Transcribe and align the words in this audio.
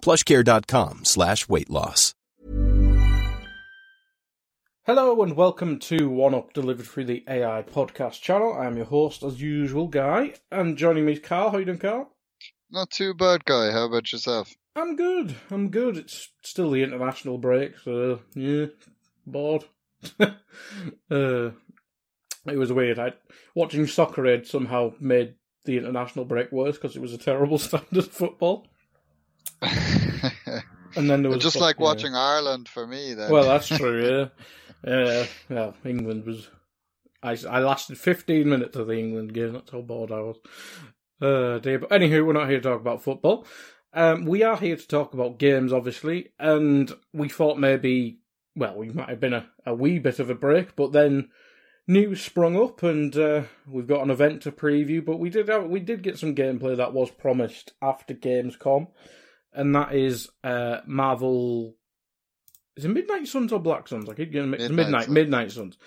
plushcare.com 0.00 1.04
slash 1.04 1.48
weight 1.48 1.70
loss. 1.70 2.14
Hello 4.88 5.22
and 5.22 5.36
welcome 5.36 5.78
to 5.80 6.08
One 6.08 6.34
Up 6.34 6.54
delivered 6.54 6.86
through 6.86 7.04
the 7.04 7.22
AI 7.28 7.62
podcast 7.62 8.22
channel. 8.22 8.54
I 8.54 8.64
am 8.64 8.78
your 8.78 8.86
host 8.86 9.22
as 9.22 9.38
usual, 9.38 9.86
Guy, 9.86 10.32
and 10.50 10.78
joining 10.78 11.04
me 11.04 11.12
is 11.12 11.20
Carl. 11.20 11.50
How 11.50 11.58
you 11.58 11.66
doing, 11.66 11.78
Carl? 11.78 12.10
Not 12.70 12.90
too 12.90 13.12
bad, 13.12 13.44
guy. 13.44 13.70
How 13.70 13.84
about 13.84 14.10
yourself? 14.10 14.54
I'm 14.74 14.96
good. 14.96 15.36
I'm 15.50 15.68
good. 15.68 15.98
It's 15.98 16.30
still 16.42 16.70
the 16.70 16.82
international 16.82 17.36
break, 17.36 17.78
so 17.78 18.20
yeah, 18.34 18.66
bored. 19.26 19.64
uh, 20.20 20.30
it 21.10 22.56
was 22.56 22.72
weird. 22.72 22.98
I 22.98 23.12
watching 23.54 23.86
soccer 23.86 24.26
aid 24.26 24.46
somehow 24.46 24.92
made 25.00 25.34
the 25.64 25.76
international 25.76 26.24
break 26.24 26.50
worse 26.50 26.76
because 26.76 26.96
it 26.96 27.02
was 27.02 27.12
a 27.12 27.18
terrible 27.18 27.58
standard 27.58 28.06
football. 28.06 28.66
And 30.96 31.08
then 31.08 31.22
there 31.22 31.30
was 31.30 31.42
Just 31.42 31.60
like 31.60 31.76
yeah. 31.78 31.84
watching 31.84 32.14
Ireland 32.14 32.68
for 32.68 32.86
me, 32.86 33.14
then. 33.14 33.30
Well, 33.30 33.44
that's 33.44 33.68
true. 33.78 34.28
Yeah, 34.84 35.04
yeah. 35.04 35.26
Well, 35.48 35.74
England 35.84 36.24
was. 36.24 36.48
I 37.22 37.36
I 37.48 37.60
lasted 37.60 37.98
15 37.98 38.48
minutes 38.48 38.76
of 38.76 38.86
the 38.86 38.98
England 38.98 39.34
game. 39.34 39.52
That's 39.52 39.70
how 39.70 39.80
bored 39.80 40.12
I 40.12 40.20
was. 40.20 40.36
Uh, 41.20 41.58
dear. 41.58 41.78
But 41.80 41.90
anywho, 41.90 42.26
we're 42.26 42.32
not 42.32 42.48
here 42.48 42.60
to 42.60 42.68
talk 42.68 42.80
about 42.80 43.02
football. 43.02 43.46
Um, 43.92 44.24
we 44.24 44.42
are 44.42 44.56
here 44.56 44.76
to 44.76 44.88
talk 44.88 45.14
about 45.14 45.38
games, 45.38 45.72
obviously, 45.72 46.28
and 46.38 46.92
we 47.12 47.28
thought 47.28 47.58
maybe, 47.58 48.20
well, 48.54 48.76
we 48.76 48.90
might 48.90 49.08
have 49.08 49.20
been 49.20 49.32
a, 49.32 49.46
a 49.64 49.74
wee 49.74 49.98
bit 49.98 50.18
of 50.18 50.30
a 50.30 50.34
break, 50.34 50.76
but 50.76 50.92
then 50.92 51.30
news 51.86 52.20
sprung 52.20 52.60
up, 52.60 52.82
and 52.82 53.16
uh, 53.16 53.42
we've 53.66 53.86
got 53.86 54.02
an 54.02 54.10
event 54.10 54.42
to 54.42 54.52
preview. 54.52 55.04
But 55.04 55.18
we 55.18 55.30
did 55.30 55.48
have, 55.48 55.64
we 55.64 55.80
did 55.80 56.02
get 56.02 56.18
some 56.18 56.34
gameplay 56.34 56.76
that 56.76 56.92
was 56.92 57.10
promised 57.10 57.72
after 57.80 58.14
Gamescom, 58.14 58.88
and 59.52 59.74
that 59.74 59.94
is 59.94 60.28
uh, 60.44 60.78
Marvel. 60.86 61.74
Is 62.76 62.84
it 62.84 62.88
Midnight 62.88 63.26
Suns 63.26 63.52
or 63.52 63.60
Black 63.60 63.88
Suns? 63.88 64.08
I 64.08 64.14
keep 64.14 64.32
getting 64.32 64.50
mixed. 64.50 64.70
Midnight 64.70 65.08
Midnight 65.08 65.52
Suns. 65.52 65.76
Midnight 65.76 65.76
Suns. 65.76 65.78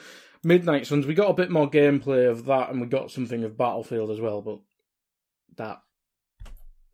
Midnight 0.43 0.87
Suns. 0.87 1.05
We 1.05 1.13
got 1.13 1.29
a 1.29 1.35
bit 1.35 1.51
more 1.51 1.69
gameplay 1.69 2.29
of 2.29 2.45
that, 2.45 2.69
and 2.69 2.81
we 2.81 2.87
got 2.87 3.11
something 3.11 3.43
of 3.43 3.57
Battlefield 3.57 4.11
as 4.11 4.19
well. 4.19 4.41
But 4.41 4.59
that 5.57 5.81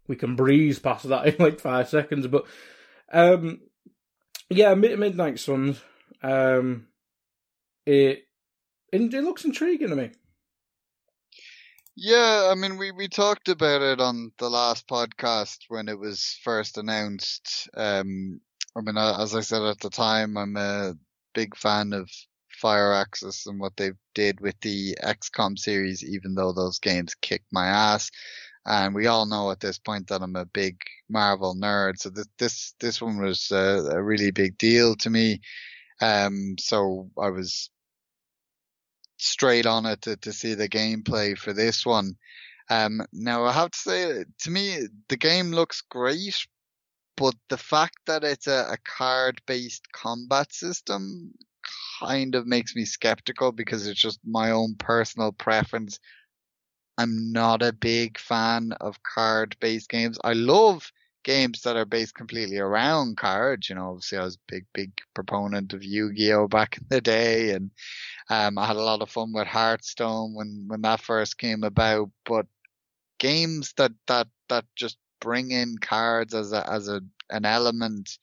we 0.07 0.15
can 0.15 0.35
breeze 0.35 0.79
past 0.79 1.07
that 1.09 1.27
in 1.27 1.35
like 1.39 1.59
five 1.59 1.89
seconds. 1.89 2.27
But 2.27 2.45
um, 3.11 3.61
yeah, 4.49 4.73
Mid- 4.75 4.99
Midnight 4.99 5.39
Suns. 5.39 5.79
Um, 6.21 6.87
it 7.85 8.27
it 8.91 9.23
looks 9.23 9.45
intriguing 9.45 9.89
to 9.89 9.95
me. 9.95 10.11
Yeah, 11.99 12.49
I 12.51 12.55
mean, 12.55 12.77
we, 12.77 12.91
we 12.91 13.07
talked 13.07 13.49
about 13.49 13.81
it 13.81 13.99
on 13.99 14.31
the 14.37 14.49
last 14.49 14.87
podcast 14.87 15.57
when 15.69 15.89
it 15.89 15.97
was 15.97 16.39
first 16.43 16.77
announced. 16.77 17.67
Um, 17.75 18.39
I 18.75 18.81
mean, 18.81 18.97
as 18.97 19.33
I 19.35 19.41
said 19.41 19.63
at 19.63 19.79
the 19.79 19.89
time, 19.89 20.37
I'm 20.37 20.55
a 20.57 20.93
big 21.33 21.57
fan 21.57 21.93
of 21.93 22.07
Firaxis 22.63 23.47
and 23.47 23.59
what 23.59 23.75
they 23.77 23.91
did 24.13 24.39
with 24.41 24.59
the 24.61 24.95
XCOM 25.03 25.57
series, 25.57 26.03
even 26.05 26.35
though 26.35 26.53
those 26.53 26.77
games 26.77 27.15
kicked 27.15 27.51
my 27.51 27.65
ass. 27.65 28.11
And 28.67 28.93
we 28.93 29.07
all 29.07 29.25
know 29.25 29.49
at 29.49 29.59
this 29.59 29.79
point 29.79 30.07
that 30.09 30.21
I'm 30.21 30.35
a 30.35 30.45
big 30.45 30.77
Marvel 31.09 31.55
nerd, 31.55 31.97
so 31.97 32.09
this 32.09 32.27
this 32.37 32.73
this 32.79 33.01
one 33.01 33.17
was 33.19 33.51
uh, 33.51 33.89
a 33.91 34.03
really 34.03 34.29
big 34.31 34.57
deal 34.57 34.95
to 34.97 35.09
me. 35.09 35.39
Um, 36.01 36.55
so 36.59 37.09
I 37.17 37.29
was 37.29 37.69
straight 39.17 39.65
on 39.65 39.85
it 39.85 40.01
to, 40.03 40.15
to 40.17 40.31
see 40.31 40.53
the 40.53 40.69
gameplay 40.69 41.37
for 41.37 41.53
this 41.53 41.85
one. 41.85 42.15
Um, 42.69 43.01
now 43.13 43.45
I 43.45 43.51
have 43.51 43.71
to 43.71 43.79
say, 43.79 44.25
to 44.39 44.49
me, 44.49 44.87
the 45.09 45.17
game 45.17 45.51
looks 45.51 45.81
great, 45.81 46.47
but 47.15 47.35
the 47.49 47.57
fact 47.57 47.97
that 48.07 48.23
it's 48.23 48.47
a, 48.47 48.67
a 48.71 48.77
card-based 48.85 49.91
combat 49.91 50.53
system 50.53 51.33
kind 51.99 52.35
of 52.35 52.45
makes 52.45 52.75
me 52.75 52.85
skeptical 52.85 53.51
because 53.51 53.87
it's 53.87 53.99
just 53.99 54.19
my 54.25 54.51
own 54.51 54.75
personal 54.75 55.31
preference. 55.31 55.99
I'm 56.97 57.31
not 57.31 57.63
a 57.63 57.73
big 57.73 58.19
fan 58.19 58.73
of 58.81 59.01
card-based 59.03 59.89
games. 59.89 60.17
I 60.23 60.33
love 60.33 60.91
games 61.27 61.61
that 61.61 61.75
are 61.75 61.85
based 61.85 62.15
completely 62.15 62.57
around 62.57 63.17
cards. 63.17 63.69
You 63.69 63.75
know, 63.75 63.89
obviously 63.89 64.17
I 64.17 64.23
was 64.23 64.35
a 64.35 64.51
big, 64.51 64.65
big 64.73 64.91
proponent 65.13 65.73
of 65.73 65.83
Yu-Gi-Oh 65.83 66.47
back 66.47 66.77
in 66.77 66.85
the 66.89 67.01
day 67.01 67.51
and 67.51 67.69
um, 68.29 68.57
I 68.57 68.65
had 68.65 68.77
a 68.77 68.81
lot 68.81 69.01
of 69.01 69.09
fun 69.09 69.33
with 69.33 69.45
Hearthstone 69.45 70.33
when, 70.33 70.63
when 70.67 70.81
that 70.83 71.01
first 71.01 71.37
came 71.37 71.63
about, 71.63 72.09
but 72.25 72.45
games 73.19 73.73
that, 73.75 73.91
that, 74.07 74.27
that 74.47 74.63
just 74.77 74.97
bring 75.19 75.51
in 75.51 75.77
cards 75.79 76.33
as 76.33 76.53
a, 76.53 76.65
as 76.71 76.87
a, 76.87 77.01
an 77.29 77.43
element, 77.43 78.17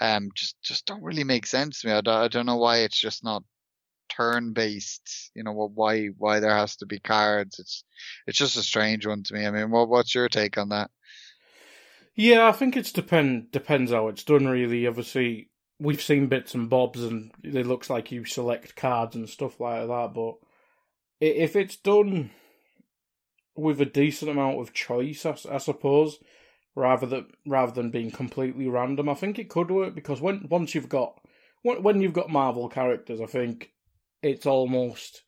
um, 0.00 0.30
just, 0.34 0.60
just 0.60 0.86
don't 0.86 1.04
really 1.04 1.24
make 1.24 1.46
sense 1.46 1.80
to 1.80 1.86
me. 1.86 1.92
I 1.92 2.00
don't, 2.00 2.16
I 2.16 2.26
don't 2.26 2.46
know 2.46 2.56
why 2.56 2.78
it's 2.78 3.00
just 3.00 3.22
not 3.22 3.44
turn 4.08 4.54
based, 4.54 5.30
you 5.36 5.44
know, 5.44 5.52
why, 5.52 6.06
why 6.18 6.40
there 6.40 6.56
has 6.56 6.74
to 6.78 6.86
be 6.86 6.98
cards. 6.98 7.60
It's, 7.60 7.84
it's 8.26 8.38
just 8.38 8.56
a 8.56 8.62
strange 8.62 9.06
one 9.06 9.22
to 9.22 9.34
me. 9.34 9.46
I 9.46 9.52
mean, 9.52 9.70
what, 9.70 9.88
what's 9.88 10.16
your 10.16 10.28
take 10.28 10.58
on 10.58 10.70
that? 10.70 10.90
Yeah, 12.20 12.48
I 12.48 12.52
think 12.52 12.76
it's 12.76 12.92
depend 12.92 13.50
depends 13.50 13.92
how 13.92 14.08
it's 14.08 14.24
done. 14.24 14.46
Really, 14.46 14.86
obviously, 14.86 15.48
we've 15.78 16.02
seen 16.02 16.26
bits 16.26 16.54
and 16.54 16.68
bobs, 16.68 17.02
and 17.02 17.30
it 17.42 17.66
looks 17.66 17.88
like 17.88 18.12
you 18.12 18.26
select 18.26 18.76
cards 18.76 19.16
and 19.16 19.26
stuff 19.26 19.58
like 19.58 19.88
that. 19.88 20.12
But 20.12 20.34
if 21.18 21.56
it's 21.56 21.76
done 21.76 22.30
with 23.56 23.80
a 23.80 23.86
decent 23.86 24.30
amount 24.30 24.60
of 24.60 24.74
choice, 24.74 25.24
I 25.24 25.56
suppose, 25.56 26.18
rather 26.74 27.06
than 27.06 27.28
rather 27.46 27.72
than 27.72 27.90
being 27.90 28.10
completely 28.10 28.68
random, 28.68 29.08
I 29.08 29.14
think 29.14 29.38
it 29.38 29.48
could 29.48 29.70
work 29.70 29.94
because 29.94 30.20
when 30.20 30.46
once 30.50 30.74
you've 30.74 30.90
got 30.90 31.18
when 31.62 32.02
you've 32.02 32.12
got 32.12 32.28
Marvel 32.28 32.68
characters, 32.68 33.22
I 33.22 33.26
think 33.26 33.72
it's 34.22 34.44
almost 34.44 35.22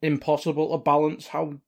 impossible 0.00 0.72
to 0.72 0.82
balance 0.82 1.26
how 1.26 1.60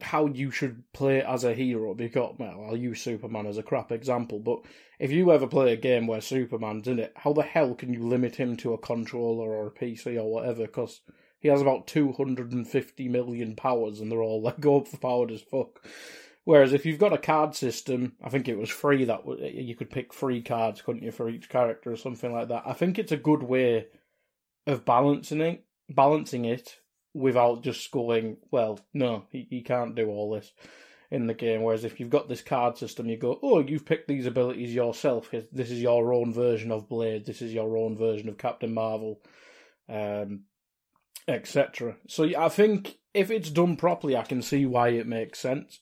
how 0.00 0.26
you 0.26 0.50
should 0.50 0.82
play 0.92 1.22
as 1.22 1.44
a 1.44 1.54
hero. 1.54 1.94
Because 1.94 2.36
well 2.38 2.66
I'll 2.68 2.76
use 2.76 3.00
Superman 3.00 3.46
as 3.46 3.58
a 3.58 3.62
crap 3.62 3.92
example 3.92 4.38
but 4.38 4.60
if 4.98 5.10
you 5.10 5.32
ever 5.32 5.46
play 5.46 5.72
a 5.72 5.76
game 5.76 6.06
where 6.06 6.20
Superman's 6.20 6.88
in 6.88 6.98
it 6.98 7.12
how 7.16 7.32
the 7.32 7.42
hell 7.42 7.74
can 7.74 7.92
you 7.92 8.06
limit 8.06 8.36
him 8.36 8.56
to 8.58 8.72
a 8.72 8.78
controller 8.78 9.50
or 9.50 9.66
a 9.68 9.70
PC 9.70 10.16
or 10.16 10.30
whatever? 10.32 10.62
Because 10.62 11.00
he 11.40 11.48
has 11.48 11.60
about 11.60 11.86
250 11.86 13.08
million 13.08 13.54
powers 13.54 14.00
and 14.00 14.10
they're 14.10 14.22
all 14.22 14.42
like 14.42 14.64
overpowered 14.64 15.30
as 15.30 15.42
fuck. 15.42 15.84
Whereas 16.44 16.72
if 16.72 16.86
you've 16.86 16.98
got 16.98 17.12
a 17.12 17.18
card 17.18 17.54
system 17.54 18.14
I 18.22 18.28
think 18.28 18.48
it 18.48 18.58
was 18.58 18.70
free 18.70 19.04
that 19.04 19.22
you 19.54 19.74
could 19.74 19.90
pick 19.90 20.14
three 20.14 20.42
cards 20.42 20.82
couldn't 20.82 21.02
you 21.02 21.12
for 21.12 21.28
each 21.28 21.48
character 21.48 21.92
or 21.92 21.96
something 21.96 22.32
like 22.32 22.48
that? 22.48 22.62
I 22.66 22.72
think 22.72 22.98
it's 22.98 23.12
a 23.12 23.16
good 23.16 23.42
way 23.42 23.86
of 24.66 24.84
balancing 24.84 25.40
it 25.40 25.64
balancing 25.88 26.44
it 26.44 26.76
without 27.18 27.62
just 27.62 27.90
going, 27.90 28.36
well, 28.50 28.78
no, 28.94 29.24
he, 29.30 29.46
he 29.50 29.62
can't 29.62 29.94
do 29.94 30.08
all 30.08 30.30
this 30.30 30.52
in 31.10 31.26
the 31.26 31.34
game. 31.34 31.62
Whereas 31.62 31.84
if 31.84 31.98
you've 31.98 32.10
got 32.10 32.28
this 32.28 32.42
card 32.42 32.78
system, 32.78 33.08
you 33.08 33.16
go, 33.16 33.38
oh, 33.42 33.60
you've 33.60 33.86
picked 33.86 34.08
these 34.08 34.26
abilities 34.26 34.74
yourself. 34.74 35.30
This 35.30 35.70
is 35.70 35.82
your 35.82 36.12
own 36.12 36.32
version 36.32 36.70
of 36.70 36.88
Blade. 36.88 37.26
This 37.26 37.42
is 37.42 37.52
your 37.52 37.76
own 37.76 37.96
version 37.96 38.28
of 38.28 38.38
Captain 38.38 38.72
Marvel, 38.72 39.20
um, 39.88 40.42
etc. 41.26 41.96
So 42.06 42.30
I 42.38 42.48
think 42.48 42.98
if 43.14 43.30
it's 43.30 43.50
done 43.50 43.76
properly, 43.76 44.16
I 44.16 44.22
can 44.22 44.42
see 44.42 44.66
why 44.66 44.90
it 44.90 45.06
makes 45.06 45.38
sense. 45.38 45.80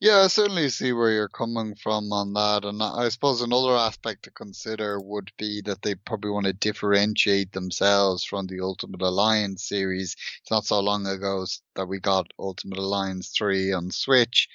Yeah, 0.00 0.18
I 0.18 0.26
certainly 0.28 0.68
see 0.68 0.92
where 0.92 1.10
you're 1.10 1.28
coming 1.28 1.74
from 1.74 2.12
on 2.12 2.32
that. 2.34 2.64
And 2.64 2.82
I 2.82 3.08
suppose 3.08 3.40
another 3.40 3.74
aspect 3.74 4.24
to 4.24 4.30
consider 4.30 5.00
would 5.00 5.32
be 5.38 5.60
that 5.62 5.82
they 5.82 5.94
probably 5.94 6.30
want 6.30 6.46
to 6.46 6.52
differentiate 6.52 7.52
themselves 7.52 8.24
from 8.24 8.46
the 8.46 8.60
Ultimate 8.60 9.02
Alliance 9.02 9.64
series. 9.64 10.14
It's 10.40 10.50
not 10.50 10.66
so 10.66 10.80
long 10.80 11.06
ago 11.06 11.46
that 11.74 11.86
we 11.86 11.98
got 11.98 12.32
Ultimate 12.38 12.78
Alliance 12.78 13.30
3 13.36 13.72
on 13.72 13.90
Switch. 13.90 14.48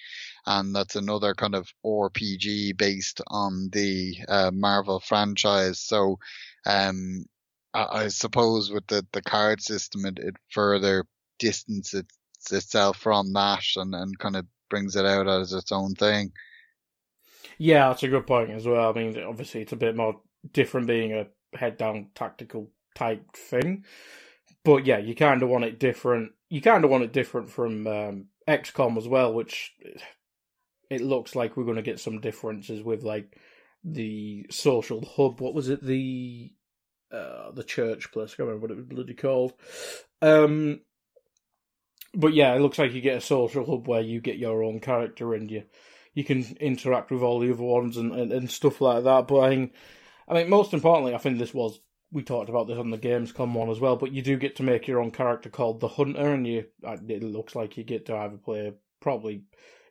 And 0.45 0.75
that's 0.75 0.95
another 0.95 1.33
kind 1.33 1.55
of 1.55 1.69
RPG 1.85 2.77
based 2.77 3.21
on 3.27 3.69
the 3.71 4.15
uh, 4.27 4.51
Marvel 4.53 4.99
franchise. 4.99 5.79
So, 5.79 6.19
um, 6.65 7.25
I, 7.73 8.09
suppose 8.09 8.69
with 8.69 8.85
the, 8.87 9.05
the 9.13 9.21
card 9.21 9.61
system, 9.61 10.05
it, 10.05 10.19
it 10.19 10.35
further 10.49 11.05
distances 11.39 12.03
itself 12.51 12.97
from 12.97 13.33
that 13.33 13.63
and, 13.77 13.95
and 13.95 14.17
kind 14.19 14.35
of 14.35 14.45
brings 14.71 14.95
it 14.95 15.05
out 15.05 15.27
as 15.27 15.53
its 15.53 15.71
own 15.71 15.93
thing. 15.93 16.31
Yeah, 17.59 17.89
that's 17.89 18.01
a 18.01 18.07
good 18.07 18.25
point 18.25 18.49
as 18.49 18.65
well. 18.65 18.89
I 18.89 18.93
mean, 18.93 19.21
obviously, 19.21 19.61
it's 19.61 19.71
a 19.71 19.75
bit 19.75 19.95
more 19.95 20.19
different 20.51 20.87
being 20.87 21.13
a 21.13 21.27
head 21.55 21.77
down 21.77 22.07
tactical 22.15 22.71
type 22.95 23.35
thing. 23.35 23.85
But 24.65 24.87
yeah, 24.87 24.97
you 24.97 25.13
kind 25.13 25.43
of 25.43 25.49
want 25.49 25.65
it 25.65 25.79
different. 25.79 26.31
You 26.49 26.61
kind 26.61 26.83
of 26.83 26.89
want 26.89 27.03
it 27.03 27.13
different 27.13 27.51
from 27.51 27.85
um, 27.85 28.25
XCOM 28.47 28.97
as 28.97 29.07
well, 29.07 29.33
which 29.33 29.73
it 30.89 31.01
looks 31.01 31.35
like 31.35 31.55
we're 31.55 31.65
going 31.65 31.75
to 31.75 31.83
get 31.83 31.99
some 31.99 32.19
differences 32.19 32.83
with 32.83 33.03
like 33.03 33.37
the 33.83 34.45
social 34.49 35.05
hub. 35.05 35.39
What 35.39 35.53
was 35.53 35.69
it? 35.69 35.83
The 35.85 36.51
uh, 37.11 37.51
the 37.51 37.63
church 37.63 38.11
place. 38.11 38.33
I 38.33 38.37
can't 38.37 38.49
remember 38.49 38.61
what 38.61 38.71
it 38.71 38.77
was 38.77 38.85
bloody 38.85 39.13
called. 39.13 39.53
Um, 40.21 40.81
but 42.13 42.33
yeah, 42.33 42.53
it 42.53 42.59
looks 42.59 42.77
like 42.77 42.93
you 42.93 43.01
get 43.01 43.17
a 43.17 43.21
social 43.21 43.65
hub 43.65 43.87
where 43.87 44.01
you 44.01 44.21
get 44.21 44.37
your 44.37 44.63
own 44.63 44.79
character 44.79 45.33
and 45.33 45.49
you 45.49 45.63
you 46.13 46.23
can 46.23 46.45
interact 46.59 47.11
with 47.11 47.21
all 47.21 47.39
the 47.39 47.51
other 47.51 47.63
ones 47.63 47.95
and, 47.95 48.11
and, 48.11 48.31
and 48.33 48.51
stuff 48.51 48.81
like 48.81 49.03
that. 49.05 49.27
But 49.27 49.39
I 49.39 49.49
think, 49.49 49.73
I 50.27 50.33
mean, 50.33 50.49
most 50.49 50.73
importantly, 50.73 51.15
I 51.15 51.19
think 51.19 51.39
this 51.39 51.53
was 51.53 51.79
we 52.11 52.23
talked 52.23 52.49
about 52.49 52.67
this 52.67 52.77
on 52.77 52.89
the 52.89 52.97
Gamescom 52.97 53.53
one 53.53 53.69
as 53.69 53.79
well. 53.79 53.95
But 53.95 54.11
you 54.11 54.21
do 54.21 54.37
get 54.37 54.57
to 54.57 54.63
make 54.63 54.87
your 54.87 54.99
own 54.99 55.11
character 55.11 55.49
called 55.49 55.79
the 55.79 55.87
Hunter, 55.87 56.33
and 56.33 56.45
you 56.45 56.65
it 56.83 57.23
looks 57.23 57.55
like 57.55 57.77
you 57.77 57.83
get 57.83 58.05
to 58.07 58.15
either 58.15 58.37
play 58.37 58.73
probably 58.99 59.43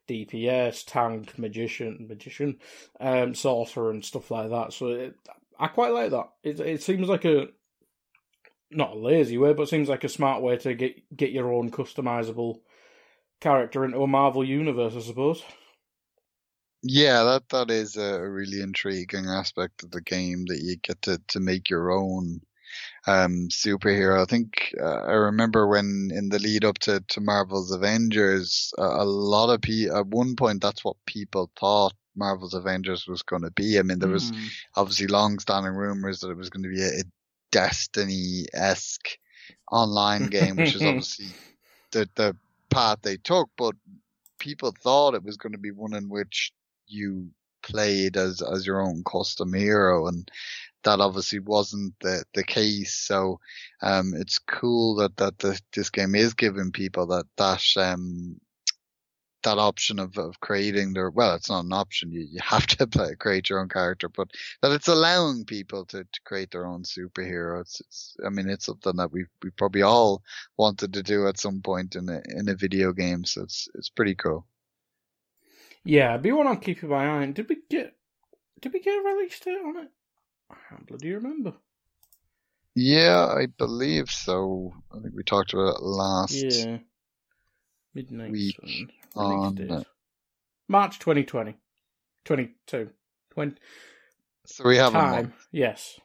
DPS, 0.09 0.85
tank, 0.87 1.39
magician, 1.39 2.07
magician, 2.09 2.59
um, 3.01 3.35
sorcerer, 3.35 3.91
and 3.91 4.05
stuff 4.05 4.31
like 4.31 4.51
that. 4.51 4.73
So 4.73 4.89
it, 4.89 5.15
I 5.59 5.69
quite 5.69 5.93
like 5.93 6.11
that. 6.11 6.29
It 6.43 6.61
it 6.61 6.83
seems 6.83 7.09
like 7.09 7.25
a 7.25 7.49
not 8.71 8.93
a 8.93 8.99
lazy 8.99 9.39
way, 9.39 9.53
but 9.53 9.69
seems 9.69 9.89
like 9.89 10.05
a 10.05 10.09
smart 10.09 10.43
way 10.43 10.57
to 10.59 10.75
get 10.75 11.17
get 11.17 11.33
your 11.33 11.53
own 11.53 11.71
customizable 11.71 12.61
character 13.41 13.85
into 13.85 14.03
a 14.03 14.07
Marvel 14.07 14.45
universe, 14.45 14.95
I 14.97 15.01
suppose. 15.01 15.43
Yeah, 16.83 17.25
that 17.25 17.49
that 17.51 17.71
is 17.71 17.97
a 17.97 18.21
really 18.21 18.61
intriguing 18.61 19.27
aspect 19.27 19.83
of 19.83 19.91
the 19.91 20.01
game 20.01 20.45
that 20.47 20.61
you 20.63 20.77
get 20.77 21.03
to 21.03 21.21
to 21.29 21.41
make 21.41 21.69
your 21.69 21.91
own 21.91 22.41
um, 23.07 23.49
superhero. 23.51 24.23
I 24.23 24.25
think 24.25 24.75
uh, 24.81 25.03
I 25.03 25.13
remember 25.13 25.67
when 25.67 26.11
in 26.13 26.29
the 26.29 26.39
lead 26.39 26.65
up 26.65 26.79
to, 26.81 27.01
to 27.09 27.21
Marvel's 27.21 27.73
Avengers, 27.73 28.73
uh, 28.79 29.03
a 29.03 29.05
lot 29.05 29.53
of 29.53 29.61
people 29.61 29.97
at 29.97 30.07
one 30.07 30.37
point 30.37 30.63
that's 30.63 30.85
what 30.85 30.97
people 31.07 31.51
thought 31.59 31.93
Marvel's 32.17 32.55
Avengers 32.55 33.07
was 33.07 33.23
going 33.23 33.43
to 33.43 33.51
be. 33.51 33.79
I 33.79 33.83
mean, 33.83 33.99
there 33.99 34.09
was 34.09 34.31
mm. 34.31 34.49
obviously 34.77 35.07
long-standing 35.07 35.73
rumors 35.73 36.21
that 36.21 36.31
it 36.31 36.37
was 36.37 36.51
going 36.51 36.63
to 36.63 36.69
be 36.69 36.83
a, 36.83 37.01
a 37.01 37.03
Destiny 37.51 38.47
esque 38.53 39.19
online 39.71 40.27
game, 40.27 40.57
which 40.57 40.75
is 40.75 40.83
obviously 40.87 41.29
the 41.93 42.09
the 42.15 42.37
path 42.71 42.99
they 43.03 43.17
took. 43.17 43.51
But 43.57 43.75
people 44.39 44.75
thought 44.83 45.15
it 45.15 45.25
was 45.25 45.37
going 45.37 45.53
to 45.53 45.59
be 45.59 45.71
one 45.71 45.95
in 45.95 46.09
which 46.09 46.53
you 46.87 47.29
played 47.63 48.17
as 48.17 48.43
as 48.43 48.67
your 48.67 48.81
own 48.81 49.03
custom 49.05 49.53
hero, 49.53 50.07
and 50.07 50.31
that 50.85 51.01
obviously 51.01 51.39
wasn't 51.41 51.95
the 52.01 52.25
the 52.35 52.45
case. 52.45 52.95
So 52.95 53.41
um, 53.83 54.15
it's 54.17 54.39
cool 54.39 54.97
that 54.97 55.17
that 55.17 55.39
the, 55.39 55.61
this 55.75 55.91
game 55.91 56.15
is 56.15 56.35
giving 56.35 56.73
people 56.73 57.07
that 57.09 57.27
that 57.37 57.63
um 57.77 58.41
that 59.43 59.59
option 59.59 59.99
of, 59.99 60.17
of 60.19 60.39
creating 60.41 60.93
their 60.93 61.11
well 61.11 61.35
it's 61.35 61.51
not 61.51 61.65
an 61.65 61.73
option. 61.73 62.13
You, 62.13 62.27
you 62.31 62.41
have 62.43 62.67
to 62.69 62.87
play, 62.87 63.15
create 63.15 63.49
your 63.49 63.61
own 63.61 63.69
character 63.69 64.09
but 64.09 64.31
that 64.63 64.73
it's 64.73 64.89
allowing 64.89 65.45
people 65.45 65.85
to, 65.87 66.05
to 66.05 66.21
create 66.25 66.51
their 66.51 66.67
own 66.67 66.83
superhero 66.83 67.61
it's, 67.61 67.81
it's 67.81 68.17
i 68.25 68.29
mean 68.29 68.49
it's 68.49 68.67
something 68.67 68.97
that 68.97 69.13
we 69.13 69.25
we 69.43 69.51
probably 69.51 69.83
all 69.83 70.23
wanted 70.57 70.93
to 70.93 71.03
do 71.03 71.27
at 71.27 71.39
some 71.39 71.61
point 71.63 71.97
in 71.97 72.09
a 72.09 72.21
in 72.29 72.49
a 72.49 72.55
video 72.55 72.93
game 72.93 73.25
so 73.25 73.43
it's 73.43 73.69
it's 73.75 73.89
pretty 73.89 74.15
cool. 74.15 74.47
Yeah 75.85 76.17
be 76.17 76.33
one 76.33 76.47
i'm 76.47 76.59
keeping 76.59 76.91
my 76.91 77.05
eye 77.05 77.23
on. 77.23 77.33
Did 77.33 77.49
we 77.49 77.59
get 77.69 77.95
did 78.61 78.73
we 78.73 78.81
get 78.81 78.99
a 78.99 79.03
release 79.03 79.41
date 79.41 79.59
on 79.65 79.77
it? 79.79 79.89
I 80.51 80.57
can't 80.69 80.87
bloody 80.87 81.13
remember. 81.13 81.55
Yeah 82.75 83.27
i 83.27 83.47
believe 83.47 84.11
so. 84.11 84.75
I 84.95 85.01
think 85.01 85.15
we 85.15 85.23
talked 85.23 85.53
about 85.53 85.77
it 85.77 85.83
last 85.83 86.35
yeah. 86.35 86.79
Midnight 87.95 88.31
week 88.31 88.57
on 89.17 89.85
March 90.69 90.99
2020. 90.99 91.57
22. 92.25 92.91
20. 93.31 93.57
So 94.47 94.65
we 94.65 94.77
have 94.77 94.93
time, 94.93 95.13
a 95.13 95.17
month. 95.17 95.47
Yes. 95.53 95.99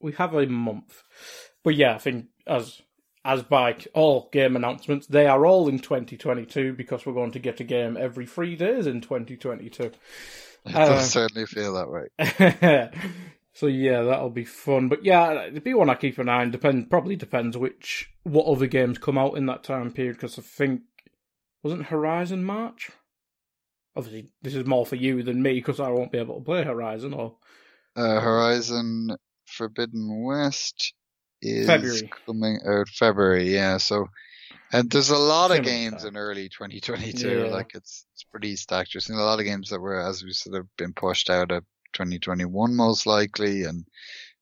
We 0.00 0.12
have 0.12 0.34
a 0.34 0.46
month. 0.46 1.02
But 1.62 1.74
yeah, 1.74 1.94
I 1.94 1.98
think 1.98 2.26
as 2.46 2.80
as 3.24 3.42
by 3.42 3.76
all 3.92 4.28
game 4.32 4.54
announcements, 4.54 5.08
they 5.08 5.26
are 5.26 5.44
all 5.44 5.68
in 5.68 5.80
2022 5.80 6.74
because 6.74 7.04
we're 7.04 7.12
going 7.12 7.32
to 7.32 7.40
get 7.40 7.58
a 7.58 7.64
game 7.64 7.96
every 7.96 8.24
three 8.24 8.54
days 8.54 8.86
in 8.86 9.00
2022. 9.00 9.90
It 10.66 10.74
uh, 10.74 10.86
does 10.88 11.12
certainly 11.12 11.46
feel 11.46 11.74
that 11.74 11.88
way. 11.88 12.90
so 13.52 13.68
yeah, 13.68 14.02
that'll 14.02 14.30
be 14.30 14.44
fun. 14.44 14.88
But 14.88 15.04
yeah, 15.04 15.44
it'd 15.44 15.62
be 15.62 15.74
one 15.74 15.88
I 15.88 15.94
keep 15.94 16.18
an 16.18 16.28
eye 16.28 16.40
on. 16.40 16.50
Depend 16.50 16.90
probably 16.90 17.14
depends 17.14 17.56
which 17.56 18.10
what 18.24 18.46
other 18.46 18.66
games 18.66 18.98
come 18.98 19.16
out 19.16 19.36
in 19.36 19.46
that 19.46 19.62
time 19.62 19.92
period 19.92 20.16
because 20.16 20.40
I 20.40 20.42
think 20.42 20.80
wasn't 21.66 21.86
Horizon 21.86 22.44
March? 22.44 22.90
Obviously, 23.96 24.30
this 24.42 24.54
is 24.54 24.66
more 24.66 24.86
for 24.86 24.94
you 24.94 25.22
than 25.22 25.42
me 25.42 25.54
because 25.54 25.80
I 25.80 25.88
won't 25.88 26.12
be 26.12 26.18
able 26.18 26.38
to 26.38 26.44
play 26.44 26.62
Horizon. 26.62 27.12
Or 27.12 27.36
uh, 27.96 28.20
Horizon 28.20 29.16
Forbidden 29.46 30.22
West 30.22 30.94
is 31.42 31.66
February. 31.66 32.10
coming 32.26 32.60
out 32.64 32.88
February. 32.88 33.52
Yeah, 33.52 33.78
so 33.78 34.06
and 34.72 34.88
there's 34.90 35.10
a 35.10 35.18
lot 35.18 35.56
of 35.56 35.64
games 35.64 36.04
in 36.04 36.16
early 36.16 36.48
2022. 36.48 37.28
Yeah. 37.28 37.44
Like 37.46 37.72
it's 37.74 38.06
it's 38.14 38.22
pretty 38.24 38.54
stacked. 38.54 38.90
There's 38.92 39.10
a 39.10 39.14
lot 39.14 39.40
of 39.40 39.44
games 39.44 39.70
that 39.70 39.80
were, 39.80 40.00
as 40.00 40.22
we 40.22 40.32
sort 40.32 40.56
of 40.56 40.68
been 40.76 40.92
pushed 40.92 41.30
out 41.30 41.50
of 41.50 41.64
2021 41.94 42.76
most 42.76 43.06
likely, 43.06 43.64
and 43.64 43.84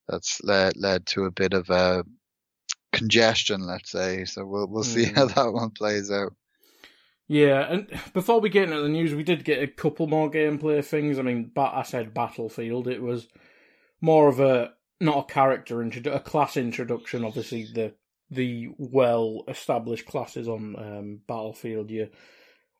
that's 0.08 0.42
led 0.42 0.76
led 0.76 1.06
to 1.06 1.24
a 1.24 1.30
bit 1.30 1.54
of 1.54 1.70
a 1.70 2.04
congestion, 2.92 3.62
let's 3.62 3.90
say. 3.90 4.26
So 4.26 4.44
we'll 4.44 4.66
we'll 4.66 4.84
see 4.84 5.06
mm. 5.06 5.14
how 5.14 5.26
that 5.26 5.52
one 5.52 5.70
plays 5.70 6.10
out. 6.10 6.34
Yeah, 7.26 7.72
and 7.72 8.00
before 8.12 8.40
we 8.40 8.50
get 8.50 8.64
into 8.64 8.82
the 8.82 8.88
news, 8.88 9.14
we 9.14 9.22
did 9.22 9.44
get 9.44 9.62
a 9.62 9.66
couple 9.66 10.06
more 10.06 10.30
gameplay 10.30 10.84
things. 10.84 11.18
I 11.18 11.22
mean, 11.22 11.52
I 11.56 11.82
said 11.82 12.12
Battlefield. 12.12 12.86
It 12.86 13.00
was 13.02 13.28
more 14.00 14.28
of 14.28 14.40
a 14.40 14.72
not 15.00 15.18
a 15.30 15.32
character 15.32 15.76
introdu- 15.76 16.14
a 16.14 16.20
class 16.20 16.56
introduction. 16.56 17.24
Obviously, 17.24 17.66
the 17.72 17.94
the 18.30 18.68
well 18.76 19.44
established 19.48 20.06
classes 20.06 20.48
on 20.48 20.76
um, 20.78 21.20
Battlefield. 21.26 21.90
You, 21.90 22.10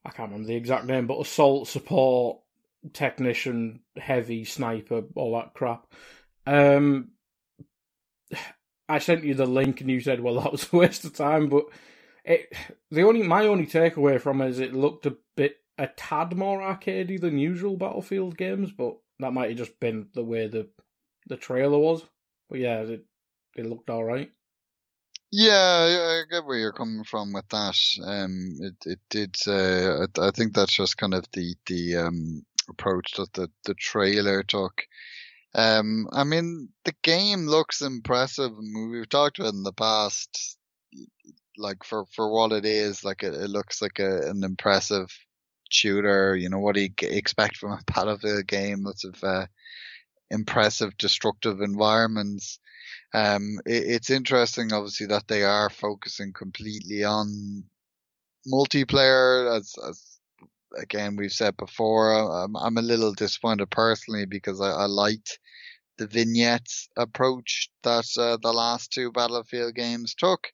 I 0.04 0.10
can't 0.10 0.30
remember 0.30 0.48
the 0.48 0.56
exact 0.56 0.84
name, 0.84 1.06
but 1.06 1.20
assault, 1.20 1.68
support, 1.68 2.40
technician, 2.92 3.80
heavy, 3.96 4.44
sniper, 4.44 5.04
all 5.14 5.36
that 5.36 5.54
crap. 5.54 5.86
Um, 6.46 7.12
I 8.90 8.98
sent 8.98 9.24
you 9.24 9.32
the 9.32 9.46
link, 9.46 9.80
and 9.80 9.88
you 9.90 10.00
said, 10.00 10.20
"Well, 10.20 10.34
that 10.40 10.52
was 10.52 10.68
a 10.70 10.76
waste 10.76 11.06
of 11.06 11.14
time," 11.14 11.48
but 11.48 11.64
it 12.24 12.52
the 12.90 13.02
only 13.02 13.22
my 13.22 13.46
only 13.46 13.66
takeaway 13.66 14.20
from 14.20 14.40
it 14.40 14.48
is 14.48 14.58
it 14.58 14.74
looked 14.74 15.06
a 15.06 15.16
bit 15.36 15.56
a 15.78 15.88
tad 15.88 16.36
more 16.36 16.60
arcadey 16.60 17.20
than 17.20 17.38
usual 17.38 17.76
Battlefield 17.76 18.36
games, 18.36 18.70
but 18.72 18.96
that 19.18 19.32
might 19.32 19.50
have 19.50 19.58
just 19.58 19.78
been 19.80 20.08
the 20.14 20.24
way 20.24 20.46
the 20.46 20.68
the 21.26 21.36
trailer 21.36 21.78
was. 21.78 22.02
But 22.48 22.60
yeah, 22.60 22.80
it 22.80 23.04
it 23.56 23.66
looked 23.66 23.90
all 23.90 24.04
right. 24.04 24.30
Yeah, 25.30 26.22
I 26.22 26.22
get 26.30 26.44
where 26.44 26.58
you're 26.58 26.72
coming 26.72 27.02
from 27.04 27.32
with 27.32 27.48
that. 27.48 27.76
Um, 28.04 28.56
it 28.60 28.76
it 28.86 29.00
did. 29.10 29.36
Uh, 29.46 30.06
I, 30.18 30.28
I 30.28 30.30
think 30.30 30.54
that's 30.54 30.74
just 30.74 30.96
kind 30.96 31.14
of 31.14 31.24
the 31.32 31.54
the 31.66 31.96
um 31.96 32.46
approach 32.68 33.12
that 33.14 33.32
the 33.32 33.50
the 33.64 33.74
trailer 33.74 34.42
took. 34.42 34.82
Um, 35.56 36.08
I 36.12 36.24
mean, 36.24 36.70
the 36.84 36.94
game 37.02 37.46
looks 37.46 37.80
impressive. 37.80 38.52
We've 38.90 39.08
talked 39.08 39.38
about 39.38 39.54
it 39.54 39.56
in 39.56 39.62
the 39.62 39.72
past 39.72 40.56
like 41.56 41.84
for 41.84 42.04
for 42.06 42.30
what 42.30 42.52
it 42.52 42.64
is, 42.64 43.04
like 43.04 43.22
it, 43.22 43.34
it 43.34 43.50
looks 43.50 43.82
like 43.82 43.98
a, 43.98 44.28
an 44.30 44.44
impressive 44.44 45.08
shooter. 45.70 46.36
You 46.36 46.48
know 46.48 46.58
what 46.58 46.74
do 46.74 46.82
you 46.82 46.90
expect 47.02 47.56
from 47.56 47.72
a 47.72 47.80
Battlefield 47.94 48.46
game? 48.46 48.84
Lots 48.84 49.04
of 49.04 49.22
uh, 49.22 49.46
impressive, 50.30 50.96
destructive 50.98 51.60
environments. 51.60 52.58
Um, 53.12 53.60
it, 53.66 53.84
it's 53.86 54.10
interesting, 54.10 54.72
obviously, 54.72 55.06
that 55.06 55.28
they 55.28 55.44
are 55.44 55.70
focusing 55.70 56.32
completely 56.32 57.04
on 57.04 57.64
multiplayer 58.52 59.56
as 59.56 59.74
as 59.88 60.14
again, 60.76 61.16
we've 61.16 61.32
said 61.32 61.56
before, 61.56 62.12
I'm, 62.12 62.56
I'm 62.56 62.76
a 62.76 62.82
little 62.82 63.12
disappointed 63.12 63.70
personally 63.70 64.26
because 64.26 64.60
I, 64.60 64.70
I 64.70 64.86
liked 64.86 65.38
the 65.98 66.06
vignettes 66.06 66.88
approach 66.96 67.70
that 67.82 68.06
uh, 68.18 68.36
the 68.42 68.52
last 68.52 68.92
two 68.92 69.12
Battlefield 69.12 69.74
games 69.74 70.14
took. 70.14 70.48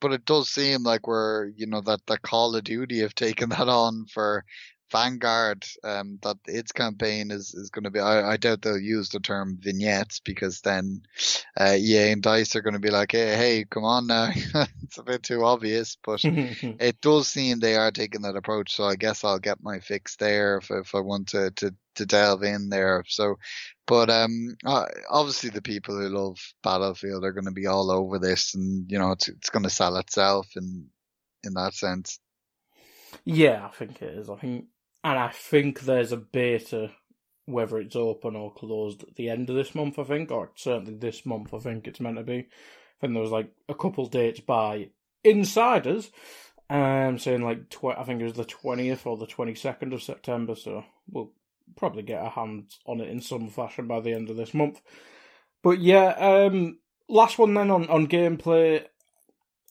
But 0.00 0.12
it 0.12 0.24
does 0.24 0.50
seem 0.50 0.82
like 0.82 1.06
we're, 1.06 1.48
you 1.48 1.66
know, 1.66 1.80
that 1.82 2.06
the 2.06 2.18
Call 2.18 2.56
of 2.56 2.64
Duty 2.64 3.00
have 3.00 3.14
taken 3.14 3.48
that 3.50 3.68
on 3.68 4.06
for 4.06 4.44
Vanguard, 4.90 5.64
um, 5.84 6.18
that 6.22 6.36
its 6.46 6.72
campaign 6.72 7.30
is, 7.30 7.54
is 7.54 7.70
going 7.70 7.84
to 7.84 7.90
be, 7.90 8.00
I, 8.00 8.32
I 8.32 8.36
doubt 8.36 8.62
they'll 8.62 8.78
use 8.78 9.10
the 9.10 9.20
term 9.20 9.58
vignettes 9.60 10.20
because 10.20 10.60
then, 10.62 11.02
uh, 11.58 11.76
EA 11.78 12.12
and 12.12 12.22
DICE 12.22 12.56
are 12.56 12.62
going 12.62 12.74
to 12.74 12.80
be 12.80 12.90
like, 12.90 13.12
hey, 13.12 13.36
hey, 13.36 13.64
come 13.70 13.84
on 13.84 14.06
now. 14.08 14.30
it's 14.82 14.98
a 14.98 15.02
bit 15.02 15.22
too 15.22 15.44
obvious, 15.44 15.96
but 16.04 16.20
it 16.24 17.00
does 17.00 17.28
seem 17.28 17.60
they 17.60 17.76
are 17.76 17.92
taking 17.92 18.22
that 18.22 18.36
approach. 18.36 18.74
So 18.74 18.84
I 18.84 18.96
guess 18.96 19.22
I'll 19.24 19.38
get 19.38 19.62
my 19.62 19.78
fix 19.80 20.16
there 20.16 20.58
if, 20.58 20.70
if 20.70 20.94
I 20.94 21.00
want 21.00 21.28
to, 21.28 21.50
to, 21.52 21.74
to 22.00 22.06
delve 22.06 22.42
in 22.42 22.68
there. 22.68 23.04
So, 23.06 23.36
but, 23.86 24.10
um, 24.10 24.56
obviously 25.08 25.50
the 25.50 25.62
people 25.62 25.96
who 25.96 26.08
love 26.08 26.36
Battlefield 26.62 27.24
are 27.24 27.32
going 27.32 27.46
to 27.46 27.50
be 27.52 27.66
all 27.66 27.90
over 27.90 28.18
this 28.18 28.54
and, 28.54 28.90
you 28.90 28.98
know, 28.98 29.12
it's, 29.12 29.28
it's 29.28 29.50
going 29.50 29.62
to 29.62 29.70
sell 29.70 29.96
itself 29.96 30.48
in, 30.56 30.88
in 31.44 31.54
that 31.54 31.74
sense. 31.74 32.18
Yeah, 33.24 33.66
I 33.66 33.70
think 33.70 34.00
it 34.02 34.14
is. 34.18 34.30
I 34.30 34.36
think 34.36 34.66
and 35.02 35.18
I 35.18 35.28
think 35.28 35.80
there's 35.80 36.12
a 36.12 36.16
beta, 36.16 36.90
whether 37.46 37.78
it's 37.78 37.96
open 37.96 38.36
or 38.36 38.52
closed 38.52 39.02
at 39.02 39.16
the 39.16 39.28
end 39.28 39.50
of 39.50 39.56
this 39.56 39.74
month, 39.74 39.98
I 39.98 40.04
think, 40.04 40.30
or 40.30 40.52
certainly 40.54 40.94
this 40.94 41.26
month, 41.26 41.52
I 41.52 41.58
think 41.58 41.88
it's 41.88 42.00
meant 42.00 42.18
to 42.18 42.22
be. 42.22 42.38
I 42.38 43.00
think 43.00 43.14
there 43.14 43.22
was 43.22 43.32
like 43.32 43.50
a 43.68 43.74
couple 43.74 44.06
dates 44.06 44.40
by 44.40 44.90
insiders, 45.24 46.10
um, 46.68 47.18
saying 47.18 47.42
like 47.42 47.68
tw- 47.68 47.98
I 47.98 48.04
think 48.04 48.20
it 48.20 48.24
was 48.24 48.34
the 48.34 48.44
twentieth 48.44 49.06
or 49.06 49.16
the 49.16 49.26
twenty 49.26 49.54
second 49.54 49.92
of 49.92 50.02
September. 50.02 50.54
So 50.54 50.84
we'll 51.10 51.32
probably 51.76 52.02
get 52.02 52.24
a 52.24 52.28
hand 52.28 52.70
on 52.86 53.00
it 53.00 53.08
in 53.08 53.20
some 53.20 53.48
fashion 53.48 53.86
by 53.86 54.00
the 54.00 54.12
end 54.12 54.30
of 54.30 54.36
this 54.36 54.54
month. 54.54 54.80
But 55.62 55.80
yeah, 55.80 56.08
um, 56.08 56.78
last 57.08 57.38
one 57.38 57.54
then 57.54 57.70
on 57.70 57.88
on 57.88 58.06
gameplay. 58.06 58.84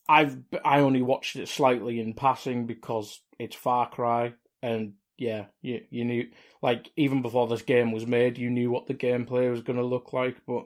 I've 0.08 0.38
I 0.66 0.80
only 0.80 1.02
watched 1.02 1.36
it 1.36 1.48
slightly 1.48 2.00
in 2.00 2.14
passing 2.14 2.66
because 2.66 3.22
it's 3.38 3.56
Far 3.56 3.90
Cry, 3.90 4.34
and 4.62 4.94
yeah, 5.18 5.46
you 5.62 5.82
you 5.90 6.06
knew 6.06 6.28
like 6.62 6.90
even 6.96 7.22
before 7.22 7.48
this 7.48 7.62
game 7.62 7.92
was 7.92 8.08
made, 8.08 8.38
you 8.38 8.50
knew 8.50 8.72
what 8.72 8.88
the 8.88 8.94
gameplay 8.94 9.52
was 9.52 9.62
going 9.62 9.78
to 9.78 9.86
look 9.86 10.14
like. 10.14 10.38
But 10.48 10.66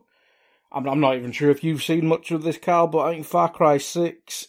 I'm 0.72 0.88
I'm 0.88 1.00
not 1.00 1.16
even 1.18 1.32
sure 1.32 1.52
if 1.52 1.64
you've 1.64 1.84
seen 1.84 2.08
much 2.08 2.32
of 2.32 2.44
this, 2.44 2.58
Carl. 2.58 2.88
But 2.88 3.00
I 3.00 3.14
think 3.14 3.26
Far 3.26 3.50
Cry 3.50 3.78
Six, 3.78 4.48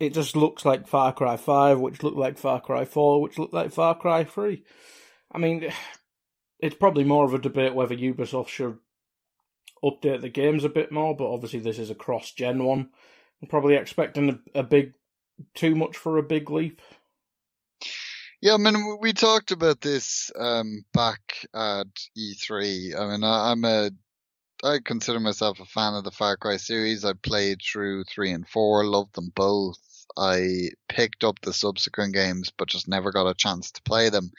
it 0.00 0.14
just 0.14 0.36
looks 0.36 0.64
like 0.64 0.88
Far 0.88 1.12
Cry 1.12 1.36
Five, 1.36 1.78
which 1.80 2.02
looked 2.02 2.16
like 2.16 2.38
Far 2.38 2.60
Cry 2.60 2.84
Four, 2.84 3.20
which 3.20 3.38
looked 3.38 3.54
like 3.54 3.72
Far 3.72 3.94
Cry 3.96 4.24
Three. 4.24 4.64
I 5.36 5.38
mean, 5.38 5.70
it's 6.60 6.74
probably 6.74 7.04
more 7.04 7.26
of 7.26 7.34
a 7.34 7.38
debate 7.38 7.74
whether 7.74 7.94
Ubisoft 7.94 8.48
should 8.48 8.78
update 9.84 10.22
the 10.22 10.30
games 10.30 10.64
a 10.64 10.70
bit 10.70 10.90
more. 10.90 11.14
But 11.14 11.30
obviously, 11.30 11.60
this 11.60 11.78
is 11.78 11.90
a 11.90 11.94
cross-gen 11.94 12.64
one. 12.64 12.88
I'm 13.42 13.48
probably 13.48 13.74
expecting 13.74 14.40
a, 14.54 14.60
a 14.60 14.62
big, 14.62 14.94
too 15.54 15.74
much 15.74 15.98
for 15.98 16.16
a 16.16 16.22
big 16.22 16.50
leap. 16.50 16.80
Yeah, 18.40 18.54
I 18.54 18.56
mean, 18.56 18.98
we 19.00 19.12
talked 19.12 19.50
about 19.50 19.82
this 19.82 20.30
um, 20.38 20.84
back 20.94 21.20
at 21.54 21.86
E3. 22.16 22.98
I 22.98 23.10
mean, 23.10 23.22
I, 23.22 23.50
I'm 23.50 23.64
a, 23.66 23.90
I 24.64 24.78
consider 24.82 25.20
myself 25.20 25.60
a 25.60 25.66
fan 25.66 25.94
of 25.94 26.04
the 26.04 26.10
Far 26.10 26.38
Cry 26.38 26.56
series. 26.56 27.04
I 27.04 27.12
played 27.12 27.58
through 27.60 28.04
three 28.04 28.30
and 28.30 28.48
four, 28.48 28.86
loved 28.86 29.14
them 29.14 29.32
both. 29.34 29.78
I 30.16 30.70
picked 30.88 31.24
up 31.24 31.40
the 31.42 31.52
subsequent 31.52 32.14
games, 32.14 32.50
but 32.56 32.68
just 32.68 32.88
never 32.88 33.12
got 33.12 33.28
a 33.28 33.34
chance 33.34 33.70
to 33.72 33.82
play 33.82 34.08
them. 34.08 34.30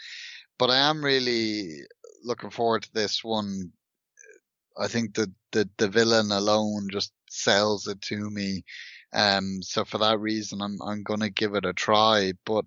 But 0.57 0.69
I 0.69 0.77
am 0.89 1.03
really 1.03 1.81
looking 2.23 2.49
forward 2.49 2.83
to 2.83 2.93
this 2.93 3.23
one. 3.23 3.71
I 4.79 4.87
think 4.87 5.15
the 5.15 5.31
the, 5.51 5.69
the 5.77 5.87
villain 5.87 6.31
alone 6.31 6.89
just 6.91 7.13
sells 7.29 7.87
it 7.87 8.01
to 8.03 8.29
me. 8.29 8.63
Um, 9.13 9.61
so 9.61 9.85
for 9.85 9.97
that 9.99 10.19
reason, 10.19 10.61
I'm 10.61 10.77
I'm 10.81 11.03
gonna 11.03 11.29
give 11.29 11.55
it 11.55 11.65
a 11.65 11.73
try. 11.73 12.33
But 12.45 12.65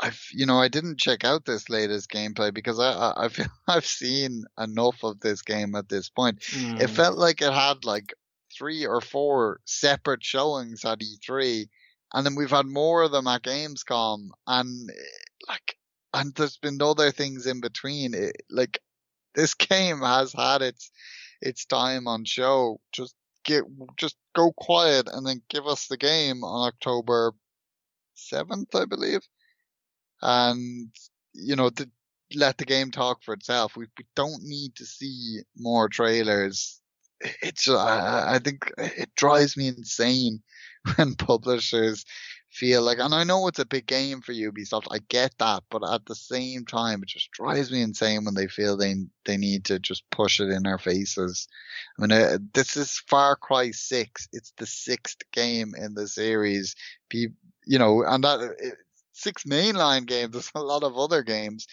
I've 0.00 0.22
you 0.32 0.46
know 0.46 0.58
I 0.58 0.68
didn't 0.68 0.98
check 0.98 1.24
out 1.24 1.44
this 1.44 1.68
latest 1.68 2.10
gameplay 2.10 2.52
because 2.52 2.78
I 2.78 3.12
I, 3.16 3.28
feel 3.28 3.46
I've 3.68 3.86
seen 3.86 4.44
enough 4.58 5.02
of 5.04 5.20
this 5.20 5.42
game 5.42 5.74
at 5.74 5.88
this 5.88 6.08
point. 6.08 6.40
Mm. 6.40 6.80
It 6.80 6.88
felt 6.88 7.16
like 7.16 7.42
it 7.42 7.52
had 7.52 7.84
like 7.84 8.14
three 8.56 8.86
or 8.86 9.00
four 9.00 9.60
separate 9.64 10.24
showings 10.24 10.84
at 10.84 11.00
E3, 11.00 11.68
and 12.14 12.26
then 12.26 12.34
we've 12.34 12.50
had 12.50 12.66
more 12.66 13.02
of 13.02 13.12
them 13.12 13.26
at 13.26 13.42
Gamescom, 13.42 14.28
and 14.46 14.90
like 15.48 15.76
and 16.16 16.34
there's 16.34 16.58
been 16.58 16.80
other 16.82 17.10
things 17.12 17.46
in 17.46 17.60
between. 17.60 18.14
It, 18.14 18.42
like 18.50 18.80
this 19.34 19.54
game 19.54 20.00
has 20.00 20.32
had 20.32 20.62
its 20.62 20.90
its 21.40 21.66
time 21.66 22.08
on 22.08 22.24
show. 22.24 22.80
Just 22.92 23.14
get 23.44 23.64
just 23.96 24.16
go 24.34 24.52
quiet 24.52 25.08
and 25.12 25.26
then 25.26 25.42
give 25.48 25.66
us 25.66 25.86
the 25.86 25.96
game 25.96 26.44
on 26.44 26.68
October 26.68 27.32
seventh, 28.14 28.74
I 28.74 28.86
believe 28.86 29.20
and 30.22 30.90
you 31.34 31.56
know 31.56 31.70
to 31.70 31.88
let 32.34 32.58
the 32.58 32.64
game 32.64 32.90
talk 32.90 33.22
for 33.22 33.34
itself. 33.34 33.76
We, 33.76 33.86
we 33.98 34.04
don't 34.16 34.42
need 34.42 34.74
to 34.76 34.84
see 34.84 35.40
more 35.56 35.88
trailers. 35.88 36.80
It's 37.42 37.68
I, 37.68 38.34
I 38.34 38.38
think 38.40 38.72
it 38.78 39.10
drives 39.16 39.56
me 39.56 39.68
insane 39.68 40.42
when 40.96 41.14
publishers 41.14 42.04
feel 42.56 42.82
like, 42.82 42.98
and 42.98 43.14
I 43.14 43.24
know 43.24 43.46
it's 43.46 43.58
a 43.58 43.66
big 43.66 43.86
game 43.86 44.22
for 44.22 44.32
Ubisoft. 44.32 44.86
I 44.90 44.98
get 45.08 45.34
that, 45.38 45.64
but 45.70 45.82
at 45.88 46.06
the 46.06 46.14
same 46.14 46.64
time, 46.64 47.02
it 47.02 47.08
just 47.08 47.30
drives 47.30 47.70
me 47.70 47.82
insane 47.82 48.24
when 48.24 48.34
they 48.34 48.46
feel 48.46 48.76
they 48.76 48.94
they 49.24 49.36
need 49.36 49.66
to 49.66 49.78
just 49.78 50.08
push 50.10 50.40
it 50.40 50.48
in 50.48 50.66
our 50.66 50.78
faces. 50.78 51.48
I 51.98 52.02
mean, 52.02 52.12
uh, 52.12 52.38
this 52.54 52.76
is 52.76 53.02
Far 53.08 53.36
Cry 53.36 53.72
Six. 53.72 54.28
It's 54.32 54.52
the 54.56 54.66
sixth 54.66 55.22
game 55.32 55.74
in 55.76 55.94
the 55.94 56.08
series. 56.08 56.74
People, 57.10 57.36
you 57.66 57.78
know, 57.78 58.02
and 58.02 58.24
that 58.24 58.56
six 59.16 59.44
mainline 59.44 60.06
games. 60.06 60.32
There's 60.32 60.50
a 60.54 60.60
lot 60.60 60.82
of 60.82 60.96
other 60.96 61.22
games. 61.22 61.66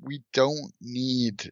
We 0.00 0.22
don't 0.32 0.72
need 0.80 1.50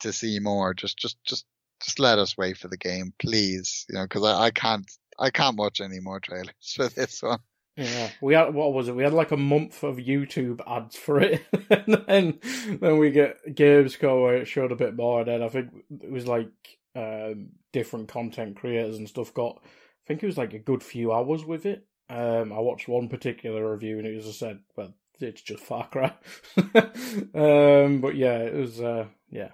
to 0.00 0.12
see 0.12 0.38
more. 0.38 0.74
Just, 0.74 0.98
just, 0.98 1.22
just, 1.24 1.44
just 1.82 1.98
let 1.98 2.18
us 2.18 2.36
wait 2.36 2.56
for 2.56 2.68
the 2.68 2.76
game, 2.76 3.12
please. 3.18 3.86
You 3.88 3.96
know, 3.96 4.04
because 4.04 4.24
I, 4.24 4.44
I 4.46 4.50
can't, 4.50 4.90
I 5.18 5.30
can't 5.30 5.56
watch 5.56 5.80
any 5.80 6.00
more 6.00 6.20
trailers 6.20 6.54
for 6.76 6.88
this 6.88 7.22
one. 7.22 7.40
Yeah, 7.76 8.10
we 8.20 8.34
had 8.34 8.54
what 8.54 8.72
was 8.72 8.88
it? 8.88 8.94
We 8.94 9.02
had 9.02 9.12
like 9.12 9.32
a 9.32 9.36
month 9.36 9.82
of 9.82 9.96
YouTube 9.96 10.60
ads 10.66 10.96
for 10.96 11.20
it, 11.20 11.44
and 11.70 12.04
then 12.06 12.38
then 12.80 12.98
we 12.98 13.10
get 13.10 13.44
Gamescom 13.48 14.22
where 14.22 14.36
it 14.36 14.46
showed 14.46 14.72
a 14.72 14.76
bit 14.76 14.94
more. 14.94 15.20
And 15.20 15.28
then 15.28 15.42
I 15.42 15.48
think 15.48 15.70
it 16.02 16.10
was 16.10 16.26
like 16.28 16.52
um, 16.94 17.48
different 17.72 18.08
content 18.08 18.56
creators 18.56 18.98
and 18.98 19.08
stuff 19.08 19.34
got. 19.34 19.60
I 19.64 20.06
think 20.06 20.22
it 20.22 20.26
was 20.26 20.38
like 20.38 20.52
a 20.54 20.58
good 20.58 20.82
few 20.82 21.12
hours 21.12 21.44
with 21.44 21.66
it, 21.66 21.86
um, 22.10 22.52
I 22.52 22.58
watched 22.58 22.88
one 22.88 23.08
particular 23.08 23.70
review 23.72 23.98
and 23.98 24.06
it 24.06 24.14
was 24.16 24.26
I 24.28 24.32
said, 24.32 24.60
well, 24.76 24.94
it's 25.20 25.42
just 25.42 25.62
Far 25.62 25.88
Cry. 25.88 26.12
um, 26.56 28.00
but 28.00 28.14
yeah, 28.14 28.38
it 28.38 28.54
was, 28.54 28.80
uh, 28.80 29.06
yeah, 29.30 29.50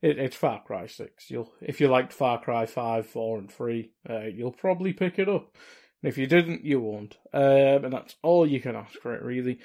it, 0.00 0.18
it's 0.18 0.36
Far 0.36 0.62
Cry 0.62 0.86
Six. 0.86 1.30
You'll 1.30 1.52
if 1.60 1.80
you 1.80 1.88
liked 1.88 2.12
Far 2.12 2.40
Cry 2.40 2.66
Five, 2.66 3.06
Four, 3.06 3.38
and 3.38 3.50
Three, 3.50 3.92
uh, 4.08 4.26
you'll 4.26 4.52
probably 4.52 4.92
pick 4.92 5.18
it 5.18 5.28
up. 5.28 5.56
And 6.02 6.10
if 6.10 6.18
you 6.18 6.26
didn't, 6.26 6.64
you 6.64 6.80
won't. 6.80 7.16
Um, 7.32 7.84
and 7.84 7.92
that's 7.92 8.16
all 8.22 8.46
you 8.46 8.60
can 8.60 8.76
ask 8.76 8.94
for 9.00 9.14
it, 9.14 9.22
really. 9.22 9.58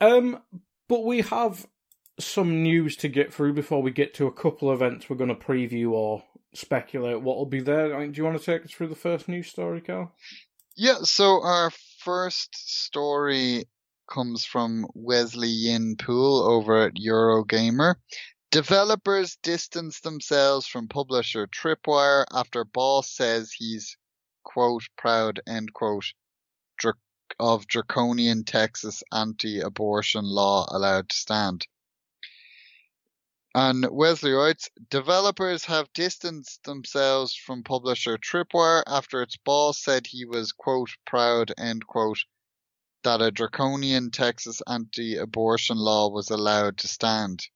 Um, 0.00 0.40
but 0.88 1.04
we 1.04 1.20
have 1.22 1.66
some 2.18 2.62
news 2.62 2.96
to 2.96 3.08
get 3.08 3.32
through 3.32 3.54
before 3.54 3.82
we 3.82 3.90
get 3.90 4.14
to 4.14 4.26
a 4.26 4.32
couple 4.32 4.72
events 4.72 5.08
we're 5.08 5.16
going 5.16 5.28
to 5.28 5.34
preview 5.34 5.90
or 5.92 6.22
speculate 6.54 7.22
what 7.22 7.36
will 7.36 7.46
be 7.46 7.60
there. 7.60 7.94
I 7.94 8.00
mean, 8.00 8.12
do 8.12 8.18
you 8.18 8.24
want 8.24 8.38
to 8.38 8.44
take 8.44 8.64
us 8.64 8.72
through 8.72 8.88
the 8.88 8.94
first 8.94 9.28
news 9.28 9.48
story, 9.48 9.80
Carl? 9.80 10.12
Yeah, 10.76 10.98
so 11.02 11.42
our 11.42 11.70
first 11.98 12.54
story 12.54 13.64
comes 14.10 14.44
from 14.44 14.86
Wesley 14.94 15.48
Yin 15.48 15.96
Poole 15.96 16.42
over 16.42 16.86
at 16.86 16.94
Eurogamer. 16.94 17.96
Developers 18.50 19.36
distance 19.42 20.00
themselves 20.00 20.66
from 20.66 20.88
publisher 20.88 21.46
Tripwire 21.46 22.24
after 22.32 22.64
boss 22.64 23.08
says 23.08 23.52
he's, 23.52 23.96
quote, 24.42 24.84
proud, 24.96 25.40
end 25.46 25.72
quote, 25.72 26.12
of 27.38 27.66
draconian 27.66 28.44
Texas 28.44 29.02
anti-abortion 29.12 30.24
law 30.24 30.66
allowed 30.68 31.08
to 31.08 31.16
stand. 31.16 31.66
And 33.54 33.86
Wesley 33.90 34.32
writes, 34.32 34.68
developers 34.90 35.64
have 35.64 35.92
distanced 35.92 36.62
themselves 36.64 37.34
from 37.34 37.64
publisher 37.64 38.16
Tripwire 38.16 38.82
after 38.86 39.22
its 39.22 39.36
boss 39.36 39.82
said 39.82 40.06
he 40.06 40.24
was, 40.24 40.52
quote, 40.52 40.90
proud, 41.04 41.52
end 41.58 41.86
quote, 41.86 42.24
that 43.02 43.22
a 43.22 43.30
draconian 43.30 44.10
Texas 44.10 44.62
anti-abortion 44.68 45.78
law 45.78 46.10
was 46.10 46.30
allowed 46.30 46.78
to 46.78 46.88
stand. 46.88 47.48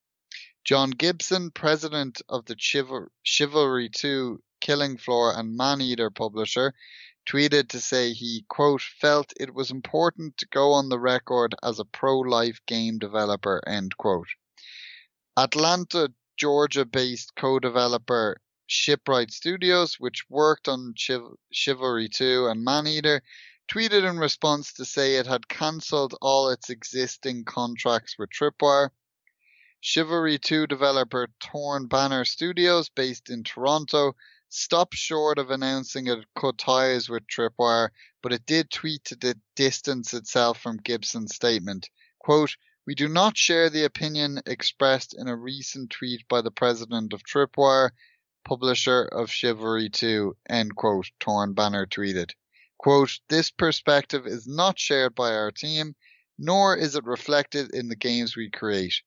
John 0.65 0.91
Gibson, 0.91 1.51
president 1.51 2.23
of 2.29 2.47
the 2.47 2.57
Chival- 2.57 3.09
Chivalry 3.23 3.89
2 3.91 4.43
Killing 4.65 4.97
Floor 4.97 5.39
and 5.39 5.59
Maneater 5.59 6.09
publisher, 6.09 6.73
tweeted 7.27 7.69
to 7.69 7.81
say 7.83 8.15
he, 8.15 8.47
quote, 8.49 8.81
felt 8.81 9.35
it 9.39 9.53
was 9.53 9.71
important 9.71 10.39
to 10.39 10.47
go 10.47 10.73
on 10.73 10.89
the 10.89 10.99
record 10.99 11.55
as 11.63 11.79
a 11.79 11.85
pro-life 11.85 12.61
game 12.65 12.99
developer, 12.99 13.63
end 13.67 13.95
quote. 13.99 14.29
Atlanta, 15.37 16.15
Georgia-based 16.39 17.35
co-developer 17.37 18.41
Shipwright 18.67 19.31
Studios, 19.31 20.01
which 20.01 20.31
worked 20.31 20.67
on 20.67 20.95
Chiv- 20.97 21.37
Chivalry 21.53 22.09
2 22.09 22.47
and 22.47 22.65
Maneater, 22.65 23.23
tweeted 23.71 24.09
in 24.09 24.19
response 24.19 24.73
to 24.73 24.87
say 24.87 25.17
it 25.17 25.27
had 25.27 25.47
cancelled 25.47 26.15
all 26.23 26.49
its 26.49 26.71
existing 26.71 27.45
contracts 27.45 28.17
with 28.19 28.31
Tripwire. 28.31 28.93
Chivalry 29.83 30.39
2 30.39 30.67
developer 30.67 31.29
Torn 31.39 31.87
Banner 31.87 32.25
Studios, 32.25 32.89
based 32.89 33.29
in 33.29 33.45
Toronto, 33.45 34.17
stopped 34.49 34.95
short 34.95 35.39
of 35.39 35.51
announcing 35.51 36.07
it 36.07 36.25
cut 36.39 36.59
ties 36.59 37.09
with 37.09 37.27
Tripwire, 37.27 37.91
but 38.23 38.33
it 38.33 38.47
did 38.47 38.71
tweet 38.71 39.05
to 39.05 39.37
distance 39.57 40.15
itself 40.15 40.61
from 40.61 40.77
Gibson's 40.77 41.35
statement. 41.35 41.89
Quote, 42.19 42.57
we 42.87 42.95
do 42.95 43.09
not 43.09 43.37
share 43.37 43.71
the 43.71 43.85
opinion 43.85 44.43
expressed 44.47 45.15
in 45.15 45.27
a 45.27 45.37
recent 45.37 45.91
tweet 45.91 46.29
by 46.29 46.43
the 46.43 46.51
president 46.51 47.13
of 47.13 47.23
Tripwire, 47.23 47.91
publisher 48.45 49.03
of 49.05 49.31
Chivalry 49.31 49.89
2, 49.89 50.37
end 50.49 50.77
quote, 50.77 51.11
Torn 51.19 51.55
Banner 51.55 51.87
tweeted. 51.87 52.33
Quote, 52.77 53.19
this 53.29 53.51
perspective 53.51 54.27
is 54.27 54.47
not 54.47 54.79
shared 54.79 55.15
by 55.15 55.33
our 55.33 55.51
team, 55.51 55.95
nor 56.39 56.77
is 56.77 56.95
it 56.95 57.05
reflected 57.05 57.75
in 57.75 57.89
the 57.89 57.97
games 57.97 58.37
we 58.37 58.51
create. 58.51 59.01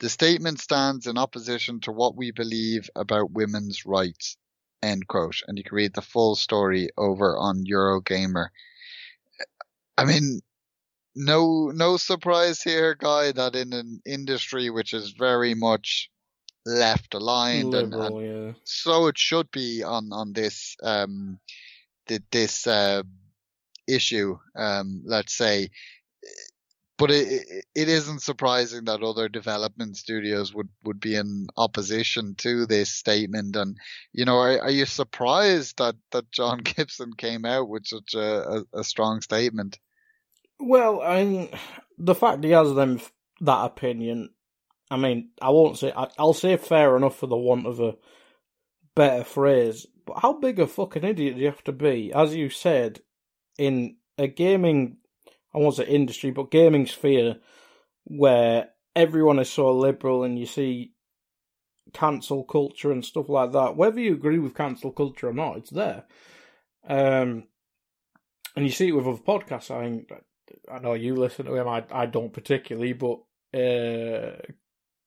The 0.00 0.08
statement 0.08 0.58
stands 0.58 1.06
in 1.06 1.16
opposition 1.16 1.78
to 1.82 1.92
what 1.92 2.16
we 2.16 2.32
believe 2.32 2.90
about 2.96 3.30
women's 3.30 3.86
rights. 3.86 4.36
End 4.82 5.06
quote. 5.06 5.40
And 5.46 5.58
you 5.58 5.64
can 5.64 5.76
read 5.76 5.94
the 5.94 6.02
full 6.02 6.34
story 6.34 6.90
over 6.96 7.36
on 7.38 7.64
Eurogamer. 7.64 8.48
I 9.96 10.04
mean, 10.04 10.40
no, 11.14 11.70
no 11.74 11.96
surprise 11.96 12.62
here, 12.62 12.94
guy, 12.94 13.32
that 13.32 13.54
in 13.54 13.72
an 13.72 14.00
industry 14.06 14.70
which 14.70 14.94
is 14.94 15.10
very 15.10 15.54
much 15.54 16.10
left 16.64 17.14
aligned 17.14 17.74
and, 17.74 17.92
and 17.92 18.46
yeah. 18.46 18.52
so 18.64 19.08
it 19.08 19.18
should 19.18 19.50
be 19.50 19.82
on, 19.82 20.12
on 20.12 20.32
this, 20.32 20.76
um, 20.82 21.38
this, 22.30 22.66
uh, 22.66 23.02
issue, 23.86 24.38
um, 24.56 25.02
let's 25.04 25.34
say, 25.34 25.70
but 26.98 27.10
it, 27.10 27.64
it 27.74 27.88
isn't 27.88 28.22
surprising 28.22 28.84
that 28.84 29.02
other 29.02 29.28
development 29.28 29.96
studios 29.96 30.54
would, 30.54 30.68
would 30.84 31.00
be 31.00 31.14
in 31.16 31.46
opposition 31.56 32.34
to 32.36 32.66
this 32.66 32.90
statement. 32.90 33.56
And, 33.56 33.76
you 34.12 34.24
know, 34.24 34.36
are, 34.36 34.60
are 34.60 34.70
you 34.70 34.86
surprised 34.86 35.78
that, 35.78 35.96
that 36.12 36.30
John 36.30 36.58
Gibson 36.64 37.14
came 37.14 37.44
out 37.44 37.68
with 37.68 37.86
such 37.86 38.14
a, 38.14 38.64
a, 38.74 38.80
a 38.80 38.84
strong 38.84 39.20
statement? 39.20 39.78
Well, 40.60 41.00
I 41.02 41.24
mean, 41.24 41.48
the 41.98 42.14
fact 42.14 42.44
he 42.44 42.50
has 42.50 42.72
them 42.74 43.00
that 43.40 43.64
opinion, 43.64 44.30
I 44.90 44.96
mean, 44.96 45.30
I 45.40 45.50
won't 45.50 45.78
say, 45.78 45.92
I, 45.96 46.08
I'll 46.18 46.34
say 46.34 46.56
fair 46.56 46.96
enough 46.96 47.16
for 47.16 47.26
the 47.26 47.36
want 47.36 47.66
of 47.66 47.80
a 47.80 47.96
better 48.94 49.24
phrase, 49.24 49.86
but 50.06 50.20
how 50.20 50.34
big 50.34 50.60
a 50.60 50.66
fucking 50.66 51.04
idiot 51.04 51.34
do 51.34 51.40
you 51.40 51.46
have 51.46 51.64
to 51.64 51.72
be? 51.72 52.12
As 52.12 52.34
you 52.34 52.50
said, 52.50 53.00
in 53.58 53.96
a 54.18 54.28
gaming 54.28 54.98
I 55.54 55.58
won't 55.58 55.76
say 55.76 55.86
industry, 55.86 56.30
but 56.30 56.50
gaming 56.50 56.86
sphere 56.86 57.36
where 58.04 58.70
everyone 58.96 59.38
is 59.38 59.50
so 59.50 59.74
liberal 59.76 60.24
and 60.24 60.38
you 60.38 60.46
see 60.46 60.92
cancel 61.92 62.44
culture 62.44 62.90
and 62.90 63.04
stuff 63.04 63.28
like 63.28 63.52
that. 63.52 63.76
Whether 63.76 64.00
you 64.00 64.14
agree 64.14 64.38
with 64.38 64.54
cancel 64.54 64.92
culture 64.92 65.28
or 65.28 65.34
not, 65.34 65.58
it's 65.58 65.70
there. 65.70 66.04
Um, 66.88 67.44
and 68.56 68.64
you 68.64 68.70
see 68.70 68.88
it 68.88 68.92
with 68.92 69.06
other 69.06 69.18
podcasts. 69.18 69.70
I 69.70 69.84
mean, 69.88 70.06
I 70.70 70.78
know 70.78 70.94
you 70.94 71.14
listen 71.16 71.46
to 71.46 71.54
him. 71.54 71.68
I 71.68 71.84
I 71.90 72.06
don't 72.06 72.32
particularly, 72.32 72.92
but 72.92 73.20
uh, 73.54 74.36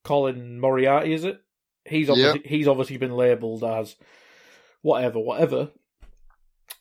Colin 0.04 0.60
Moriarty 0.60 1.14
is 1.14 1.24
it? 1.24 1.42
He's 1.86 2.10
obviously 2.10 2.42
he's 2.46 2.68
obviously 2.68 2.98
been 2.98 3.16
labelled 3.16 3.64
as 3.64 3.96
whatever, 4.82 5.20
whatever. 5.20 5.72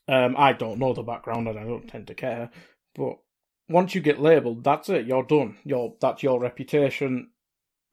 Um, 0.06 0.35
I 0.37 0.52
don't 0.52 0.78
know 0.78 0.92
the 0.92 1.02
background 1.02 1.48
and 1.48 1.59
I 1.59 1.64
don't 1.64 1.88
tend 1.88 2.07
to 2.09 2.14
care, 2.14 2.50
but 2.94 3.18
once 3.68 3.94
you 3.94 4.00
get 4.00 4.20
labelled, 4.20 4.64
that's 4.64 4.88
it. 4.88 5.07
You're 5.07 5.24
done. 5.24 5.57
You're 5.64 5.94
that's 6.00 6.22
your 6.22 6.40
reputation, 6.40 7.31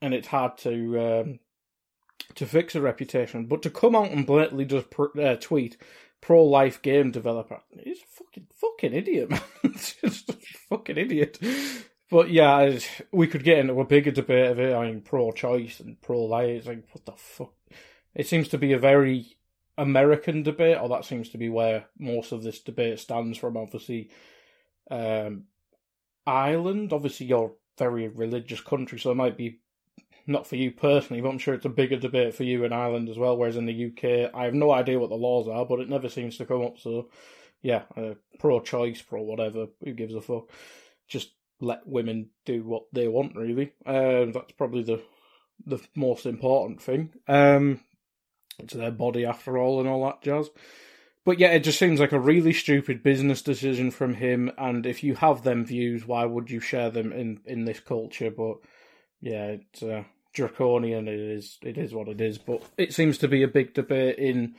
and 0.01 0.13
it's 0.13 0.27
hard 0.27 0.57
to 0.59 0.99
um, 0.99 1.39
to 2.35 2.45
fix 2.45 2.75
a 2.75 2.81
reputation. 2.81 3.45
But 3.45 3.61
to 3.63 3.69
come 3.69 3.95
out 3.95 4.11
and 4.11 4.25
blatantly 4.25 4.65
just 4.65 4.89
pr- 4.89 5.19
uh, 5.19 5.35
tweet 5.35 5.77
pro 6.19 6.43
life 6.43 6.81
game 6.81 7.11
developer, 7.11 7.59
he's 7.83 8.01
a 8.01 8.23
fucking 8.23 8.47
fucking 8.53 8.93
idiot, 8.93 9.29
man. 9.29 9.41
just 9.63 10.29
a 10.29 10.37
fucking 10.69 10.97
idiot. 10.97 11.39
But 12.09 12.29
yeah, 12.29 12.77
we 13.13 13.27
could 13.27 13.45
get 13.45 13.59
into 13.59 13.79
a 13.79 13.85
bigger 13.85 14.11
debate 14.11 14.51
of 14.51 14.59
it. 14.59 14.75
I 14.75 14.87
mean, 14.87 15.01
pro 15.01 15.31
choice 15.31 15.79
and 15.79 15.99
pro 16.01 16.23
life. 16.23 16.67
Like, 16.67 16.83
what 16.91 17.05
the 17.05 17.13
fuck? 17.13 17.53
It 18.13 18.27
seems 18.27 18.49
to 18.49 18.57
be 18.57 18.73
a 18.73 18.77
very 18.77 19.37
American 19.77 20.43
debate, 20.43 20.77
or 20.79 20.89
that 20.89 21.05
seems 21.05 21.29
to 21.29 21.37
be 21.37 21.47
where 21.47 21.85
most 21.97 22.33
of 22.33 22.43
this 22.43 22.59
debate 22.59 22.99
stands 22.99 23.37
from. 23.37 23.55
Obviously, 23.55 24.09
um, 24.89 25.45
Ireland. 26.25 26.93
Obviously, 26.93 27.27
you're 27.27 27.47
a 27.47 27.83
very 27.83 28.07
religious 28.07 28.61
country, 28.61 28.99
so 28.99 29.11
it 29.11 29.15
might 29.15 29.37
be 29.37 29.59
not 30.27 30.47
for 30.47 30.55
you 30.55 30.71
personally, 30.71 31.21
but 31.21 31.29
I'm 31.29 31.39
sure 31.39 31.53
it's 31.53 31.65
a 31.65 31.69
bigger 31.69 31.97
debate 31.97 32.35
for 32.35 32.43
you 32.43 32.63
in 32.63 32.73
Ireland 32.73 33.09
as 33.09 33.17
well. 33.17 33.37
Whereas 33.37 33.57
in 33.57 33.65
the 33.65 33.87
UK, 33.87 34.31
I 34.33 34.45
have 34.45 34.53
no 34.53 34.71
idea 34.71 34.99
what 34.99 35.09
the 35.09 35.15
laws 35.15 35.47
are, 35.47 35.65
but 35.65 35.79
it 35.79 35.89
never 35.89 36.09
seems 36.09 36.37
to 36.37 36.45
come 36.45 36.61
up. 36.61 36.79
So, 36.79 37.09
yeah, 37.61 37.83
uh, 37.97 38.13
pro-choice, 38.39 39.01
pro 39.01 39.21
whatever. 39.21 39.67
Who 39.83 39.93
gives 39.93 40.13
a 40.13 40.21
fuck? 40.21 40.49
Just 41.07 41.31
let 41.59 41.87
women 41.87 42.29
do 42.45 42.63
what 42.63 42.83
they 42.93 43.07
want, 43.07 43.35
really. 43.35 43.73
Um, 43.85 44.31
that's 44.31 44.53
probably 44.53 44.83
the 44.83 45.01
the 45.65 45.79
most 45.95 46.25
important 46.25 46.81
thing. 46.81 47.13
Um, 47.27 47.81
it's 48.57 48.73
their 48.73 48.91
body 48.91 49.25
after 49.25 49.57
all, 49.57 49.79
and 49.79 49.87
all 49.87 50.05
that 50.05 50.21
jazz. 50.21 50.49
But 51.23 51.39
yeah, 51.39 51.49
it 51.49 51.63
just 51.63 51.77
seems 51.77 51.99
like 51.99 52.13
a 52.13 52.19
really 52.19 52.53
stupid 52.53 53.03
business 53.03 53.41
decision 53.41 53.91
from 53.91 54.15
him. 54.15 54.51
And 54.57 54.85
if 54.85 55.03
you 55.03 55.15
have 55.15 55.43
them 55.43 55.65
views, 55.65 56.05
why 56.05 56.25
would 56.25 56.49
you 56.49 56.59
share 56.59 56.89
them 56.89 57.11
in 57.11 57.41
in 57.45 57.65
this 57.65 57.79
culture? 57.79 58.31
But 58.31 58.57
yeah, 59.19 59.57
it's 59.57 59.83
uh, 59.83 60.03
draconian. 60.33 61.07
It 61.07 61.19
is. 61.19 61.59
It 61.61 61.77
is 61.77 61.93
what 61.93 62.07
it 62.07 62.21
is. 62.21 62.37
But 62.37 62.63
it 62.77 62.93
seems 62.93 63.19
to 63.19 63.27
be 63.27 63.43
a 63.43 63.47
big 63.47 63.73
debate 63.73 64.17
in 64.17 64.55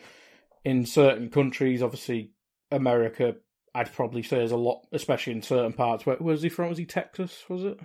in 0.64 0.87
certain 0.87 1.31
countries. 1.31 1.83
Obviously, 1.83 2.31
America. 2.70 3.35
I'd 3.75 3.92
probably 3.92 4.22
say 4.22 4.37
there's 4.37 4.53
a 4.53 4.57
lot, 4.57 4.87
especially 4.92 5.33
in 5.33 5.42
certain 5.42 5.72
parts. 5.72 6.05
Where 6.05 6.18
was 6.20 6.42
he 6.42 6.51
from? 6.51 6.68
Was 6.68 6.79
he 6.79 6.85
Texas? 6.85 7.42
Was 7.48 7.64
it 7.64 7.81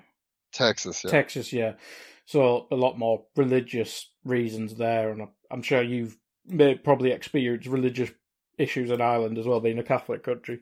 Texas? 0.51 1.03
Yeah. 1.03 1.11
Texas, 1.11 1.53
yeah. 1.53 1.73
So 2.25 2.67
a 2.71 2.75
lot 2.75 2.99
more 2.99 3.23
religious 3.37 4.11
reasons 4.25 4.75
there, 4.75 5.11
and 5.11 5.29
I'm 5.49 5.61
sure 5.61 5.81
you've 5.81 6.17
probably 6.83 7.11
experienced 7.11 7.69
religious 7.69 8.11
issues 8.57 8.91
in 8.91 9.01
Ireland 9.01 9.37
as 9.37 9.45
well, 9.45 9.59
being 9.59 9.79
a 9.79 9.83
Catholic 9.83 10.23
country. 10.23 10.59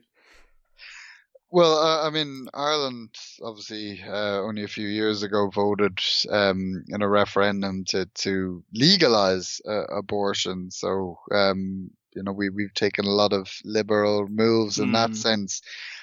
Well, 1.50 1.78
uh, 1.78 2.06
I 2.06 2.10
mean, 2.10 2.48
Ireland 2.52 3.14
obviously 3.42 4.02
uh, 4.02 4.40
only 4.42 4.64
a 4.64 4.68
few 4.68 4.88
years 4.88 5.22
ago 5.22 5.48
voted 5.48 5.98
um, 6.28 6.84
in 6.88 7.02
a 7.02 7.08
referendum 7.08 7.84
to 7.86 8.06
to 8.06 8.64
legalize 8.74 9.60
uh, 9.66 9.84
abortion. 9.84 10.70
So 10.70 11.18
um, 11.30 11.90
you 12.14 12.22
know 12.22 12.32
we 12.32 12.48
we've 12.48 12.74
taken 12.74 13.04
a 13.04 13.14
lot 13.14 13.32
of 13.32 13.48
liberal 13.64 14.26
moves 14.28 14.78
in 14.78 14.88
mm. 14.88 14.92
that 14.94 15.14
sense, 15.14 15.62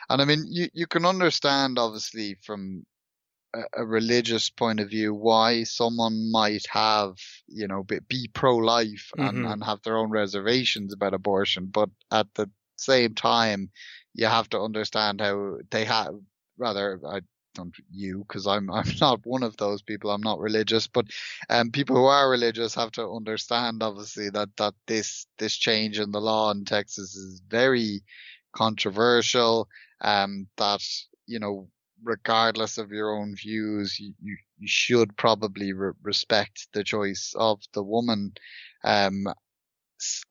and 0.09 0.21
I 0.21 0.25
mean 0.25 0.45
you 0.49 0.69
you 0.73 0.87
can 0.87 1.05
understand 1.05 1.77
obviously 1.77 2.37
from 2.41 2.85
a, 3.53 3.85
religious 3.85 4.49
point 4.49 4.79
of 4.79 4.89
view 4.89 5.13
why 5.13 5.63
someone 5.63 6.31
might 6.31 6.65
have 6.69 7.15
you 7.47 7.67
know 7.67 7.83
be, 7.83 7.99
be 8.07 8.29
pro-life 8.33 9.11
and, 9.17 9.39
mm-hmm. 9.39 9.51
and 9.51 9.63
have 9.63 9.81
their 9.83 9.97
own 9.97 10.09
reservations 10.09 10.93
about 10.93 11.13
abortion 11.13 11.65
but 11.71 11.89
at 12.11 12.27
the 12.35 12.49
same 12.77 13.13
time 13.13 13.69
you 14.13 14.25
have 14.25 14.49
to 14.49 14.59
understand 14.59 15.21
how 15.21 15.57
they 15.71 15.85
have 15.85 16.13
rather 16.57 16.99
i 17.07 17.19
don't 17.53 17.75
you 17.91 18.25
because 18.27 18.47
i'm 18.47 18.69
i'm 18.71 18.89
not 18.99 19.19
one 19.25 19.43
of 19.43 19.55
those 19.57 19.81
people 19.81 20.09
i'm 20.09 20.21
not 20.21 20.39
religious 20.39 20.87
but 20.87 21.05
um 21.49 21.71
people 21.71 21.95
who 21.95 22.05
are 22.05 22.29
religious 22.29 22.75
have 22.75 22.91
to 22.91 23.07
understand 23.09 23.83
obviously 23.83 24.29
that 24.29 24.49
that 24.57 24.73
this 24.87 25.25
this 25.37 25.55
change 25.55 25.99
in 25.99 26.11
the 26.11 26.21
law 26.21 26.51
in 26.51 26.65
texas 26.65 27.15
is 27.15 27.41
very 27.47 28.01
controversial 28.55 29.67
um 30.01 30.47
that 30.57 30.81
you 31.25 31.39
know 31.39 31.67
regardless 32.03 32.77
of 32.77 32.91
your 32.91 33.15
own 33.17 33.35
views, 33.35 33.99
you, 33.99 34.13
you, 34.21 34.37
should 34.65 35.15
probably 35.17 35.73
re- 35.73 35.91
respect 36.01 36.67
the 36.73 36.83
choice 36.83 37.33
of 37.37 37.59
the 37.73 37.83
woman. 37.83 38.33
Um, 38.83 39.27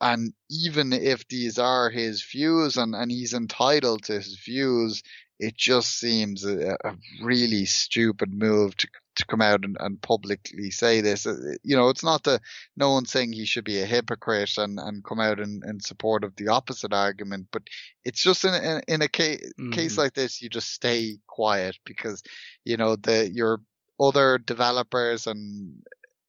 and 0.01 0.33
even 0.51 0.93
if 0.93 1.27
these 1.29 1.59
are 1.59 1.91
his 1.91 2.23
views 2.23 2.77
and, 2.77 2.95
and 2.95 3.11
he's 3.11 3.35
entitled 3.35 4.05
to 4.05 4.15
his 4.15 4.39
views, 4.45 5.03
it 5.39 5.57
just 5.57 5.99
seems 5.99 6.45
a, 6.45 6.77
a 6.85 6.97
really 7.23 7.65
stupid 7.65 8.33
move 8.33 8.77
to 8.77 8.89
to 9.17 9.27
come 9.27 9.41
out 9.41 9.65
and, 9.65 9.77
and 9.81 10.01
publicly 10.01 10.71
say 10.71 11.01
this. 11.01 11.27
Uh, 11.27 11.55
you 11.63 11.77
know, 11.77 11.89
it's 11.89 12.05
not 12.05 12.23
the 12.23 12.41
no 12.77 12.91
one's 12.93 13.11
saying 13.11 13.33
he 13.33 13.45
should 13.45 13.65
be 13.65 13.81
a 13.81 13.87
hypocrite 13.87 14.57
and, 14.59 14.79
and 14.79 15.05
come 15.05 15.21
out 15.21 15.41
in, 15.41 15.63
in 15.67 15.81
support 15.81 16.25
of 16.25 16.35
the 16.37 16.49
opposite 16.49 16.93
argument, 16.93 17.49
but 17.53 17.63
it's 18.05 18.23
just 18.23 18.45
in 18.45 18.55
in, 18.55 18.83
in 18.89 19.03
a 19.03 19.09
case, 19.09 19.53
mm. 19.61 19.73
case 19.73 19.99
like 19.99 20.15
this, 20.15 20.41
you 20.41 20.49
just 20.49 20.73
stay 20.73 21.19
quiet 21.27 21.77
because 21.85 22.23
you 22.65 22.77
know 22.77 22.97
the 22.97 23.31
your 23.31 23.61
other 24.01 24.39
developers 24.39 25.27
and 25.27 25.83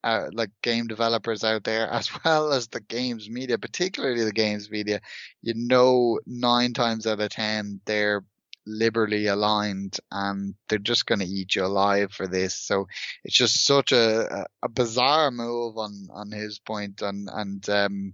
uh, 0.04 0.28
like 0.34 0.52
game 0.62 0.88
developers 0.88 1.44
out 1.44 1.64
there, 1.64 1.88
as 1.92 2.10
well 2.24 2.52
as 2.52 2.68
the 2.68 2.82
games 2.82 3.30
media, 3.30 3.58
particularly 3.58 4.24
the 4.24 4.34
games 4.34 4.70
media, 4.70 5.00
you 5.42 5.54
know, 5.56 6.20
nine 6.26 6.74
times 6.74 7.08
out 7.08 7.20
of 7.20 7.30
ten, 7.30 7.80
they're 7.86 8.24
liberally 8.66 9.28
aligned 9.28 10.00
and 10.12 10.56
they're 10.68 10.80
just 10.80 11.06
going 11.06 11.20
to 11.20 11.26
eat 11.26 11.56
you 11.56 11.66
alive 11.66 12.12
for 12.12 12.28
this. 12.28 12.56
So 12.56 12.88
it's 13.24 13.36
just 13.36 13.66
such 13.66 13.92
a, 13.92 14.46
a 14.62 14.70
bizarre 14.70 15.32
move 15.32 15.78
on, 15.78 16.08
on 16.12 16.32
his 16.32 16.60
point 16.60 17.02
and, 17.02 17.30
and, 17.32 17.70
um, 17.70 18.14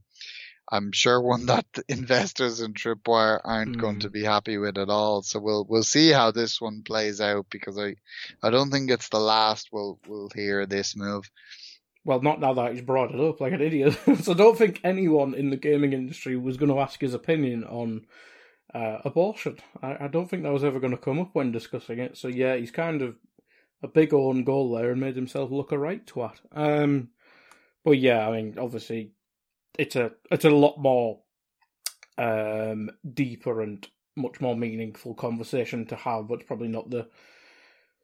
I'm 0.72 0.92
sure 0.92 1.20
one 1.20 1.46
that 1.48 1.66
investors 1.88 2.62
in 2.62 2.74
Tripwire 2.74 3.40
aren't 3.44 3.78
mm. 3.78 3.82
going 3.82 4.00
to 4.02 4.08
hmm. 4.08 4.14
be 4.14 4.24
happy 4.24 4.58
with 4.58 4.78
at 4.78 4.90
all. 4.90 5.24
So 5.24 5.40
we'll 5.40 5.66
we'll 5.68 5.84
see 5.84 6.12
how 6.12 6.32
this 6.32 6.62
one 6.62 6.84
plays 6.84 7.20
out 7.20 7.48
because 7.50 7.78
I 7.80 7.96
I 8.44 8.50
don't 8.50 8.70
think 8.70 8.92
it's 8.92 9.10
the 9.10 9.20
last 9.20 9.70
we'll 9.72 10.00
we'll 10.08 10.30
hear 10.34 10.66
this 10.66 10.96
move. 10.96 11.30
Well, 12.06 12.22
not 12.22 12.40
now 12.40 12.54
that 12.54 12.72
he's 12.72 12.82
brought 12.82 13.14
it 13.14 13.20
up 13.20 13.42
like 13.42 13.54
an 13.54 13.62
idiot. 13.62 13.98
so 14.22 14.32
I 14.32 14.36
don't 14.36 14.58
think 14.58 14.80
anyone 14.84 15.34
in 15.34 15.50
the 15.50 15.58
gaming 15.58 15.94
industry 15.94 16.38
was 16.38 16.58
going 16.58 16.72
to 16.72 16.80
ask 16.80 17.02
his 17.02 17.14
opinion 17.14 17.64
on 17.66 18.06
uh, 18.74 19.00
abortion. 19.04 19.58
I, 19.82 20.06
I, 20.06 20.08
don't 20.08 20.30
think 20.30 20.44
that 20.44 20.54
was 20.54 20.64
ever 20.64 20.80
going 20.80 20.92
to 20.92 20.98
come 20.98 21.20
up 21.20 21.30
when 21.34 21.52
discussing 21.52 22.00
it. 22.00 22.18
So 22.18 22.28
yeah, 22.28 22.56
he's 22.56 22.72
kind 22.72 23.02
of 23.02 23.16
a 23.82 23.88
big 23.88 24.14
own 24.14 24.44
goal 24.44 24.74
there 24.74 24.92
and 24.92 25.02
made 25.02 25.16
himself 25.16 25.52
look 25.52 25.72
a 25.72 25.78
right 25.78 26.06
twat. 26.06 26.36
Um, 26.52 27.10
but 27.84 27.98
yeah, 27.98 28.28
I 28.28 28.32
mean, 28.32 28.58
obviously, 28.60 29.12
it's 29.78 29.96
a 29.96 30.12
it's 30.30 30.46
a 30.46 30.50
lot 30.50 30.78
more 30.78 31.22
um, 32.18 32.92
deeper 33.14 33.62
and 33.62 33.88
much 34.16 34.42
more 34.42 34.56
meaningful 34.56 35.14
conversation 35.14 35.86
to 35.88 35.96
have, 35.96 36.28
but 36.28 36.36
it's 36.36 36.48
probably 36.48 36.68
not 36.68 36.90
the 36.90 37.08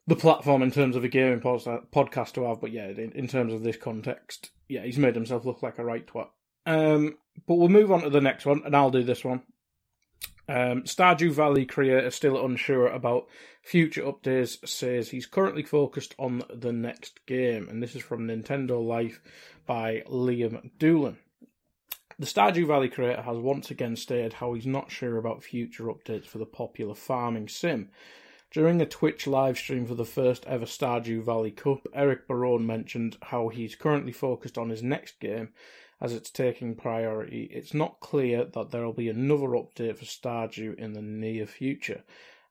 the 0.08 0.16
platform 0.16 0.62
in 0.62 0.72
terms 0.72 0.96
of 0.96 1.04
a 1.04 1.10
gaming 1.10 1.42
podcast 1.42 2.34
to 2.34 2.46
have. 2.46 2.62
But 2.62 2.72
yeah, 2.72 2.88
in, 2.88 3.12
in 3.14 3.28
terms 3.28 3.54
of 3.54 3.64
this 3.64 3.78
context, 3.78 4.52
yeah, 4.68 4.84
he's 4.84 4.98
made 4.98 5.16
himself 5.16 5.46
look 5.46 5.62
like 5.62 5.78
a 5.78 5.86
right 5.86 6.06
twat. 6.08 6.30
Um, 6.66 7.18
but 7.48 7.56
we'll 7.56 7.70
move 7.70 7.92
on 7.92 8.02
to 8.02 8.10
the 8.10 8.22
next 8.22 8.46
one, 8.46 8.64
and 8.66 8.76
I'll 8.76 8.92
do 8.92 9.04
this 9.04 9.24
one. 9.24 9.44
Um, 10.48 10.84
Stardew 10.84 11.32
Valley 11.32 11.66
creator 11.66 12.12
still 12.12 12.44
unsure 12.44 12.88
about 12.88 13.28
future 13.64 14.04
updates 14.04 14.68
says 14.68 15.10
he's 15.10 15.26
currently 15.26 15.64
focused 15.64 16.14
on 16.20 16.44
the 16.54 16.72
next 16.72 17.26
game, 17.26 17.68
and 17.68 17.82
this 17.82 17.96
is 17.96 18.04
from 18.04 18.28
Nintendo 18.28 18.86
Life 18.86 19.22
by 19.66 20.04
Liam 20.08 20.70
Doolan. 20.78 21.18
The 22.20 22.28
Stardew 22.28 22.68
Valley 22.68 22.90
creator 22.90 23.24
has 23.24 23.38
once 23.38 23.72
again 23.72 23.96
stated 23.96 24.34
how 24.34 24.54
he's 24.54 24.68
not 24.68 24.92
sure 24.92 25.18
about 25.18 25.44
future 25.44 25.86
updates 25.86 26.28
for 26.28 26.38
the 26.38 26.46
popular 26.46 26.96
farming 26.96 27.50
sim. 27.50 27.90
During 28.52 28.80
a 28.80 28.86
Twitch 28.86 29.28
live 29.28 29.58
stream 29.58 29.86
for 29.86 29.96
the 29.96 30.06
first 30.06 30.46
ever 30.46 30.66
Stardew 30.66 31.24
Valley 31.24 31.52
Cup, 31.52 31.88
Eric 31.94 32.28
Barone 32.28 32.66
mentioned 32.66 33.18
how 33.22 33.50
he's 33.50 33.76
currently 33.76 34.14
focused 34.14 34.58
on 34.58 34.70
his 34.70 34.84
next 34.84 35.20
game 35.20 35.50
as 36.06 36.14
it's 36.14 36.30
taking 36.30 36.76
priority. 36.76 37.50
It's 37.52 37.74
not 37.74 38.00
clear 38.00 38.46
that 38.46 38.70
there 38.70 38.86
will 38.86 38.94
be 38.94 39.10
another 39.10 39.48
update 39.48 39.98
for 39.98 40.06
Stardew 40.06 40.78
in 40.78 40.94
the 40.94 41.02
near 41.02 41.48
future. 41.48 42.04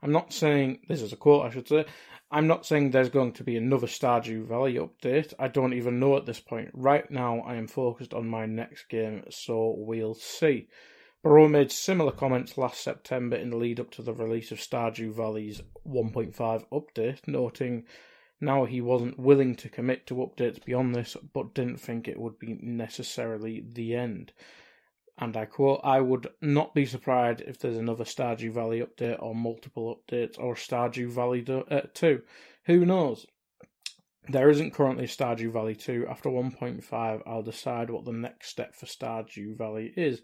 I'm 0.03 0.11
not 0.11 0.33
saying, 0.33 0.81
this 0.89 1.01
is 1.01 1.13
a 1.13 1.17
quote 1.17 1.47
I 1.47 1.51
should 1.51 1.69
say, 1.69 1.85
I'm 2.33 2.49
not 2.49 2.67
saying 2.67 2.91
there's 2.91 3.11
going 3.11 3.33
to 3.35 3.45
be 3.45 3.57
another 3.57 3.87
Stardew 3.87 4.49
Valley 4.49 4.75
update. 4.75 5.35
I 5.39 5.47
don't 5.47 5.73
even 5.73 6.01
know 6.01 6.17
at 6.17 6.27
this 6.27 6.41
point. 6.41 6.71
Right 6.75 7.09
now, 7.13 7.43
I 7.43 7.55
am 7.55 7.69
focused 7.69 8.13
on 8.13 8.29
my 8.29 8.45
next 8.45 8.89
game, 8.89 9.23
so 9.31 9.77
we'll 9.79 10.15
see. 10.15 10.67
Barone 11.23 11.53
made 11.53 11.71
similar 11.71 12.11
comments 12.11 12.59
last 12.59 12.83
September 12.83 13.37
in 13.37 13.51
the 13.51 13.57
lead 13.57 13.79
up 13.79 13.93
to 13.93 14.03
the 14.03 14.13
release 14.13 14.51
of 14.51 14.59
Stardew 14.59 15.15
Valley's 15.15 15.63
1.5 15.87 16.35
update, 16.73 17.21
noting 17.29 17.85
now 18.41 18.65
he 18.65 18.81
wasn't 18.81 19.19
willing 19.19 19.55
to 19.57 19.69
commit 19.69 20.07
to 20.07 20.17
updates 20.17 20.65
beyond 20.65 20.95
this, 20.95 21.17
but 21.33 21.55
didn't 21.55 21.79
think 21.79 22.09
it 22.09 22.19
would 22.19 22.39
be 22.39 22.59
necessarily 22.61 23.65
the 23.67 23.95
end. 23.95 24.33
And 25.19 25.37
I 25.37 25.45
quote, 25.45 25.81
I 25.85 26.01
would 26.01 26.29
not 26.41 26.75
be 26.75 26.87
surprised 26.87 27.41
if 27.41 27.59
there's 27.59 27.77
another 27.77 28.05
Stardew 28.05 28.53
Valley 28.53 28.81
update 28.81 29.23
or 29.23 29.35
multiple 29.35 29.97
updates 29.97 30.39
or 30.39 30.55
Stardew 30.55 31.09
Valley 31.11 31.45
uh, 31.49 31.83
2. 31.95 32.23
Who 32.67 32.85
knows? 32.85 33.27
There 34.29 34.51
isn't 34.51 34.73
currently 34.73 35.07
Stardew 35.07 35.53
Valley 35.53 35.77
2. 35.77 36.07
After 36.11 36.31
1.5, 36.31 37.23
I'll 37.27 37.43
decide 37.43 37.91
what 37.91 38.05
the 38.05 38.13
next 38.13 38.49
step 38.49 38.75
for 38.75 38.87
Stardew 38.87 39.57
Valley 39.57 39.93
is, 39.97 40.23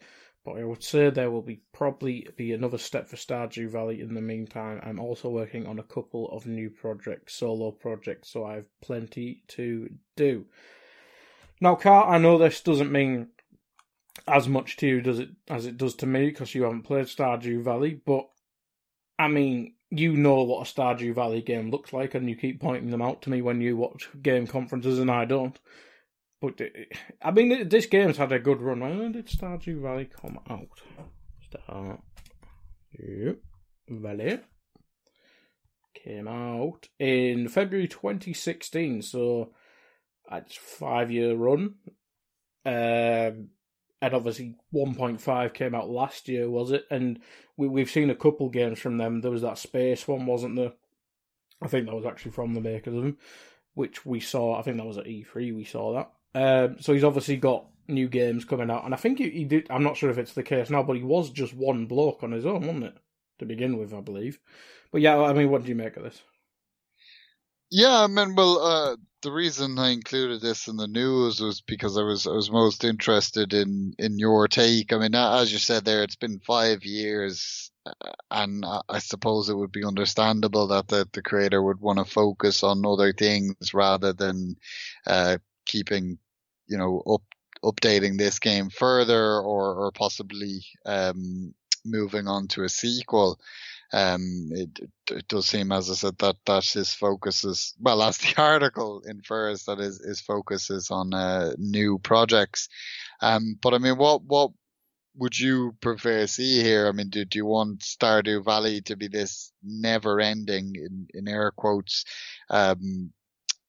but 0.51 0.61
I 0.61 0.65
would 0.65 0.83
say 0.83 1.11
there 1.11 1.31
will 1.31 1.43
be 1.43 1.61
probably 1.73 2.29
be 2.37 2.53
another 2.53 2.79
step 2.79 3.09
for 3.09 3.17
Stardew 3.17 3.71
Valley 3.71 4.01
in 4.01 4.15
the 4.15 4.21
meantime. 4.21 4.81
I'm 4.83 4.99
also 4.99 5.29
working 5.29 5.67
on 5.67 5.79
a 5.79 5.85
couple 5.85 6.29
of 6.31 6.47
new 6.47 6.71
projects, 6.71 7.35
solo 7.35 7.71
projects, 7.71 8.31
so 8.31 8.45
I 8.45 8.57
have 8.57 8.81
plenty 8.81 9.43
to 9.49 9.89
do. 10.17 10.47
Now, 11.61 11.75
Carl, 11.75 12.13
I 12.13 12.19
know 12.19 12.39
this 12.39 12.61
doesn't 12.61 12.91
mean 12.91 13.29
as 14.27 14.49
much 14.49 14.77
to 14.77 14.87
you 14.87 15.01
does 15.01 15.19
it 15.19 15.31
as 15.49 15.67
it 15.67 15.79
does 15.79 15.95
to 15.95 16.07
me 16.07 16.27
because 16.27 16.55
you 16.55 16.65
haven't 16.65 16.83
played 16.83 17.07
Stardew 17.07 17.63
Valley, 17.63 18.01
but 18.05 18.29
I 19.19 19.29
mean, 19.29 19.75
you 19.91 20.17
know 20.17 20.43
what 20.43 20.67
a 20.67 20.73
Stardew 20.73 21.15
Valley 21.15 21.43
game 21.43 21.71
looks 21.71 21.93
like, 21.93 22.15
and 22.15 22.29
you 22.29 22.37
keep 22.37 22.61
pointing 22.61 22.91
them 22.91 23.03
out 23.03 23.23
to 23.23 23.31
me 23.31 23.43
when 23.43 23.61
you 23.61 23.77
watch 23.77 24.09
game 24.23 24.47
conferences, 24.47 24.99
and 24.99 25.11
I 25.11 25.27
don't. 25.27 25.59
But 26.41 26.61
I 27.23 27.31
mean, 27.31 27.69
this 27.69 27.87
game's 27.87 28.17
had 28.17 28.33
a 28.33 28.39
good 28.39 28.61
run. 28.61 28.81
When 28.81 29.13
did 29.13 29.27
Stardew 29.27 29.83
Valley 29.83 30.07
come 30.07 30.39
out? 30.49 30.81
Start. 31.51 32.01
Yep. 32.99 33.39
Valley 33.89 34.41
came 35.95 36.29
out 36.29 36.89
in 36.99 37.49
February 37.49 37.89
2016, 37.89 39.03
so 39.03 39.53
it's 40.33 40.57
five 40.57 41.11
year 41.11 41.35
run. 41.35 41.75
Um, 42.65 43.49
and 44.03 44.15
obviously 44.15 44.57
1.5 44.75 45.53
came 45.53 45.75
out 45.75 45.91
last 45.91 46.29
year, 46.29 46.49
was 46.49 46.71
it? 46.71 46.87
And 46.91 47.21
we 47.57 47.69
we've 47.69 47.91
seen 47.91 48.11
a 48.11 48.15
couple 48.15 48.49
games 48.49 48.79
from 48.79 48.97
them. 48.97 49.21
There 49.21 49.31
was 49.31 49.43
that 49.43 49.59
space 49.59 50.09
one, 50.09 50.27
wasn't 50.27 50.57
there? 50.57 50.73
I 51.63 51.69
think 51.69 51.87
that 51.87 51.95
was 51.95 52.07
actually 52.07 52.31
from 52.33 52.55
the 52.55 52.61
makers 52.63 52.95
of 52.95 53.03
them, 53.03 53.19
which 53.75 54.07
we 54.07 54.21
saw. 54.21 54.59
I 54.59 54.63
think 54.63 54.79
that 54.79 54.87
was 54.87 54.97
at 54.97 55.05
E3. 55.05 55.55
We 55.55 55.65
saw 55.65 55.95
that. 55.95 56.11
Um, 56.35 56.77
so 56.81 56.93
he's 56.93 57.05
obviously 57.05 57.37
got 57.37 57.67
new 57.89 58.09
games 58.09 58.45
coming 58.45 58.71
out, 58.71 58.85
and 58.85 58.95
I 58.95 58.97
think 58.97 59.19
he, 59.19 59.31
he, 59.31 59.45
did. 59.45 59.67
I'm 59.71 59.83
not 59.83 59.97
sure 59.97 60.11
if 60.11 60.19
it's 60.19 60.33
the 60.33 60.43
case 60.43 60.71
now, 60.71 60.83
but 60.83 60.97
he 60.97 61.03
was 61.03 61.31
just 61.31 61.55
one 61.55 61.87
bloke 61.87 62.23
on 62.23 62.33
his 62.33 62.47
own, 62.47 62.61
wasn't 62.61 62.85
it, 62.85 62.97
to 63.41 63.47
begin 63.47 63.79
with? 63.79 63.93
I 63.93 64.01
believe. 64.01 64.39
But 64.93 65.01
yeah, 65.01 65.21
I 65.21 65.33
mean, 65.33 65.51
what 65.51 65.63
do 65.63 65.69
you 65.69 65.75
make 65.75 65.97
of 65.97 66.05
this? 66.05 66.23
Yeah, 67.71 68.01
I 68.01 68.07
mean, 68.09 68.35
well, 68.35 68.59
uh, 68.59 68.97
the 69.23 69.31
reason 69.31 69.79
I 69.79 69.91
included 69.91 70.41
this 70.41 70.67
in 70.67 70.77
the 70.77 70.89
news 70.89 71.41
was 71.41 71.61
because 71.61 71.97
I 71.97 72.03
was 72.03 72.27
I 72.27 72.31
was 72.31 72.51
most 72.51 72.85
interested 72.85 73.53
in 73.53 73.95
in 73.99 74.19
your 74.19 74.49
take. 74.49 74.93
I 74.93 74.99
mean, 74.99 75.15
as 75.15 75.53
you 75.53 75.59
said 75.59 75.85
there, 75.85 76.03
it's 76.03 76.17
been 76.17 76.41
five 76.41 76.85
years, 76.85 77.71
uh, 77.87 77.93
and 78.31 78.65
I 78.89 78.99
suppose 78.99 79.49
it 79.49 79.57
would 79.57 79.73
be 79.73 79.85
understandable 79.85 80.69
that 80.69 80.89
the 80.89 81.09
the 81.13 81.23
creator 81.23 81.63
would 81.63 81.81
want 81.81 81.99
to 81.99 82.05
focus 82.05 82.63
on 82.63 82.85
other 82.87 83.13
things 83.13 83.75
rather 83.75 84.13
than 84.13 84.57
uh, 85.07 85.39
keeping, 85.71 86.19
you 86.67 86.79
know, 86.79 87.03
up 87.07 87.23
updating 87.63 88.17
this 88.17 88.39
game 88.39 88.71
further 88.71 89.41
or 89.41 89.75
or 89.75 89.93
possibly 89.93 90.65
um, 90.87 91.55
moving 91.85 92.27
on 92.27 92.49
to 92.49 92.65
a 92.65 92.69
sequel. 92.69 93.39
Um, 93.93 94.51
it, 94.53 94.79
it 95.11 95.27
does 95.27 95.49
seem, 95.49 95.73
as 95.73 95.91
I 95.91 95.95
said, 95.95 96.17
that 96.19 96.37
that 96.47 96.65
his 96.65 96.95
focus 96.95 97.45
is 97.45 97.75
well, 97.81 98.03
as 98.09 98.19
the 98.19 98.35
article 98.41 99.03
infers, 99.07 99.65
that 99.65 99.79
his 99.79 100.05
his 100.05 100.21
focus 100.21 100.71
is 100.71 100.91
on 100.91 101.13
uh, 101.15 101.53
new 101.59 101.99
projects. 101.99 102.69
Um, 103.21 103.59
but 103.61 103.75
I 103.75 103.79
mean, 103.79 103.97
what 103.99 104.23
what 104.23 104.53
would 105.17 105.39
you 105.39 105.77
prefer 105.81 106.27
see 106.27 106.63
here? 106.63 106.89
I 106.89 106.93
mean, 106.93 107.11
do, 107.11 107.25
do 107.25 107.39
you 107.39 107.47
want 107.47 107.81
Stardew 107.81 108.45
Valley 108.45 108.81
to 108.83 108.97
be 108.97 109.09
this 109.09 109.53
never-ending, 109.63 110.77
in, 110.77 111.09
in 111.13 111.29
air 111.29 111.51
quotes, 111.51 112.05
um, 112.49 113.13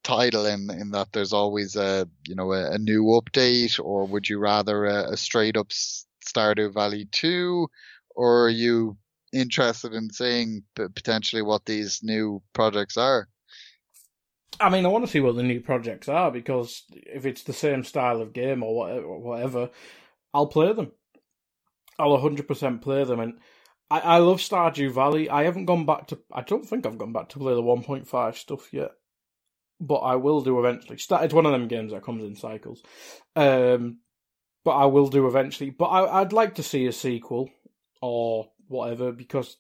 title 0.03 0.45
in 0.45 0.69
in 0.69 0.91
that 0.91 1.11
there's 1.11 1.33
always 1.33 1.75
a 1.75 2.07
you 2.27 2.35
know 2.35 2.51
a, 2.53 2.71
a 2.71 2.77
new 2.77 3.03
update, 3.03 3.79
or 3.83 4.05
would 4.05 4.29
you 4.29 4.39
rather 4.39 4.85
a, 4.85 5.11
a 5.11 5.17
straight 5.17 5.57
up 5.57 5.69
Stardew 5.69 6.73
Valley 6.73 7.07
two, 7.11 7.67
or 8.15 8.45
are 8.45 8.49
you 8.49 8.97
interested 9.33 9.93
in 9.93 10.09
seeing 10.11 10.63
potentially 10.75 11.41
what 11.41 11.65
these 11.65 12.01
new 12.03 12.41
projects 12.53 12.97
are? 12.97 13.27
I 14.59 14.69
mean, 14.69 14.85
I 14.85 14.89
want 14.89 15.05
to 15.05 15.11
see 15.11 15.21
what 15.21 15.35
the 15.35 15.43
new 15.43 15.61
projects 15.61 16.09
are 16.09 16.29
because 16.29 16.83
if 16.91 17.25
it's 17.25 17.43
the 17.43 17.53
same 17.53 17.83
style 17.83 18.21
of 18.21 18.33
game 18.33 18.61
or 18.61 19.19
whatever, 19.19 19.69
I'll 20.33 20.47
play 20.47 20.73
them. 20.73 20.91
I'll 21.97 22.17
100% 22.17 22.81
play 22.81 23.03
them. 23.05 23.19
And 23.19 23.39
I, 23.89 23.99
I 23.99 24.17
love 24.17 24.39
Stardew 24.39 24.91
Valley. 24.91 25.29
I 25.29 25.43
haven't 25.43 25.65
gone 25.65 25.85
back 25.85 26.07
to. 26.07 26.19
I 26.31 26.41
don't 26.41 26.65
think 26.65 26.85
I've 26.85 26.97
gone 26.97 27.13
back 27.13 27.29
to 27.29 27.39
play 27.39 27.53
the 27.53 27.63
1.5 27.63 28.35
stuff 28.35 28.71
yet 28.73 28.91
but 29.81 29.97
I 29.97 30.15
will 30.15 30.41
do 30.41 30.59
eventually. 30.59 30.95
It's 30.95 31.33
one 31.33 31.45
of 31.45 31.51
them 31.51 31.67
games 31.67 31.91
that 31.91 32.03
comes 32.03 32.23
in 32.23 32.35
cycles. 32.35 32.83
Um, 33.35 33.97
but 34.63 34.71
I 34.71 34.85
will 34.85 35.07
do 35.07 35.27
eventually. 35.27 35.71
But 35.71 35.85
I, 35.85 36.21
I'd 36.21 36.33
like 36.33 36.55
to 36.55 36.63
see 36.63 36.85
a 36.85 36.91
sequel 36.91 37.49
or 37.99 38.51
whatever 38.67 39.11
because 39.11 39.57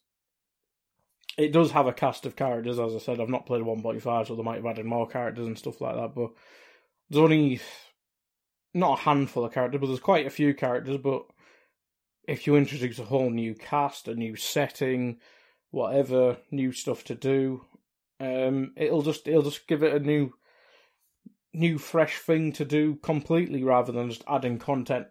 it 1.37 1.51
does 1.51 1.71
have 1.71 1.87
a 1.87 1.93
cast 1.93 2.27
of 2.27 2.35
characters. 2.35 2.79
As 2.79 2.93
I 2.93 2.99
said, 2.99 3.19
I've 3.19 3.29
not 3.29 3.47
played 3.47 3.63
1.5, 3.63 4.27
so 4.27 4.35
they 4.35 4.43
might 4.43 4.57
have 4.57 4.65
added 4.67 4.85
more 4.85 5.07
characters 5.07 5.47
and 5.47 5.57
stuff 5.57 5.81
like 5.81 5.95
that. 5.95 6.13
But 6.13 6.31
there's 7.09 7.23
only 7.23 7.59
not 8.75 8.99
a 8.99 9.01
handful 9.01 9.43
of 9.43 9.53
characters, 9.53 9.81
but 9.81 9.87
there's 9.87 9.99
quite 9.99 10.27
a 10.27 10.31
few 10.31 10.53
characters. 10.53 10.97
But 10.97 11.23
if 12.27 12.45
you 12.45 12.55
introduce 12.55 12.99
a 12.99 13.05
whole 13.05 13.31
new 13.31 13.55
cast, 13.55 14.07
a 14.07 14.13
new 14.13 14.35
setting, 14.35 15.19
whatever, 15.71 16.37
new 16.51 16.71
stuff 16.71 17.03
to 17.05 17.15
do, 17.15 17.65
um, 18.21 18.73
it'll 18.77 19.01
just 19.01 19.27
it'll 19.27 19.41
just 19.41 19.67
give 19.67 19.81
it 19.81 19.93
a 19.93 19.99
new 19.99 20.33
new 21.53 21.77
fresh 21.77 22.19
thing 22.19 22.53
to 22.53 22.63
do 22.63 22.95
completely 22.97 23.63
rather 23.63 23.91
than 23.91 24.09
just 24.09 24.23
adding 24.27 24.59
content 24.59 25.07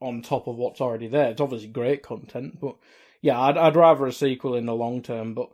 on 0.00 0.22
top 0.22 0.48
of 0.48 0.56
what's 0.56 0.80
already 0.80 1.06
there. 1.06 1.30
It's 1.30 1.40
obviously 1.40 1.68
great 1.68 2.02
content, 2.02 2.58
but 2.60 2.76
yeah, 3.22 3.40
I'd 3.40 3.56
I'd 3.56 3.76
rather 3.76 4.06
a 4.06 4.12
sequel 4.12 4.54
in 4.54 4.66
the 4.66 4.74
long 4.74 5.02
term. 5.02 5.34
But 5.34 5.50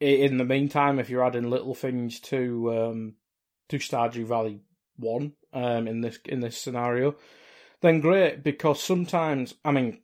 in 0.00 0.38
the 0.38 0.44
meantime, 0.44 0.98
if 0.98 1.08
you're 1.08 1.24
adding 1.24 1.50
little 1.50 1.74
things 1.74 2.18
to 2.20 2.72
um, 2.76 3.14
to 3.68 3.78
Stardew 3.78 4.26
Valley 4.26 4.60
One 4.96 5.34
um, 5.52 5.86
in 5.86 6.00
this 6.00 6.18
in 6.24 6.40
this 6.40 6.58
scenario, 6.58 7.16
then 7.80 8.00
great. 8.00 8.42
Because 8.42 8.82
sometimes, 8.82 9.54
I 9.64 9.70
mean, 9.70 10.00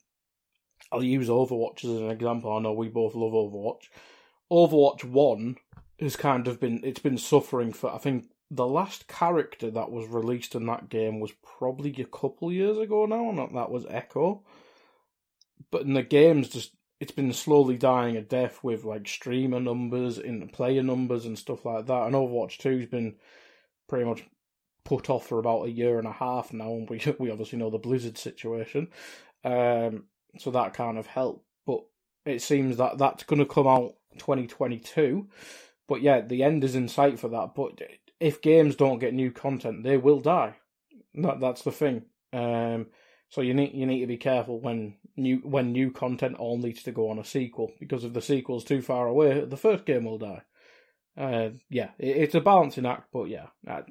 I'll 0.92 1.02
use 1.02 1.28
Overwatch 1.28 1.84
as 1.84 1.90
an 1.90 2.10
example. 2.10 2.52
I 2.52 2.60
know 2.60 2.72
we 2.72 2.88
both 2.88 3.14
love 3.14 3.32
Overwatch. 3.32 3.88
Overwatch 4.50 5.04
One 5.04 5.56
has 6.00 6.16
kind 6.16 6.46
of 6.46 6.60
been 6.60 6.80
it's 6.84 7.00
been 7.00 7.18
suffering 7.18 7.72
for 7.72 7.92
I 7.92 7.98
think 7.98 8.28
the 8.50 8.66
last 8.66 9.08
character 9.08 9.70
that 9.70 9.90
was 9.90 10.08
released 10.08 10.54
in 10.54 10.66
that 10.66 10.88
game 10.88 11.18
was 11.18 11.32
probably 11.42 11.94
a 11.98 12.04
couple 12.04 12.52
years 12.52 12.78
ago 12.78 13.06
now, 13.06 13.28
and 13.28 13.56
that 13.56 13.70
was 13.70 13.86
Echo. 13.88 14.42
But 15.70 15.82
in 15.82 15.94
the 15.94 16.02
games, 16.02 16.48
just 16.48 16.72
it's 17.00 17.12
been 17.12 17.32
slowly 17.32 17.76
dying 17.76 18.16
a 18.16 18.22
death 18.22 18.62
with 18.62 18.84
like 18.84 19.08
streamer 19.08 19.60
numbers, 19.60 20.18
in 20.18 20.48
player 20.48 20.82
numbers, 20.82 21.26
and 21.26 21.38
stuff 21.38 21.64
like 21.64 21.86
that. 21.86 22.06
And 22.06 22.14
Overwatch 22.14 22.58
Two's 22.58 22.86
been 22.86 23.16
pretty 23.88 24.04
much 24.04 24.24
put 24.84 25.10
off 25.10 25.26
for 25.26 25.38
about 25.38 25.66
a 25.66 25.70
year 25.70 25.98
and 25.98 26.06
a 26.06 26.12
half 26.12 26.52
now, 26.52 26.70
and 26.70 26.88
we 26.88 27.02
we 27.18 27.30
obviously 27.30 27.58
know 27.58 27.70
the 27.70 27.78
Blizzard 27.78 28.16
situation, 28.16 28.88
um, 29.44 30.04
so 30.38 30.50
that 30.52 30.74
kind 30.74 30.98
of 30.98 31.06
helped. 31.06 31.44
But 31.66 31.80
it 32.24 32.42
seems 32.42 32.76
that 32.76 32.98
that's 32.98 33.24
going 33.24 33.40
to 33.40 33.46
come 33.46 33.66
out 33.66 33.94
2022. 34.18 35.28
But 35.88 36.02
yeah, 36.02 36.20
the 36.20 36.42
end 36.42 36.64
is 36.64 36.74
in 36.74 36.88
sight 36.88 37.18
for 37.18 37.28
that. 37.28 37.54
But 37.54 37.80
if 38.20 38.40
games 38.40 38.76
don't 38.76 38.98
get 38.98 39.14
new 39.14 39.30
content, 39.30 39.84
they 39.84 39.96
will 39.96 40.20
die. 40.20 40.56
That 41.14 41.40
that's 41.40 41.62
the 41.62 41.72
thing. 41.72 42.02
Um, 42.32 42.86
so 43.28 43.40
you 43.40 43.54
need 43.54 43.74
you 43.74 43.86
need 43.86 44.00
to 44.00 44.06
be 44.06 44.16
careful 44.16 44.60
when 44.60 44.96
new 45.16 45.38
when 45.38 45.72
new 45.72 45.90
content 45.90 46.36
all 46.36 46.58
needs 46.58 46.82
to 46.84 46.92
go 46.92 47.10
on 47.10 47.18
a 47.18 47.24
sequel 47.24 47.72
because 47.80 48.04
if 48.04 48.12
the 48.12 48.22
sequel's 48.22 48.64
too 48.64 48.82
far 48.82 49.06
away, 49.06 49.44
the 49.44 49.56
first 49.56 49.84
game 49.84 50.04
will 50.04 50.18
die. 50.18 50.42
Uh, 51.16 51.50
yeah, 51.70 51.90
it, 51.98 52.16
it's 52.16 52.34
a 52.34 52.40
balancing 52.40 52.86
act, 52.86 53.08
but 53.12 53.24
yeah, 53.24 53.46
I, 53.66 53.82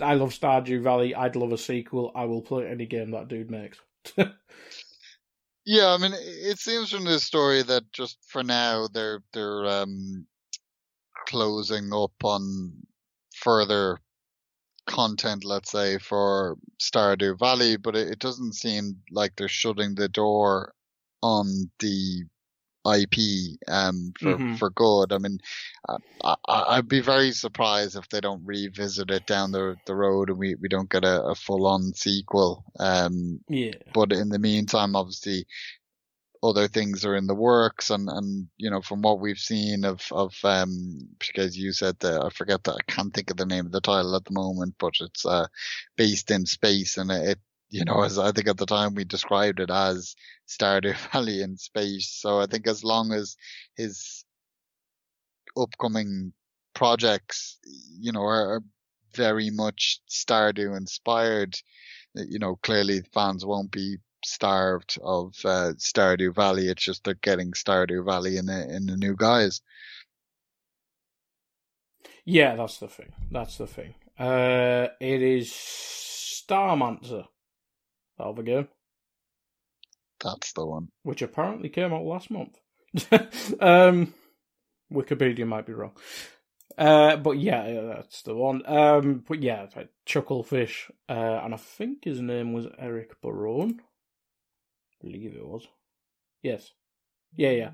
I 0.00 0.14
love 0.14 0.30
Stardew 0.30 0.82
Valley. 0.82 1.14
I'd 1.14 1.36
love 1.36 1.52
a 1.52 1.58
sequel. 1.58 2.10
I 2.14 2.24
will 2.24 2.42
play 2.42 2.66
any 2.66 2.86
game 2.86 3.10
that 3.10 3.28
dude 3.28 3.50
makes. 3.50 3.78
yeah, 4.16 5.88
I 5.88 5.98
mean, 5.98 6.12
it 6.14 6.58
seems 6.58 6.90
from 6.90 7.04
this 7.04 7.22
story 7.22 7.62
that 7.62 7.92
just 7.92 8.18
for 8.26 8.42
now 8.42 8.88
they're 8.92 9.22
they're 9.32 9.66
um, 9.66 10.26
closing 11.28 11.92
up 11.92 12.12
on 12.24 12.72
further 13.36 13.98
content, 14.86 15.44
let's 15.44 15.70
say, 15.70 15.98
for 15.98 16.56
Stardew 16.80 17.38
Valley, 17.38 17.76
but 17.76 17.94
it, 17.94 18.08
it 18.08 18.18
doesn't 18.18 18.54
seem 18.54 18.96
like 19.10 19.36
they're 19.36 19.48
shutting 19.48 19.94
the 19.94 20.08
door 20.08 20.72
on 21.22 21.70
the 21.78 22.24
IP 22.86 23.58
um, 23.68 24.12
for 24.18 24.34
mm-hmm. 24.34 24.54
for 24.54 24.70
good. 24.70 25.12
I 25.12 25.18
mean, 25.18 25.38
I, 26.24 26.76
would 26.76 26.88
be 26.88 27.00
very 27.00 27.32
surprised 27.32 27.96
if 27.96 28.08
they 28.08 28.20
don't 28.20 28.44
revisit 28.44 29.10
it 29.10 29.26
down 29.26 29.52
the 29.52 29.76
the 29.86 29.94
road 29.94 30.30
and 30.30 30.38
we, 30.38 30.54
we 30.54 30.68
don't 30.68 30.90
get 30.90 31.04
a, 31.04 31.22
a 31.22 31.34
full 31.34 31.66
on 31.66 31.92
sequel. 31.94 32.64
Um, 32.78 33.40
yeah. 33.48 33.72
But 33.92 34.12
in 34.12 34.30
the 34.30 34.38
meantime, 34.38 34.96
obviously, 34.96 35.46
other 36.42 36.68
things 36.68 37.04
are 37.04 37.16
in 37.16 37.26
the 37.26 37.34
works 37.34 37.90
and, 37.90 38.08
and 38.08 38.48
you 38.56 38.70
know 38.70 38.80
from 38.80 39.02
what 39.02 39.20
we've 39.20 39.38
seen 39.38 39.84
of 39.84 40.06
of 40.12 40.34
um 40.44 41.08
because 41.18 41.56
you 41.58 41.72
said 41.72 41.98
that 42.00 42.22
I 42.24 42.30
forget 42.30 42.64
that 42.64 42.74
I 42.74 42.92
can't 42.92 43.12
think 43.12 43.30
of 43.30 43.36
the 43.36 43.46
name 43.46 43.66
of 43.66 43.72
the 43.72 43.80
title 43.80 44.14
at 44.14 44.24
the 44.24 44.32
moment 44.32 44.74
but 44.78 44.94
it's 45.00 45.26
uh 45.26 45.46
based 45.96 46.30
in 46.30 46.46
space 46.46 46.96
and 46.96 47.10
it 47.10 47.38
you 47.70 47.84
know 47.84 48.02
as 48.02 48.18
I 48.18 48.32
think 48.32 48.48
at 48.48 48.56
the 48.56 48.66
time 48.66 48.94
we 48.94 49.04
described 49.04 49.60
it 49.60 49.70
as 49.70 50.14
Stardew 50.48 50.96
Valley 51.12 51.42
in 51.42 51.56
space 51.56 52.10
so 52.10 52.40
I 52.40 52.46
think 52.46 52.66
as 52.66 52.84
long 52.84 53.12
as 53.12 53.36
his 53.76 54.24
upcoming 55.56 56.32
projects 56.74 57.58
you 57.98 58.12
know 58.12 58.22
are, 58.22 58.62
very 59.14 59.48
much 59.50 60.00
Stardew 60.08 60.76
inspired 60.76 61.56
you 62.14 62.38
know 62.38 62.56
clearly 62.62 63.00
fans 63.14 63.44
won't 63.44 63.70
be 63.70 63.96
starved 64.28 64.98
of 65.02 65.34
uh, 65.44 65.72
Stardew 65.78 66.34
Valley. 66.34 66.68
It's 66.68 66.84
just 66.84 67.04
they're 67.04 67.14
getting 67.14 67.52
Stardew 67.52 68.04
Valley 68.04 68.36
in 68.36 68.46
the 68.46 68.74
in 68.74 68.86
the 68.86 68.96
new 68.96 69.16
guise. 69.16 69.60
Yeah, 72.24 72.56
that's 72.56 72.78
the 72.78 72.88
thing. 72.88 73.12
That's 73.30 73.56
the 73.56 73.66
thing. 73.66 73.94
Uh, 74.18 74.88
it 75.00 75.22
is 75.22 75.50
Starmancer. 75.50 77.24
That'll 78.18 78.34
be 78.34 78.42
good. 78.42 78.68
That's 80.20 80.52
the 80.52 80.66
one. 80.66 80.88
Which 81.04 81.22
apparently 81.22 81.68
came 81.68 81.94
out 81.94 82.04
last 82.04 82.30
month. 82.30 82.58
um, 83.60 84.12
Wikipedia 84.92 85.46
might 85.46 85.66
be 85.66 85.72
wrong. 85.72 85.92
Uh, 86.76 87.16
but 87.16 87.38
yeah, 87.38 87.80
that's 87.94 88.22
the 88.22 88.34
one. 88.34 88.62
Um, 88.66 89.24
but 89.26 89.42
yeah, 89.42 89.66
Chucklefish, 90.06 90.90
uh, 91.08 91.40
and 91.42 91.54
I 91.54 91.56
think 91.56 92.04
his 92.04 92.20
name 92.20 92.52
was 92.52 92.66
Eric 92.78 93.20
Barone 93.20 93.80
believe 95.00 95.34
it 95.34 95.46
was. 95.46 95.66
Yes. 96.42 96.72
Yeah, 97.36 97.50
yeah. 97.50 97.70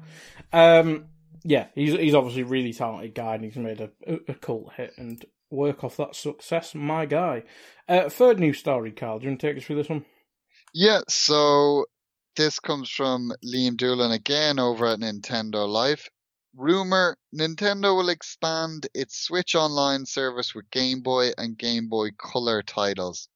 Um, 0.53 1.07
yeah, 1.43 1.67
he's 1.75 1.93
he's 1.93 2.15
obviously 2.15 2.43
a 2.43 2.47
really 2.47 2.73
talented 2.73 3.15
guy 3.15 3.35
and 3.35 3.45
he's 3.45 3.57
made 3.57 3.81
a, 3.81 3.91
a 4.29 4.35
cult 4.35 4.73
hit 4.77 4.93
and 4.97 5.25
work 5.51 5.85
off 5.85 5.97
that 5.99 6.17
success. 6.17 6.75
My 6.75 7.07
guy. 7.07 7.45
Uh, 7.89 8.09
third 8.09 8.41
news 8.41 8.59
story, 8.59 8.93
Carl. 8.93 9.19
Do 9.19 9.25
you 9.25 9.31
want 9.31 9.41
to 9.41 9.47
take 9.47 9.57
us 9.57 9.65
through 9.65 9.77
this 9.77 9.89
one? 9.89 10.05
Yeah, 10.73 11.01
so 11.09 11.85
this 12.37 12.59
comes 12.59 12.91
from 12.91 13.33
Liam 13.45 13.77
Doolan 13.77 14.13
again 14.13 14.59
over 14.59 14.87
at 14.87 14.99
Nintendo 14.99 15.69
Life. 15.69 16.09
Rumor 16.57 17.19
Nintendo 17.35 17.97
will 17.97 18.09
expand 18.09 18.87
its 18.95 19.19
Switch 19.19 19.57
Online 19.57 20.07
service 20.07 20.55
with 20.55 20.71
Game 20.71 21.01
Boy 21.01 21.33
and 21.37 21.59
Game 21.59 21.88
Boy 21.88 22.12
Color 22.12 22.62
titles. 22.62 23.29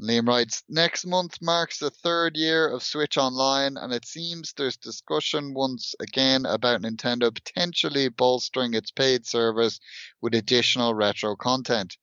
Liam 0.00 0.26
writes, 0.26 0.64
next 0.68 1.06
month 1.06 1.40
marks 1.40 1.78
the 1.78 1.90
third 1.90 2.36
year 2.36 2.68
of 2.68 2.82
Switch 2.82 3.16
Online, 3.16 3.76
and 3.76 3.92
it 3.92 4.04
seems 4.04 4.52
there's 4.52 4.76
discussion 4.76 5.54
once 5.54 5.94
again 6.00 6.46
about 6.46 6.82
Nintendo 6.82 7.32
potentially 7.32 8.08
bolstering 8.08 8.74
its 8.74 8.90
paid 8.90 9.24
service 9.24 9.78
with 10.20 10.34
additional 10.34 10.94
retro 10.94 11.36
content. 11.36 11.96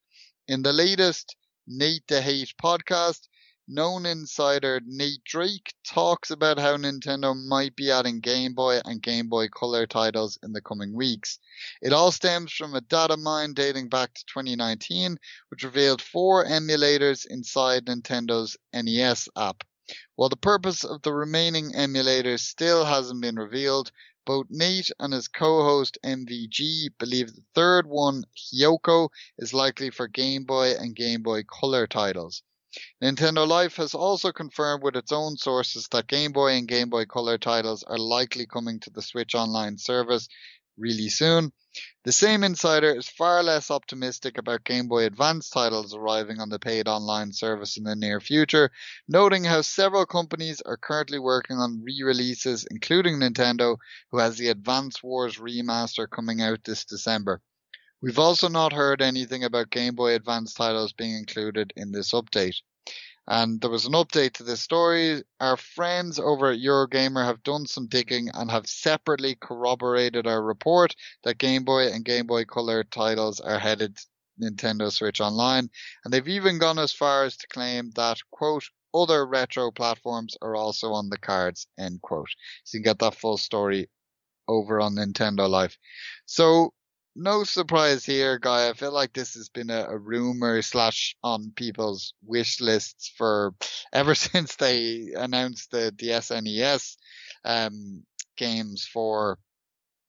In 0.48 0.62
the 0.62 0.72
latest 0.72 1.36
Nate 1.68 2.08
the 2.08 2.22
Hate 2.22 2.54
podcast, 2.58 3.28
known 3.68 4.06
insider 4.06 4.82
Nate 4.86 5.24
Drake 5.24 5.74
talks 5.84 6.32
about 6.32 6.60
how 6.60 6.78
Nintendo 6.78 7.36
might 7.36 7.76
be 7.76 7.92
adding 7.92 8.20
Game 8.20 8.54
Boy 8.54 8.82
and 8.84 9.02
Game 9.02 9.30
Boy 9.30 9.48
Color 9.48 9.88
titles 9.88 10.38
in 10.44 10.52
the 10.52 10.62
coming 10.62 10.94
weeks. 10.94 11.40
It 11.82 11.94
all 11.94 12.12
stems 12.12 12.52
from 12.52 12.76
a 12.76 12.82
data 12.82 13.18
mine 13.18 13.54
dating 13.54 13.90
back 13.90 14.14
to 14.14 14.26
2019, 14.26 15.18
which 15.50 15.64
revealed 15.64 16.02
four 16.02 16.46
emulators 16.46 17.26
inside 17.26 17.86
Nintendo's 17.86 18.58
NES 18.74 19.30
app. 19.36 19.64
While 20.16 20.30
the 20.30 20.38
purpose 20.38 20.84
of 20.84 21.02
the 21.02 21.14
remaining 21.14 21.74
emulators 21.74 22.40
still 22.40 22.86
hasn't 22.86 23.22
been 23.22 23.36
revealed, 23.36 23.92
both 24.26 24.48
Nate 24.50 24.92
and 25.00 25.14
his 25.14 25.28
co-host 25.28 25.98
MVG 26.04 26.90
believe 26.98 27.34
the 27.34 27.44
third 27.56 27.88
one, 27.88 28.24
Hiyoko, 28.38 29.10
is 29.38 29.54
likely 29.54 29.90
for 29.90 30.08
Game 30.08 30.46
Boy 30.46 30.76
and 30.76 30.96
Game 30.96 31.24
Boy 31.24 31.44
Color 31.44 31.88
titles. 31.88 32.44
Nintendo 33.04 33.48
Life 33.48 33.76
has 33.76 33.94
also 33.94 34.32
confirmed 34.32 34.82
with 34.84 34.96
its 34.96 35.12
own 35.12 35.36
sources 35.36 35.88
that 35.92 36.08
Game 36.08 36.32
Boy 36.32 36.54
and 36.54 36.68
Game 36.68 36.90
Boy 36.90 37.06
Color 37.06 37.38
titles 37.38 37.84
are 37.84 37.98
likely 37.98 38.46
coming 38.46 38.80
to 38.80 38.90
the 38.90 39.02
Switch 39.02 39.36
Online 39.36 39.78
service 39.78 40.30
really 40.78 41.10
soon. 41.10 41.52
The 42.04 42.12
same 42.12 42.44
insider 42.44 42.94
is 42.94 43.08
far 43.08 43.44
less 43.44 43.72
optimistic 43.72 44.38
about 44.38 44.64
Game 44.64 44.88
Boy 44.88 45.06
Advance 45.06 45.50
titles 45.50 45.94
arriving 45.94 46.40
on 46.40 46.50
the 46.50 46.60
paid 46.60 46.88
online 46.88 47.32
service 47.34 47.78
in 47.78 47.84
the 47.84 47.96
near 47.96 48.20
future, 48.20 48.72
noting 49.08 49.44
how 49.44 49.62
several 49.62 50.06
companies 50.06 50.62
are 50.62 50.78
currently 50.78 51.20
working 51.20 51.58
on 51.58 51.84
re-releases, 51.84 52.66
including 52.72 53.20
Nintendo, 53.20 53.78
who 54.12 54.20
has 54.20 54.38
the 54.38 54.48
Advance 54.48 55.04
Wars 55.04 55.38
remaster 55.38 56.10
coming 56.10 56.42
out 56.42 56.64
this 56.64 56.86
December. 56.86 57.42
We've 58.02 58.20
also 58.20 58.48
not 58.48 58.74
heard 58.74 59.02
anything 59.02 59.44
about 59.44 59.70
Game 59.70 59.94
Boy 59.94 60.16
Advance 60.16 60.54
titles 60.54 60.92
being 60.92 61.16
included 61.16 61.72
in 61.76 61.92
this 61.92 62.14
update. 62.14 62.56
And 63.28 63.62
there 63.62 63.70
was 63.70 63.86
an 63.86 63.94
update 63.94 64.34
to 64.34 64.44
this 64.44 64.62
story. 64.62 65.24
Our 65.40 65.56
friends 65.56 66.20
over 66.20 66.52
at 66.52 66.60
Eurogamer 66.60 67.24
have 67.24 67.44
done 67.44 67.68
some 67.68 67.86
digging 67.88 68.30
and 68.34 68.50
have 68.50 68.68
separately 68.68 69.36
corroborated 69.36 70.26
our 70.26 70.42
report 70.42 70.96
that 71.24 71.38
Game 71.38 71.64
Boy 71.64 71.90
and 71.90 72.04
Game 72.04 72.26
Boy 72.26 72.46
Color 72.46 72.84
titles 72.86 73.40
are 73.40 73.60
headed 73.60 74.00
Nintendo 74.42 74.92
Switch 74.92 75.22
Online. 75.22 75.70
And 76.04 76.12
they've 76.12 76.28
even 76.28 76.58
gone 76.58 76.80
as 76.80 76.92
far 76.92 77.24
as 77.26 77.38
to 77.38 77.48
claim 77.48 77.92
that, 77.92 78.18
quote, 78.32 78.64
other 78.94 79.28
retro 79.28 79.72
platforms 79.72 80.36
are 80.42 80.56
also 80.56 80.92
on 80.92 81.10
the 81.10 81.20
cards, 81.20 81.68
end 81.78 82.02
quote. 82.02 82.30
So 82.64 82.78
you 82.78 82.84
can 82.84 82.92
get 82.92 83.00
that 83.00 83.16
full 83.16 83.38
story 83.38 83.90
over 84.48 84.82
on 84.82 84.96
Nintendo 84.96 85.48
Life. 85.48 85.78
So 86.26 86.74
no 87.16 87.44
surprise 87.44 88.06
here, 88.06 88.40
guy. 88.40 88.70
I 88.70 88.74
feel 88.74 88.92
like 88.92 89.14
this 89.14 89.34
has 89.36 89.50
been 89.50 89.70
a, 89.70 89.86
a 89.90 89.98
rumor 89.98 90.62
slash 90.62 91.16
on 91.24 91.52
people's 91.56 92.14
wish 92.26 92.62
lists 92.62 93.12
for 93.18 93.54
ever 93.94 94.16
since 94.16 94.56
they 94.56 95.12
announced 95.16 95.72
the, 95.72 95.94
the 95.98 96.10
SNES 96.10 96.98
um, 97.44 98.04
games 98.38 98.88
for 98.92 99.38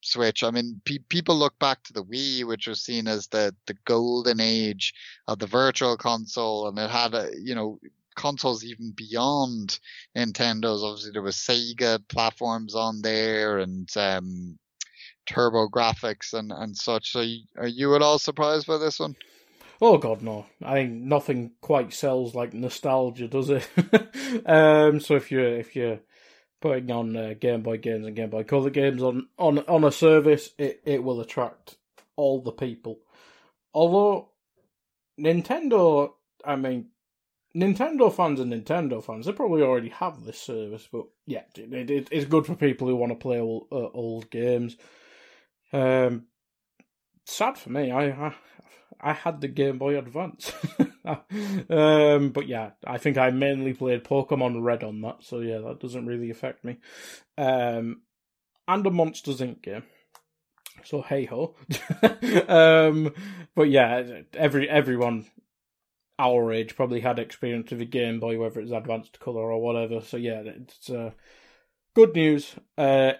Switch. 0.03 0.43
I 0.43 0.51
mean, 0.51 0.81
pe- 0.85 0.99
people 1.09 1.37
look 1.37 1.59
back 1.59 1.83
to 1.85 1.93
the 1.93 2.05
Wii, 2.05 2.45
which 2.45 2.67
was 2.67 2.83
seen 2.83 3.09
as 3.09 3.29
the, 3.29 3.55
the 3.67 3.75
golden 3.85 4.41
age 4.41 4.93
of 5.29 5.39
the 5.39 5.47
virtual 5.47 5.97
console, 5.97 6.69
and 6.69 6.79
it 6.79 6.91
had 6.91 7.15
a, 7.15 7.31
you 7.41 7.55
know, 7.55 7.79
consoles 8.17 8.65
even 8.65 8.93
beyond 8.97 9.79
Nintendo's. 10.17 10.83
Obviously, 10.83 11.13
there 11.13 11.23
was 11.23 11.37
Sega 11.37 12.01
platforms 12.09 12.75
on 12.75 13.01
there, 13.03 13.59
and 13.59 13.89
um, 13.97 14.59
TurboGrafx 15.29 16.35
and, 16.35 16.53
and 16.53 16.77
such. 16.77 17.13
So 17.13 17.25
are 17.57 17.67
you 17.67 17.95
at 17.95 18.03
all 18.03 18.19
surprised 18.19 18.67
by 18.67 18.79
this 18.79 18.99
one? 18.99 19.17
Oh 19.81 19.99
God, 19.99 20.23
no! 20.23 20.47
I 20.63 20.75
think 20.75 20.93
nothing 20.93 21.53
quite 21.61 21.93
sells 21.93 22.37
like 22.37 22.55
nostalgia, 22.55 23.27
does 23.27 23.51
it? 23.51 23.69
um, 24.47 25.01
so 25.01 25.17
if 25.17 25.33
you're 25.33 25.59
if 25.59 25.75
you're 25.75 25.99
putting 26.61 26.91
on 26.93 27.17
uh, 27.17 27.35
Game 27.39 27.63
Boy 27.63 27.79
games 27.79 28.07
and 28.07 28.15
Game 28.15 28.31
Boy 28.31 28.45
Color 28.45 28.71
games 28.71 29.03
on 29.03 29.27
on 29.39 29.59
on 29.61 29.83
a 29.83 29.91
service, 29.91 30.51
it 30.57 30.83
it 30.87 31.03
will 31.03 31.21
attract 31.21 31.77
all 32.15 32.41
the 32.41 32.53
people. 32.53 33.01
Although 33.75 34.29
Nintendo, 35.19 36.13
I 36.45 36.57
mean, 36.57 36.87
Nintendo 37.55 38.15
fans 38.15 38.41
and 38.41 38.53
Nintendo 38.53 39.05
fans, 39.05 39.27
they 39.27 39.33
probably 39.33 39.63
already 39.63 39.91
have 39.91 40.25
this 40.25 40.39
service, 40.39 40.89
but 40.91 41.07
yeah, 41.27 41.43
it, 41.57 41.91
it, 41.91 42.09
it's 42.11 42.27
good 42.27 42.47
for 42.47 42.55
people 42.55 42.89
who 42.89 42.97
want 42.97 43.13
to 43.13 43.17
play 43.17 43.41
old, 43.41 43.67
uh, 43.73 43.89
old 43.93 44.31
games. 44.31 44.77
Um, 45.73 46.27
sad 47.25 47.59
for 47.59 47.71
me. 47.71 47.91
I, 47.91 48.07
I 48.09 48.35
I 49.03 49.13
had 49.13 49.41
the 49.41 49.49
Game 49.49 49.79
Boy 49.79 49.99
Advance. 49.99 50.53
um, 51.05 52.31
but 52.31 52.47
yeah, 52.47 52.71
I 52.87 52.99
think 52.99 53.19
I 53.19 53.31
mainly 53.31 53.75
played 53.75 54.05
Pokemon 54.05 54.63
Red 54.63 54.85
on 54.85 55.01
that, 55.03 55.19
so 55.21 55.41
yeah, 55.41 55.59
that 55.59 55.81
doesn't 55.81 56.07
really 56.07 56.31
affect 56.31 56.65
me. 56.65 56.79
Um, 57.37 58.03
and 58.69 58.87
a 58.87 58.91
Monsters 58.91 59.41
Inc. 59.41 59.63
game. 59.63 59.83
So 60.85 61.03
hey 61.03 61.25
ho. 61.25 61.57
um, 62.49 63.13
but 63.55 63.69
yeah, 63.69 64.23
every 64.35 64.69
everyone 64.69 65.27
our 66.19 66.53
age 66.53 66.77
probably 66.77 67.01
had 67.01 67.19
experience 67.19 67.71
with 67.71 67.81
a 67.81 67.87
Game 67.87 68.21
Boy, 68.21 68.39
whether 68.39 68.61
it's 68.61 68.71
advanced 68.71 69.19
color 69.19 69.51
or 69.51 69.61
whatever. 69.61 70.01
So 70.01 70.17
yeah, 70.17 70.43
it's 70.45 70.91
uh, 70.91 71.11
good 71.95 72.15
news. 72.15 72.55
Uh, 72.79 73.13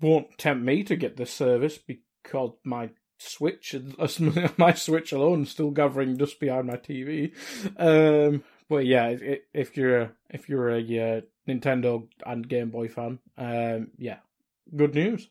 won't 0.00 0.38
tempt 0.38 0.64
me 0.64 0.82
to 0.84 0.96
get 0.96 1.16
this 1.16 1.32
service 1.32 1.78
because 1.78 2.52
my 2.64 2.90
Switch, 3.18 3.74
my 4.58 4.74
Switch 4.74 5.12
alone, 5.12 5.42
is 5.42 5.50
still 5.50 5.70
gathering 5.70 6.16
dust 6.16 6.38
behind 6.38 6.66
my 6.66 6.76
TV. 6.76 7.32
Um, 7.78 8.44
but 8.68 8.84
yeah, 8.84 9.16
if 9.54 9.76
you're 9.76 10.12
if 10.28 10.48
you're 10.48 10.70
a 10.70 10.80
uh, 10.80 11.20
Nintendo 11.48 12.06
and 12.24 12.48
Game 12.48 12.70
Boy 12.70 12.88
fan, 12.88 13.20
um, 13.38 13.88
yeah, 13.98 14.18
good 14.74 14.94
news. 14.94 15.28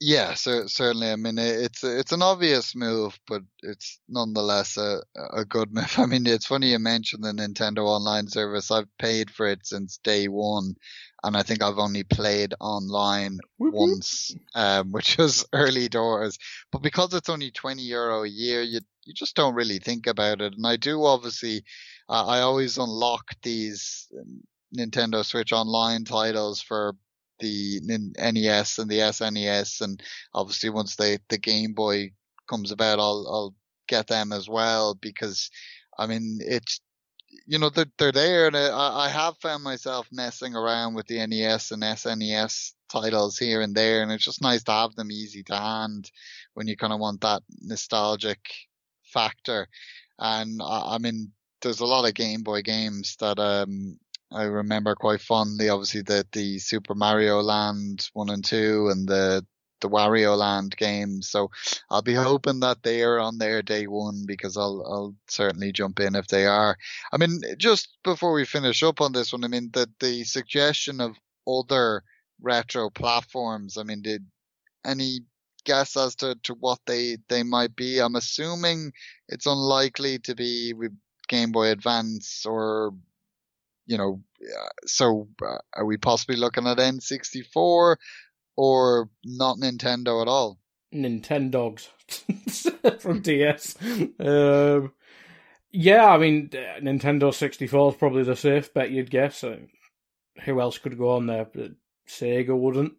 Yeah, 0.00 0.34
so, 0.34 0.66
certainly. 0.66 1.10
I 1.10 1.16
mean, 1.16 1.38
it's 1.38 1.84
it's 1.84 2.12
an 2.12 2.22
obvious 2.22 2.74
move, 2.74 3.18
but 3.26 3.42
it's 3.62 4.00
nonetheless 4.08 4.76
a 4.76 5.00
a 5.32 5.44
good 5.44 5.72
move. 5.74 5.94
I 5.98 6.06
mean, 6.06 6.26
it's 6.26 6.46
funny 6.46 6.70
you 6.70 6.78
mentioned 6.78 7.24
the 7.24 7.32
Nintendo 7.32 7.86
Online 7.86 8.28
service. 8.28 8.70
I've 8.70 8.88
paid 8.98 9.30
for 9.30 9.46
it 9.46 9.66
since 9.66 9.98
day 10.02 10.28
one, 10.28 10.74
and 11.22 11.36
I 11.36 11.42
think 11.42 11.62
I've 11.62 11.78
only 11.78 12.04
played 12.04 12.54
online 12.60 13.38
mm-hmm. 13.60 13.76
once, 13.76 14.34
um, 14.54 14.90
which 14.92 15.18
was 15.18 15.44
early 15.52 15.88
doors. 15.88 16.38
But 16.72 16.82
because 16.82 17.14
it's 17.14 17.28
only 17.28 17.50
20 17.50 17.82
euro 17.82 18.22
a 18.24 18.28
year, 18.28 18.62
you, 18.62 18.80
you 19.04 19.14
just 19.14 19.36
don't 19.36 19.54
really 19.54 19.78
think 19.78 20.06
about 20.06 20.40
it. 20.40 20.54
And 20.54 20.66
I 20.66 20.76
do 20.76 21.04
obviously, 21.04 21.64
uh, 22.08 22.26
I 22.26 22.40
always 22.40 22.78
unlock 22.78 23.24
these 23.42 24.08
um, 24.18 24.42
Nintendo 24.76 25.24
Switch 25.24 25.52
online 25.52 26.04
titles 26.04 26.60
for 26.60 26.94
the 27.40 27.80
NES 27.82 28.78
and 28.78 28.90
the 28.90 28.98
SNES. 28.98 29.80
And 29.80 30.02
obviously 30.34 30.70
once 30.70 30.96
they, 30.96 31.18
the 31.28 31.38
Game 31.38 31.72
Boy 31.72 32.12
comes 32.48 32.70
about, 32.72 32.98
I'll, 32.98 33.26
I'll 33.28 33.54
get 33.88 34.06
them 34.06 34.32
as 34.32 34.48
well 34.48 34.94
because 34.94 35.50
I 35.98 36.06
mean, 36.06 36.38
it's 36.40 36.80
you 37.46 37.58
know, 37.58 37.70
they're, 37.70 37.86
they're 37.98 38.12
there. 38.12 38.46
And 38.46 38.56
I, 38.56 39.06
I 39.06 39.08
have 39.08 39.36
found 39.38 39.62
myself 39.62 40.08
messing 40.12 40.54
around 40.54 40.94
with 40.94 41.06
the 41.06 41.24
NES 41.26 41.70
and 41.70 41.82
SNES 41.82 42.72
titles 42.90 43.38
here 43.38 43.60
and 43.60 43.74
there. 43.74 44.02
And 44.02 44.12
it's 44.12 44.24
just 44.24 44.42
nice 44.42 44.62
to 44.64 44.72
have 44.72 44.94
them 44.94 45.10
easy 45.10 45.42
to 45.44 45.56
hand 45.56 46.10
when 46.54 46.66
you 46.66 46.76
kind 46.76 46.92
of 46.92 47.00
want 47.00 47.20
that 47.22 47.42
nostalgic 47.60 48.40
factor. 49.04 49.68
And 50.18 50.60
I, 50.62 50.94
I 50.94 50.98
mean, 50.98 51.32
there's 51.62 51.80
a 51.80 51.86
lot 51.86 52.06
of 52.08 52.14
Game 52.14 52.42
Boy 52.42 52.62
games 52.62 53.16
that, 53.20 53.38
um, 53.38 53.98
I 54.32 54.44
remember 54.44 54.94
quite 54.94 55.20
fondly, 55.20 55.68
obviously 55.68 56.02
the, 56.02 56.26
the 56.32 56.58
Super 56.58 56.94
Mario 56.94 57.40
Land 57.40 58.08
1 58.12 58.30
and 58.30 58.44
2 58.44 58.88
and 58.90 59.08
the 59.08 59.44
the 59.80 59.88
Wario 59.88 60.36
Land 60.36 60.76
games. 60.76 61.30
So 61.30 61.50
I'll 61.88 62.02
be 62.02 62.12
hoping 62.12 62.60
that 62.60 62.82
they 62.82 63.02
are 63.02 63.18
on 63.18 63.38
their 63.38 63.62
day 63.62 63.86
one 63.86 64.24
because 64.26 64.58
I'll 64.58 64.84
I'll 64.86 65.14
certainly 65.26 65.72
jump 65.72 66.00
in 66.00 66.14
if 66.14 66.26
they 66.26 66.46
are. 66.46 66.76
I 67.10 67.16
mean, 67.16 67.40
just 67.56 67.96
before 68.04 68.34
we 68.34 68.44
finish 68.44 68.82
up 68.82 69.00
on 69.00 69.12
this 69.12 69.32
one, 69.32 69.42
I 69.42 69.48
mean 69.48 69.70
the 69.72 69.88
the 70.00 70.24
suggestion 70.24 71.00
of 71.00 71.16
other 71.48 72.02
retro 72.40 72.90
platforms. 72.90 73.76
I 73.78 73.82
mean, 73.82 74.02
did 74.02 74.26
any 74.84 75.20
guess 75.64 75.96
as 75.96 76.14
to, 76.16 76.36
to 76.42 76.54
what 76.54 76.78
they, 76.86 77.18
they 77.28 77.42
might 77.42 77.74
be? 77.76 77.98
I'm 77.98 78.16
assuming 78.16 78.92
it's 79.28 79.46
unlikely 79.46 80.18
to 80.20 80.34
be 80.34 80.74
Game 81.28 81.52
Boy 81.52 81.70
Advance 81.70 82.44
or 82.46 82.92
you 83.90 83.98
know, 83.98 84.22
so 84.86 85.28
uh, 85.44 85.58
are 85.74 85.84
we 85.84 85.96
possibly 85.96 86.36
looking 86.36 86.66
at 86.66 86.78
N64? 86.78 87.96
or 88.60 89.08
not 89.24 89.56
Nintendo 89.56 90.20
at 90.20 90.28
all? 90.28 90.58
Nintendogs 90.94 91.88
from 93.00 93.22
DS. 93.22 93.74
Um, 94.18 94.92
yeah, 95.70 96.06
I 96.06 96.18
mean, 96.18 96.50
Nintendo 96.50 97.32
64 97.32 97.92
is 97.92 97.96
probably 97.96 98.24
the 98.24 98.36
safe 98.36 98.74
bet 98.74 98.90
you'd 98.90 99.10
guess. 99.10 99.42
Uh, 99.42 99.60
who 100.44 100.60
else 100.60 100.76
could 100.76 100.98
go 100.98 101.12
on 101.12 101.26
there? 101.26 101.46
Sega 102.06 102.54
wouldn't. 102.54 102.92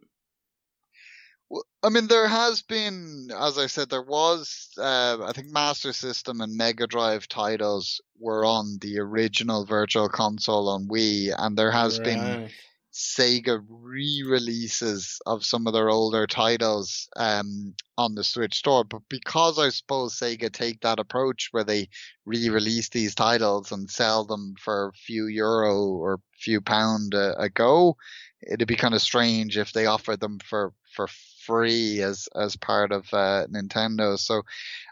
I 1.84 1.88
mean, 1.88 2.06
there 2.06 2.28
has 2.28 2.62
been, 2.62 3.30
as 3.36 3.58
I 3.58 3.66
said, 3.66 3.90
there 3.90 4.02
was, 4.02 4.68
uh, 4.78 5.18
I 5.24 5.32
think 5.32 5.50
Master 5.50 5.92
System 5.92 6.40
and 6.40 6.56
Mega 6.56 6.86
Drive 6.86 7.26
titles 7.26 8.00
were 8.20 8.44
on 8.44 8.78
the 8.80 9.00
original 9.00 9.64
Virtual 9.64 10.08
Console 10.08 10.68
on 10.68 10.86
Wii, 10.86 11.34
and 11.36 11.58
there 11.58 11.72
has 11.72 11.98
right. 11.98 12.04
been 12.04 12.50
Sega 12.92 13.64
re-releases 13.68 15.20
of 15.26 15.44
some 15.44 15.66
of 15.66 15.72
their 15.72 15.90
older 15.90 16.26
titles 16.26 17.08
um, 17.16 17.74
on 17.98 18.14
the 18.14 18.22
Switch 18.22 18.54
store. 18.54 18.84
But 18.84 19.02
because 19.08 19.58
I 19.58 19.70
suppose 19.70 20.14
Sega 20.14 20.52
take 20.52 20.80
that 20.82 21.00
approach 21.00 21.48
where 21.50 21.64
they 21.64 21.88
re-release 22.26 22.90
these 22.90 23.16
titles 23.16 23.72
and 23.72 23.90
sell 23.90 24.24
them 24.24 24.54
for 24.56 24.88
a 24.88 24.92
few 24.92 25.26
euro 25.26 25.82
or 25.84 26.20
few 26.38 26.60
pound 26.60 27.14
a, 27.14 27.34
a 27.40 27.48
go, 27.48 27.96
it'd 28.42 28.68
be 28.68 28.76
kind 28.76 28.94
of 28.94 29.02
strange 29.02 29.56
if 29.56 29.72
they 29.72 29.86
offered 29.86 30.20
them 30.20 30.38
for 30.38 30.72
for 30.94 31.08
free 31.46 32.02
as 32.02 32.28
as 32.34 32.56
part 32.56 32.92
of 32.92 33.06
uh, 33.12 33.46
Nintendo. 33.50 34.18
So, 34.18 34.42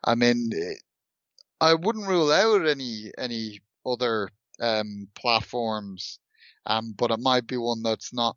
I 0.04 0.14
mean, 0.14 0.50
I 1.60 1.74
wouldn't 1.74 2.08
rule 2.08 2.32
out 2.32 2.66
any 2.66 3.12
any 3.18 3.60
other 3.86 4.28
um, 4.60 5.08
platforms 5.14 6.18
um, 6.66 6.94
but 6.96 7.10
it 7.10 7.20
might 7.20 7.46
be 7.46 7.56
one 7.56 7.82
that's 7.82 8.12
not 8.12 8.36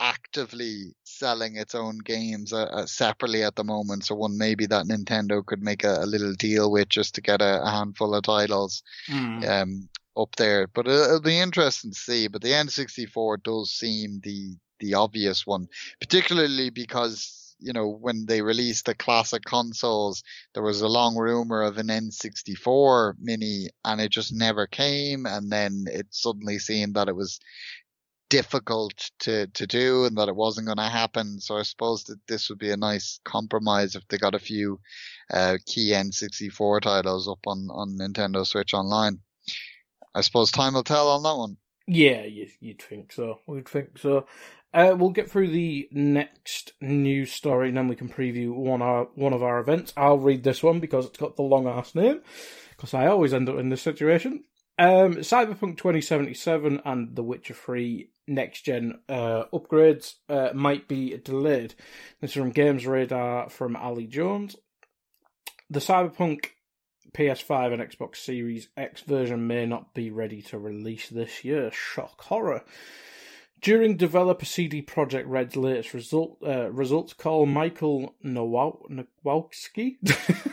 actively 0.00 0.94
selling 1.04 1.56
its 1.56 1.74
own 1.74 1.98
games 1.98 2.52
uh, 2.52 2.64
uh, 2.64 2.86
separately 2.86 3.44
at 3.44 3.54
the 3.54 3.64
moment. 3.64 4.04
So 4.04 4.14
one 4.14 4.36
maybe 4.36 4.66
that 4.66 4.86
Nintendo 4.86 5.44
could 5.44 5.62
make 5.62 5.84
a, 5.84 5.98
a 6.00 6.06
little 6.06 6.32
deal 6.34 6.70
with 6.70 6.88
just 6.88 7.14
to 7.14 7.20
get 7.20 7.40
a, 7.40 7.62
a 7.62 7.70
handful 7.70 8.14
of 8.14 8.24
titles 8.24 8.82
mm. 9.08 9.48
um, 9.48 9.88
up 10.16 10.34
there. 10.36 10.66
But 10.66 10.88
it'll, 10.88 11.04
it'll 11.04 11.20
be 11.20 11.38
interesting 11.38 11.92
to 11.92 11.98
see. 11.98 12.26
But 12.26 12.42
the 12.42 12.50
N64 12.50 13.42
does 13.44 13.70
seem 13.70 14.20
the 14.24 14.56
the 14.82 14.94
obvious 14.94 15.46
one, 15.46 15.68
particularly 16.00 16.68
because 16.68 17.42
you 17.62 17.72
know, 17.72 17.88
when 17.88 18.26
they 18.26 18.42
released 18.42 18.86
the 18.86 18.94
classic 18.94 19.44
consoles, 19.44 20.22
there 20.52 20.62
was 20.62 20.80
a 20.80 20.88
long 20.88 21.16
rumor 21.16 21.62
of 21.62 21.78
an 21.78 21.86
N64 21.86 23.14
mini 23.20 23.68
and 23.84 24.00
it 24.00 24.10
just 24.10 24.32
never 24.32 24.66
came. 24.66 25.26
And 25.26 25.50
then 25.50 25.84
it 25.86 26.08
suddenly 26.10 26.58
seemed 26.58 26.94
that 26.96 27.08
it 27.08 27.14
was 27.14 27.38
difficult 28.28 29.10
to, 29.20 29.46
to 29.46 29.66
do 29.66 30.04
and 30.04 30.16
that 30.18 30.28
it 30.28 30.34
wasn't 30.34 30.66
going 30.66 30.78
to 30.78 30.88
happen. 30.88 31.38
So 31.38 31.56
I 31.56 31.62
suppose 31.62 32.04
that 32.04 32.18
this 32.26 32.48
would 32.48 32.58
be 32.58 32.70
a 32.70 32.76
nice 32.76 33.20
compromise 33.24 33.94
if 33.94 34.06
they 34.08 34.18
got 34.18 34.34
a 34.34 34.40
few, 34.40 34.80
uh, 35.32 35.58
key 35.64 35.90
N64 35.90 36.80
titles 36.80 37.28
up 37.28 37.46
on, 37.46 37.68
on 37.70 37.96
Nintendo 37.98 38.44
Switch 38.44 38.74
Online. 38.74 39.20
I 40.14 40.20
suppose 40.22 40.50
time 40.50 40.74
will 40.74 40.82
tell 40.82 41.08
on 41.08 41.22
that 41.22 41.36
one. 41.36 41.56
Yeah, 41.86 42.24
you, 42.24 42.48
you'd 42.60 42.82
think 42.82 43.12
so. 43.12 43.40
We'd 43.46 43.68
think 43.68 43.98
so. 43.98 44.26
Uh, 44.74 44.94
we'll 44.96 45.10
get 45.10 45.30
through 45.30 45.48
the 45.48 45.88
next 45.92 46.72
news 46.80 47.30
story 47.30 47.68
and 47.68 47.76
then 47.76 47.88
we 47.88 47.96
can 47.96 48.08
preview 48.08 48.54
one 48.54 48.80
our 48.80 49.04
one 49.14 49.32
of 49.32 49.42
our 49.42 49.60
events. 49.60 49.92
I'll 49.96 50.18
read 50.18 50.44
this 50.44 50.62
one 50.62 50.80
because 50.80 51.06
it's 51.06 51.18
got 51.18 51.36
the 51.36 51.42
long 51.42 51.66
ass 51.66 51.94
name. 51.94 52.20
Because 52.70 52.94
I 52.94 53.06
always 53.06 53.34
end 53.34 53.48
up 53.48 53.58
in 53.58 53.68
this 53.68 53.82
situation. 53.82 54.44
Um, 54.78 55.16
Cyberpunk 55.16 55.76
2077 55.76 56.80
and 56.84 57.14
The 57.14 57.22
Witcher 57.22 57.54
3 57.54 58.10
next 58.26 58.62
gen 58.62 59.00
uh, 59.08 59.44
upgrades 59.52 60.14
uh, 60.28 60.50
might 60.54 60.88
be 60.88 61.16
delayed. 61.18 61.74
This 62.20 62.30
is 62.30 62.36
from 62.36 62.50
Games 62.50 62.86
Radar 62.86 63.50
from 63.50 63.76
Ali 63.76 64.06
Jones. 64.06 64.56
The 65.68 65.80
Cyberpunk 65.80 66.46
PS5 67.12 67.74
and 67.74 67.82
Xbox 67.82 68.16
Series 68.16 68.68
X 68.76 69.02
version 69.02 69.46
may 69.46 69.66
not 69.66 69.94
be 69.94 70.10
ready 70.10 70.40
to 70.42 70.58
release 70.58 71.08
this 71.08 71.44
year. 71.44 71.70
Shock 71.70 72.22
horror. 72.22 72.64
During 73.62 73.96
developer 73.96 74.44
CD 74.44 74.82
Projekt 74.82 75.26
Red's 75.28 75.54
latest 75.54 75.94
result, 75.94 76.36
uh, 76.44 76.72
results 76.72 77.12
call, 77.12 77.46
Michael 77.46 78.12
Nowalski, 78.20 80.00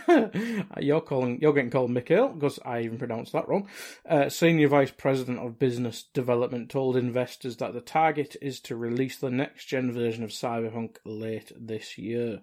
you're 0.80 1.01
calling, 1.01 1.39
you're 1.41 1.53
getting 1.53 1.72
called 1.72 1.89
Mikhail 1.89 2.28
because 2.28 2.60
I 2.64 2.82
even 2.82 2.99
pronounced 2.99 3.34
that 3.34 3.49
wrong. 3.49 3.68
Uh, 4.07 4.30
Senior 4.30 4.68
Vice 4.68 4.91
President 4.91 5.39
of 5.39 5.57
Business 5.57 6.03
Development 6.03 6.70
told 6.70 6.95
investors 6.95 7.57
that 7.57 7.74
the 7.74 7.82
target 7.82 8.36
is 8.43 8.60
to 8.60 8.76
release 8.76 9.18
the 9.18 9.32
next 9.32 9.66
gen 9.66 9.91
version 9.91 10.24
of 10.24 10.30
Cyberpunk 10.30 10.97
late 11.03 11.51
this 11.60 11.97
year. 11.97 12.41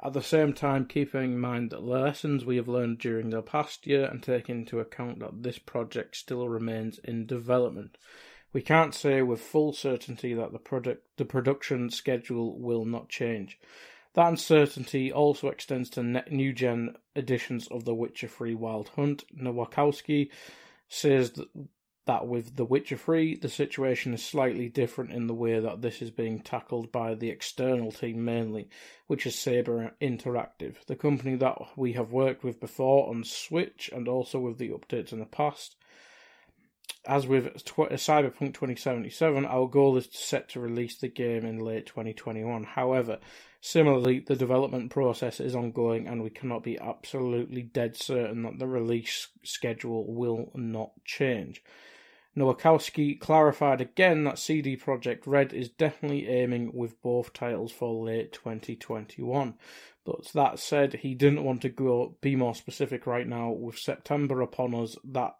At 0.00 0.12
the 0.12 0.22
same 0.22 0.52
time, 0.52 0.86
keeping 0.86 1.24
in 1.24 1.40
mind 1.40 1.70
the 1.70 1.80
lessons 1.80 2.44
we 2.44 2.54
have 2.54 2.68
learned 2.68 2.98
during 2.98 3.30
the 3.30 3.42
past 3.42 3.84
year 3.84 4.04
and 4.04 4.22
taking 4.22 4.60
into 4.60 4.78
account 4.78 5.18
that 5.18 5.42
this 5.42 5.58
project 5.58 6.14
still 6.14 6.48
remains 6.48 7.00
in 7.02 7.26
development. 7.26 7.98
We 8.54 8.62
can't 8.62 8.94
say 8.94 9.20
with 9.20 9.40
full 9.40 9.72
certainty 9.72 10.32
that 10.32 10.52
the 10.52 10.60
product 10.60 11.04
the 11.16 11.24
production 11.24 11.90
schedule 11.90 12.56
will 12.56 12.84
not 12.84 13.08
change. 13.08 13.58
That 14.14 14.28
uncertainty 14.28 15.12
also 15.12 15.48
extends 15.48 15.90
to 15.90 16.04
new 16.30 16.52
gen 16.52 16.94
editions 17.16 17.66
of 17.66 17.84
The 17.84 17.96
Witcher 17.96 18.28
3 18.28 18.54
Wild 18.54 18.90
Hunt. 18.90 19.24
Nowakowski 19.36 20.30
says 20.86 21.32
that, 21.32 21.48
that 22.06 22.28
with 22.28 22.54
The 22.54 22.64
Witcher 22.64 22.96
3, 22.96 23.38
the 23.38 23.48
situation 23.48 24.14
is 24.14 24.24
slightly 24.24 24.68
different 24.68 25.10
in 25.10 25.26
the 25.26 25.34
way 25.34 25.58
that 25.58 25.82
this 25.82 26.00
is 26.00 26.12
being 26.12 26.38
tackled 26.38 26.92
by 26.92 27.16
the 27.16 27.30
external 27.30 27.90
team 27.90 28.24
mainly, 28.24 28.68
which 29.08 29.26
is 29.26 29.36
Saber 29.36 29.96
Interactive, 30.00 30.76
the 30.86 30.94
company 30.94 31.34
that 31.34 31.58
we 31.76 31.94
have 31.94 32.12
worked 32.12 32.44
with 32.44 32.60
before 32.60 33.08
on 33.08 33.24
Switch 33.24 33.90
and 33.92 34.06
also 34.06 34.38
with 34.38 34.58
the 34.58 34.70
updates 34.70 35.12
in 35.12 35.18
the 35.18 35.26
past 35.26 35.74
as 37.06 37.26
with 37.26 37.64
tw- 37.64 37.80
uh, 37.80 37.96
Cyberpunk 37.96 38.54
2077, 38.54 39.44
our 39.44 39.68
goal 39.68 39.96
is 39.96 40.08
set 40.10 40.48
to 40.50 40.60
release 40.60 40.96
the 40.96 41.08
game 41.08 41.44
in 41.44 41.58
late 41.58 41.86
2021. 41.86 42.64
However, 42.64 43.18
similarly, 43.60 44.20
the 44.20 44.36
development 44.36 44.90
process 44.90 45.40
is 45.40 45.54
ongoing 45.54 46.06
and 46.06 46.22
we 46.22 46.30
cannot 46.30 46.62
be 46.62 46.78
absolutely 46.78 47.62
dead 47.62 47.96
certain 47.96 48.42
that 48.42 48.58
the 48.58 48.66
release 48.66 49.28
schedule 49.42 50.12
will 50.12 50.50
not 50.54 50.92
change. 51.04 51.62
Nowakowski 52.36 53.20
clarified 53.20 53.80
again 53.80 54.24
that 54.24 54.38
CD 54.38 54.76
Projekt 54.76 55.22
Red 55.24 55.52
is 55.52 55.68
definitely 55.68 56.26
aiming 56.28 56.72
with 56.74 57.00
both 57.00 57.32
titles 57.32 57.70
for 57.70 58.04
late 58.04 58.32
2021. 58.32 59.54
But 60.04 60.26
that 60.34 60.58
said, 60.58 60.94
he 60.94 61.14
didn't 61.14 61.44
want 61.44 61.62
to 61.62 61.68
go 61.68 62.16
be 62.20 62.34
more 62.34 62.54
specific 62.54 63.06
right 63.06 63.26
now. 63.26 63.50
With 63.50 63.78
September 63.78 64.40
upon 64.42 64.74
us, 64.74 64.96
that 65.04 65.36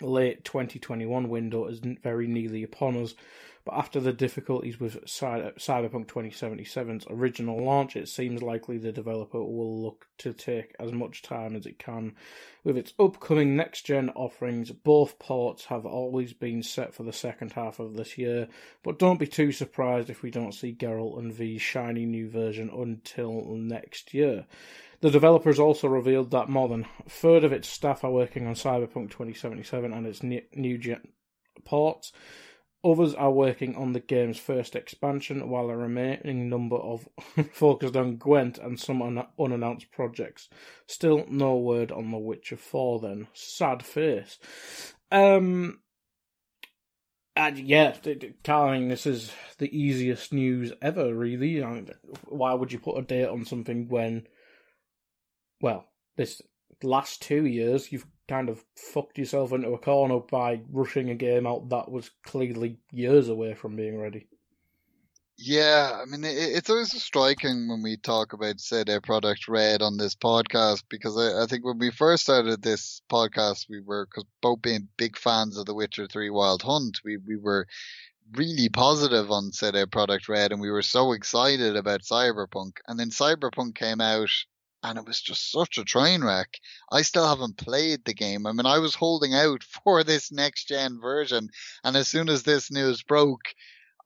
late 0.00 0.44
2021 0.44 1.28
window 1.28 1.66
is 1.66 1.80
very 2.02 2.26
nearly 2.26 2.62
upon 2.62 2.96
us, 2.96 3.14
but 3.64 3.74
after 3.74 4.00
the 4.00 4.14
difficulties 4.14 4.80
with 4.80 5.04
Cyberpunk 5.04 6.06
2077's 6.06 7.06
original 7.10 7.62
launch, 7.62 7.96
it 7.96 8.08
seems 8.08 8.42
likely 8.42 8.78
the 8.78 8.92
developer 8.92 9.42
will 9.44 9.82
look 9.82 10.06
to 10.18 10.32
take 10.32 10.74
as 10.80 10.92
much 10.92 11.20
time 11.20 11.54
as 11.54 11.66
it 11.66 11.78
can. 11.78 12.14
With 12.64 12.78
its 12.78 12.94
upcoming 12.98 13.56
next 13.56 13.82
gen 13.82 14.08
offerings, 14.10 14.70
both 14.70 15.18
ports 15.18 15.66
have 15.66 15.84
always 15.84 16.32
been 16.32 16.62
set 16.62 16.94
for 16.94 17.02
the 17.02 17.12
second 17.12 17.52
half 17.52 17.78
of 17.78 17.94
this 17.94 18.16
year, 18.16 18.48
but 18.82 18.98
don't 18.98 19.20
be 19.20 19.26
too 19.26 19.52
surprised 19.52 20.08
if 20.08 20.22
we 20.22 20.30
don't 20.30 20.54
see 20.54 20.72
Geralt 20.72 21.18
and 21.18 21.34
V's 21.34 21.60
shiny 21.60 22.06
new 22.06 22.30
version 22.30 22.70
until 22.70 23.42
next 23.54 24.14
year. 24.14 24.46
The 25.00 25.10
developers 25.10 25.60
also 25.60 25.86
revealed 25.86 26.32
that 26.32 26.48
more 26.48 26.68
than 26.68 26.86
a 27.06 27.08
third 27.08 27.44
of 27.44 27.52
its 27.52 27.68
staff 27.68 28.02
are 28.02 28.10
working 28.10 28.46
on 28.46 28.54
Cyberpunk 28.54 29.10
2077 29.10 29.92
and 29.92 30.06
its 30.06 30.22
new 30.22 30.78
gen 30.78 31.08
ports. 31.64 32.12
Others 32.84 33.14
are 33.14 33.32
working 33.32 33.74
on 33.74 33.92
the 33.92 34.00
game's 34.00 34.38
first 34.38 34.76
expansion, 34.76 35.48
while 35.48 35.68
a 35.68 35.76
remaining 35.76 36.48
number 36.48 36.76
of 36.76 37.08
focused 37.52 37.96
on 37.96 38.16
Gwent 38.16 38.58
and 38.58 38.78
some 38.78 39.02
un- 39.02 39.26
unannounced 39.38 39.90
projects. 39.90 40.48
Still 40.86 41.24
no 41.28 41.56
word 41.56 41.90
on 41.90 42.10
The 42.10 42.18
Witcher 42.18 42.56
4 42.56 43.00
then. 43.00 43.26
Sad 43.34 43.84
face. 43.84 44.38
Um, 45.10 45.80
and 47.34 47.58
yeah, 47.58 47.96
Carling, 48.44 48.88
this 48.88 49.06
is 49.06 49.32
the 49.58 49.76
easiest 49.76 50.32
news 50.32 50.72
ever, 50.80 51.12
really. 51.12 51.62
I 51.62 51.72
mean, 51.72 51.90
why 52.26 52.54
would 52.54 52.72
you 52.72 52.78
put 52.78 52.98
a 52.98 53.02
date 53.02 53.28
on 53.28 53.44
something 53.44 53.88
when 53.88 54.26
well, 55.60 55.86
this 56.16 56.42
last 56.82 57.22
two 57.22 57.46
years, 57.46 57.90
you've 57.90 58.06
kind 58.28 58.48
of 58.48 58.64
fucked 58.76 59.18
yourself 59.18 59.52
into 59.52 59.70
a 59.70 59.78
corner 59.78 60.20
by 60.20 60.60
rushing 60.70 61.10
a 61.10 61.14
game 61.14 61.46
out 61.46 61.68
that 61.70 61.90
was 61.90 62.10
clearly 62.24 62.78
years 62.92 63.28
away 63.28 63.54
from 63.54 63.74
being 63.74 63.98
ready. 63.98 64.28
Yeah, 65.40 66.00
I 66.02 66.04
mean, 66.04 66.24
it, 66.24 66.34
it's 66.34 66.68
always 66.68 67.00
striking 67.00 67.68
when 67.68 67.80
we 67.80 67.96
talk 67.96 68.32
about 68.32 68.58
CD 68.58 68.98
Projekt 68.98 69.48
Red 69.48 69.82
on 69.82 69.96
this 69.96 70.16
podcast 70.16 70.82
because 70.88 71.16
I, 71.16 71.44
I 71.44 71.46
think 71.46 71.64
when 71.64 71.78
we 71.78 71.92
first 71.92 72.24
started 72.24 72.60
this 72.60 73.02
podcast, 73.10 73.66
we 73.70 73.80
were 73.80 74.06
cause 74.06 74.24
both 74.42 74.62
being 74.62 74.88
big 74.96 75.16
fans 75.16 75.56
of 75.56 75.66
The 75.66 75.74
Witcher 75.74 76.08
3 76.08 76.30
Wild 76.30 76.62
Hunt. 76.62 77.00
We 77.04 77.18
we 77.18 77.36
were 77.36 77.68
really 78.32 78.68
positive 78.68 79.30
on 79.30 79.52
CD 79.52 79.84
Projekt 79.84 80.28
Red 80.28 80.50
and 80.50 80.60
we 80.60 80.72
were 80.72 80.82
so 80.82 81.12
excited 81.12 81.76
about 81.76 82.02
Cyberpunk. 82.02 82.78
And 82.88 82.98
then 82.98 83.10
Cyberpunk 83.10 83.76
came 83.76 84.00
out 84.00 84.30
and 84.82 84.98
it 84.98 85.06
was 85.06 85.20
just 85.20 85.50
such 85.50 85.78
a 85.78 85.84
train 85.84 86.22
wreck. 86.22 86.58
I 86.90 87.02
still 87.02 87.26
haven't 87.26 87.56
played 87.56 88.04
the 88.04 88.14
game. 88.14 88.46
I 88.46 88.52
mean, 88.52 88.66
I 88.66 88.78
was 88.78 88.94
holding 88.94 89.34
out 89.34 89.62
for 89.84 90.04
this 90.04 90.32
next 90.32 90.68
gen 90.68 91.00
version, 91.00 91.48
and 91.84 91.96
as 91.96 92.08
soon 92.08 92.28
as 92.28 92.42
this 92.42 92.70
news 92.70 93.02
broke, 93.02 93.54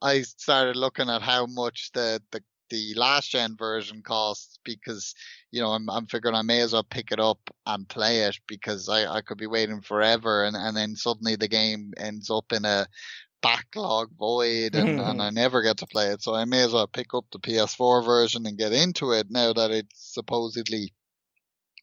I 0.01 0.21
started 0.21 0.75
looking 0.75 1.09
at 1.09 1.21
how 1.21 1.45
much 1.45 1.91
the 1.93 2.21
the 2.31 2.43
the 2.69 2.93
last 2.95 3.29
gen 3.29 3.55
version 3.55 4.01
costs 4.01 4.57
because 4.63 5.13
you 5.51 5.61
know 5.61 5.69
I'm 5.69 5.89
I'm 5.89 6.07
figuring 6.07 6.35
I 6.35 6.41
may 6.41 6.61
as 6.61 6.73
well 6.73 6.83
pick 6.83 7.11
it 7.11 7.19
up 7.19 7.37
and 7.67 7.87
play 7.87 8.21
it 8.21 8.39
because 8.47 8.89
I, 8.89 9.05
I 9.05 9.21
could 9.21 9.37
be 9.37 9.47
waiting 9.47 9.81
forever 9.81 10.43
and, 10.45 10.55
and 10.55 10.75
then 10.75 10.95
suddenly 10.95 11.35
the 11.35 11.47
game 11.47 11.93
ends 11.97 12.31
up 12.31 12.51
in 12.51 12.65
a 12.65 12.87
backlog 13.43 14.09
void 14.17 14.73
and, 14.73 14.97
mm-hmm. 14.97 15.09
and 15.09 15.21
I 15.21 15.29
never 15.29 15.61
get 15.61 15.77
to 15.77 15.85
play 15.85 16.07
it. 16.07 16.23
So 16.23 16.33
I 16.33 16.45
may 16.45 16.63
as 16.63 16.73
well 16.73 16.87
pick 16.87 17.13
up 17.13 17.25
the 17.31 17.39
PS4 17.39 18.03
version 18.03 18.47
and 18.47 18.57
get 18.57 18.71
into 18.71 19.11
it 19.11 19.27
now 19.29 19.53
that 19.53 19.69
it's 19.69 20.13
supposedly 20.13 20.93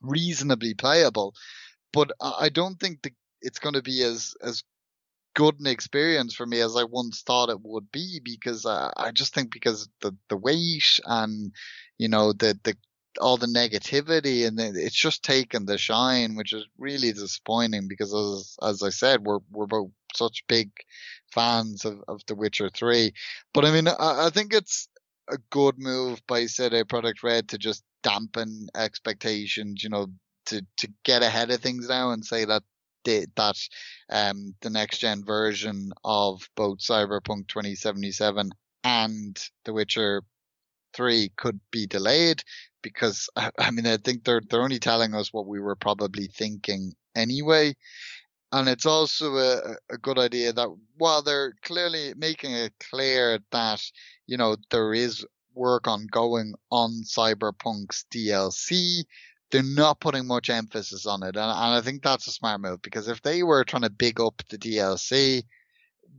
reasonably 0.00 0.74
playable. 0.74 1.34
But 1.92 2.10
I 2.20 2.48
don't 2.48 2.80
think 2.80 3.02
the, 3.02 3.12
it's 3.42 3.58
going 3.58 3.74
to 3.74 3.82
be 3.82 4.02
as, 4.02 4.34
as 4.42 4.64
good 5.34 5.60
an 5.60 5.66
experience 5.66 6.34
for 6.34 6.46
me 6.46 6.60
as 6.60 6.76
I 6.76 6.84
once 6.84 7.22
thought 7.22 7.50
it 7.50 7.60
would 7.62 7.92
be 7.92 8.20
because 8.24 8.64
I, 8.64 8.90
I 8.96 9.10
just 9.12 9.34
think 9.34 9.52
because 9.52 9.88
the, 10.00 10.16
the 10.28 10.36
weight 10.36 10.98
and, 11.04 11.52
you 11.98 12.08
know, 12.08 12.32
the, 12.32 12.58
the, 12.64 12.76
all 13.20 13.36
the 13.36 13.46
negativity 13.46 14.46
and 14.46 14.58
it's 14.58 14.94
just 14.94 15.24
taken 15.24 15.66
the 15.66 15.76
shine, 15.76 16.36
which 16.36 16.52
is 16.52 16.64
really 16.78 17.12
disappointing 17.12 17.86
because 17.86 18.14
as, 18.14 18.56
as 18.62 18.82
I 18.82 18.90
said, 18.90 19.24
we're, 19.24 19.40
we're 19.50 19.66
both 19.66 19.90
such 20.14 20.44
big 20.48 20.70
fans 21.32 21.84
of, 21.84 22.02
of 22.08 22.20
The 22.26 22.34
Witcher 22.34 22.70
3. 22.70 23.12
But 23.54 23.64
I 23.64 23.72
mean, 23.72 23.88
I, 23.88 24.26
I 24.26 24.30
think 24.30 24.52
it's 24.52 24.88
a 25.28 25.38
good 25.50 25.78
move 25.78 26.20
by 26.26 26.46
CD 26.46 26.82
Projekt 26.84 27.22
Red 27.22 27.48
to 27.50 27.58
just 27.58 27.82
dampen 28.02 28.68
expectations, 28.74 29.82
you 29.82 29.90
know, 29.90 30.06
to, 30.46 30.64
to 30.78 30.88
get 31.04 31.22
ahead 31.22 31.50
of 31.50 31.60
things 31.60 31.88
now 31.88 32.10
and 32.10 32.24
say 32.24 32.44
that 32.44 32.62
the, 33.04 33.26
that 33.36 33.56
um, 34.10 34.54
the 34.60 34.70
next 34.70 34.98
gen 34.98 35.24
version 35.24 35.92
of 36.04 36.48
both 36.56 36.78
Cyberpunk 36.78 37.48
2077 37.48 38.50
and 38.84 39.50
The 39.64 39.72
Witcher 39.72 40.22
three 40.92 41.30
could 41.36 41.60
be 41.70 41.86
delayed 41.86 42.42
because 42.82 43.28
I 43.36 43.70
mean 43.70 43.86
I 43.86 43.96
think 43.96 44.24
they're 44.24 44.42
they're 44.48 44.62
only 44.62 44.78
telling 44.78 45.14
us 45.14 45.32
what 45.32 45.46
we 45.46 45.60
were 45.60 45.76
probably 45.76 46.26
thinking 46.26 46.92
anyway. 47.14 47.74
And 48.52 48.68
it's 48.68 48.86
also 48.86 49.36
a, 49.36 49.76
a 49.90 49.98
good 49.98 50.18
idea 50.18 50.52
that 50.52 50.68
while 50.96 51.22
they're 51.22 51.54
clearly 51.62 52.14
making 52.16 52.52
it 52.52 52.72
clear 52.90 53.38
that, 53.52 53.82
you 54.26 54.36
know, 54.36 54.56
there 54.70 54.92
is 54.92 55.24
work 55.54 55.86
ongoing 55.86 56.54
on 56.70 57.02
Cyberpunk's 57.04 58.06
DLC, 58.12 59.04
they're 59.50 59.62
not 59.62 60.00
putting 60.00 60.26
much 60.26 60.50
emphasis 60.50 61.06
on 61.06 61.22
it. 61.22 61.36
And, 61.36 61.38
and 61.38 61.74
I 61.74 61.80
think 61.80 62.02
that's 62.02 62.26
a 62.26 62.32
smart 62.32 62.60
move 62.60 62.82
because 62.82 63.08
if 63.08 63.22
they 63.22 63.42
were 63.42 63.64
trying 63.64 63.82
to 63.82 63.90
big 63.90 64.20
up 64.20 64.42
the 64.48 64.58
DLC, 64.58 65.44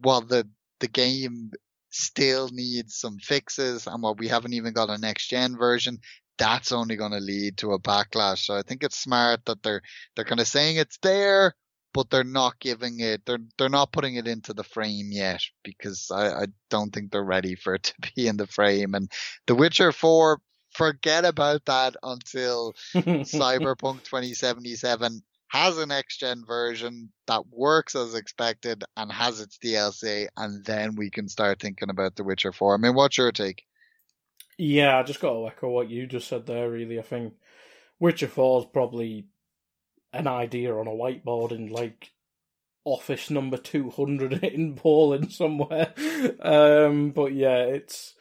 while 0.01 0.21
the, 0.21 0.47
the 0.79 0.87
game 0.87 1.51
still 1.89 2.49
needs 2.49 2.95
some 2.95 3.17
fixes 3.19 3.87
and 3.87 4.01
while 4.01 4.15
we 4.15 4.29
haven't 4.29 4.53
even 4.53 4.73
got 4.73 4.89
a 4.89 4.97
next 4.97 5.27
gen 5.27 5.57
version, 5.57 5.99
that's 6.37 6.71
only 6.71 6.95
going 6.95 7.11
to 7.11 7.19
lead 7.19 7.57
to 7.57 7.73
a 7.73 7.79
backlash. 7.79 8.45
So 8.45 8.55
I 8.55 8.63
think 8.63 8.83
it's 8.83 8.97
smart 8.97 9.45
that 9.45 9.61
they're, 9.63 9.81
they're 10.15 10.25
kind 10.25 10.39
of 10.39 10.47
saying 10.47 10.77
it's 10.77 10.97
there, 11.01 11.55
but 11.93 12.09
they're 12.09 12.23
not 12.23 12.59
giving 12.59 12.99
it, 12.99 13.25
they're, 13.25 13.39
they're 13.57 13.69
not 13.69 13.91
putting 13.91 14.15
it 14.15 14.27
into 14.27 14.53
the 14.53 14.63
frame 14.63 15.09
yet 15.11 15.41
because 15.63 16.09
I, 16.11 16.43
I 16.43 16.45
don't 16.69 16.93
think 16.93 17.11
they're 17.11 17.23
ready 17.23 17.55
for 17.55 17.75
it 17.75 17.83
to 18.01 18.11
be 18.15 18.27
in 18.27 18.37
the 18.37 18.47
frame. 18.47 18.93
And 18.95 19.11
The 19.47 19.55
Witcher 19.55 19.91
4, 19.91 20.39
forget 20.71 21.25
about 21.25 21.65
that 21.65 21.95
until 22.03 22.73
Cyberpunk 22.95 24.03
2077 24.03 25.21
has 25.51 25.77
a 25.77 25.85
next 25.85 26.17
gen 26.21 26.45
version 26.47 27.11
that 27.27 27.43
works 27.51 27.93
as 27.93 28.15
expected 28.15 28.85
and 28.95 29.11
has 29.11 29.41
its 29.41 29.57
DLC, 29.57 30.27
and 30.37 30.63
then 30.63 30.95
we 30.95 31.09
can 31.09 31.27
start 31.27 31.59
thinking 31.59 31.89
about 31.89 32.15
The 32.15 32.23
Witcher 32.23 32.53
4. 32.53 32.75
I 32.75 32.77
mean, 32.77 32.95
what's 32.95 33.17
your 33.17 33.33
take? 33.33 33.65
Yeah, 34.57 34.97
I 34.97 35.03
just 35.03 35.19
got 35.19 35.33
to 35.33 35.47
echo 35.47 35.69
what 35.69 35.89
you 35.89 36.07
just 36.07 36.29
said 36.29 36.45
there, 36.45 36.69
really. 36.69 36.99
I 36.99 37.01
think 37.01 37.33
Witcher 37.99 38.29
4 38.29 38.61
is 38.61 38.65
probably 38.71 39.25
an 40.13 40.27
idea 40.27 40.75
on 40.75 40.87
a 40.87 40.91
whiteboard 40.91 41.51
in 41.51 41.67
like 41.67 42.11
office 42.83 43.29
number 43.29 43.57
200 43.57 44.33
in 44.43 44.75
Poland 44.75 45.31
somewhere. 45.31 45.93
Um, 46.39 47.11
but 47.11 47.33
yeah, 47.33 47.59
it's 47.63 48.15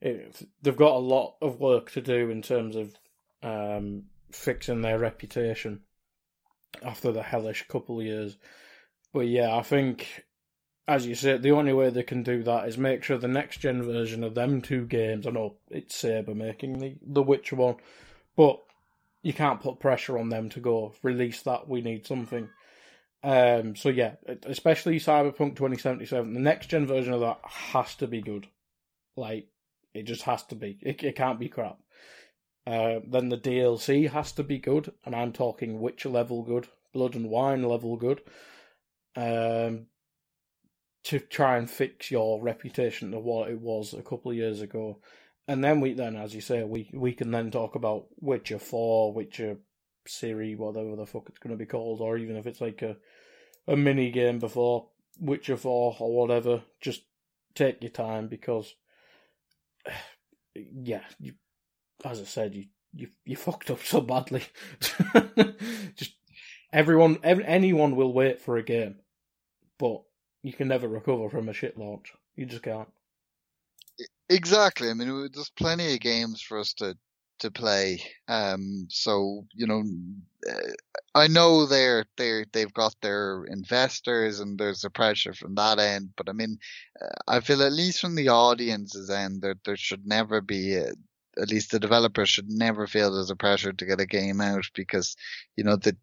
it, 0.00 0.46
they've 0.62 0.76
got 0.76 0.96
a 0.96 0.98
lot 0.98 1.36
of 1.40 1.60
work 1.60 1.90
to 1.92 2.00
do 2.00 2.30
in 2.30 2.42
terms 2.42 2.76
of 2.76 2.94
um, 3.42 4.04
fixing 4.30 4.82
their 4.82 4.98
reputation 4.98 5.80
after 6.82 7.12
the 7.12 7.22
hellish 7.22 7.66
couple 7.68 8.00
of 8.00 8.06
years. 8.06 8.36
But 9.12 9.28
yeah, 9.28 9.56
I 9.56 9.62
think, 9.62 10.24
as 10.88 11.06
you 11.06 11.14
said, 11.14 11.42
the 11.42 11.52
only 11.52 11.72
way 11.72 11.88
they 11.90 12.02
can 12.02 12.22
do 12.22 12.42
that 12.42 12.68
is 12.68 12.76
make 12.76 13.02
sure 13.02 13.16
the 13.16 13.28
next 13.28 13.58
gen 13.58 13.82
version 13.82 14.24
of 14.24 14.34
them 14.34 14.60
two 14.60 14.86
games. 14.86 15.26
I 15.26 15.30
know 15.30 15.56
it's 15.70 15.96
Saber 15.96 16.34
making 16.34 16.78
the 16.78 16.96
the 17.00 17.22
Witcher 17.22 17.56
one, 17.56 17.76
but 18.36 18.60
you 19.24 19.32
can't 19.32 19.62
put 19.62 19.80
pressure 19.80 20.18
on 20.18 20.28
them 20.28 20.50
to 20.50 20.60
go 20.60 20.94
release 21.02 21.42
that. 21.42 21.66
We 21.66 21.80
need 21.80 22.06
something. 22.06 22.50
Um, 23.24 23.74
so 23.74 23.88
yeah, 23.88 24.16
especially 24.44 25.00
Cyberpunk 25.00 25.56
2077, 25.56 26.34
the 26.34 26.40
next 26.40 26.66
gen 26.68 26.86
version 26.86 27.14
of 27.14 27.20
that 27.20 27.38
has 27.42 27.94
to 27.96 28.06
be 28.06 28.20
good. 28.20 28.46
Like 29.16 29.48
it 29.94 30.02
just 30.02 30.22
has 30.22 30.42
to 30.44 30.54
be. 30.54 30.78
It, 30.82 31.02
it 31.02 31.16
can't 31.16 31.40
be 31.40 31.48
crap. 31.48 31.78
Uh, 32.66 33.00
then 33.08 33.30
the 33.30 33.38
DLC 33.38 34.10
has 34.10 34.32
to 34.32 34.42
be 34.42 34.58
good, 34.58 34.92
and 35.06 35.14
I'm 35.14 35.32
talking 35.32 35.80
Witcher 35.80 36.10
level 36.10 36.42
good, 36.42 36.68
Blood 36.92 37.14
and 37.14 37.30
Wine 37.30 37.62
level 37.62 37.96
good. 37.96 38.20
Um, 39.16 39.86
to 41.04 41.18
try 41.18 41.56
and 41.56 41.70
fix 41.70 42.10
your 42.10 42.42
reputation 42.42 43.12
to 43.12 43.18
what 43.18 43.50
it 43.50 43.60
was 43.60 43.94
a 43.94 44.02
couple 44.02 44.30
of 44.30 44.36
years 44.36 44.60
ago 44.60 44.98
and 45.46 45.62
then 45.62 45.80
we 45.80 45.92
then, 45.94 46.16
as 46.16 46.34
you 46.34 46.40
say, 46.40 46.62
we 46.62 46.90
we 46.92 47.12
can 47.12 47.30
then 47.30 47.50
talk 47.50 47.74
about 47.74 48.06
Witcher 48.20 48.58
Four, 48.58 49.12
Witcher 49.12 49.58
Series, 50.06 50.58
whatever 50.58 50.96
the 50.96 51.06
fuck 51.06 51.28
it's 51.28 51.38
going 51.38 51.52
to 51.54 51.58
be 51.58 51.66
called, 51.66 52.00
or 52.00 52.16
even 52.16 52.36
if 52.36 52.46
it's 52.46 52.60
like 52.60 52.82
a 52.82 52.96
a 53.66 53.76
mini 53.76 54.10
game 54.10 54.38
before 54.38 54.88
Witcher 55.20 55.56
Four 55.56 55.96
or 55.98 56.14
whatever. 56.14 56.62
Just 56.80 57.02
take 57.54 57.82
your 57.82 57.90
time 57.90 58.28
because, 58.28 58.74
yeah, 60.54 61.02
you, 61.20 61.34
as 62.04 62.20
I 62.20 62.24
said, 62.24 62.54
you 62.54 62.66
you 62.94 63.08
you 63.24 63.36
fucked 63.36 63.70
up 63.70 63.82
so 63.82 64.00
badly. 64.00 64.44
just 65.94 66.14
everyone, 66.72 67.18
every, 67.22 67.44
anyone 67.44 67.96
will 67.96 68.14
wait 68.14 68.40
for 68.40 68.56
a 68.56 68.62
game, 68.62 68.96
but 69.78 70.02
you 70.42 70.54
can 70.54 70.68
never 70.68 70.88
recover 70.88 71.28
from 71.28 71.50
a 71.50 71.52
shit 71.52 71.76
launch. 71.76 72.12
You 72.34 72.46
just 72.46 72.62
can't. 72.62 72.88
Exactly. 74.28 74.90
I 74.90 74.94
mean, 74.94 75.28
there's 75.32 75.50
plenty 75.50 75.94
of 75.94 76.00
games 76.00 76.40
for 76.40 76.58
us 76.58 76.72
to 76.74 76.96
to 77.40 77.50
play. 77.50 78.00
Um, 78.28 78.86
so 78.88 79.46
you 79.54 79.66
know, 79.66 79.82
uh, 80.48 80.72
I 81.14 81.26
know 81.28 81.66
they're 81.66 82.06
they 82.16 82.44
they've 82.52 82.72
got 82.72 82.94
their 83.02 83.44
investors 83.44 84.40
and 84.40 84.58
there's 84.58 84.84
a 84.84 84.90
pressure 84.90 85.34
from 85.34 85.54
that 85.56 85.78
end. 85.78 86.10
But 86.16 86.28
I 86.28 86.32
mean, 86.32 86.58
uh, 87.00 87.08
I 87.28 87.40
feel 87.40 87.62
at 87.62 87.72
least 87.72 88.00
from 88.00 88.14
the 88.14 88.28
audience's 88.28 89.10
end, 89.10 89.42
there 89.42 89.56
there 89.64 89.76
should 89.76 90.06
never 90.06 90.40
be. 90.40 90.76
A, 90.76 90.92
at 91.36 91.50
least 91.50 91.72
the 91.72 91.80
developers 91.80 92.28
should 92.28 92.48
never 92.48 92.86
feel 92.86 93.12
there's 93.12 93.30
a 93.30 93.34
pressure 93.36 93.72
to 93.72 93.84
get 93.86 94.00
a 94.00 94.06
game 94.06 94.40
out 94.40 94.64
because 94.72 95.16
you 95.56 95.64
know 95.64 95.74
that 95.76 95.96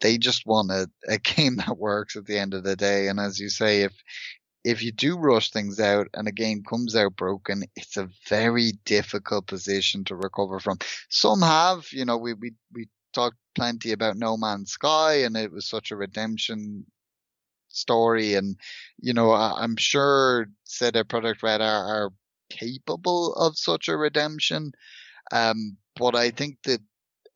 they 0.00 0.16
just 0.16 0.46
want 0.46 0.70
a, 0.70 0.88
a 1.06 1.18
game 1.36 1.56
that 1.56 1.76
works 1.76 2.16
at 2.16 2.24
the 2.26 2.38
end 2.38 2.54
of 2.54 2.64
the 2.64 2.74
day. 2.76 3.08
And 3.08 3.20
as 3.20 3.38
you 3.38 3.50
say, 3.50 3.82
if 3.82 3.92
if 4.68 4.82
you 4.82 4.92
do 4.92 5.16
rush 5.16 5.50
things 5.50 5.80
out 5.80 6.08
and 6.12 6.28
a 6.28 6.32
game 6.32 6.62
comes 6.62 6.94
out 6.94 7.16
broken, 7.16 7.64
it's 7.74 7.96
a 7.96 8.10
very 8.28 8.72
difficult 8.84 9.46
position 9.46 10.04
to 10.04 10.14
recover 10.14 10.60
from. 10.60 10.76
Some 11.08 11.40
have, 11.40 11.90
you 11.90 12.04
know, 12.04 12.18
we, 12.18 12.34
we, 12.34 12.52
we 12.74 12.86
talked 13.14 13.38
plenty 13.54 13.92
about 13.92 14.18
No 14.18 14.36
Man's 14.36 14.72
Sky 14.72 15.22
and 15.22 15.38
it 15.38 15.50
was 15.50 15.66
such 15.66 15.90
a 15.90 15.96
redemption 15.96 16.84
story. 17.68 18.34
And, 18.34 18.56
you 18.98 19.14
know, 19.14 19.30
I, 19.30 19.64
am 19.64 19.76
sure 19.76 20.48
CD 20.64 21.02
Projekt 21.02 21.42
Red 21.42 21.62
are, 21.62 21.86
are 21.86 22.10
capable 22.50 23.32
of 23.36 23.56
such 23.56 23.88
a 23.88 23.96
redemption. 23.96 24.72
Um, 25.32 25.78
but 25.96 26.14
I 26.14 26.28
think 26.28 26.58
that 26.64 26.82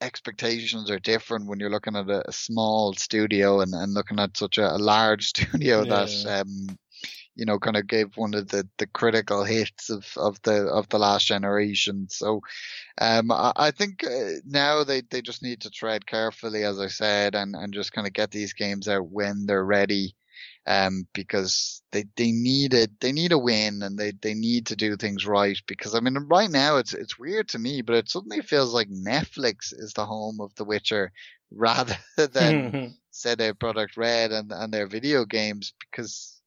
expectations 0.02 0.90
are 0.90 0.98
different 0.98 1.46
when 1.46 1.60
you're 1.60 1.70
looking 1.70 1.96
at 1.96 2.10
a, 2.10 2.28
a 2.28 2.32
small 2.32 2.92
studio 2.92 3.62
and, 3.62 3.72
and 3.72 3.94
looking 3.94 4.18
at 4.18 4.36
such 4.36 4.58
a, 4.58 4.76
a 4.76 4.76
large 4.76 5.28
studio 5.28 5.82
yeah. 5.82 6.04
that, 6.04 6.40
um, 6.42 6.76
you 7.34 7.46
know, 7.46 7.58
kind 7.58 7.76
of 7.76 7.86
gave 7.86 8.16
one 8.16 8.34
of 8.34 8.48
the, 8.48 8.68
the 8.78 8.86
critical 8.86 9.44
hits 9.44 9.90
of, 9.90 10.06
of 10.16 10.40
the 10.42 10.66
of 10.66 10.88
the 10.88 10.98
last 10.98 11.26
generation. 11.26 12.06
So, 12.10 12.42
um, 13.00 13.30
I, 13.30 13.52
I 13.56 13.70
think 13.70 14.04
uh, 14.04 14.40
now 14.46 14.84
they, 14.84 15.02
they 15.02 15.22
just 15.22 15.42
need 15.42 15.62
to 15.62 15.70
tread 15.70 16.06
carefully, 16.06 16.64
as 16.64 16.78
I 16.78 16.88
said, 16.88 17.34
and, 17.34 17.54
and 17.56 17.72
just 17.72 17.92
kind 17.92 18.06
of 18.06 18.12
get 18.12 18.30
these 18.30 18.52
games 18.52 18.88
out 18.88 19.08
when 19.08 19.46
they're 19.46 19.64
ready. 19.64 20.14
Um, 20.64 21.08
because 21.12 21.82
they, 21.90 22.04
they 22.16 22.30
need 22.30 22.72
it, 22.74 23.00
they 23.00 23.10
need 23.10 23.32
a 23.32 23.38
win 23.38 23.82
and 23.82 23.98
they, 23.98 24.12
they 24.22 24.34
need 24.34 24.66
to 24.66 24.76
do 24.76 24.96
things 24.96 25.26
right. 25.26 25.58
Because 25.66 25.94
I 25.94 26.00
mean, 26.00 26.14
right 26.30 26.50
now 26.50 26.76
it's, 26.76 26.94
it's 26.94 27.18
weird 27.18 27.48
to 27.48 27.58
me, 27.58 27.82
but 27.82 27.96
it 27.96 28.08
suddenly 28.08 28.42
feels 28.42 28.72
like 28.72 28.88
Netflix 28.88 29.72
is 29.72 29.92
the 29.94 30.06
home 30.06 30.40
of 30.40 30.54
The 30.54 30.64
Witcher 30.64 31.10
rather 31.50 31.96
than 32.16 32.76
CD 33.10 33.52
Projekt 33.52 33.96
Red 33.96 34.32
and, 34.32 34.52
and 34.52 34.72
their 34.72 34.86
video 34.86 35.24
games 35.24 35.74
because 35.80 36.41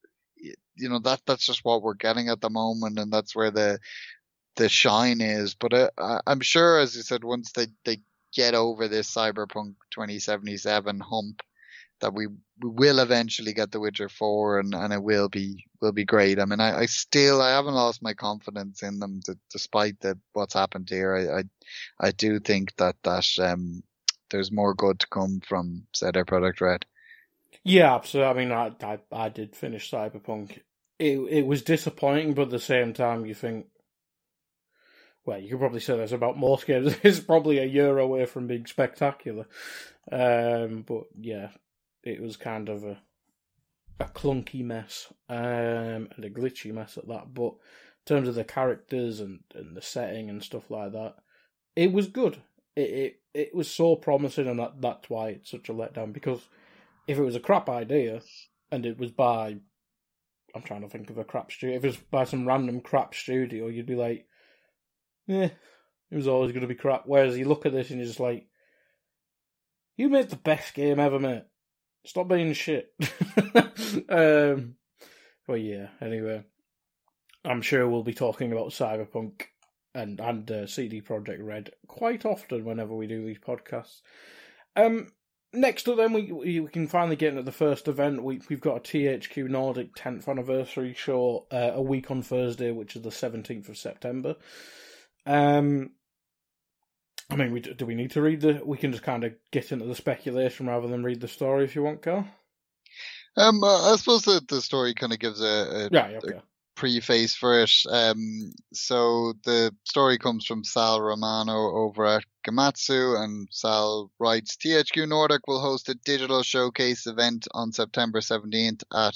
you 0.76 0.88
know 0.88 0.98
that 1.00 1.20
that's 1.26 1.46
just 1.46 1.64
what 1.64 1.82
we're 1.82 1.94
getting 1.94 2.28
at 2.28 2.40
the 2.40 2.50
moment, 2.50 2.98
and 2.98 3.12
that's 3.12 3.34
where 3.34 3.50
the 3.50 3.78
the 4.56 4.68
shine 4.68 5.20
is. 5.20 5.54
But 5.54 5.72
uh, 5.72 6.20
I'm 6.26 6.40
sure, 6.40 6.78
as 6.78 6.96
you 6.96 7.02
said, 7.02 7.24
once 7.24 7.52
they 7.52 7.68
they 7.84 7.98
get 8.34 8.54
over 8.54 8.88
this 8.88 9.12
Cyberpunk 9.14 9.76
2077 9.92 11.00
hump, 11.00 11.42
that 12.00 12.14
we 12.14 12.26
we 12.26 12.70
will 12.70 12.98
eventually 13.00 13.52
get 13.52 13.70
The 13.70 13.80
Witcher 13.80 14.08
4 14.08 14.60
and, 14.60 14.74
and 14.74 14.92
it 14.92 15.02
will 15.02 15.28
be 15.28 15.64
will 15.80 15.92
be 15.92 16.04
great. 16.04 16.38
I 16.38 16.44
mean, 16.44 16.60
I, 16.60 16.80
I 16.80 16.86
still 16.86 17.42
I 17.42 17.50
haven't 17.50 17.74
lost 17.74 18.02
my 18.02 18.14
confidence 18.14 18.82
in 18.82 18.98
them 18.98 19.20
to, 19.26 19.38
despite 19.50 20.00
the 20.00 20.18
what's 20.32 20.54
happened 20.54 20.88
here. 20.88 21.14
I, 21.14 21.40
I 21.40 22.08
I 22.08 22.10
do 22.12 22.40
think 22.40 22.74
that 22.76 22.96
that 23.02 23.26
um 23.38 23.82
there's 24.30 24.50
more 24.52 24.74
good 24.74 24.98
to 25.00 25.06
come 25.08 25.40
from 25.46 25.86
CD 25.94 26.20
Projekt 26.20 26.60
Red. 26.60 26.84
Yeah, 27.66 27.96
absolutely. 27.96 28.30
I 28.30 28.44
mean, 28.44 28.52
I, 28.52 28.86
I, 28.86 28.98
I 29.10 29.28
did 29.28 29.56
finish 29.56 29.90
Cyberpunk. 29.90 30.60
It 31.00 31.18
it 31.18 31.46
was 31.46 31.62
disappointing, 31.62 32.34
but 32.34 32.42
at 32.42 32.50
the 32.50 32.60
same 32.60 32.92
time, 32.92 33.26
you 33.26 33.34
think, 33.34 33.66
well, 35.24 35.40
you 35.40 35.50
could 35.50 35.58
probably 35.58 35.80
say 35.80 35.96
this 35.96 36.12
about 36.12 36.38
most 36.38 36.64
games. 36.66 36.94
It's 37.02 37.18
probably 37.18 37.58
a 37.58 37.64
year 37.64 37.98
away 37.98 38.24
from 38.26 38.46
being 38.46 38.66
spectacular. 38.66 39.46
Um, 40.12 40.84
but 40.86 41.06
yeah, 41.18 41.48
it 42.04 42.22
was 42.22 42.36
kind 42.36 42.68
of 42.68 42.84
a 42.84 42.98
a 43.98 44.04
clunky 44.04 44.62
mess 44.64 45.12
um, 45.28 46.08
and 46.14 46.24
a 46.24 46.30
glitchy 46.30 46.72
mess 46.72 46.96
at 46.96 47.08
that. 47.08 47.34
But 47.34 47.50
in 47.54 48.06
terms 48.06 48.28
of 48.28 48.36
the 48.36 48.44
characters 48.44 49.18
and, 49.18 49.40
and 49.56 49.76
the 49.76 49.82
setting 49.82 50.30
and 50.30 50.40
stuff 50.40 50.70
like 50.70 50.92
that, 50.92 51.16
it 51.74 51.92
was 51.92 52.06
good. 52.06 52.36
It 52.76 52.90
it, 52.90 53.20
it 53.34 53.54
was 53.56 53.68
so 53.68 53.96
promising, 53.96 54.46
and 54.46 54.60
that, 54.60 54.80
that's 54.80 55.10
why 55.10 55.30
it's 55.30 55.50
such 55.50 55.68
a 55.68 55.74
letdown 55.74 56.12
because 56.12 56.42
if 57.06 57.18
it 57.18 57.22
was 57.22 57.36
a 57.36 57.40
crap 57.40 57.68
idea 57.68 58.20
and 58.70 58.84
it 58.84 58.98
was 58.98 59.10
by 59.10 59.56
I'm 60.54 60.62
trying 60.62 60.82
to 60.82 60.88
think 60.88 61.10
of 61.10 61.18
a 61.18 61.24
crap 61.24 61.52
studio. 61.52 61.76
If 61.76 61.84
it 61.84 61.88
was 61.88 61.96
by 61.96 62.24
some 62.24 62.48
random 62.48 62.80
crap 62.80 63.14
studio, 63.14 63.66
you'd 63.66 63.84
be 63.84 63.94
like, 63.94 64.26
yeah, 65.26 65.50
it 66.10 66.16
was 66.16 66.26
always 66.26 66.52
going 66.52 66.62
to 66.62 66.66
be 66.66 66.74
crap. 66.74 67.02
Whereas 67.04 67.36
you 67.36 67.46
look 67.46 67.66
at 67.66 67.72
this 67.72 67.90
and 67.90 67.98
you're 67.98 68.06
just 68.06 68.20
like, 68.20 68.46
you 69.98 70.08
made 70.08 70.30
the 70.30 70.36
best 70.36 70.72
game 70.74 70.98
ever, 70.98 71.18
mate. 71.18 71.44
Stop 72.06 72.28
being 72.28 72.54
shit. 72.54 72.94
um, 74.08 74.76
but 75.46 75.60
yeah, 75.60 75.88
anyway, 76.00 76.42
I'm 77.44 77.60
sure 77.60 77.86
we'll 77.86 78.02
be 78.02 78.14
talking 78.14 78.50
about 78.50 78.70
Cyberpunk 78.70 79.42
and 79.94 80.20
and 80.20 80.50
uh, 80.50 80.66
CD 80.66 81.00
Projekt 81.00 81.42
Red 81.42 81.70
quite 81.86 82.24
often 82.24 82.64
whenever 82.64 82.94
we 82.94 83.06
do 83.06 83.24
these 83.24 83.38
podcasts. 83.38 84.00
Um, 84.74 85.12
next 85.56 85.88
up, 85.88 85.96
then 85.96 86.12
we 86.12 86.32
we 86.32 86.68
can 86.68 86.86
finally 86.86 87.16
get 87.16 87.30
into 87.30 87.42
the 87.42 87.52
first 87.52 87.88
event. 87.88 88.22
We 88.22 88.40
we've 88.48 88.60
got 88.60 88.76
a 88.76 88.80
THQ 88.80 89.48
Nordic 89.48 89.94
10th 89.94 90.28
anniversary 90.28 90.94
show 90.94 91.46
uh, 91.50 91.72
a 91.74 91.82
week 91.82 92.10
on 92.10 92.22
Thursday, 92.22 92.70
which 92.70 92.96
is 92.96 93.02
the 93.02 93.10
17th 93.10 93.68
of 93.68 93.76
September. 93.76 94.36
Um, 95.24 95.90
I 97.28 97.36
mean, 97.36 97.52
we, 97.52 97.60
do 97.60 97.86
we 97.86 97.96
need 97.96 98.12
to 98.12 98.22
read 98.22 98.40
the? 98.40 98.60
We 98.64 98.78
can 98.78 98.92
just 98.92 99.02
kind 99.02 99.24
of 99.24 99.34
get 99.50 99.72
into 99.72 99.86
the 99.86 99.94
speculation 99.94 100.66
rather 100.66 100.86
than 100.86 101.02
read 101.02 101.20
the 101.20 101.28
story 101.28 101.64
if 101.64 101.74
you 101.74 101.82
want, 101.82 102.02
Carl. 102.02 102.26
Um, 103.36 103.62
uh, 103.62 103.92
I 103.92 103.96
suppose 103.96 104.22
that 104.22 104.48
the 104.48 104.62
story 104.62 104.94
kind 104.94 105.12
of 105.12 105.18
gives 105.18 105.42
a, 105.42 105.46
a, 105.46 105.88
yeah, 105.90 106.18
okay. 106.24 106.36
a 106.38 106.42
preface 106.76 107.34
for 107.34 107.60
it. 107.60 107.72
Um, 107.90 108.52
so 108.72 109.32
the 109.44 109.74
story 109.84 110.18
comes 110.18 110.46
from 110.46 110.62
Sal 110.62 111.00
Romano 111.00 111.74
over 111.74 112.06
at 112.06 112.24
Gematsu, 112.46 113.22
and 113.22 113.48
Sal 113.50 114.10
writes 114.20 114.56
THQ 114.56 115.08
Nordic 115.08 115.46
will 115.48 115.60
host 115.60 115.88
a 115.88 115.94
digital 115.94 116.42
showcase 116.42 117.06
event 117.06 117.48
on 117.52 117.72
September 117.72 118.20
17th 118.20 118.82
at 118.94 119.14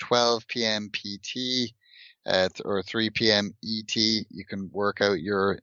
12 0.00 0.46
p.m. 0.48 0.90
PT. 0.92 1.72
Or 2.64 2.82
3 2.82 3.10
p.m. 3.10 3.54
ET. 3.64 3.94
You 3.94 4.44
can 4.48 4.68
work 4.72 5.00
out 5.00 5.20
your 5.20 5.60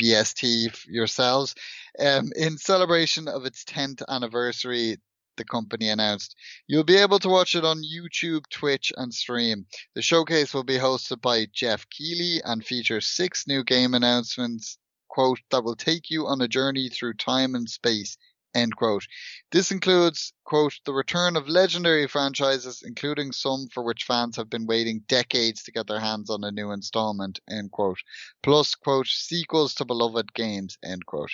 BST 0.00 0.86
yourselves. 0.86 1.54
Um, 1.98 2.30
in 2.36 2.58
celebration 2.58 3.28
of 3.28 3.44
its 3.44 3.64
10th 3.64 4.02
anniversary, 4.08 4.98
the 5.36 5.44
company 5.44 5.88
announced. 5.88 6.36
You'll 6.66 6.84
be 6.84 6.96
able 6.96 7.18
to 7.20 7.28
watch 7.28 7.54
it 7.54 7.64
on 7.64 7.82
YouTube, 7.82 8.48
Twitch, 8.50 8.92
and 8.96 9.12
Steam. 9.12 9.66
The 9.94 10.02
showcase 10.02 10.54
will 10.54 10.64
be 10.64 10.78
hosted 10.78 11.20
by 11.20 11.46
Geoff 11.52 11.88
Keighley 11.90 12.40
and 12.44 12.64
features 12.64 13.06
six 13.06 13.46
new 13.46 13.64
game 13.64 13.94
announcements, 13.94 14.78
quote, 15.08 15.40
that 15.50 15.64
will 15.64 15.76
take 15.76 16.10
you 16.10 16.26
on 16.26 16.40
a 16.40 16.48
journey 16.48 16.88
through 16.88 17.14
time 17.14 17.54
and 17.54 17.68
space, 17.68 18.16
end 18.54 18.76
quote. 18.76 19.06
This 19.50 19.70
includes, 19.70 20.32
quote, 20.44 20.74
the 20.84 20.92
return 20.92 21.36
of 21.36 21.48
legendary 21.48 22.06
franchises, 22.06 22.82
including 22.84 23.32
some 23.32 23.68
for 23.72 23.82
which 23.82 24.04
fans 24.04 24.36
have 24.36 24.50
been 24.50 24.66
waiting 24.66 25.04
decades 25.08 25.62
to 25.64 25.72
get 25.72 25.86
their 25.86 26.00
hands 26.00 26.30
on 26.30 26.44
a 26.44 26.50
new 26.50 26.70
installment, 26.72 27.40
end 27.50 27.70
quote. 27.70 27.98
Plus, 28.42 28.74
quote, 28.74 29.06
sequels 29.06 29.74
to 29.74 29.84
beloved 29.84 30.32
games, 30.34 30.76
end 30.84 31.04
quote. 31.06 31.30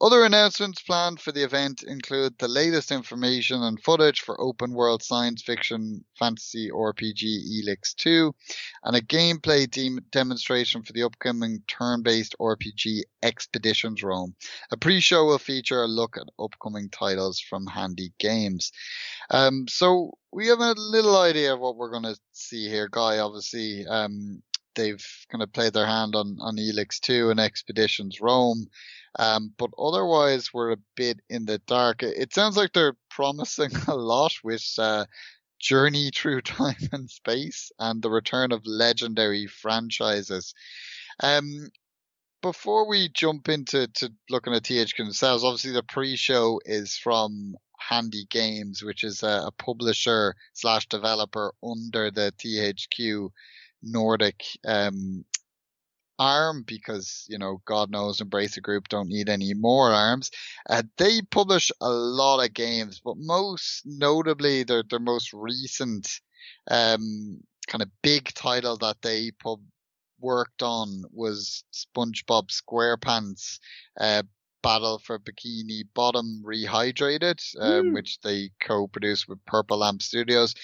Other 0.00 0.24
announcements 0.24 0.82
planned 0.82 1.20
for 1.20 1.32
the 1.32 1.44
event 1.44 1.82
include 1.82 2.38
the 2.38 2.48
latest 2.48 2.90
information 2.90 3.62
and 3.62 3.82
footage 3.82 4.20
for 4.20 4.40
open 4.40 4.72
world 4.72 5.02
science 5.02 5.42
fiction 5.42 6.04
fantasy 6.18 6.70
RPG 6.70 7.64
Elex 7.64 7.94
2 7.96 8.34
and 8.84 8.96
a 8.96 9.00
gameplay 9.00 9.70
de- 9.70 10.00
demonstration 10.10 10.82
for 10.82 10.92
the 10.92 11.02
upcoming 11.02 11.62
turn-based 11.66 12.34
RPG 12.40 13.02
Expeditions 13.22 14.02
Rome. 14.02 14.34
A 14.70 14.76
pre-show 14.76 15.24
will 15.24 15.38
feature 15.38 15.82
a 15.82 15.88
look 15.88 16.16
at 16.16 16.28
upcoming 16.38 16.88
titles 16.90 17.40
from 17.40 17.66
Handy 17.66 18.12
Games. 18.18 18.72
Um, 19.30 19.66
so 19.68 20.18
we 20.32 20.48
have 20.48 20.60
a 20.60 20.74
little 20.76 21.18
idea 21.18 21.54
of 21.54 21.60
what 21.60 21.76
we're 21.76 21.90
going 21.90 22.04
to 22.04 22.18
see 22.32 22.68
here. 22.68 22.88
Guy, 22.90 23.18
obviously, 23.18 23.86
um, 23.86 24.42
they've 24.74 25.04
kind 25.30 25.42
of 25.42 25.52
played 25.52 25.72
their 25.72 25.86
hand 25.86 26.14
on, 26.14 26.36
on 26.40 26.56
Elex 26.56 27.00
2 27.00 27.30
and 27.30 27.40
Expeditions 27.40 28.20
Rome. 28.20 28.66
Um, 29.18 29.52
but 29.58 29.70
otherwise, 29.78 30.54
we're 30.54 30.72
a 30.72 30.76
bit 30.96 31.20
in 31.28 31.44
the 31.44 31.58
dark. 31.58 32.02
It 32.02 32.32
sounds 32.32 32.56
like 32.56 32.72
they're 32.72 32.96
promising 33.10 33.70
a 33.88 33.94
lot 33.94 34.32
with 34.44 34.64
uh, 34.78 35.06
Journey 35.58 36.10
Through 36.14 36.40
Time 36.42 36.88
and 36.92 37.10
Space 37.10 37.70
and 37.78 38.02
the 38.02 38.10
return 38.10 38.52
of 38.52 38.66
legendary 38.66 39.46
franchises. 39.46 40.54
Um, 41.22 41.70
before 42.42 42.88
we 42.88 43.08
jump 43.08 43.48
into 43.48 43.86
to 43.88 44.12
looking 44.28 44.54
at 44.54 44.62
THQ 44.62 44.96
themselves, 44.96 45.44
obviously 45.44 45.72
the 45.72 45.82
pre-show 45.82 46.60
is 46.64 46.96
from 46.96 47.54
Handy 47.78 48.26
Games, 48.28 48.82
which 48.82 49.04
is 49.04 49.22
a, 49.22 49.44
a 49.46 49.52
publisher 49.58 50.34
slash 50.54 50.86
developer 50.86 51.52
under 51.62 52.10
the 52.10 52.32
THQ 52.38 53.30
Nordic 53.82 54.44
um, 54.66 55.24
arm 56.18 56.62
because 56.66 57.24
you 57.28 57.38
know 57.38 57.62
God 57.64 57.90
knows 57.90 58.20
Embracer 58.20 58.60
Group 58.60 58.88
don't 58.88 59.08
need 59.08 59.28
any 59.28 59.54
more 59.54 59.90
arms. 59.90 60.30
Uh, 60.68 60.82
they 60.98 61.22
publish 61.30 61.72
a 61.80 61.88
lot 61.88 62.44
of 62.44 62.52
games, 62.52 63.00
but 63.02 63.16
most 63.16 63.82
notably 63.86 64.62
their 64.62 64.84
their 64.88 65.00
most 65.00 65.32
recent 65.32 66.20
um, 66.70 67.40
kind 67.66 67.82
of 67.82 67.88
big 68.02 68.32
title 68.34 68.76
that 68.78 69.00
they 69.02 69.30
pub 69.42 69.60
worked 70.20 70.62
on 70.62 71.04
was 71.12 71.64
SpongeBob 71.72 72.50
SquarePants. 72.50 73.58
Uh, 73.98 74.22
Battle 74.62 74.98
for 74.98 75.18
Bikini 75.18 75.84
Bottom 75.94 76.42
Rehydrated, 76.44 77.40
um, 77.58 77.86
mm. 77.86 77.94
which 77.94 78.20
they 78.20 78.50
co-produced 78.60 79.28
with 79.28 79.44
Purple 79.46 79.78
Lamp 79.78 80.02
Studios. 80.02 80.54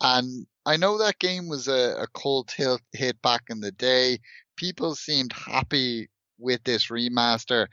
And 0.00 0.46
I 0.64 0.76
know 0.76 0.98
that 0.98 1.18
game 1.18 1.48
was 1.48 1.68
a, 1.68 1.96
a 1.98 2.06
cult 2.18 2.52
hit, 2.52 2.80
hit 2.92 3.20
back 3.22 3.42
in 3.50 3.60
the 3.60 3.72
day. 3.72 4.20
People 4.56 4.94
seemed 4.94 5.32
happy 5.32 6.08
with 6.38 6.64
this 6.64 6.86
remaster. 6.86 7.66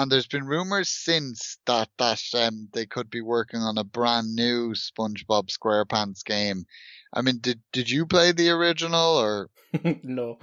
And 0.00 0.10
there's 0.10 0.26
been 0.26 0.46
rumors 0.46 0.88
since 0.88 1.58
that 1.66 1.90
that 1.98 2.22
um, 2.32 2.68
they 2.72 2.86
could 2.86 3.10
be 3.10 3.20
working 3.20 3.60
on 3.60 3.76
a 3.76 3.84
brand 3.84 4.34
new 4.34 4.72
SpongeBob 4.72 5.50
SquarePants 5.50 6.24
game. 6.24 6.64
I 7.12 7.20
mean, 7.20 7.36
did 7.42 7.60
did 7.70 7.90
you 7.90 8.06
play 8.06 8.32
the 8.32 8.48
original 8.48 9.18
or 9.18 9.50
no? 10.02 10.38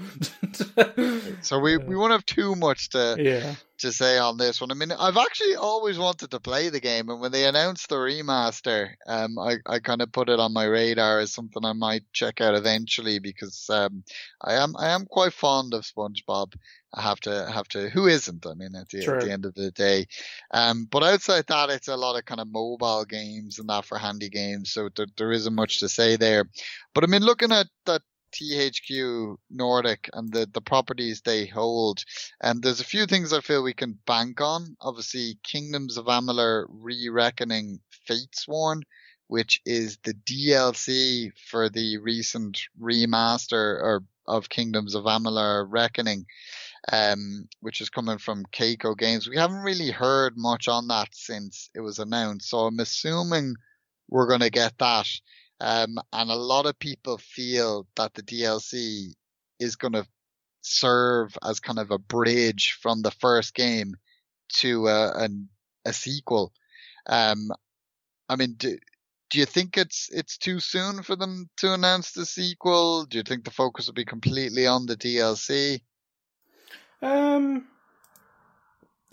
so 1.41 1.57
we 1.57 1.77
we 1.89 1.95
won't 1.95 2.11
have 2.11 2.25
too 2.27 2.55
much 2.55 2.89
to 2.89 3.15
yeah. 3.17 3.55
To 3.79 3.91
say 3.91 4.17
on 4.17 4.37
this 4.37 4.59
one. 4.59 4.71
I 4.71 4.73
mean, 4.73 4.91
I've 4.91 5.17
actually 5.17 5.55
always 5.55 5.97
wanted 5.97 6.31
to 6.31 6.39
play 6.39 6.69
the 6.69 6.79
game, 6.79 7.09
and 7.09 7.19
when 7.19 7.31
they 7.31 7.45
announced 7.45 7.89
the 7.89 7.95
remaster, 7.95 8.91
um, 9.07 9.37
I 9.37 9.57
I 9.65 9.79
kind 9.79 10.01
of 10.01 10.11
put 10.11 10.29
it 10.29 10.39
on 10.39 10.53
my 10.53 10.65
radar 10.65 11.19
as 11.19 11.33
something 11.33 11.63
I 11.63 11.73
might 11.73 12.03
check 12.13 12.41
out 12.41 12.55
eventually 12.55 13.19
because 13.19 13.69
um, 13.69 14.03
I 14.41 14.53
am 14.55 14.75
I 14.77 14.89
am 14.89 15.05
quite 15.05 15.33
fond 15.33 15.73
of 15.73 15.83
SpongeBob. 15.83 16.53
I 16.93 17.01
have 17.01 17.19
to 17.21 17.51
have 17.51 17.67
to. 17.69 17.89
Who 17.89 18.07
isn't? 18.07 18.45
I 18.45 18.53
mean, 18.53 18.75
at 18.75 18.89
the, 18.89 19.05
at 19.05 19.21
the 19.21 19.31
end 19.31 19.45
of 19.45 19.53
the 19.53 19.71
day. 19.71 20.07
Um, 20.51 20.87
but 20.89 21.03
outside 21.03 21.45
that, 21.47 21.69
it's 21.69 21.89
a 21.89 21.97
lot 21.97 22.17
of 22.17 22.25
kind 22.25 22.39
of 22.39 22.47
mobile 22.47 23.05
games 23.05 23.59
and 23.59 23.69
that 23.69 23.85
for 23.85 23.97
handy 23.97 24.29
games. 24.29 24.71
So 24.71 24.89
there, 24.95 25.07
there 25.17 25.31
isn't 25.31 25.53
much 25.53 25.81
to 25.81 25.89
say 25.89 26.15
there. 26.15 26.45
But 26.93 27.03
I 27.03 27.07
mean, 27.07 27.23
looking 27.23 27.51
at 27.51 27.67
that 27.85 28.01
THQ 28.31 29.37
Nordic 29.49 30.09
and 30.13 30.31
the, 30.31 30.47
the 30.51 30.61
properties 30.61 31.21
they 31.21 31.45
hold. 31.45 32.03
And 32.41 32.61
there's 32.61 32.79
a 32.79 32.85
few 32.85 33.05
things 33.05 33.33
I 33.33 33.41
feel 33.41 33.63
we 33.63 33.73
can 33.73 33.97
bank 34.05 34.41
on. 34.41 34.75
Obviously, 34.81 35.37
Kingdoms 35.43 35.97
of 35.97 36.05
Amalur 36.05 36.65
Re-Reckoning 36.69 37.79
Fatesworn, 38.09 38.81
which 39.27 39.61
is 39.65 39.97
the 40.03 40.13
DLC 40.13 41.31
for 41.49 41.69
the 41.69 41.97
recent 41.97 42.59
remaster 42.79 43.53
or 43.53 44.03
of 44.27 44.49
Kingdoms 44.49 44.93
of 44.93 45.05
Amalur 45.05 45.65
Reckoning 45.69 46.25
um, 46.91 47.47
which 47.59 47.81
is 47.81 47.89
coming 47.89 48.17
from 48.17 48.45
KAIKO 48.45 48.97
Games. 48.97 49.27
We 49.27 49.37
haven't 49.37 49.63
really 49.63 49.91
heard 49.91 50.37
much 50.37 50.67
on 50.67 50.87
that 50.87 51.09
since 51.11 51.69
it 51.75 51.81
was 51.81 51.99
announced, 51.99 52.49
so 52.49 52.59
I'm 52.59 52.79
assuming 52.79 53.55
we're 54.09 54.27
going 54.27 54.41
to 54.41 54.49
get 54.49 54.77
that. 54.79 55.07
Um, 55.59 55.97
and 56.13 56.29
a 56.29 56.35
lot 56.35 56.65
of 56.65 56.77
people 56.77 57.17
feel 57.17 57.87
that 57.95 58.13
the 58.13 58.21
DLC 58.21 59.13
is 59.59 59.75
going 59.75 59.93
to 59.93 60.05
serve 60.61 61.35
as 61.43 61.59
kind 61.59 61.79
of 61.79 61.91
a 61.91 61.97
bridge 61.97 62.77
from 62.81 63.01
the 63.01 63.11
first 63.11 63.53
game 63.53 63.95
to 64.49 64.87
a, 64.87 65.25
a, 65.25 65.29
a 65.85 65.93
sequel. 65.93 66.53
Um, 67.07 67.49
I 68.29 68.35
mean, 68.35 68.53
do, 68.57 68.77
do 69.29 69.39
you 69.39 69.45
think 69.45 69.77
it's 69.77 70.09
it's 70.11 70.37
too 70.37 70.59
soon 70.59 71.03
for 71.03 71.15
them 71.15 71.49
to 71.57 71.73
announce 71.73 72.11
the 72.11 72.25
sequel? 72.25 73.05
Do 73.05 73.17
you 73.17 73.23
think 73.23 73.43
the 73.43 73.51
focus 73.51 73.87
will 73.87 73.93
be 73.93 74.05
completely 74.05 74.67
on 74.67 74.85
the 74.85 74.95
DLC? 74.95 75.81
Um, 77.01 77.67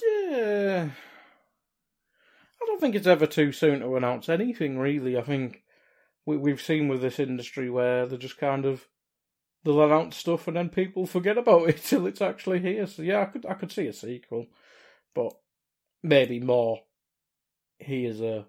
yeah. 0.03 0.89
I 2.63 2.67
don't 2.67 2.81
think 2.81 2.95
it's 2.95 3.07
ever 3.07 3.27
too 3.27 3.53
soon 3.53 3.81
to 3.81 3.97
announce 3.97 4.29
anything, 4.29 4.79
really. 4.79 5.19
I 5.19 5.23
think 5.23 5.64
we, 6.27 6.37
we've 6.37 6.63
seen 6.63 6.89
with 6.89 7.03
this 7.03 7.19
industry 7.19 7.71
where 7.71 8.07
they 8.07 8.17
just 8.17 8.39
kind 8.39 8.65
of 8.65 8.87
they'll 9.65 9.83
announce 9.83 10.17
stuff 10.17 10.47
and 10.47 10.57
then 10.57 10.69
people 10.69 11.07
forget 11.07 11.39
about 11.39 11.69
it 11.69 11.83
till 11.85 12.07
it's 12.07 12.23
actually 12.23 12.61
here. 12.61 12.87
So 12.87 13.03
yeah, 13.03 13.23
I 13.23 13.27
could 13.27 13.47
I 13.47 13.55
could 13.55 13.73
see 13.73 13.87
a 13.87 13.93
sequel, 13.93 14.47
but 15.15 15.33
maybe 16.03 16.41
more. 16.41 16.81
He 17.79 18.07
is 18.07 18.21
a 18.21 18.47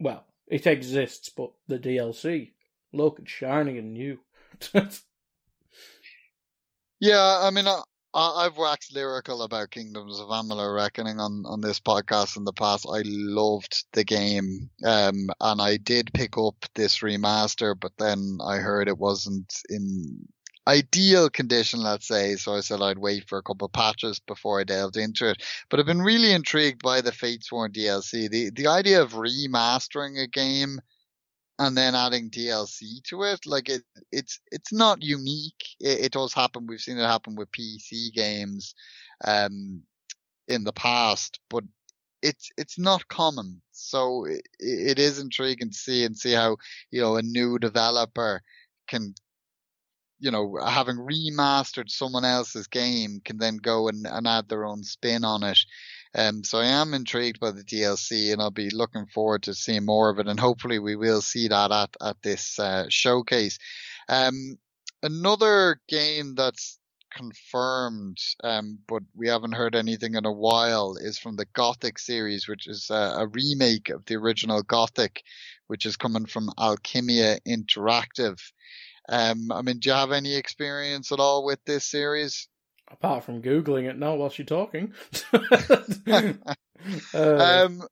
well, 0.00 0.26
it 0.46 0.66
exists, 0.66 1.30
but 1.30 1.52
the 1.68 1.78
DLC 1.78 2.50
look, 2.92 3.18
it's 3.18 3.30
shiny 3.30 3.78
and 3.78 3.92
new. 3.92 4.18
yeah, 7.00 7.40
I 7.42 7.50
mean, 7.50 7.66
I, 8.16 8.44
have 8.44 8.56
waxed 8.56 8.94
lyrical 8.94 9.42
about 9.42 9.70
Kingdoms 9.70 10.18
of 10.18 10.28
Amalur 10.28 10.74
Reckoning 10.74 11.20
on, 11.20 11.44
on 11.44 11.60
this 11.60 11.80
podcast 11.80 12.38
in 12.38 12.44
the 12.44 12.52
past. 12.52 12.86
I 12.90 13.02
loved 13.04 13.84
the 13.92 14.04
game, 14.04 14.70
um, 14.82 15.28
and 15.38 15.60
I 15.60 15.76
did 15.76 16.14
pick 16.14 16.38
up 16.38 16.64
this 16.74 17.00
remaster, 17.00 17.78
but 17.78 17.92
then 17.98 18.38
I 18.42 18.56
heard 18.56 18.88
it 18.88 18.96
wasn't 18.96 19.60
in 19.68 20.26
ideal 20.66 21.28
condition, 21.28 21.80
let's 21.80 22.08
say. 22.08 22.36
So 22.36 22.54
I 22.54 22.60
said 22.60 22.80
I'd 22.80 22.98
wait 22.98 23.28
for 23.28 23.36
a 23.36 23.42
couple 23.42 23.66
of 23.66 23.72
patches 23.72 24.18
before 24.18 24.60
I 24.60 24.64
delved 24.64 24.96
into 24.96 25.28
it. 25.28 25.42
But 25.68 25.78
I've 25.78 25.86
been 25.86 26.00
really 26.00 26.32
intrigued 26.32 26.82
by 26.82 27.02
the 27.02 27.12
Fatesworn 27.12 27.74
DLC. 27.74 28.30
The 28.30 28.50
the 28.50 28.68
idea 28.68 29.02
of 29.02 29.12
remastering 29.12 30.18
a 30.18 30.26
game 30.26 30.80
and 31.58 31.76
then 31.76 31.94
adding 31.94 32.30
DLC 32.30 33.02
to 33.04 33.22
it, 33.22 33.46
like 33.46 33.68
it, 33.68 33.82
it's 34.12 34.40
it's 34.52 34.72
not 34.72 35.02
unique. 35.02 35.64
It, 35.80 36.06
it 36.06 36.12
does 36.12 36.34
happen. 36.34 36.66
We've 36.66 36.80
seen 36.80 36.98
it 36.98 37.06
happen 37.06 37.34
with 37.34 37.52
PC 37.52 38.12
games, 38.12 38.74
um, 39.24 39.82
in 40.48 40.64
the 40.64 40.72
past, 40.72 41.40
but 41.50 41.64
it's 42.22 42.50
it's 42.58 42.78
not 42.78 43.08
common. 43.08 43.62
So 43.72 44.26
it, 44.26 44.42
it 44.58 44.98
is 44.98 45.18
intriguing 45.18 45.70
to 45.70 45.76
see 45.76 46.04
and 46.04 46.16
see 46.16 46.32
how 46.32 46.56
you 46.90 47.00
know 47.00 47.16
a 47.16 47.22
new 47.22 47.58
developer 47.58 48.42
can 48.88 49.14
you 50.18 50.30
know, 50.30 50.58
having 50.64 50.96
remastered 50.96 51.90
someone 51.90 52.24
else's 52.24 52.66
game 52.66 53.20
can 53.24 53.38
then 53.38 53.58
go 53.58 53.88
and, 53.88 54.06
and 54.06 54.26
add 54.26 54.48
their 54.48 54.64
own 54.64 54.82
spin 54.82 55.24
on 55.24 55.42
it. 55.42 55.58
Um, 56.16 56.44
so 56.44 56.58
I 56.58 56.66
am 56.66 56.94
intrigued 56.94 57.40
by 57.40 57.50
the 57.50 57.62
DLC 57.62 58.32
and 58.32 58.40
I'll 58.40 58.50
be 58.50 58.70
looking 58.70 59.06
forward 59.06 59.42
to 59.44 59.54
seeing 59.54 59.84
more 59.84 60.08
of 60.08 60.18
it. 60.18 60.26
And 60.26 60.40
hopefully 60.40 60.78
we 60.78 60.96
will 60.96 61.20
see 61.20 61.48
that 61.48 61.70
at, 61.70 61.94
at 62.00 62.22
this, 62.22 62.58
uh, 62.58 62.86
showcase. 62.88 63.58
Um, 64.08 64.58
another 65.02 65.78
game 65.88 66.34
that's 66.34 66.78
confirmed, 67.14 68.18
um, 68.42 68.78
but 68.88 69.02
we 69.14 69.28
haven't 69.28 69.52
heard 69.52 69.74
anything 69.74 70.14
in 70.14 70.24
a 70.24 70.32
while 70.32 70.96
is 70.98 71.18
from 71.18 71.36
the 71.36 71.46
Gothic 71.52 71.98
series, 71.98 72.48
which 72.48 72.66
is 72.66 72.88
a, 72.90 73.16
a 73.18 73.26
remake 73.26 73.90
of 73.90 74.04
the 74.06 74.16
original 74.16 74.62
Gothic, 74.62 75.22
which 75.66 75.84
is 75.84 75.96
coming 75.98 76.24
from 76.24 76.50
Alkimia 76.58 77.40
Interactive. 77.46 78.40
Um, 79.08 79.52
I 79.52 79.62
mean, 79.62 79.80
do 79.80 79.90
you 79.90 79.94
have 79.94 80.12
any 80.12 80.34
experience 80.34 81.12
at 81.12 81.20
all 81.20 81.44
with 81.44 81.62
this 81.64 81.84
series? 81.84 82.48
Apart 82.90 83.24
from 83.24 83.42
googling 83.42 83.88
it 83.88 83.98
now 83.98 84.14
while 84.14 84.30
she's 84.30 84.46
talking. 84.46 84.94
uh, 85.32 86.32
um, 87.14 87.82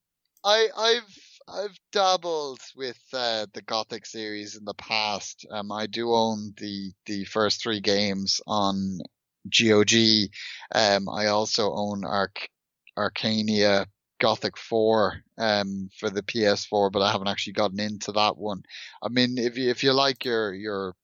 I, 0.45 0.69
I've 0.77 1.19
I've 1.49 1.79
dabbled 1.93 2.61
with 2.77 3.01
uh, 3.13 3.47
the 3.53 3.63
Gothic 3.63 4.07
series 4.07 4.57
in 4.57 4.65
the 4.65 4.75
past. 4.75 5.47
Um, 5.51 5.73
I 5.73 5.87
do 5.87 6.13
own 6.13 6.55
the 6.57 6.93
the 7.07 7.25
first 7.25 7.63
three 7.63 7.81
games 7.81 8.41
on 8.47 9.01
GOG. 9.49 10.31
Um, 10.75 11.09
I 11.09 11.27
also 11.27 11.73
own 11.75 12.05
Arc 12.05 12.49
Arcania 12.97 13.87
Gothic 14.21 14.57
4 14.57 15.21
um, 15.39 15.91
for 15.99 16.09
the 16.09 16.23
PS4, 16.23 16.93
but 16.93 17.03
I 17.03 17.11
haven't 17.11 17.29
actually 17.29 17.55
gotten 17.55 17.81
into 17.81 18.13
that 18.13 18.39
one. 18.39 18.63
I 19.03 19.09
mean, 19.09 19.37
if 19.39 19.59
you 19.59 19.71
if 19.71 19.83
you 19.83 19.93
like 19.93 20.25
your 20.25 20.55
your 20.55 20.95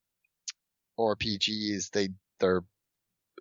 RPGs. 1.01 1.91
They 1.91 2.11
they're 2.38 2.62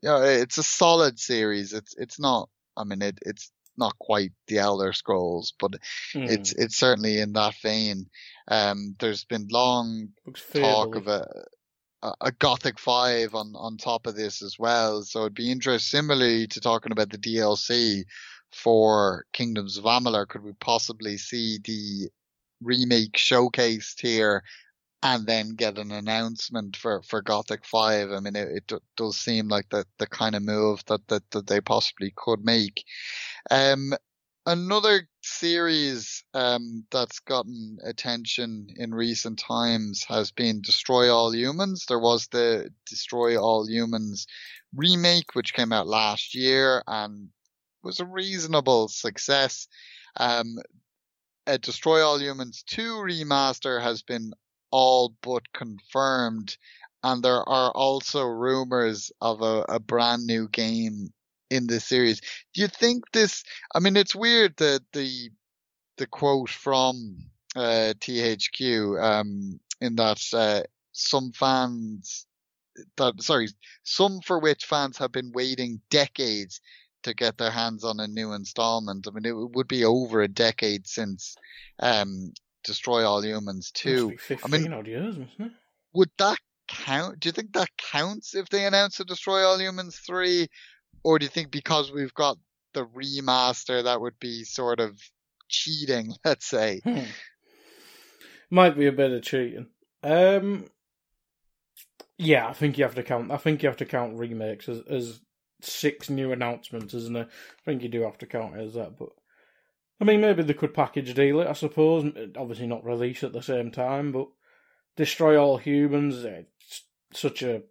you 0.01 0.09
know, 0.09 0.21
it's 0.21 0.57
a 0.57 0.63
solid 0.63 1.19
series. 1.19 1.73
It's 1.73 1.95
it's 1.97 2.19
not. 2.19 2.49
I 2.77 2.83
mean, 2.83 3.01
it 3.01 3.19
it's 3.21 3.51
not 3.77 3.97
quite 3.99 4.31
the 4.47 4.59
Elder 4.59 4.93
Scrolls, 4.93 5.53
but 5.59 5.71
mm. 6.13 6.29
it's 6.29 6.53
it's 6.53 6.77
certainly 6.77 7.19
in 7.19 7.33
that 7.33 7.55
vein. 7.61 8.05
Um, 8.47 8.95
there's 8.99 9.25
been 9.25 9.47
long 9.49 10.09
talk 10.53 10.95
of 10.95 11.07
a, 11.07 11.25
a 12.21 12.31
Gothic 12.31 12.79
Five 12.79 13.35
on 13.35 13.53
on 13.55 13.77
top 13.77 14.07
of 14.07 14.15
this 14.15 14.41
as 14.41 14.57
well. 14.59 15.01
So 15.03 15.21
it'd 15.21 15.33
be 15.33 15.51
interesting. 15.51 15.99
Similarly 15.99 16.47
to 16.47 16.61
talking 16.61 16.91
about 16.91 17.09
the 17.09 17.17
DLC 17.17 18.03
for 18.51 19.25
Kingdoms 19.33 19.77
of 19.77 19.85
Amalur, 19.85 20.27
could 20.27 20.43
we 20.43 20.53
possibly 20.53 21.17
see 21.17 21.59
the 21.63 22.09
remake 22.61 23.13
showcased 23.13 24.01
here 24.01 24.43
and 25.01 25.25
then 25.25 25.55
get 25.55 25.77
an 25.77 25.91
announcement 25.91 26.75
for, 26.75 27.01
for 27.03 27.21
Gothic 27.21 27.65
5. 27.65 28.11
I 28.11 28.19
mean, 28.19 28.35
it, 28.35 28.63
it 28.69 28.81
does 28.97 29.17
seem 29.17 29.47
like 29.47 29.69
the, 29.69 29.85
the 29.97 30.07
kind 30.07 30.35
of 30.35 30.43
move 30.43 30.83
that, 30.87 31.07
that, 31.07 31.29
that 31.31 31.47
they 31.47 31.61
possibly 31.61 32.11
could 32.15 32.43
make. 32.43 32.83
Um, 33.49 33.93
another 34.45 35.07
series, 35.21 36.23
um, 36.33 36.85
that's 36.91 37.19
gotten 37.19 37.77
attention 37.83 38.67
in 38.75 38.93
recent 38.93 39.39
times 39.39 40.03
has 40.09 40.31
been 40.31 40.61
Destroy 40.61 41.13
All 41.13 41.33
Humans. 41.33 41.85
There 41.87 41.99
was 41.99 42.27
the 42.27 42.69
Destroy 42.85 43.41
All 43.41 43.69
Humans 43.69 44.27
remake, 44.75 45.33
which 45.33 45.53
came 45.53 45.71
out 45.71 45.87
last 45.87 46.35
year 46.35 46.83
and 46.87 47.29
was 47.83 48.01
a 48.01 48.05
reasonable 48.05 48.89
success. 48.89 49.67
Um, 50.17 50.57
a 51.47 51.57
Destroy 51.57 52.05
All 52.05 52.19
Humans 52.19 52.63
2 52.67 52.95
remaster 52.95 53.81
has 53.81 54.01
been 54.01 54.33
all 54.71 55.13
but 55.21 55.51
confirmed. 55.53 56.57
And 57.03 57.23
there 57.23 57.47
are 57.47 57.71
also 57.71 58.23
rumors 58.23 59.11
of 59.21 59.41
a, 59.41 59.65
a 59.69 59.79
brand 59.79 60.25
new 60.25 60.47
game 60.49 61.13
in 61.49 61.67
this 61.67 61.85
series. 61.85 62.21
Do 62.53 62.61
you 62.61 62.67
think 62.67 63.03
this, 63.11 63.43
I 63.73 63.79
mean, 63.79 63.95
it's 63.95 64.15
weird 64.15 64.57
that 64.57 64.81
the, 64.93 65.29
the 65.97 66.07
quote 66.07 66.49
from, 66.49 67.17
uh, 67.55 67.93
THQ, 67.99 69.01
um, 69.01 69.59
in 69.81 69.95
that, 69.95 70.21
uh, 70.33 70.63
some 70.91 71.31
fans 71.31 72.25
that, 72.97 73.21
sorry, 73.21 73.47
some 73.83 74.21
for 74.21 74.39
which 74.39 74.65
fans 74.65 74.97
have 74.97 75.11
been 75.11 75.31
waiting 75.31 75.81
decades 75.89 76.61
to 77.03 77.13
get 77.13 77.37
their 77.37 77.51
hands 77.51 77.83
on 77.83 77.99
a 77.99 78.07
new 78.07 78.33
installment. 78.33 79.07
I 79.07 79.11
mean, 79.11 79.25
it 79.25 79.35
would 79.35 79.67
be 79.67 79.85
over 79.85 80.21
a 80.21 80.27
decade 80.27 80.87
since 80.87 81.35
um, 81.79 82.33
Destroy 82.63 83.05
All 83.05 83.23
Humans 83.23 83.71
2. 83.71 84.15
I 84.43 84.47
mean, 84.47 84.73
odd 84.73 84.87
years, 84.87 85.17
mustn't 85.17 85.39
it? 85.39 85.51
Would 85.93 86.09
that 86.17 86.37
count? 86.67 87.19
Do 87.19 87.29
you 87.29 87.33
think 87.33 87.53
that 87.53 87.69
counts 87.77 88.35
if 88.35 88.49
they 88.49 88.65
announce 88.65 88.99
a 88.99 89.05
Destroy 89.05 89.43
All 89.43 89.59
Humans 89.59 89.97
three, 90.05 90.47
or 91.03 91.19
do 91.19 91.25
you 91.25 91.29
think 91.29 91.51
because 91.51 91.91
we've 91.91 92.13
got 92.13 92.37
the 92.73 92.85
remaster 92.85 93.83
that 93.83 93.99
would 93.99 94.19
be 94.19 94.43
sort 94.43 94.79
of 94.79 94.99
cheating? 95.47 96.13
Let's 96.25 96.45
say. 96.45 96.81
Hmm. 96.83 96.99
Might 98.49 98.77
be 98.77 98.87
a 98.87 98.91
bit 98.91 99.11
of 99.11 99.23
cheating. 99.23 99.67
Um, 100.03 100.65
yeah, 102.17 102.47
I 102.47 102.53
think 102.53 102.77
you 102.77 102.83
have 102.83 102.95
to 102.95 103.03
count. 103.03 103.31
I 103.31 103.37
think 103.37 103.61
you 103.61 103.69
have 103.69 103.77
to 103.77 103.85
count 103.85 104.17
remakes 104.17 104.67
as, 104.67 104.81
as 104.89 105.19
six 105.61 106.09
new 106.09 106.31
announcements, 106.31 106.93
isn't 106.93 107.17
it? 107.17 107.27
I 107.27 107.61
think 107.65 107.83
you 107.83 107.89
do 107.89 108.01
have 108.01 108.17
to 108.19 108.25
count 108.25 108.55
it 108.55 108.61
as 108.61 108.73
that, 108.73 108.97
but 108.97 109.09
I 110.01 110.05
mean, 110.05 110.21
maybe 110.21 110.43
they 110.43 110.53
could 110.53 110.73
package 110.73 111.13
deal 111.13 111.41
it, 111.41 111.47
I 111.47 111.53
suppose. 111.53 112.11
Obviously, 112.37 112.67
not 112.67 112.85
release 112.85 113.23
at 113.23 113.33
the 113.33 113.41
same 113.41 113.69
time, 113.71 114.11
but 114.11 114.27
destroy 114.95 115.37
all 115.37 115.57
humans. 115.57 116.23
Eh, 116.23 116.43
it's 116.61 116.83
such 117.13 117.41
a. 117.43 117.63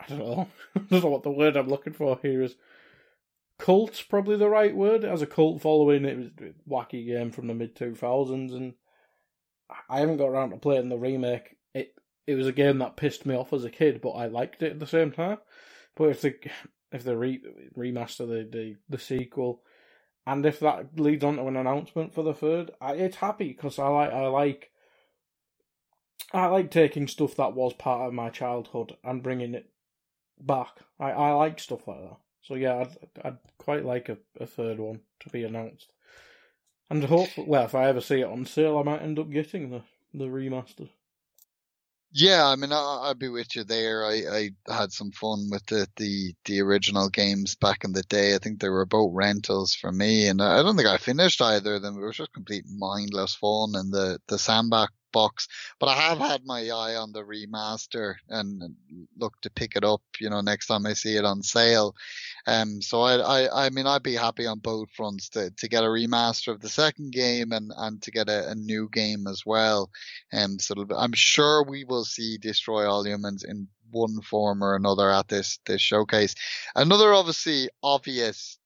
I 0.00 0.06
don't 0.08 0.18
know. 0.18 0.48
I 0.76 0.80
don't 0.90 1.04
know 1.04 1.10
what 1.10 1.22
the 1.22 1.30
word 1.30 1.56
I'm 1.56 1.68
looking 1.68 1.92
for 1.92 2.18
here 2.22 2.42
is. 2.42 2.56
Cult's 3.58 4.02
probably 4.02 4.36
the 4.36 4.48
right 4.48 4.74
word. 4.74 5.04
It 5.04 5.10
has 5.10 5.22
a 5.22 5.26
cult 5.26 5.60
following. 5.60 6.04
It 6.04 6.16
was 6.16 6.26
a 6.40 6.70
wacky 6.70 7.06
game 7.06 7.30
from 7.30 7.48
the 7.48 7.54
mid 7.54 7.76
2000s, 7.76 8.52
and 8.54 8.74
I 9.88 10.00
haven't 10.00 10.18
got 10.18 10.28
around 10.28 10.50
to 10.50 10.56
playing 10.56 10.88
the 10.88 10.96
remake. 10.96 11.56
It 11.74 11.94
it 12.26 12.34
was 12.34 12.46
a 12.46 12.52
game 12.52 12.78
that 12.78 12.96
pissed 12.96 13.26
me 13.26 13.34
off 13.34 13.52
as 13.52 13.64
a 13.64 13.70
kid, 13.70 14.00
but 14.00 14.10
I 14.10 14.26
liked 14.26 14.62
it 14.62 14.72
at 14.72 14.80
the 14.80 14.86
same 14.86 15.10
time. 15.12 15.38
But 15.96 16.10
if 16.10 16.22
they 16.22 16.34
if 16.92 17.04
they 17.04 17.14
re, 17.14 17.40
remaster 17.76 18.26
the, 18.28 18.48
the 18.50 18.76
the 18.88 18.98
sequel, 18.98 19.62
and 20.28 20.44
if 20.44 20.60
that 20.60 21.00
leads 21.00 21.24
on 21.24 21.36
to 21.36 21.46
an 21.46 21.56
announcement 21.56 22.12
for 22.12 22.22
the 22.22 22.34
third, 22.34 22.70
I, 22.82 22.92
it's 22.92 23.16
happy 23.16 23.48
because 23.48 23.78
I 23.78 23.88
like 23.88 24.12
I 24.12 24.26
like 24.26 24.70
I 26.34 26.46
like 26.48 26.70
taking 26.70 27.08
stuff 27.08 27.34
that 27.36 27.54
was 27.54 27.72
part 27.72 28.06
of 28.06 28.12
my 28.12 28.28
childhood 28.28 28.94
and 29.02 29.22
bringing 29.22 29.54
it 29.54 29.70
back. 30.38 30.80
I, 31.00 31.12
I 31.12 31.32
like 31.32 31.58
stuff 31.58 31.88
like 31.88 32.02
that. 32.02 32.18
So 32.42 32.56
yeah, 32.56 32.74
I'd 32.74 32.96
I'd 33.24 33.38
quite 33.56 33.86
like 33.86 34.10
a, 34.10 34.18
a 34.38 34.44
third 34.44 34.78
one 34.78 35.00
to 35.20 35.30
be 35.30 35.44
announced. 35.44 35.92
And 36.90 37.02
hopefully, 37.04 37.46
well, 37.48 37.64
if 37.64 37.74
I 37.74 37.88
ever 37.88 38.02
see 38.02 38.20
it 38.20 38.28
on 38.28 38.44
sale, 38.44 38.76
I 38.76 38.82
might 38.82 39.02
end 39.02 39.18
up 39.18 39.30
getting 39.30 39.70
the 39.70 39.82
the 40.12 40.26
remaster. 40.26 40.90
Yeah, 42.12 42.46
I 42.46 42.56
mean, 42.56 42.72
I, 42.72 43.08
would 43.08 43.18
be 43.18 43.28
with 43.28 43.54
you 43.54 43.64
there. 43.64 44.04
I, 44.04 44.50
I 44.68 44.74
had 44.74 44.92
some 44.92 45.10
fun 45.12 45.48
with 45.50 45.64
the, 45.66 45.86
the, 45.96 46.34
the 46.46 46.60
original 46.62 47.10
games 47.10 47.54
back 47.54 47.84
in 47.84 47.92
the 47.92 48.02
day. 48.02 48.34
I 48.34 48.38
think 48.38 48.60
they 48.60 48.70
were 48.70 48.86
both 48.86 49.12
rentals 49.14 49.74
for 49.74 49.92
me, 49.92 50.26
and 50.28 50.40
I 50.42 50.62
don't 50.62 50.76
think 50.76 50.88
I 50.88 50.96
finished 50.96 51.42
either 51.42 51.74
of 51.74 51.82
them. 51.82 51.96
It 51.98 52.06
was 52.06 52.16
just 52.16 52.32
complete 52.32 52.64
mindless 52.68 53.34
fun, 53.34 53.74
and 53.74 53.92
the 53.92 54.18
the 54.26 54.38
sandbox 54.38 54.92
box. 55.12 55.48
But 55.78 55.88
I 55.88 55.94
have 55.94 56.18
had 56.18 56.44
my 56.44 56.68
eye 56.68 56.96
on 56.96 57.12
the 57.12 57.22
remaster 57.22 58.14
and 58.28 58.74
look 59.18 59.40
to 59.42 59.50
pick 59.50 59.76
it 59.76 59.84
up, 59.84 60.02
you 60.20 60.30
know, 60.30 60.40
next 60.40 60.66
time 60.66 60.86
I 60.86 60.92
see 60.92 61.16
it 61.16 61.24
on 61.24 61.42
sale. 61.42 61.94
Um, 62.46 62.80
so 62.82 63.02
I, 63.02 63.16
I, 63.16 63.66
I 63.66 63.70
mean, 63.70 63.86
I'd 63.86 64.02
be 64.02 64.14
happy 64.14 64.46
on 64.46 64.58
both 64.58 64.90
fronts 64.90 65.28
to, 65.30 65.50
to 65.50 65.68
get 65.68 65.84
a 65.84 65.88
remaster 65.88 66.52
of 66.52 66.60
the 66.60 66.68
second 66.68 67.12
game 67.12 67.52
and, 67.52 67.72
and 67.76 68.02
to 68.02 68.10
get 68.10 68.28
a, 68.28 68.50
a 68.50 68.54
new 68.54 68.88
game 68.90 69.26
as 69.26 69.44
well. 69.44 69.90
Um, 70.32 70.58
so 70.58 70.74
I'm 70.96 71.12
sure 71.12 71.64
we 71.64 71.84
will 71.84 72.04
see 72.04 72.38
Destroy 72.38 72.88
All 72.88 73.06
Humans 73.06 73.44
in 73.44 73.68
one 73.90 74.20
form 74.20 74.62
or 74.62 74.76
another 74.76 75.10
at 75.10 75.28
this 75.28 75.58
this 75.66 75.80
showcase. 75.80 76.34
Another 76.74 77.12
obviously 77.14 77.70
obvious 77.82 78.57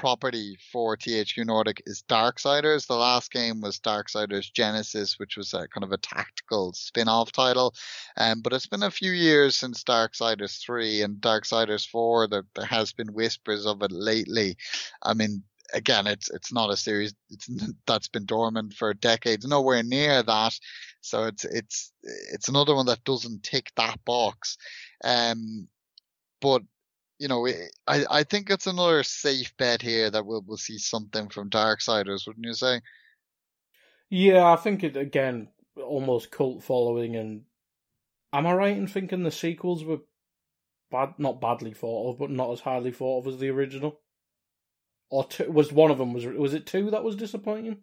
property 0.00 0.56
for 0.72 0.96
THQ 0.96 1.44
Nordic 1.44 1.82
is 1.84 2.02
Darksiders. 2.08 2.86
The 2.86 2.96
last 2.96 3.30
game 3.30 3.60
was 3.60 3.78
Darksiders 3.78 4.50
Genesis, 4.50 5.18
which 5.18 5.36
was 5.36 5.52
a 5.52 5.68
kind 5.68 5.84
of 5.84 5.92
a 5.92 5.98
tactical 5.98 6.72
spin-off 6.72 7.32
title. 7.32 7.74
Um, 8.16 8.40
but 8.40 8.54
it's 8.54 8.66
been 8.66 8.82
a 8.82 8.90
few 8.90 9.12
years 9.12 9.58
since 9.58 9.84
Darksiders 9.84 10.58
3 10.64 11.02
and 11.02 11.16
Darksiders 11.18 11.86
4. 11.86 12.28
There, 12.28 12.44
there 12.54 12.64
has 12.64 12.94
been 12.94 13.12
whispers 13.12 13.66
of 13.66 13.82
it 13.82 13.92
lately. 13.92 14.56
I 15.02 15.12
mean, 15.12 15.42
again, 15.74 16.06
it's 16.06 16.30
it's 16.30 16.50
not 16.50 16.70
a 16.70 16.78
series 16.78 17.14
that's 17.86 18.08
been 18.08 18.24
dormant 18.24 18.72
for 18.72 18.94
decades, 18.94 19.46
nowhere 19.46 19.82
near 19.82 20.22
that. 20.22 20.58
So 21.02 21.24
it's 21.24 21.44
it's 21.44 21.92
it's 22.32 22.48
another 22.48 22.74
one 22.74 22.86
that 22.86 23.04
doesn't 23.04 23.42
tick 23.42 23.70
that 23.76 24.02
box. 24.06 24.56
Um, 25.04 25.68
but 26.40 26.62
you 27.20 27.28
know, 27.28 27.44
eh, 27.46 27.66
I 27.86 28.04
I 28.10 28.22
think 28.24 28.50
it's 28.50 28.66
another 28.66 29.02
safe 29.02 29.54
bet 29.58 29.82
here 29.82 30.10
that 30.10 30.24
we'll 30.24 30.42
we'll 30.44 30.56
see 30.56 30.78
something 30.78 31.28
from 31.28 31.50
Darksiders, 31.50 32.26
wouldn't 32.26 32.46
you 32.46 32.54
say? 32.54 32.80
Yeah, 34.08 34.50
I 34.50 34.56
think 34.56 34.82
it 34.82 34.96
again 34.96 35.48
almost 35.76 36.30
cult 36.30 36.64
following, 36.64 37.14
and 37.16 37.42
am 38.32 38.46
I 38.46 38.54
right 38.54 38.76
in 38.76 38.86
thinking 38.86 39.22
the 39.22 39.30
sequels 39.30 39.84
were 39.84 40.00
bad, 40.90 41.14
not 41.18 41.42
badly 41.42 41.74
thought 41.74 42.10
of, 42.10 42.18
but 42.18 42.30
not 42.30 42.52
as 42.52 42.60
highly 42.60 42.90
thought 42.90 43.20
of 43.20 43.34
as 43.34 43.38
the 43.38 43.50
original? 43.50 44.00
Or 45.10 45.26
two, 45.26 45.50
was 45.52 45.72
one 45.72 45.90
of 45.90 45.98
them 45.98 46.14
was 46.14 46.24
was 46.24 46.54
it 46.54 46.66
two 46.66 46.90
that 46.90 47.04
was 47.04 47.16
disappointing? 47.16 47.76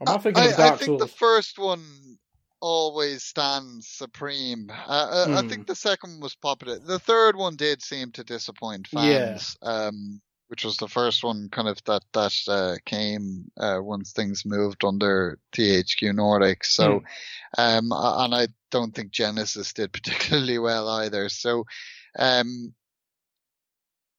Am 0.00 0.08
I 0.08 0.14
uh, 0.14 0.18
thinking 0.18 0.42
I, 0.42 0.46
of 0.48 0.56
Dark 0.56 0.72
I 0.74 0.76
think 0.76 0.86
Souls? 0.86 1.00
the 1.00 1.06
first 1.06 1.60
one 1.60 2.18
always 2.60 3.24
stands 3.24 3.88
supreme. 3.88 4.70
Uh, 4.70 5.26
mm. 5.26 5.36
I 5.36 5.40
think 5.48 5.62
hmm. 5.62 5.68
the 5.68 5.74
second 5.74 6.10
one 6.12 6.20
was 6.20 6.34
popular. 6.34 6.78
The 6.78 6.98
third 6.98 7.36
one 7.36 7.56
did 7.56 7.82
seem 7.82 8.12
to 8.12 8.24
disappoint 8.24 8.88
fans. 8.88 9.56
Yeah. 9.62 9.68
Um, 9.68 10.20
which 10.48 10.64
was 10.64 10.76
the 10.78 10.88
first 10.88 11.22
one 11.22 11.48
kind 11.48 11.68
of 11.68 11.78
that 11.84 12.02
that 12.12 12.34
uh, 12.48 12.74
came 12.84 13.52
uh, 13.56 13.78
once 13.80 14.10
things 14.10 14.44
moved 14.44 14.84
under 14.84 15.38
THQ 15.52 16.12
Nordic. 16.12 16.64
So, 16.64 17.04
mm. 17.56 17.78
um, 17.78 17.92
and 17.92 18.34
I 18.34 18.48
don't 18.72 18.92
think 18.92 19.12
Genesis 19.12 19.72
did 19.72 19.92
particularly 19.92 20.58
well 20.58 20.88
either. 20.88 21.28
So, 21.28 21.66
um, 22.18 22.74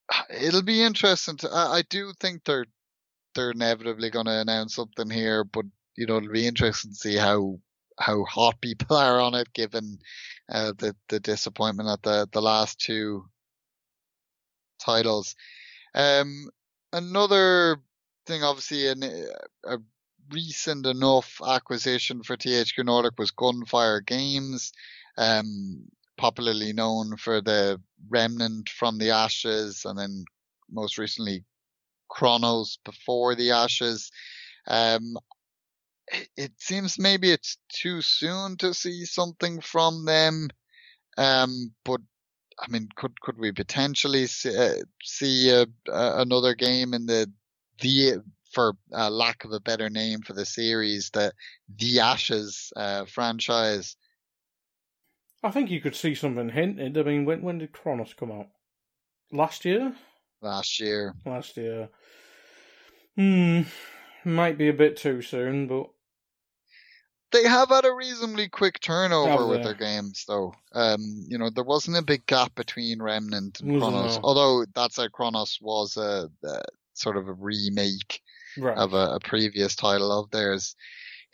it'll 0.30 0.64
be 0.64 0.82
interesting. 0.82 1.36
To, 1.38 1.50
I, 1.50 1.80
I 1.80 1.82
do 1.90 2.14
think 2.18 2.46
they're 2.46 2.68
they're 3.36 3.52
inevitably 3.52 4.10
going 4.10 4.28
to 4.28 4.40
announce 4.40 4.76
something 4.76 5.10
here, 5.10 5.44
but 5.44 5.66
you 5.98 6.06
know 6.06 6.16
it'll 6.16 6.32
be 6.32 6.48
interesting 6.48 6.92
to 6.92 6.98
see 6.98 7.18
how 7.18 7.60
how 8.02 8.24
hot 8.26 8.60
people 8.62 8.98
are 8.98 9.20
on 9.20 9.36
it, 9.36 9.54
given 9.54 10.00
uh, 10.50 10.74
the 10.78 10.96
the 11.10 11.20
disappointment 11.20 11.90
at 11.90 12.02
the 12.04 12.28
the 12.32 12.42
last 12.42 12.80
two 12.80 13.26
titles. 14.80 15.36
Um, 15.94 16.50
another 16.92 17.78
thing, 18.26 18.44
obviously, 18.44 18.88
an, 18.88 19.04
a 19.66 19.78
recent 20.32 20.86
enough 20.86 21.42
acquisition 21.46 22.24
for 22.24 22.38
THQ 22.38 22.86
Nordic 22.86 23.18
was 23.18 23.32
Gunfire 23.32 24.02
Games. 24.02 24.72
Um, 25.18 25.88
popularly 26.22 26.72
known 26.72 27.18
for 27.18 27.42
the 27.42 27.82
Remnant 28.10 28.70
from 28.70 29.00
the 29.00 29.10
Ashes 29.10 29.86
and 29.86 29.98
then 29.98 30.24
most 30.70 31.00
recently 31.00 31.44
Chronos 32.10 32.78
before 32.86 33.34
the 33.34 33.52
Ashes. 33.52 34.12
Um, 34.68 35.18
it, 36.38 36.52
seems 36.58 37.00
maybe 37.00 37.32
it's 37.32 37.58
too 37.70 38.02
soon 38.02 38.58
to 38.58 38.74
see 38.74 39.06
something 39.06 39.62
from 39.62 40.06
them. 40.06 40.50
Um, 41.18 41.74
but 41.84 42.02
I 42.60 42.70
mean, 42.70 42.90
could 42.96 43.20
could 43.22 43.38
we 43.38 43.52
potentially 43.52 44.28
see, 44.28 44.56
uh, 44.56 44.76
see 45.04 45.50
a, 45.50 45.64
a, 45.92 46.22
another 46.22 46.54
game 46.54 46.94
in 46.94 47.06
the 47.06 47.32
the 47.82 48.22
for 48.54 48.74
uh, 48.94 49.10
lack 49.10 49.44
of 49.44 49.52
a 49.52 49.60
better 49.60 49.90
name 49.90 50.22
for 50.22 50.34
the 50.34 50.46
series, 50.46 51.10
the 51.12 51.34
the 51.78 52.00
Ashes 52.00 52.72
uh, 52.76 53.06
franchise? 53.06 53.96
I 55.44 55.52
think 55.52 55.72
you 55.72 55.82
could 55.82 55.96
see 55.96 56.14
something 56.14 56.50
hinted. 56.50 56.98
I 56.98 57.04
mean, 57.04 57.26
when 57.26 57.42
when 57.42 57.58
did 57.58 57.72
Chronos 57.72 58.14
come 58.14 58.32
out? 58.32 58.48
Last 59.32 59.66
year. 59.66 59.96
Last 60.42 60.80
year. 60.80 61.16
Last 61.26 61.58
year. 61.58 61.90
Hmm. 63.16 63.62
Might 64.24 64.58
be 64.58 64.68
a 64.68 64.74
bit 64.74 64.98
too 64.98 65.22
soon, 65.22 65.68
but 65.68 65.90
they 67.32 67.44
have 67.44 67.70
had 67.70 67.86
a 67.86 67.94
reasonably 67.94 68.50
quick 68.50 68.80
turnover 68.80 69.48
with 69.48 69.64
their 69.64 69.74
games, 69.74 70.26
though. 70.28 70.54
Um, 70.74 71.26
you 71.28 71.38
know, 71.38 71.50
there 71.50 71.64
wasn't 71.64 71.98
a 71.98 72.04
big 72.04 72.26
gap 72.26 72.56
between 72.56 73.02
Remnant 73.02 73.62
and 73.62 73.80
Chronos, 73.80 74.20
although 74.24 74.66
that 74.76 74.94
said, 74.94 75.12
Chronos 75.12 75.58
was 75.62 75.98
a, 75.98 76.30
a, 76.44 76.62
sort 76.94 77.18
of 77.18 77.28
a 77.28 77.34
remake 77.34 78.22
right. 78.58 78.78
of 78.78 78.94
a, 78.94 79.16
a, 79.16 79.20
previous 79.20 79.76
title 79.76 80.12
of 80.12 80.30
theirs. 80.32 80.76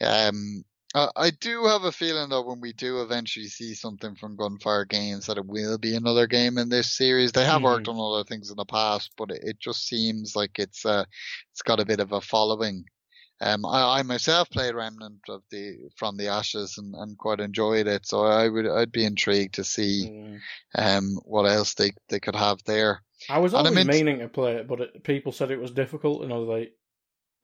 Um, 0.01 0.63
uh, 0.95 1.09
I 1.15 1.31
do 1.31 1.65
have 1.65 1.83
a 1.83 1.91
feeling 1.91 2.29
though 2.29 2.43
when 2.47 2.61
we 2.61 2.71
do 2.73 3.01
eventually 3.01 3.47
see 3.47 3.73
something 3.73 4.15
from 4.15 4.37
Gunfire 4.37 4.85
Games 4.85 5.25
that 5.25 5.37
it 5.37 5.45
will 5.45 5.77
be 5.77 5.95
another 5.95 6.27
game 6.27 6.57
in 6.57 6.69
this 6.69 6.95
series. 6.95 7.31
They 7.31 7.45
have 7.45 7.61
mm. 7.61 7.65
worked 7.65 7.87
on 7.87 7.99
other 7.99 8.23
things 8.23 8.49
in 8.49 8.55
the 8.55 8.65
past, 8.65 9.11
but 9.17 9.31
it, 9.31 9.41
it 9.43 9.59
just 9.59 9.85
seems 9.85 10.35
like 10.35 10.59
it's 10.59 10.85
uh 10.85 11.03
it's 11.51 11.61
got 11.61 11.81
a 11.81 11.85
bit 11.85 11.99
of 11.99 12.13
a 12.13 12.21
following. 12.21 12.85
Um, 13.39 13.65
I, 13.65 13.99
I 13.99 14.01
myself 14.03 14.49
played 14.49 14.73
Remnant 14.73 15.21
of 15.29 15.43
the 15.51 15.77
from 15.95 16.17
the 16.17 16.27
Ashes 16.27 16.77
and, 16.77 16.95
and 16.95 17.17
quite 17.17 17.39
enjoyed 17.39 17.88
it, 17.88 18.07
so 18.07 18.25
I 18.25 18.49
would 18.49 18.67
I'd 18.67 18.91
be 18.91 19.05
intrigued 19.05 19.55
to 19.55 19.63
see 19.63 20.09
mm. 20.09 20.39
um 20.75 21.19
what 21.23 21.43
else 21.43 21.75
they 21.75 21.91
they 22.09 22.19
could 22.19 22.35
have 22.35 22.63
there. 22.63 23.03
I 23.29 23.39
was 23.39 23.53
always 23.53 23.71
I 23.71 23.75
mean, 23.75 23.88
meaning 23.88 24.19
to 24.19 24.27
play 24.27 24.55
it, 24.55 24.67
but 24.67 24.81
it, 24.81 25.03
people 25.03 25.31
said 25.31 25.51
it 25.51 25.59
was 25.59 25.71
difficult, 25.71 26.23
and 26.23 26.33
I 26.33 26.38
was 26.38 26.47
like, 26.47 26.73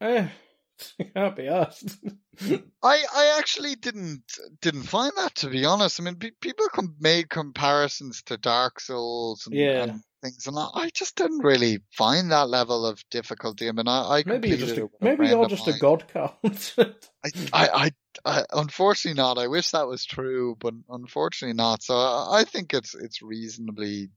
eh, 0.02 0.28
can't 1.16 1.36
be 1.36 1.48
asked. 1.48 1.98
I 2.42 3.04
I 3.16 3.36
actually 3.38 3.76
didn't 3.76 4.24
didn't 4.62 4.84
find 4.84 5.12
that 5.18 5.36
to 5.36 5.50
be 5.50 5.66
honest. 5.66 6.00
I 6.00 6.04
mean, 6.04 6.16
pe- 6.16 6.32
people 6.42 6.68
com- 6.74 6.96
made 7.00 7.30
comparisons 7.30 8.24
to 8.24 8.38
Dark 8.38 8.80
Souls 8.80 9.46
and, 9.46 9.56
yeah. 9.56 9.84
and 9.84 10.02
things, 10.24 10.48
and 10.48 10.58
I, 10.58 10.68
I, 10.74 10.90
just 10.90 11.16
didn't 11.16 11.44
really 11.44 11.80
find 11.92 12.32
that 12.32 12.50
level 12.50 12.86
of 12.86 13.04
difficulty. 13.12 13.68
I 13.68 13.72
mean, 13.74 13.88
I, 13.88 14.20
I 14.20 14.24
maybe 14.26 14.50
you're 14.50 14.58
just 14.58 14.78
a, 14.78 14.90
maybe 15.02 15.28
you're 15.28 15.48
just 15.48 15.68
a 15.68 15.78
god 15.78 16.06
count. 16.08 16.76
I, 17.24 17.32
I, 17.54 17.92
I, 18.26 18.44
unfortunately 18.52 19.22
not. 19.22 19.38
I 19.38 19.48
wish 19.48 19.72
that 19.72 19.88
was 19.88 20.06
true, 20.06 20.56
but 20.60 20.74
unfortunately 20.90 21.56
not. 21.56 21.84
So 21.84 21.96
I, 21.96 22.40
I 22.40 22.44
think 22.46 22.74
it's 22.74 22.96
it's 22.96 23.22
reasonably 23.22 24.10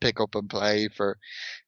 pick 0.00 0.20
up 0.20 0.34
and 0.34 0.48
play 0.48 0.88
for 0.88 1.18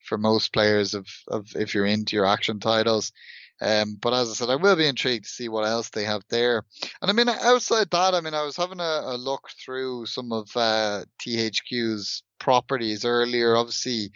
for 0.05 0.19
most 0.19 0.53
players 0.53 0.95
of 0.95 1.07
of 1.29 1.55
if 1.57 1.75
you're 1.75 1.87
into 1.87 2.17
your 2.17 2.27
action 2.27 2.61
titles. 2.61 3.13
Um, 3.61 3.97
but 4.01 4.13
as 4.13 4.31
I 4.31 4.35
said, 4.35 4.51
I 4.51 4.57
will 4.57 4.77
be 4.77 4.87
intrigued 4.87 5.25
to 5.25 5.31
see 5.31 5.49
what 5.49 5.67
else 5.67 5.91
they 5.91 6.05
have 6.05 6.23
there. 6.29 6.65
And 7.01 7.11
I 7.11 7.15
mean, 7.15 7.29
outside 7.29 7.91
that, 7.91 8.15
I 8.15 8.21
mean, 8.21 8.35
I 8.35 8.45
was 8.45 8.57
having 8.57 8.81
a, 8.81 9.03
a 9.05 9.17
look 9.17 9.49
through 9.65 10.07
some 10.07 10.33
of 10.33 10.51
uh, 10.57 11.05
THQ's 11.21 12.23
properties 12.39 13.05
earlier. 13.05 13.57
Obviously, 13.57 14.11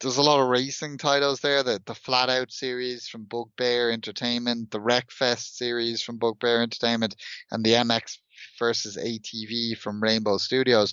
there's 0.00 0.16
a 0.18 0.22
lot 0.22 0.40
of 0.40 0.48
racing 0.48 0.98
titles 0.98 1.40
there. 1.40 1.62
The 1.62 1.80
the 1.86 1.94
Flat 1.94 2.28
Out 2.28 2.52
series 2.52 3.08
from 3.08 3.24
Bugbear 3.24 3.90
Entertainment, 3.90 4.70
the 4.70 4.80
Wreckfest 4.80 5.54
series 5.54 6.02
from 6.02 6.18
Bugbear 6.18 6.62
Entertainment, 6.62 7.16
and 7.50 7.64
the 7.64 7.72
MX 7.72 8.18
versus 8.58 8.96
ATV 8.96 9.78
from 9.78 10.02
Rainbow 10.02 10.38
Studios. 10.38 10.92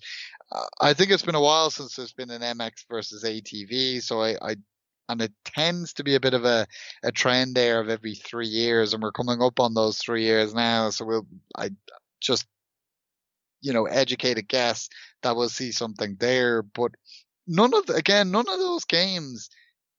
Uh, 0.51 0.65
I 0.79 0.93
think 0.93 1.11
it's 1.11 1.23
been 1.23 1.35
a 1.35 1.41
while 1.41 1.69
since 1.69 1.95
there's 1.95 2.13
been 2.13 2.29
an 2.29 2.41
MX 2.41 2.85
versus 2.89 3.23
ATV, 3.23 4.01
so 4.01 4.21
I, 4.21 4.35
I 4.41 4.55
and 5.09 5.21
it 5.21 5.31
tends 5.45 5.93
to 5.93 6.03
be 6.03 6.15
a 6.15 6.19
bit 6.19 6.33
of 6.33 6.45
a, 6.45 6.67
a 7.03 7.11
trend 7.11 7.55
there 7.55 7.79
of 7.79 7.89
every 7.89 8.15
three 8.15 8.47
years, 8.47 8.93
and 8.93 9.03
we're 9.03 9.11
coming 9.11 9.41
up 9.41 9.59
on 9.59 9.73
those 9.73 9.97
three 9.97 10.23
years 10.23 10.53
now. 10.53 10.89
So 10.89 11.05
we'll, 11.05 11.27
I 11.57 11.71
just, 12.21 12.45
you 13.61 13.73
know, 13.73 13.85
educated 13.85 14.47
guess 14.47 14.89
that 15.21 15.35
we'll 15.35 15.49
see 15.49 15.71
something 15.71 16.17
there, 16.19 16.61
but 16.61 16.91
none 17.47 17.73
of 17.73 17.89
again, 17.89 18.31
none 18.31 18.47
of 18.49 18.59
those 18.59 18.85
games 18.85 19.49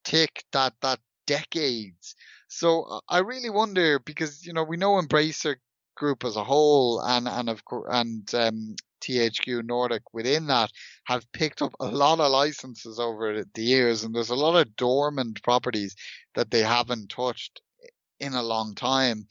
tick 0.04 0.44
that 0.52 0.74
that 0.82 1.00
decades. 1.26 2.14
So 2.48 3.00
I 3.08 3.18
really 3.18 3.50
wonder 3.50 3.98
because 3.98 4.46
you 4.46 4.52
know 4.52 4.64
we 4.64 4.76
know 4.76 5.00
Embracer 5.00 5.56
Group 5.96 6.24
as 6.24 6.36
a 6.36 6.44
whole 6.44 7.00
and 7.00 7.28
and 7.28 7.48
of 7.48 7.64
course 7.64 7.88
and 7.90 8.34
um, 8.34 8.76
THQ 9.06 9.64
Nordic 9.64 10.02
within 10.12 10.46
that 10.46 10.70
have 11.04 11.30
picked 11.32 11.62
up 11.62 11.72
a 11.80 11.86
lot 11.86 12.20
of 12.20 12.30
licenses 12.30 12.98
over 12.98 13.44
the 13.54 13.62
years, 13.62 14.04
and 14.04 14.14
there's 14.14 14.30
a 14.30 14.34
lot 14.34 14.56
of 14.56 14.76
dormant 14.76 15.42
properties 15.42 15.94
that 16.34 16.50
they 16.50 16.62
haven't 16.62 17.10
touched 17.10 17.60
in 18.20 18.34
a 18.34 18.42
long 18.42 18.74
time. 18.74 19.26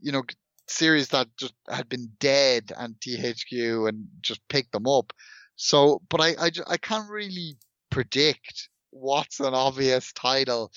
You 0.00 0.12
know, 0.12 0.22
series 0.68 1.08
that 1.08 1.28
just 1.38 1.54
had 1.68 1.88
been 1.88 2.10
dead 2.18 2.72
and 2.76 2.94
THQ 3.00 3.88
and 3.88 4.06
just 4.22 4.40
picked 4.48 4.72
them 4.72 4.86
up. 4.86 5.12
So, 5.56 6.00
but 6.08 6.20
I, 6.20 6.28
I, 6.40 6.50
I 6.66 6.76
can't 6.78 7.10
really 7.10 7.56
predict 7.90 8.68
what's 8.90 9.40
an 9.40 9.54
obvious 9.54 10.12
title 10.12 10.72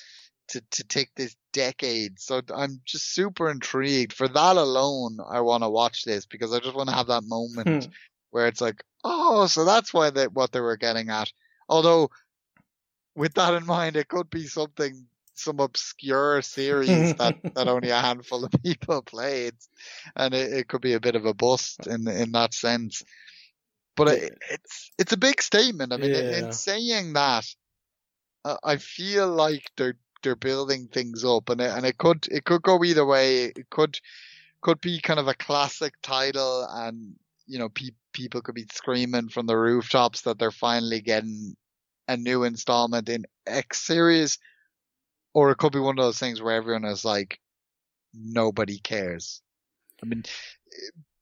to, 0.50 0.62
to 0.72 0.84
take 0.84 1.10
this 1.16 1.36
decade. 1.54 2.20
So 2.20 2.42
I'm 2.54 2.82
just 2.86 3.14
super 3.14 3.50
intrigued. 3.50 4.14
For 4.14 4.28
that 4.28 4.58
alone, 4.58 5.18
I 5.30 5.42
want 5.42 5.64
to 5.64 5.70
watch 5.70 6.04
this 6.04 6.26
because 6.26 6.54
I 6.54 6.60
just 6.60 6.76
want 6.76 6.90
to 6.90 6.96
have 6.96 7.08
that 7.08 7.24
moment 7.24 7.68
hmm 7.68 7.92
where 8.34 8.48
it's 8.48 8.62
like, 8.62 8.84
oh, 9.04 9.46
so 9.46 9.64
that's 9.64 9.94
why 9.94 10.10
they 10.10 10.28
what 10.28 10.52
they 10.52 10.60
were 10.60 10.76
getting 10.76 11.10
at. 11.10 11.32
Although, 11.70 12.10
with 13.16 13.36
that 13.36 13.54
in 13.54 13.66
mind, 13.66 13.96
it 13.96 14.08
could 14.08 14.30
be 14.32 14.48
something 14.48 15.06
some 15.36 15.60
obscure 15.60 16.42
series 16.42 17.14
that, 17.16 17.36
that 17.56 17.68
only 17.68 17.90
a 17.90 18.02
handful 18.02 18.44
of 18.44 18.52
people 18.64 19.02
played, 19.06 19.54
and 20.16 20.34
it, 20.34 20.52
it 20.52 20.68
could 20.68 20.82
be 20.82 20.94
a 20.94 21.00
bit 21.00 21.16
of 21.16 21.28
a 21.28 21.34
bust 21.36 21.86
in 21.86 22.08
in 22.08 22.32
that 22.32 22.56
sense. 22.56 23.04
But 23.96 24.08
it, 24.08 24.38
it's 24.50 24.92
it's 24.98 25.14
a 25.14 25.18
big 25.18 25.40
statement. 25.40 25.94
I 25.94 25.98
mean, 25.98 26.16
in, 26.16 26.46
in 26.46 26.52
saying 26.54 27.14
that, 27.14 27.46
I 28.44 28.58
I 28.64 28.78
feel 28.78 29.28
like 29.28 29.70
they're 29.78 29.98
they're 30.24 30.36
building 30.36 30.88
things 30.88 31.24
up, 31.24 31.50
and 31.50 31.62
it, 31.62 31.70
and 31.70 31.86
it 31.86 32.00
could 32.00 32.28
it 32.32 32.46
could 32.46 32.64
go 32.64 32.84
either 32.84 33.06
way. 33.06 33.46
It 33.46 33.70
could 33.70 34.00
could 34.62 34.82
be 34.82 35.00
kind 35.00 35.20
of 35.20 35.28
a 35.28 35.36
classic 35.36 35.94
title, 36.02 36.66
and 36.68 37.16
you 37.48 37.60
know, 37.60 37.70
pe- 37.70 37.92
people 38.14 38.42
could 38.42 38.56
be 38.56 38.66
screaming 38.72 39.30
from 39.30 39.46
the 39.46 39.58
rooftops 39.58 40.22
that 40.22 40.40
they're 40.40 40.52
finally 40.52 41.02
getting 41.02 41.56
a 42.08 42.18
new 42.18 42.44
installment 42.44 43.10
in 43.10 43.26
X 43.46 43.80
series, 43.80 44.40
or 45.34 45.52
it 45.52 45.58
could 45.58 45.74
be 45.74 45.80
one 45.80 45.98
of 45.98 46.06
those 46.06 46.20
things 46.20 46.42
where 46.42 46.56
everyone 46.56 46.86
is 46.86 47.06
like, 47.06 47.40
nobody 48.14 48.80
cares. 48.80 49.42
I 50.02 50.06
mean, 50.06 50.24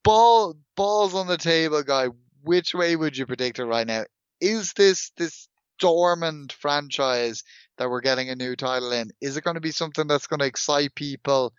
ball 0.03 0.57
balls 0.75 1.15
on 1.15 1.27
the 1.27 1.37
table, 1.37 1.83
guy. 1.83 2.07
Which 2.43 2.73
way 2.73 2.95
would 2.95 3.17
you 3.17 3.25
predict 3.25 3.59
it 3.59 3.65
right 3.65 3.85
now? 3.85 4.05
Is 4.39 4.73
this 4.73 5.11
this 5.17 5.47
dormant 5.79 6.53
franchise 6.53 7.43
that 7.77 7.89
we're 7.89 8.01
getting 8.01 8.29
a 8.29 8.35
new 8.35 8.55
title 8.55 8.91
in? 8.91 9.11
Is 9.21 9.37
it 9.37 9.43
going 9.43 9.55
to 9.55 9.61
be 9.61 9.71
something 9.71 10.07
that's 10.07 10.27
going 10.27 10.39
to 10.39 10.45
excite 10.45 10.95
people, 10.95 11.53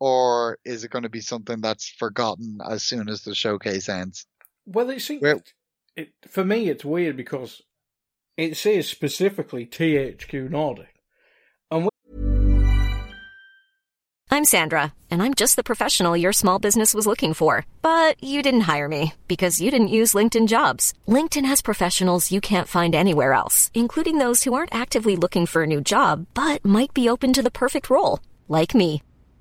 or 0.00 0.58
is 0.64 0.84
it 0.84 0.90
going 0.90 1.04
to 1.04 1.08
be 1.08 1.20
something 1.20 1.60
that's 1.60 1.88
forgotten 1.88 2.58
as 2.68 2.82
soon 2.82 3.08
as 3.08 3.22
the 3.22 3.34
showcase 3.34 3.88
ends? 3.88 4.26
Well, 4.66 4.90
it 4.90 5.00
seems 5.00 5.22
Well- 5.22 5.42
it 5.96 6.12
for 6.28 6.44
me 6.44 6.68
it's 6.68 6.84
weird 6.84 7.16
because 7.16 7.62
it 8.36 8.56
says 8.56 8.88
specifically 8.88 9.64
THQ 9.66 10.50
Nordic. 10.50 10.92
and 11.70 11.88
I'm 14.28 14.44
Sandra, 14.44 14.92
and 15.10 15.22
I'm 15.22 15.32
just 15.34 15.54
the 15.56 15.62
professional 15.62 16.16
your 16.16 16.32
small 16.32 16.58
business 16.58 16.92
was 16.92 17.06
looking 17.06 17.32
for. 17.32 17.64
But 17.80 18.22
you 18.22 18.42
didn't 18.42 18.62
hire 18.72 18.88
me 18.88 19.14
because 19.28 19.60
you 19.62 19.70
didn't 19.70 19.96
use 20.00 20.12
LinkedIn 20.14 20.48
jobs. 20.48 20.92
LinkedIn 21.08 21.46
has 21.46 21.62
professionals 21.62 22.30
you 22.32 22.40
can't 22.40 22.68
find 22.68 22.94
anywhere 22.94 23.32
else, 23.32 23.70
including 23.72 24.18
those 24.18 24.44
who 24.44 24.52
aren't 24.52 24.74
actively 24.74 25.16
looking 25.16 25.46
for 25.46 25.62
a 25.62 25.66
new 25.66 25.80
job 25.80 26.26
but 26.34 26.62
might 26.64 26.92
be 26.92 27.08
open 27.08 27.32
to 27.32 27.42
the 27.42 27.50
perfect 27.50 27.88
role, 27.88 28.20
like 28.48 28.74
me. 28.74 29.00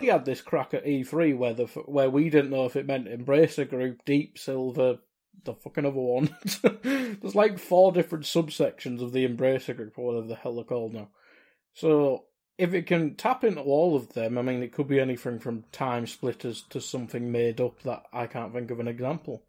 We 0.00 0.08
had 0.08 0.24
this 0.24 0.40
crack 0.40 0.74
at 0.74 0.86
E3 0.86 1.36
where 1.36 1.54
the 1.54 1.66
where 1.66 2.10
we 2.10 2.30
didn't 2.30 2.50
know 2.50 2.64
if 2.64 2.76
it 2.76 2.86
meant 2.86 3.08
Embracer 3.08 3.68
Group, 3.68 4.04
Deep 4.04 4.38
Silver, 4.38 4.98
the 5.44 5.54
fucking 5.54 5.86
other 5.86 6.00
one. 6.00 6.34
There's 6.82 7.34
like 7.34 7.58
four 7.58 7.92
different 7.92 8.24
subsections 8.24 9.02
of 9.02 9.12
the 9.12 9.26
Embracer 9.26 9.76
Group, 9.76 9.98
or 9.98 10.06
whatever 10.06 10.28
the 10.28 10.36
hell 10.36 10.54
they're 10.54 10.64
called 10.64 10.94
now. 10.94 11.08
So 11.74 12.24
if 12.58 12.74
it 12.74 12.86
can 12.86 13.14
tap 13.14 13.42
into 13.44 13.60
all 13.60 13.96
of 13.96 14.12
them, 14.12 14.36
I 14.36 14.42
mean, 14.42 14.62
it 14.62 14.72
could 14.72 14.88
be 14.88 15.00
anything 15.00 15.38
from 15.38 15.64
TimeSplitters 15.72 16.68
to 16.68 16.80
something 16.80 17.32
made 17.32 17.60
up 17.60 17.82
that 17.82 18.02
I 18.12 18.26
can't 18.26 18.52
think 18.52 18.70
of 18.70 18.80
an 18.80 18.88
example. 18.88 19.44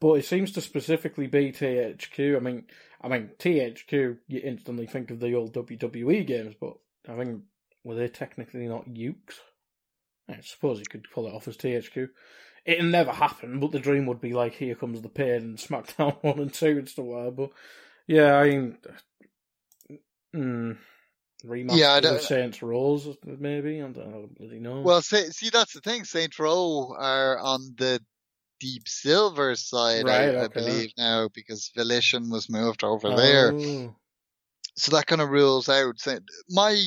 But 0.00 0.14
it 0.14 0.24
seems 0.24 0.50
to 0.52 0.62
specifically 0.62 1.26
be 1.26 1.52
THQ. 1.52 2.36
I 2.36 2.40
mean, 2.40 2.64
I 3.02 3.08
mean 3.08 3.30
THQ. 3.38 4.18
You 4.26 4.40
instantly 4.42 4.86
think 4.86 5.10
of 5.10 5.20
the 5.20 5.34
old 5.34 5.52
WWE 5.52 6.26
games, 6.26 6.54
but 6.58 6.74
I 7.06 7.16
think 7.16 7.42
were 7.84 7.94
they 7.94 8.08
technically 8.08 8.66
not 8.66 8.88
Yuke's? 8.88 9.40
I 10.30 10.40
suppose 10.42 10.78
you 10.78 10.84
could 10.88 11.06
pull 11.12 11.26
it 11.26 11.34
off 11.34 11.48
as 11.48 11.56
THQ. 11.56 12.08
It'll 12.64 12.86
never 12.86 13.12
happen, 13.12 13.58
but 13.60 13.72
the 13.72 13.78
dream 13.78 14.06
would 14.06 14.20
be 14.20 14.32
like, 14.34 14.54
here 14.54 14.74
comes 14.74 15.00
the 15.00 15.08
pain 15.08 15.30
and 15.42 15.58
SmackDown 15.58 16.16
1 16.22 16.38
and 16.38 16.52
2 16.52 16.66
and 16.78 16.88
stuff 16.88 17.04
like 17.06 17.24
that. 17.24 17.36
But 17.36 17.50
yeah, 18.06 18.34
I 18.36 18.48
mean, 18.48 18.78
mm, 20.34 20.76
remaster 21.44 21.76
Yeah, 21.78 21.92
I 21.92 22.00
don't- 22.00 22.20
Saints 22.20 22.62
Rose, 22.62 23.08
maybe? 23.24 23.78
I 23.80 23.88
don't, 23.88 23.98
I 23.98 24.10
don't 24.10 24.38
bloody 24.38 24.60
know. 24.60 24.82
Well, 24.82 25.02
see, 25.02 25.30
see, 25.30 25.50
that's 25.50 25.72
the 25.72 25.80
thing. 25.80 26.04
Saint 26.04 26.38
Row 26.38 26.94
are 26.98 27.38
on 27.38 27.74
the 27.78 28.00
Deep 28.60 28.86
Silver 28.86 29.54
side, 29.56 30.04
Right, 30.04 30.34
I, 30.34 30.44
I 30.44 30.48
believe 30.48 30.92
now, 30.98 31.28
because 31.34 31.70
Volition 31.74 32.28
was 32.28 32.50
moved 32.50 32.84
over 32.84 33.16
there. 33.16 33.52
Oh. 33.54 33.96
So 34.76 34.94
that 34.96 35.06
kind 35.06 35.22
of 35.22 35.30
rules 35.30 35.68
out. 35.68 35.96
My 36.50 36.78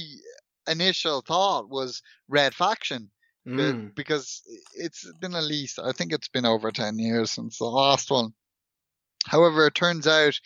initial 0.67 1.21
thought 1.21 1.69
was 1.69 2.01
Red 2.27 2.53
Faction, 2.53 3.09
Mm. 3.45 3.93
because 3.95 4.41
it's 4.75 5.05
been 5.19 5.35
at 5.35 5.43
least, 5.43 5.79
I 5.79 5.91
think 5.91 6.13
it's 6.13 6.29
been 6.29 6.45
over 6.45 6.71
10 6.71 6.97
years 6.97 7.31
since 7.31 7.57
the 7.57 7.65
last 7.65 8.09
one. 8.09 8.33
However, 9.25 9.67
it 9.67 9.75
turns 9.75 10.07
out 10.07 10.39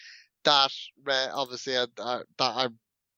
that, 0.43 0.71
Re- 1.03 1.29
obviously, 1.31 1.77
I, 1.77 1.85
I, 1.99 2.21
that 2.37 2.55
I 2.55 2.67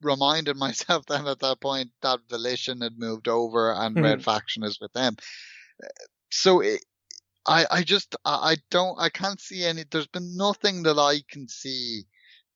reminded 0.02 0.58
myself 0.58 1.06
then 1.06 1.28
at 1.28 1.40
that 1.40 1.62
point 1.62 1.92
that 2.02 2.20
Volition 2.30 2.82
had 2.82 2.98
moved 2.98 3.28
over 3.28 3.74
and 3.74 4.02
Red 4.02 4.20
Mhm. 4.20 4.24
Faction 4.24 4.64
is 4.64 4.80
with 4.80 4.92
them. 4.94 5.16
So 6.32 6.60
it, 6.62 6.86
I, 7.46 7.66
I 7.72 7.84
just, 7.84 8.16
I, 8.26 8.52
I 8.52 8.56
don't, 8.70 9.00
I 9.00 9.10
can't 9.10 9.40
see 9.40 9.64
any, 9.64 9.86
there's 9.90 10.08
been 10.08 10.36
nothing 10.36 10.84
that 10.84 11.00
I 11.00 11.22
can 11.30 11.48
see 11.48 12.04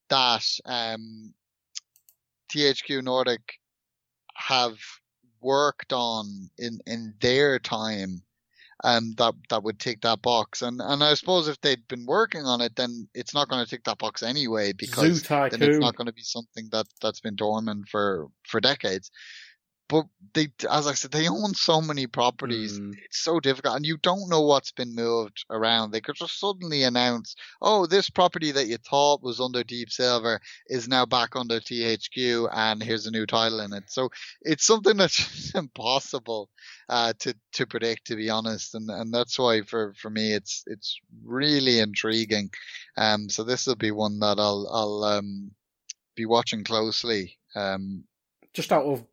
that, 0.10 0.46
um, 0.66 1.34
THQ 2.50 3.04
Nordic 3.04 3.60
have 4.36 4.78
worked 5.44 5.94
on 5.94 6.50
in, 6.58 6.80
in 6.86 7.14
their 7.20 7.60
time 7.60 8.24
um, 8.84 9.14
that 9.18 9.34
that 9.50 9.64
would 9.64 9.80
tick 9.80 10.02
that 10.02 10.22
box. 10.22 10.62
And 10.62 10.82
and 10.82 11.04
I 11.04 11.14
suppose 11.14 11.48
if 11.48 11.60
they'd 11.62 11.88
been 11.88 12.06
working 12.06 12.46
on 12.46 12.62
it, 12.62 12.76
then 12.76 13.08
it's 13.14 13.34
not 13.34 13.48
going 13.48 13.64
to 13.64 13.70
tick 13.70 13.84
that 13.86 13.98
box 13.98 14.24
anyway 14.24 14.74
because 14.74 15.24
then 15.24 15.62
it's 15.62 15.80
not 15.80 15.96
going 15.96 16.08
to 16.08 16.14
be 16.14 16.24
something 16.24 16.68
that 16.72 16.86
that's 17.02 17.22
been 17.22 17.36
dormant 17.36 17.88
for 17.90 18.28
for 18.48 18.60
decades. 18.60 19.10
But 19.94 20.08
they, 20.34 20.48
as 20.72 20.88
I 20.88 20.96
said, 20.96 21.12
they 21.12 21.28
own 21.28 21.54
so 21.54 21.80
many 21.80 22.08
properties. 22.08 22.80
Mm. 22.80 22.96
It's 23.06 23.20
so 23.20 23.40
difficult, 23.40 23.76
and 23.76 23.86
you 23.86 23.98
don't 23.98 24.28
know 24.28 24.42
what's 24.42 24.72
been 24.72 24.96
moved 24.96 25.46
around. 25.52 25.92
They 25.92 26.02
could 26.02 26.16
just 26.16 26.40
suddenly 26.40 26.82
announce, 26.82 27.36
"Oh, 27.62 27.86
this 27.86 28.10
property 28.10 28.50
that 28.54 28.66
you 28.66 28.78
thought 28.78 29.22
was 29.22 29.40
under 29.40 29.64
Deep 29.64 29.92
Silver 29.92 30.42
is 30.66 30.88
now 30.88 31.06
back 31.06 31.36
under 31.36 31.60
THQ, 31.60 32.50
and 32.52 32.82
here's 32.82 33.06
a 33.06 33.12
new 33.12 33.28
title 33.28 33.60
in 33.60 33.72
it." 33.72 33.84
So 33.92 34.10
it's 34.42 34.66
something 34.66 34.98
that's 34.98 35.18
just 35.18 35.54
impossible 35.54 36.50
uh, 36.90 37.14
to 37.20 37.36
to 37.52 37.68
predict, 37.68 38.08
to 38.08 38.16
be 38.16 38.32
honest, 38.32 38.74
and 38.74 38.90
and 38.90 39.14
that's 39.14 39.38
why 39.38 39.62
for 39.62 39.94
for 39.94 40.10
me 40.10 40.34
it's 40.34 40.64
it's 40.66 41.00
really 41.24 41.78
intriguing. 41.78 42.50
Um, 42.98 43.30
so 43.30 43.44
this 43.44 43.68
will 43.68 43.76
be 43.76 43.92
one 43.92 44.18
that 44.22 44.40
I'll 44.40 44.68
I'll 44.74 45.04
um 45.04 45.52
be 46.16 46.26
watching 46.26 46.64
closely. 46.64 47.38
Um, 47.56 48.06
Just 48.56 48.72
out 48.72 48.86
of 48.86 49.06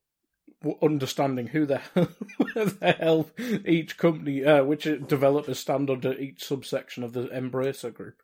understanding 0.83 1.47
who 1.49 1.67
the 1.67 1.79
hell, 1.95 2.09
the 2.55 2.97
hell 2.99 3.31
each 3.65 3.97
company, 3.97 4.45
uh, 4.45 4.65
which 4.65 4.85
developers 5.07 5.59
stand 5.59 5.91
under 5.91 6.13
each 6.15 6.45
subsection 6.45 7.03
of 7.03 7.13
the 7.13 7.29
Embracer 7.29 7.93
group. 7.93 8.23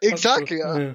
Exactly. 0.00 0.58
yeah. 0.58 0.92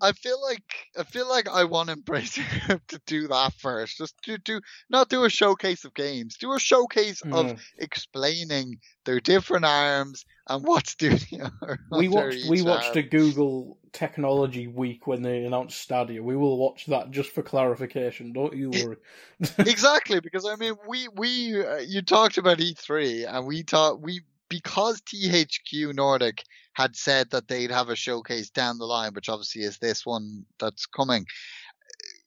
I 0.00 0.12
feel 0.12 0.40
like 0.42 0.62
I 0.98 1.02
feel 1.04 1.28
like 1.28 1.48
I 1.48 1.64
want 1.64 1.90
Embracer 1.90 2.66
Group 2.66 2.82
to 2.88 3.00
do 3.06 3.28
that 3.28 3.52
first. 3.54 3.98
Just 3.98 4.14
to 4.24 4.38
do 4.38 4.60
not 4.88 5.08
do 5.08 5.24
a 5.24 5.30
showcase 5.30 5.84
of 5.84 5.94
games. 5.94 6.36
Do 6.36 6.52
a 6.52 6.60
showcase 6.60 7.22
mm. 7.22 7.34
of 7.34 7.60
explaining 7.78 8.78
their 9.04 9.20
different 9.20 9.64
arms 9.64 10.24
and 10.48 10.64
what 10.64 10.86
studio. 10.86 11.50
we 11.90 12.08
watched 12.08 12.48
we 12.48 12.62
watched 12.62 12.96
a 12.96 13.02
Google 13.02 13.78
Technology 13.92 14.66
Week 14.66 15.06
when 15.06 15.22
they 15.22 15.44
announced 15.44 15.80
Stadia. 15.80 16.22
We 16.22 16.36
will 16.36 16.58
watch 16.58 16.86
that 16.86 17.10
just 17.10 17.30
for 17.30 17.42
clarification. 17.42 18.32
Don't 18.32 18.54
you 18.54 18.70
worry. 18.70 18.96
exactly, 19.58 20.20
because 20.20 20.46
I 20.46 20.56
mean, 20.56 20.74
we 20.88 21.08
we 21.16 21.64
uh, 21.64 21.78
you 21.78 22.02
talked 22.02 22.38
about 22.38 22.58
E3 22.58 23.26
and 23.32 23.46
we 23.46 23.62
thought 23.62 24.00
we 24.00 24.20
because 24.50 25.00
THQ 25.00 25.94
Nordic 25.94 26.44
had 26.74 26.94
said 26.94 27.30
that 27.30 27.48
they'd 27.48 27.70
have 27.70 27.88
a 27.88 27.96
showcase 27.96 28.50
down 28.50 28.76
the 28.76 28.84
line, 28.84 29.14
which 29.14 29.30
obviously 29.30 29.62
is 29.62 29.78
this 29.78 30.04
one 30.04 30.44
that's 30.58 30.84
coming. 30.84 31.24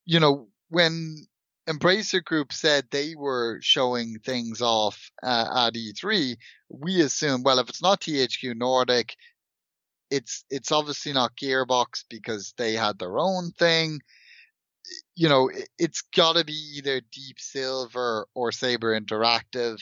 You 0.06 0.20
know, 0.20 0.48
when 0.70 1.28
Embracer 1.68 2.24
Group 2.24 2.52
said 2.52 2.86
they 2.90 3.14
were 3.16 3.60
showing 3.62 4.20
things 4.20 4.62
off 4.62 5.12
uh, 5.22 5.68
at 5.68 5.76
E3, 5.76 6.36
we 6.70 7.02
assume, 7.02 7.44
well, 7.44 7.60
if 7.60 7.70
it's 7.70 7.82
not 7.82 8.02
THQ 8.02 8.56
Nordic, 8.56 9.16
it's 10.10 10.46
it's 10.50 10.72
obviously 10.72 11.14
not 11.14 11.36
Gearbox 11.36 12.04
because 12.10 12.54
they 12.58 12.74
had 12.74 13.00
their 13.00 13.18
own 13.18 13.52
thing. 13.52 14.00
You 15.16 15.30
know, 15.30 15.48
it, 15.50 15.70
it's 15.80 16.02
got 16.16 16.36
to 16.36 16.46
be 16.46 16.78
either 16.78 17.02
Deep 17.12 17.40
Silver 17.40 18.28
or 18.36 18.52
Saber 18.52 19.00
Interactive 19.00 19.80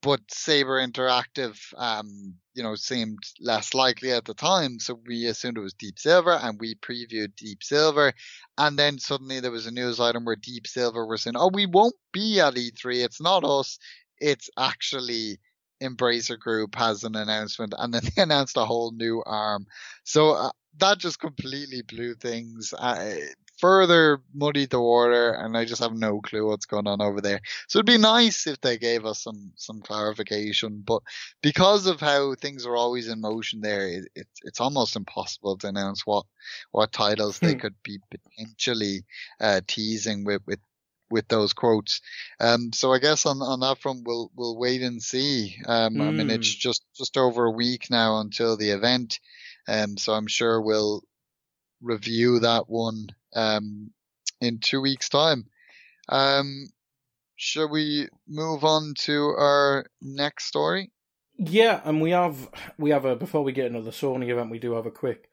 but 0.00 0.20
Saber 0.30 0.78
Interactive, 0.80 1.58
um, 1.76 2.34
you 2.54 2.62
know, 2.62 2.74
seemed 2.74 3.18
less 3.40 3.74
likely 3.74 4.12
at 4.12 4.24
the 4.24 4.34
time, 4.34 4.78
so 4.78 5.00
we 5.06 5.26
assumed 5.26 5.58
it 5.58 5.62
was 5.62 5.74
Deep 5.74 5.98
Silver, 5.98 6.32
and 6.32 6.58
we 6.60 6.74
previewed 6.76 7.34
Deep 7.36 7.62
Silver, 7.62 8.12
and 8.56 8.78
then 8.78 8.98
suddenly 8.98 9.40
there 9.40 9.50
was 9.50 9.66
a 9.66 9.72
news 9.72 9.98
item 10.00 10.24
where 10.24 10.36
Deep 10.36 10.66
Silver 10.66 11.06
were 11.06 11.16
saying, 11.16 11.36
"Oh, 11.36 11.50
we 11.52 11.66
won't 11.66 11.96
be 12.12 12.40
at 12.40 12.54
E3. 12.54 13.04
It's 13.04 13.20
not 13.20 13.44
us. 13.44 13.78
It's 14.18 14.50
actually." 14.56 15.38
Embracer 15.80 16.36
Group 16.36 16.74
has 16.74 17.04
an 17.04 17.14
announcement, 17.14 17.72
and 17.78 17.94
then 17.94 18.02
they 18.16 18.22
announced 18.22 18.56
a 18.56 18.64
whole 18.64 18.90
new 18.90 19.22
arm. 19.24 19.64
So 20.02 20.30
uh, 20.30 20.50
that 20.78 20.98
just 20.98 21.20
completely 21.20 21.82
blew 21.82 22.14
things. 22.14 22.74
Uh, 22.76 23.14
further 23.58 24.20
muddied 24.32 24.70
the 24.70 24.80
water, 24.80 25.32
and 25.32 25.56
I 25.56 25.64
just 25.64 25.82
have 25.82 25.92
no 25.92 26.20
clue 26.20 26.46
what's 26.46 26.66
going 26.66 26.86
on 26.86 27.00
over 27.00 27.20
there. 27.20 27.40
So 27.66 27.78
it'd 27.78 27.86
be 27.86 27.98
nice 27.98 28.46
if 28.46 28.60
they 28.60 28.78
gave 28.78 29.04
us 29.04 29.22
some 29.22 29.52
some 29.56 29.80
clarification, 29.80 30.82
but 30.86 31.02
because 31.42 31.86
of 31.86 32.00
how 32.00 32.34
things 32.34 32.66
are 32.66 32.76
always 32.76 33.08
in 33.08 33.20
motion 33.20 33.60
there, 33.60 33.88
it, 33.88 34.08
it 34.14 34.26
it's 34.44 34.60
almost 34.60 34.96
impossible 34.96 35.56
to 35.58 35.68
announce 35.68 36.06
what 36.06 36.24
what 36.70 36.92
titles 36.92 37.38
they 37.38 37.54
hmm. 37.54 37.60
could 37.60 37.74
be 37.82 37.98
potentially 38.10 39.04
uh, 39.40 39.60
teasing 39.66 40.24
with 40.24 40.42
with 40.46 40.60
with 41.10 41.26
those 41.28 41.52
quotes. 41.52 42.00
Um, 42.38 42.72
so 42.72 42.92
I 42.92 42.98
guess 42.98 43.26
on, 43.26 43.40
on 43.40 43.60
that 43.60 43.78
front, 43.78 44.02
we'll, 44.06 44.30
we'll 44.36 44.58
wait 44.58 44.82
and 44.82 45.02
see. 45.02 45.56
Um, 45.66 45.94
mm. 45.94 46.06
I 46.06 46.10
mean, 46.10 46.28
it's 46.28 46.52
hmm. 46.52 46.58
just, 46.58 46.84
just 46.94 47.16
over 47.16 47.46
a 47.46 47.50
week 47.50 47.86
now 47.90 48.20
until 48.20 48.58
the 48.58 48.70
event. 48.70 49.18
Um, 49.66 49.96
so 49.96 50.12
I'm 50.12 50.26
sure 50.26 50.60
we'll 50.60 51.02
review 51.80 52.40
that 52.40 52.68
one 52.68 53.08
um, 53.34 53.90
in 54.40 54.58
two 54.58 54.80
weeks' 54.80 55.08
time. 55.08 55.46
Um, 56.08 56.68
shall 57.36 57.68
we 57.68 58.08
move 58.26 58.64
on 58.64 58.94
to 59.00 59.28
our 59.36 59.86
next 60.00 60.46
story? 60.46 60.90
Yeah, 61.38 61.80
and 61.84 62.00
we 62.00 62.10
have 62.10 62.48
we 62.78 62.90
have 62.90 63.04
a 63.04 63.14
before 63.14 63.44
we 63.44 63.52
get 63.52 63.66
into 63.66 63.82
the 63.82 63.90
Sony 63.90 64.28
event, 64.28 64.50
we 64.50 64.58
do 64.58 64.72
have 64.72 64.86
a 64.86 64.90
quick 64.90 65.30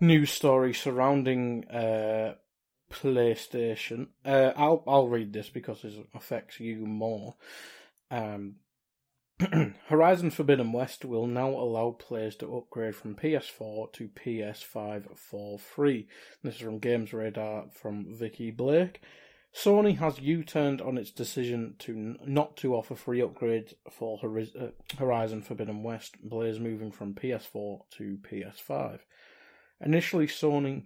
news 0.00 0.30
story 0.30 0.72
surrounding 0.72 1.68
uh, 1.68 2.34
PlayStation. 2.90 4.08
Uh, 4.24 4.52
I'll 4.56 4.82
I'll 4.86 5.08
read 5.08 5.32
this 5.32 5.50
because 5.50 5.84
it 5.84 5.92
affects 6.14 6.60
you 6.60 6.86
more. 6.86 7.34
Um, 8.10 8.56
Horizon 9.86 10.30
Forbidden 10.30 10.72
West 10.72 11.04
will 11.04 11.28
now 11.28 11.50
allow 11.50 11.92
players 11.92 12.34
to 12.36 12.56
upgrade 12.56 12.96
from 12.96 13.14
PS4 13.14 13.92
to 13.92 14.08
PS5 14.08 15.16
for 15.16 15.60
free. 15.60 16.08
This 16.42 16.56
is 16.56 16.60
from 16.60 16.80
Games 16.80 17.12
Radar 17.12 17.66
from 17.72 18.06
Vikki 18.16 18.50
Blake. 18.50 19.00
Sony 19.54 19.96
has 19.98 20.18
U-turned 20.18 20.80
on 20.80 20.98
its 20.98 21.12
decision 21.12 21.76
to 21.78 22.16
not 22.26 22.56
to 22.56 22.74
offer 22.74 22.96
free 22.96 23.20
upgrades 23.20 23.74
for 23.90 24.18
uh, 24.24 24.66
Horizon 24.98 25.42
Forbidden 25.42 25.84
West 25.84 26.16
players 26.28 26.58
moving 26.58 26.90
from 26.90 27.14
PS4 27.14 27.80
to 27.92 28.18
PS5. 28.28 28.98
Initially, 29.80 30.26
Sony 30.26 30.82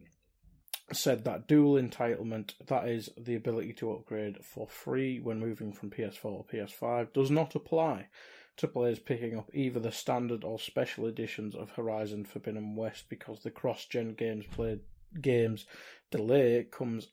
said 0.92 1.24
that 1.24 1.48
dual 1.48 1.80
entitlement, 1.80 2.52
that 2.66 2.86
is, 2.86 3.08
the 3.16 3.34
ability 3.34 3.72
to 3.72 3.92
upgrade 3.92 4.44
for 4.44 4.68
free 4.68 5.18
when 5.20 5.40
moving 5.40 5.72
from 5.72 5.90
PS4 5.90 6.48
to 6.48 6.56
PS5, 6.56 7.14
does 7.14 7.30
not 7.30 7.54
apply 7.54 8.08
to 8.56 8.68
players 8.68 8.98
picking 8.98 9.36
up 9.36 9.50
either 9.54 9.80
the 9.80 9.92
standard 9.92 10.44
or 10.44 10.58
special 10.58 11.06
editions 11.06 11.54
of 11.54 11.70
Horizon 11.70 12.24
Forbidden 12.24 12.76
West 12.76 13.06
because 13.08 13.40
the 13.40 13.50
cross-gen 13.50 14.14
games 14.14 14.44
played 14.50 14.80
games 15.20 15.66
delay 16.10 16.66
comes 16.70 17.08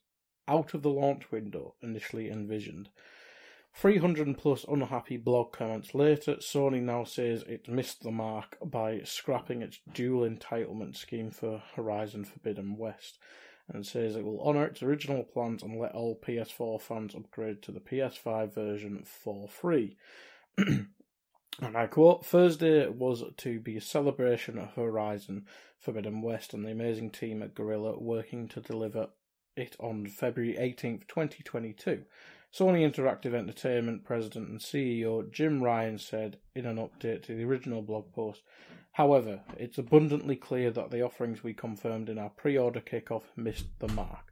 out 0.47 0.73
of 0.73 0.81
the 0.81 0.89
launch 0.89 1.31
window 1.31 1.75
initially 1.81 2.29
envisioned. 2.29 2.89
300 3.75 4.37
plus 4.37 4.65
unhappy 4.67 5.15
blog 5.15 5.53
comments 5.53 5.93
later, 5.93 6.35
Sony 6.35 6.81
now 6.81 7.03
says 7.03 7.43
it 7.43 7.69
missed 7.69 8.01
the 8.01 8.11
mark 8.11 8.57
by 8.65 9.01
scrapping 9.03 9.61
its 9.61 9.79
dual 9.93 10.27
entitlement 10.27 10.97
scheme 10.97 11.29
for 11.31 11.61
Horizon 11.75 12.25
Forbidden 12.25 12.77
West 12.77 13.19
and 13.71 13.85
says 13.85 14.15
it 14.15 14.25
will 14.25 14.41
honour 14.41 14.65
its 14.65 14.81
original 14.81 15.23
plans 15.23 15.61
and 15.61 15.79
let 15.79 15.93
all 15.93 16.19
PS4 16.19 16.81
fans 16.81 17.13
upgrade 17.15 17.61
to 17.61 17.71
the 17.71 17.79
PS5 17.79 18.53
version 18.53 19.03
for 19.05 19.47
free. 19.47 19.95
And 21.61 21.75
I 21.75 21.87
quote, 21.87 22.25
Thursday 22.25 22.87
was 22.87 23.23
to 23.37 23.59
be 23.59 23.75
a 23.75 23.81
celebration 23.81 24.57
of 24.57 24.73
Horizon 24.73 25.45
Forbidden 25.77 26.21
West 26.21 26.53
and 26.53 26.65
the 26.65 26.71
amazing 26.71 27.11
team 27.11 27.43
at 27.43 27.53
Guerrilla 27.53 27.99
working 27.99 28.47
to 28.49 28.61
deliver 28.61 29.09
it 29.57 29.75
on 29.79 30.07
February 30.07 30.55
18th, 30.55 31.07
2022. 31.07 32.05
Sony 32.53 32.89
Interactive 32.89 33.33
Entertainment 33.33 34.03
President 34.05 34.49
and 34.49 34.59
CEO 34.59 35.29
Jim 35.31 35.61
Ryan 35.61 35.97
said 35.99 36.37
in 36.55 36.65
an 36.65 36.77
update 36.77 37.23
to 37.23 37.35
the 37.35 37.43
original 37.43 37.81
blog 37.81 38.11
post, 38.13 38.41
However, 38.93 39.41
it's 39.57 39.77
abundantly 39.77 40.35
clear 40.35 40.71
that 40.71 40.91
the 40.91 41.01
offerings 41.01 41.43
we 41.43 41.53
confirmed 41.53 42.09
in 42.09 42.17
our 42.17 42.29
pre 42.31 42.57
order 42.57 42.81
kickoff 42.81 43.23
missed 43.35 43.67
the 43.79 43.87
mark. 43.87 44.28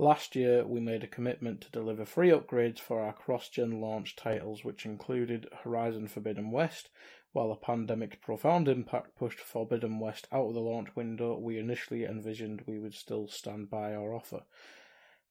Last 0.00 0.36
year, 0.36 0.64
we 0.64 0.78
made 0.78 1.02
a 1.02 1.08
commitment 1.08 1.60
to 1.62 1.70
deliver 1.72 2.04
free 2.04 2.30
upgrades 2.30 2.78
for 2.78 3.00
our 3.00 3.12
cross 3.12 3.48
gen 3.48 3.80
launch 3.80 4.14
titles, 4.14 4.62
which 4.62 4.86
included 4.86 5.48
Horizon 5.64 6.06
Forbidden 6.06 6.52
West. 6.52 6.88
While 7.32 7.48
the 7.48 7.56
pandemic's 7.56 8.18
profound 8.20 8.68
impact 8.68 9.16
pushed 9.16 9.40
Forbidden 9.40 9.98
West 9.98 10.28
out 10.30 10.46
of 10.46 10.54
the 10.54 10.60
launch 10.60 10.94
window, 10.94 11.36
we 11.36 11.58
initially 11.58 12.04
envisioned 12.04 12.62
we 12.64 12.78
would 12.78 12.94
still 12.94 13.26
stand 13.26 13.70
by 13.70 13.92
our 13.92 14.14
offer. 14.14 14.44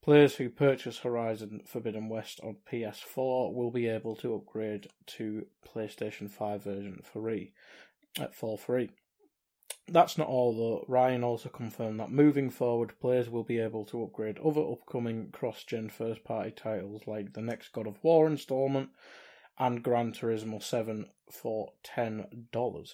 Players 0.02 0.36
who 0.36 0.50
purchase 0.50 1.00
Horizon 1.00 1.62
Forbidden 1.66 2.10
West 2.10 2.42
on 2.44 2.58
PS4 2.70 3.54
will 3.54 3.72
be 3.72 3.88
able 3.88 4.18
to 4.18 4.36
upgrade 4.36 4.90
to 5.06 5.48
PlayStation 5.66 6.30
5 6.30 6.64
version 6.64 7.00
free, 7.04 7.54
at 8.20 8.36
for 8.36 8.58
free. 8.58 8.90
That's 9.90 10.18
not 10.18 10.28
all 10.28 10.54
though. 10.54 10.86
Ryan 10.88 11.24
also 11.24 11.48
confirmed 11.48 12.00
that 12.00 12.12
moving 12.12 12.50
forward, 12.50 13.00
players 13.00 13.30
will 13.30 13.44
be 13.44 13.60
able 13.60 13.86
to 13.86 14.04
upgrade 14.04 14.38
other 14.40 14.62
upcoming 14.62 15.30
cross 15.32 15.64
gen 15.64 15.90
first 15.90 16.26
party 16.26 16.52
titles 16.52 17.04
like 17.08 17.34
the 17.34 17.42
next 17.42 17.72
God 17.72 17.88
of 17.88 18.04
War 18.04 18.28
installment 18.28 18.90
and 19.58 19.82
Gran 19.82 20.12
Turismo 20.12 20.62
7 20.62 21.08
for 21.32 21.72
$10. 21.84 22.94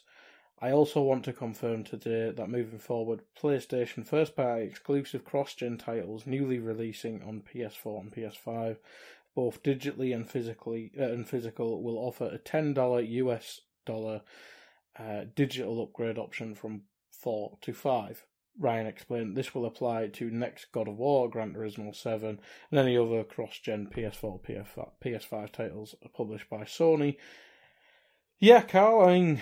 I 0.61 0.71
also 0.71 1.01
want 1.01 1.25
to 1.25 1.33
confirm 1.33 1.83
today 1.83 2.31
that 2.31 2.49
moving 2.49 2.79
forward, 2.79 3.21
PlayStation 3.37 4.05
first 4.05 4.35
party 4.35 4.63
exclusive 4.63 5.25
cross 5.25 5.55
gen 5.55 5.77
titles 5.77 6.27
newly 6.27 6.59
releasing 6.59 7.23
on 7.23 7.41
PS4 7.41 8.01
and 8.01 8.13
PS5, 8.13 8.77
both 9.35 9.63
digitally 9.63 10.13
and 10.13 10.29
physically 10.29 10.91
uh, 10.97 11.03
and 11.03 11.27
physical, 11.27 11.81
will 11.81 11.97
offer 11.97 12.25
a 12.25 12.37
$10 12.37 13.09
US 13.09 13.61
dollar 13.85 14.21
digital 15.35 15.81
upgrade 15.81 16.17
option 16.17 16.55
from 16.55 16.83
4 17.11 17.57
to 17.61 17.73
5. 17.73 18.25
Ryan 18.59 18.85
explained 18.85 19.35
this 19.35 19.55
will 19.55 19.65
apply 19.65 20.07
to 20.09 20.29
next 20.29 20.71
God 20.71 20.87
of 20.87 20.97
War, 20.97 21.29
Gran 21.29 21.53
Turismo 21.53 21.95
7, 21.95 22.39
and 22.69 22.79
any 22.79 22.95
other 22.95 23.23
cross 23.23 23.57
gen 23.57 23.87
PS4, 23.87 24.41
PS5 25.03 25.51
titles 25.51 25.95
published 26.15 26.49
by 26.49 26.63
Sony. 26.63 27.17
Yeah, 28.39 28.61
Carl, 28.61 29.07
I 29.07 29.13
mean, 29.13 29.41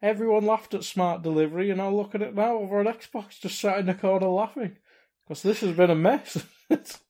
everyone 0.00 0.46
laughed 0.46 0.72
at 0.72 0.84
Smart 0.84 1.22
Delivery, 1.22 1.70
and 1.70 1.80
I'll 1.80 1.96
look 1.96 2.14
at 2.14 2.22
it 2.22 2.34
now 2.34 2.56
over 2.56 2.78
on 2.78 2.86
Xbox, 2.86 3.38
just 3.40 3.60
sat 3.60 3.78
in 3.78 3.86
the 3.86 3.94
corner 3.94 4.28
laughing. 4.28 4.78
Because 5.26 5.42
this 5.42 5.60
has 5.60 5.76
been 5.76 5.90
a 5.90 5.94
mess. 5.94 6.44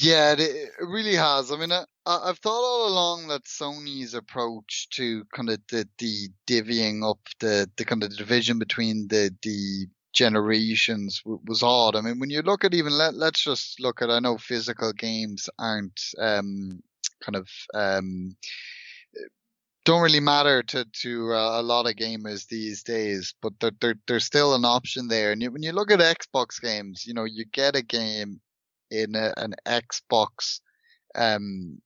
Yeah, 0.00 0.34
it, 0.38 0.70
really 0.80 1.14
has. 1.14 1.52
I 1.52 1.56
mean, 1.56 1.70
I, 1.70 1.84
I've 2.06 2.38
thought 2.38 2.64
all 2.64 2.88
along 2.88 3.28
that 3.28 3.44
Sony's 3.44 4.14
approach 4.14 4.88
to 4.94 5.24
kind 5.34 5.50
of 5.50 5.60
the, 5.70 5.88
the 5.98 6.28
divvying 6.46 7.08
up 7.08 7.18
the, 7.38 7.70
the 7.76 7.84
kind 7.84 8.02
of 8.02 8.16
division 8.16 8.58
between 8.58 9.08
the, 9.08 9.34
the 9.42 9.86
generations 10.12 11.22
was 11.24 11.62
odd. 11.62 11.96
I 11.96 12.00
mean, 12.00 12.18
when 12.18 12.30
you 12.30 12.42
look 12.42 12.64
at 12.64 12.74
even, 12.74 12.92
let, 12.92 13.14
let's 13.14 13.44
just 13.44 13.78
look 13.80 14.02
at, 14.02 14.10
I 14.10 14.18
know 14.20 14.38
physical 14.38 14.92
games 14.92 15.48
aren't, 15.58 16.00
um, 16.18 16.82
kind 17.22 17.36
of, 17.36 17.48
um, 17.74 18.36
don't 19.84 20.00
really 20.02 20.20
matter 20.20 20.62
to 20.62 20.86
to 21.02 21.32
uh, 21.34 21.60
a 21.60 21.62
lot 21.62 21.86
of 21.86 21.94
gamers 21.96 22.48
these 22.48 22.82
days, 22.82 23.34
but 23.42 23.52
there, 23.60 23.70
there, 23.82 23.94
there's 24.08 24.24
still 24.24 24.54
an 24.54 24.64
option 24.64 25.08
there. 25.08 25.32
And 25.32 25.42
when 25.52 25.62
you 25.62 25.72
look 25.72 25.90
at 25.90 26.00
Xbox 26.00 26.58
games, 26.58 27.04
you 27.06 27.12
know 27.12 27.24
you 27.24 27.44
get 27.44 27.76
a 27.76 27.82
game 27.82 28.40
in 29.02 29.14
a, 29.14 29.32
an 29.36 29.54
Xbox 29.66 30.60
um, 31.14 31.80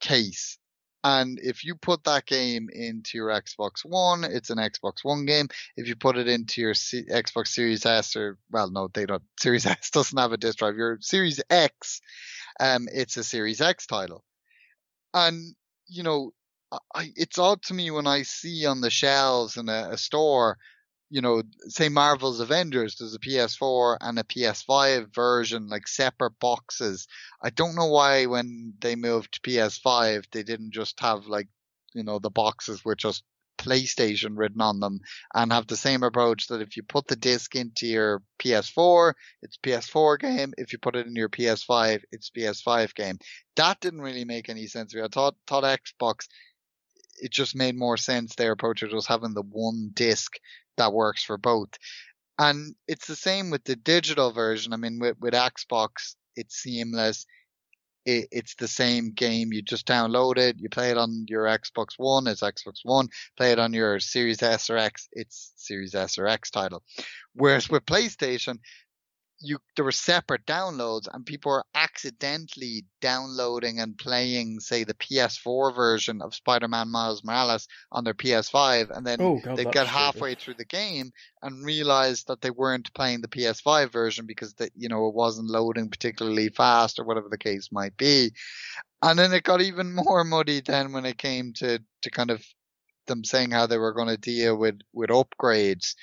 case, 0.00 0.58
and 1.04 1.38
if 1.40 1.64
you 1.64 1.74
put 1.74 2.04
that 2.04 2.26
game 2.26 2.68
into 2.72 3.18
your 3.18 3.28
Xbox 3.28 3.84
One, 3.84 4.24
it's 4.24 4.50
an 4.50 4.58
Xbox 4.58 5.04
One 5.04 5.26
game. 5.26 5.48
If 5.76 5.86
you 5.88 5.96
put 5.96 6.16
it 6.16 6.28
into 6.28 6.60
your 6.60 6.74
C- 6.74 7.04
Xbox 7.04 7.48
Series 7.48 7.86
S, 7.86 8.16
or 8.16 8.36
well, 8.50 8.70
no, 8.70 8.88
they 8.92 9.06
don't. 9.06 9.22
Series 9.40 9.66
S 9.66 9.90
doesn't 9.90 10.18
have 10.18 10.32
a 10.32 10.36
disk 10.36 10.58
drive. 10.58 10.76
Your 10.76 10.98
Series 11.00 11.40
X, 11.50 12.00
um, 12.58 12.88
it's 12.92 13.16
a 13.16 13.24
Series 13.24 13.60
X 13.60 13.86
title, 13.86 14.24
and 15.14 15.54
you 15.86 16.02
know 16.02 16.32
I, 16.94 17.12
it's 17.16 17.38
odd 17.38 17.62
to 17.64 17.74
me 17.74 17.90
when 17.90 18.06
I 18.06 18.22
see 18.22 18.66
on 18.66 18.80
the 18.80 18.90
shelves 18.90 19.56
in 19.56 19.68
a, 19.68 19.90
a, 19.92 19.98
store, 19.98 20.58
you 21.10 21.22
know, 21.22 21.42
say 21.68 21.88
Marvel's 21.88 22.40
Avengers, 22.40 22.96
there's 22.96 23.14
a 23.14 23.18
PS4 23.18 23.98
and 24.00 24.18
a 24.18 24.24
PS5 24.24 25.14
version, 25.14 25.68
like 25.68 25.88
separate 25.88 26.38
boxes. 26.38 27.06
I 27.42 27.50
don't 27.50 27.74
know 27.74 27.86
why 27.86 28.26
when 28.26 28.74
they 28.80 28.94
moved 28.94 29.32
to 29.34 29.50
PS5, 29.50 30.24
they 30.32 30.42
didn't 30.42 30.72
just 30.72 31.00
have 31.00 31.26
like, 31.26 31.48
you 31.94 32.02
know, 32.02 32.18
the 32.18 32.30
boxes 32.30 32.84
with 32.84 32.98
just 32.98 33.22
PlayStation 33.58 34.36
written 34.36 34.60
on 34.60 34.80
them 34.80 35.00
and 35.34 35.52
have 35.52 35.66
the 35.66 35.76
same 35.76 36.02
approach 36.02 36.46
that 36.48 36.60
if 36.60 36.76
you 36.76 36.82
put 36.82 37.08
the 37.08 37.16
disc 37.16 37.56
into 37.56 37.86
your 37.86 38.22
PS4, 38.38 39.14
it's 39.42 39.56
PS4 39.56 40.20
game. 40.20 40.52
If 40.58 40.72
you 40.72 40.78
put 40.78 40.94
it 40.94 41.06
in 41.06 41.16
your 41.16 41.28
PS5, 41.28 42.02
it's 42.12 42.30
PS5 42.30 42.94
game. 42.94 43.18
That 43.56 43.80
didn't 43.80 44.02
really 44.02 44.24
make 44.24 44.48
any 44.48 44.66
sense. 44.66 44.94
I 44.94 45.08
thought, 45.08 45.36
thought 45.46 45.64
Xbox 45.64 46.28
it 47.20 47.32
just 47.32 47.56
made 47.56 47.76
more 47.76 47.96
sense 47.96 48.34
their 48.34 48.52
approach 48.52 48.82
of 48.82 48.90
just 48.90 49.08
having 49.08 49.34
the 49.34 49.42
one 49.42 49.90
disc 49.92 50.38
that 50.78 50.92
works 50.92 51.22
for 51.22 51.38
both. 51.38 51.70
And 52.38 52.74
it's 52.86 53.06
the 53.06 53.16
same 53.16 53.50
with 53.50 53.64
the 53.64 53.76
digital 53.76 54.32
version. 54.32 54.72
I 54.72 54.76
mean, 54.76 54.98
with, 54.98 55.16
with 55.20 55.34
Xbox, 55.34 56.14
it's 56.36 56.56
seamless. 56.56 57.26
It, 58.06 58.28
it's 58.30 58.54
the 58.54 58.68
same 58.68 59.12
game. 59.12 59.52
You 59.52 59.60
just 59.60 59.86
download 59.86 60.38
it. 60.38 60.56
You 60.58 60.68
play 60.68 60.90
it 60.90 60.96
on 60.96 61.26
your 61.28 61.44
Xbox 61.44 61.88
One. 61.96 62.26
It's 62.26 62.40
Xbox 62.40 62.80
One. 62.84 63.08
Play 63.36 63.52
it 63.52 63.58
on 63.58 63.72
your 63.72 64.00
Series 64.00 64.42
S 64.42 64.70
or 64.70 64.78
X. 64.78 65.08
It's 65.12 65.52
Series 65.56 65.94
S 65.94 66.16
or 66.16 66.26
X 66.26 66.50
title. 66.50 66.82
Whereas 67.34 67.68
with 67.68 67.84
PlayStation, 67.84 68.58
you 69.40 69.58
there 69.76 69.84
were 69.84 69.92
separate 69.92 70.44
downloads 70.46 71.06
and 71.12 71.24
people 71.24 71.52
were 71.52 71.64
accidentally 71.74 72.84
downloading 73.00 73.78
and 73.78 73.96
playing 73.96 74.58
say 74.58 74.84
the 74.84 74.94
PS4 74.94 75.74
version 75.74 76.20
of 76.22 76.34
Spider-Man 76.34 76.88
Miles 76.88 77.22
Morales 77.22 77.68
on 77.92 78.04
their 78.04 78.14
PS5 78.14 78.96
and 78.96 79.06
then 79.06 79.20
oh, 79.20 79.38
God, 79.38 79.56
they'd 79.56 79.70
get 79.70 79.86
halfway 79.86 80.34
through 80.34 80.54
the 80.54 80.64
game 80.64 81.12
and 81.42 81.64
realize 81.64 82.24
that 82.24 82.40
they 82.40 82.50
weren't 82.50 82.92
playing 82.94 83.20
the 83.20 83.28
PS5 83.28 83.92
version 83.92 84.26
because 84.26 84.54
that 84.54 84.72
you 84.74 84.88
know 84.88 85.06
it 85.06 85.14
wasn't 85.14 85.48
loading 85.48 85.88
particularly 85.88 86.48
fast 86.48 86.98
or 86.98 87.04
whatever 87.04 87.28
the 87.28 87.38
case 87.38 87.68
might 87.70 87.96
be. 87.96 88.32
And 89.02 89.18
then 89.18 89.32
it 89.32 89.44
got 89.44 89.60
even 89.60 89.94
more 89.94 90.24
muddy 90.24 90.60
then 90.60 90.92
when 90.92 91.04
it 91.04 91.18
came 91.18 91.52
to 91.54 91.78
to 92.02 92.10
kind 92.10 92.30
of 92.30 92.44
them 93.06 93.24
saying 93.24 93.52
how 93.52 93.66
they 93.66 93.78
were 93.78 93.94
going 93.94 94.08
to 94.08 94.16
deal 94.16 94.56
with 94.56 94.80
with 94.92 95.10
upgrades 95.10 95.94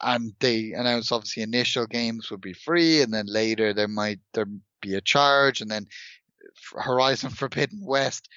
and 0.00 0.32
they 0.40 0.72
announced 0.72 1.12
obviously 1.12 1.42
initial 1.42 1.86
games 1.86 2.30
would 2.30 2.40
be 2.40 2.52
free 2.52 3.02
and 3.02 3.12
then 3.12 3.26
later 3.26 3.72
there 3.72 3.88
might 3.88 4.20
there 4.32 4.46
be 4.80 4.94
a 4.94 5.00
charge 5.00 5.60
and 5.60 5.70
then 5.70 5.86
Horizon 6.74 7.30
Forbidden 7.42 7.80
West 7.84 8.28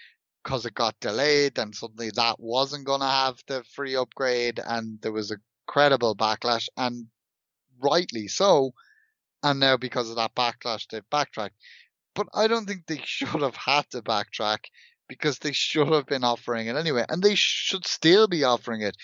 because 0.44 0.66
it 0.66 0.74
got 0.74 0.99
delayed 0.99 1.57
and 1.57 1.76
suddenly 1.76 2.11
that 2.16 2.40
wasn't 2.40 2.86
going 2.86 3.02
to 3.02 3.06
have 3.06 3.38
the 3.48 3.64
free 3.76 3.95
upgrade 3.95 4.60
and 4.66 4.99
there 5.02 5.11
was 5.11 5.32
a 5.32 5.38
credible 5.68 6.16
backlash 6.16 6.68
and 6.78 7.06
rightly 7.82 8.28
so 8.28 8.72
and 9.44 9.60
now 9.60 9.78
because 9.78 10.10
of 10.10 10.16
that 10.18 10.36
backlash 10.36 10.88
they've 10.88 11.10
backtracked. 11.10 11.56
But 12.16 12.28
I 12.34 12.48
don't 12.48 12.66
think 12.66 12.86
they 12.86 13.02
should 13.06 13.41
have 13.41 13.56
had 13.56 13.90
to 13.91 14.02
backtrack 14.02 14.66
because 15.07 15.40
they 15.40 15.53
should 15.53 15.88
have 15.88 16.06
been 16.06 16.24
offering 16.24 16.68
it 16.68 16.76
anyway 16.76 17.06
and 17.10 17.22
they 17.22 17.36
should 17.36 17.86
still 17.86 18.28
be 18.28 18.44
offering 18.44 18.82
it. 18.82 18.95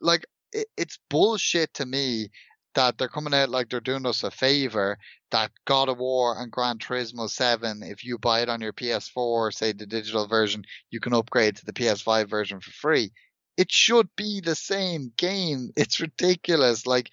Like 0.00 0.24
it, 0.52 0.66
it's 0.76 0.98
bullshit 1.08 1.74
to 1.74 1.86
me 1.86 2.30
that 2.74 2.98
they're 2.98 3.08
coming 3.08 3.34
out 3.34 3.48
like 3.48 3.68
they're 3.68 3.80
doing 3.80 4.06
us 4.06 4.22
a 4.22 4.30
favor 4.30 4.96
that 5.30 5.50
God 5.64 5.88
of 5.88 5.98
War 5.98 6.40
and 6.40 6.50
Gran 6.50 6.78
Turismo 6.78 7.28
7, 7.28 7.82
if 7.82 8.04
you 8.04 8.18
buy 8.18 8.40
it 8.40 8.48
on 8.48 8.60
your 8.60 8.72
PS4, 8.72 9.52
say 9.52 9.72
the 9.72 9.86
digital 9.86 10.26
version, 10.26 10.64
you 10.90 11.00
can 11.00 11.12
upgrade 11.12 11.56
to 11.56 11.64
the 11.66 11.72
PS5 11.72 12.28
version 12.28 12.60
for 12.60 12.70
free. 12.70 13.12
It 13.56 13.70
should 13.70 14.08
be 14.16 14.40
the 14.40 14.54
same 14.54 15.12
game. 15.16 15.70
It's 15.76 16.00
ridiculous. 16.00 16.86
Like, 16.86 17.10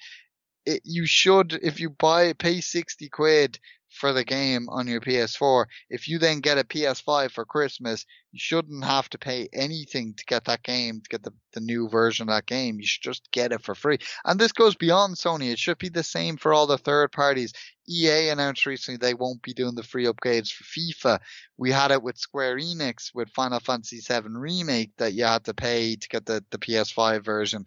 it, 0.66 0.82
you 0.84 1.06
should, 1.06 1.54
if 1.62 1.80
you 1.80 1.90
buy, 1.90 2.34
pay 2.34 2.62
60 2.62 3.10
quid 3.10 3.60
for 3.98 4.14
the 4.14 4.24
game 4.24 4.70
on 4.70 4.88
your 4.88 5.02
PS4. 5.02 5.66
If 5.90 6.08
you 6.08 6.20
then 6.20 6.40
get 6.40 6.58
a 6.58 6.64
PS5 6.64 7.32
for 7.32 7.46
Christmas, 7.46 8.06
you 8.32 8.40
shouldn't 8.40 8.86
have 8.86 9.10
to 9.10 9.18
pay 9.18 9.50
anything 9.52 10.14
to 10.16 10.26
get 10.26 10.46
that 10.46 10.64
game, 10.64 11.02
to 11.02 11.10
get 11.10 11.24
the, 11.24 11.34
the 11.54 11.60
new 11.60 11.90
version 11.90 12.30
of 12.30 12.36
that 12.36 12.46
game. 12.46 12.80
You 12.80 12.86
should 12.86 13.04
just 13.04 13.30
get 13.32 13.52
it 13.52 13.64
for 13.64 13.76
free. 13.76 13.98
And 14.24 14.40
this 14.40 14.52
goes 14.52 14.76
beyond 14.76 15.16
Sony. 15.16 15.52
It 15.52 15.60
should 15.60 15.80
be 15.80 15.90
the 15.90 16.04
same 16.04 16.38
for 16.38 16.54
all 16.54 16.68
the 16.68 16.78
third 16.78 17.12
parties. 17.12 17.54
EA 17.90 18.30
announced 18.30 18.66
recently 18.66 18.98
they 18.98 19.14
won't 19.14 19.42
be 19.42 19.54
doing 19.54 19.76
the 19.76 19.84
free 19.84 20.06
upgrades 20.06 20.52
for 20.52 20.64
FIFA. 20.64 21.20
We 21.58 21.72
had 21.72 21.92
it 21.92 22.04
with 22.04 22.18
Square 22.18 22.58
Enix 22.58 23.12
with 23.14 23.30
Final 23.30 23.60
Fantasy 23.60 24.02
VII 24.02 24.30
Remake 24.30 24.92
that 24.98 25.14
you 25.14 25.24
had 25.24 25.46
to 25.46 25.54
pay 25.54 25.96
to 25.96 26.10
get 26.10 26.26
the, 26.26 26.44
the 26.52 26.58
PS5 26.58 27.24
version. 27.24 27.66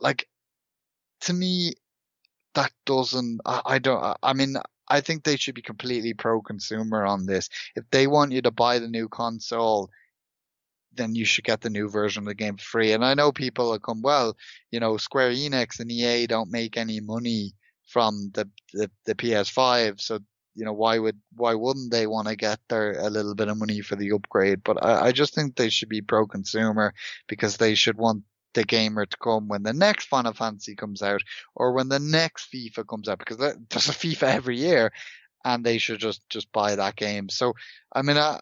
Like, 0.00 0.28
to 1.22 1.32
me, 1.32 1.74
that 2.54 2.72
doesn't, 2.84 3.40
I, 3.46 3.62
I 3.64 3.78
don't, 3.78 4.16
I 4.22 4.32
mean, 4.32 4.56
I 4.88 5.00
think 5.00 5.24
they 5.24 5.36
should 5.36 5.54
be 5.54 5.62
completely 5.62 6.14
pro 6.14 6.40
consumer 6.40 7.04
on 7.04 7.26
this. 7.26 7.48
If 7.76 7.84
they 7.90 8.06
want 8.06 8.32
you 8.32 8.42
to 8.42 8.50
buy 8.50 8.78
the 8.78 8.88
new 8.88 9.08
console, 9.08 9.90
then 10.94 11.14
you 11.14 11.24
should 11.24 11.44
get 11.44 11.60
the 11.60 11.70
new 11.70 11.88
version 11.88 12.22
of 12.22 12.26
the 12.26 12.34
game 12.34 12.56
free. 12.56 12.92
And 12.92 13.04
I 13.04 13.14
know 13.14 13.32
people 13.32 13.70
will 13.70 13.78
come, 13.78 14.02
well, 14.02 14.36
you 14.70 14.80
know, 14.80 14.96
Square 14.96 15.32
Enix 15.32 15.80
and 15.80 15.90
EA 15.90 16.26
don't 16.26 16.50
make 16.50 16.76
any 16.76 17.00
money 17.00 17.54
from 17.86 18.30
the, 18.34 18.48
the, 18.72 18.90
the 19.06 19.14
PS5. 19.14 20.00
So, 20.00 20.18
you 20.54 20.64
know, 20.64 20.72
why 20.72 20.98
would, 20.98 21.18
why 21.34 21.54
wouldn't 21.54 21.90
they 21.90 22.06
want 22.06 22.28
to 22.28 22.36
get 22.36 22.58
their, 22.68 22.92
a 22.98 23.08
little 23.08 23.34
bit 23.34 23.48
of 23.48 23.56
money 23.56 23.80
for 23.80 23.96
the 23.96 24.12
upgrade? 24.12 24.62
But 24.62 24.84
I, 24.84 25.06
I 25.06 25.12
just 25.12 25.34
think 25.34 25.56
they 25.56 25.70
should 25.70 25.88
be 25.88 26.02
pro 26.02 26.26
consumer 26.26 26.92
because 27.26 27.56
they 27.56 27.74
should 27.74 27.96
want 27.96 28.24
the 28.54 28.64
gamer 28.64 29.06
to 29.06 29.16
come 29.18 29.48
when 29.48 29.62
the 29.62 29.72
next 29.72 30.06
Final 30.06 30.32
Fantasy 30.32 30.74
comes 30.74 31.02
out 31.02 31.22
or 31.54 31.72
when 31.72 31.88
the 31.88 31.98
next 31.98 32.52
FIFA 32.52 32.86
comes 32.86 33.08
out 33.08 33.18
because 33.18 33.38
there's 33.38 33.88
a 33.88 33.92
FIFA 33.92 34.34
every 34.34 34.58
year 34.58 34.92
and 35.44 35.64
they 35.64 35.78
should 35.78 35.98
just, 35.98 36.28
just 36.28 36.52
buy 36.52 36.76
that 36.76 36.96
game. 36.96 37.28
So, 37.28 37.54
I 37.92 38.02
mean, 38.02 38.16
uh, 38.16 38.38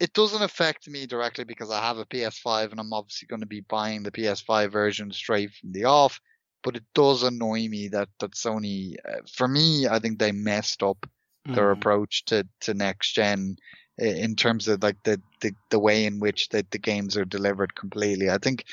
it 0.00 0.12
doesn't 0.12 0.42
affect 0.42 0.88
me 0.88 1.06
directly 1.06 1.44
because 1.44 1.70
I 1.70 1.80
have 1.80 1.98
a 1.98 2.06
PS5 2.06 2.70
and 2.70 2.80
I'm 2.80 2.92
obviously 2.92 3.26
going 3.26 3.40
to 3.40 3.46
be 3.46 3.60
buying 3.60 4.02
the 4.02 4.10
PS5 4.10 4.70
version 4.70 5.12
straight 5.12 5.52
from 5.52 5.72
the 5.72 5.84
off. 5.84 6.20
But 6.62 6.76
it 6.76 6.84
does 6.94 7.22
annoy 7.22 7.68
me 7.68 7.88
that, 7.88 8.08
that 8.20 8.32
Sony, 8.32 8.96
uh, 9.06 9.20
for 9.30 9.46
me, 9.46 9.86
I 9.86 9.98
think 9.98 10.18
they 10.18 10.32
messed 10.32 10.82
up 10.82 11.06
mm. 11.46 11.54
their 11.54 11.70
approach 11.70 12.24
to, 12.26 12.46
to 12.62 12.74
next 12.74 13.12
gen 13.12 13.56
in 13.98 14.34
terms 14.34 14.66
of 14.66 14.82
like 14.82 14.96
the, 15.04 15.20
the, 15.40 15.52
the 15.70 15.78
way 15.78 16.06
in 16.06 16.18
which 16.18 16.48
the, 16.48 16.66
the 16.70 16.78
games 16.78 17.16
are 17.16 17.24
delivered 17.24 17.74
completely. 17.74 18.30
I 18.30 18.38
think 18.38 18.64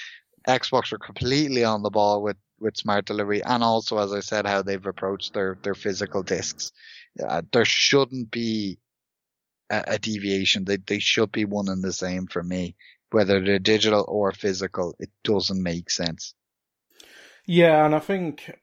Xbox 0.48 0.92
are 0.92 0.98
completely 0.98 1.64
on 1.64 1.84
the 1.84 1.90
ball 1.90 2.22
with, 2.22 2.38
with 2.60 2.78
smart 2.78 3.06
delivery 3.06 3.44
and 3.44 3.64
also, 3.64 3.98
as 3.98 4.12
I 4.14 4.22
said, 4.22 4.46
how 4.46 4.62
they've 4.62 4.86
approached 4.86 5.34
their, 5.34 5.58
their 5.64 5.76
physical 5.76 6.24
discs. 6.24 6.72
Uh, 7.22 7.42
there 7.52 7.66
shouldn't 7.66 8.32
be 8.32 8.80
a, 9.70 9.84
a, 9.88 10.00
deviation. 10.00 10.66
They, 10.66 10.78
they 10.78 11.00
should 11.00 11.32
be 11.32 11.46
one 11.46 11.70
and 11.70 11.84
the 11.84 11.94
same 11.94 12.28
for 12.28 12.44
me, 12.44 12.76
whether 13.12 13.44
they're 13.44 13.60
digital 13.60 14.06
or 14.08 14.32
physical. 14.32 14.96
It 15.00 15.10
doesn't 15.24 15.62
make 15.62 15.90
sense. 15.90 16.34
Yeah, 17.46 17.86
and 17.86 17.94
I 17.94 18.00
think, 18.00 18.60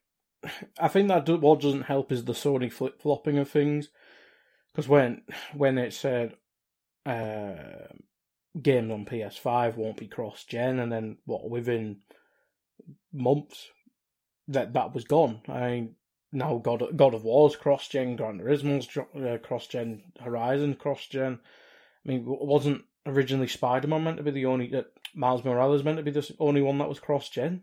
I 0.81 0.89
think 0.89 1.09
that 1.09 1.29
what 1.29 1.61
doesn't 1.61 1.83
help 1.83 2.11
is 2.11 2.25
the 2.25 2.33
Sony 2.33 2.73
flip 2.73 3.01
flopping 3.01 3.39
of 3.39 3.51
things. 3.51 3.91
Because 4.73 4.89
when, 4.89 5.23
when 5.55 5.79
it 5.79 5.93
said, 5.93 6.35
uh, 7.05 7.89
games 8.61 8.91
on 8.91 9.05
PS5 9.05 9.77
won't 9.77 9.97
be 9.97 10.07
cross 10.07 10.45
gen, 10.45 10.79
and 10.79 10.91
then 10.91 11.19
what 11.25 11.49
within 11.49 11.99
months 13.13 13.69
that 14.49 14.73
that 14.73 14.95
was 14.95 15.05
gone. 15.05 15.41
I 15.49 15.69
mean, 15.69 15.95
now 16.33 16.59
God 16.59 16.97
God 16.97 17.15
of 17.15 17.25
War's 17.25 17.57
cross 17.57 17.89
gen, 17.89 18.17
Gran 18.17 18.39
Turismo's 18.39 18.89
uh, 18.97 19.39
cross 19.39 19.67
gen, 19.67 20.03
Horizon 20.21 20.75
cross 20.75 21.07
gen. 21.07 21.41
I 22.05 22.09
mean, 22.09 22.25
wasn't 22.27 22.85
originally 23.07 23.49
Spider 23.49 23.89
Man 23.89 24.05
meant 24.05 24.17
to 24.19 24.23
be 24.23 24.31
the 24.31 24.47
only 24.47 24.75
uh, 24.75 24.83
Miles 25.15 25.45
Morales 25.45 25.85
meant 25.85 25.99
to 25.99 26.03
be 26.03 26.11
the 26.11 26.35
only 26.39 26.63
one 26.63 26.79
that 26.79 26.89
was 26.89 27.01
cross 27.01 27.29
gen? 27.29 27.63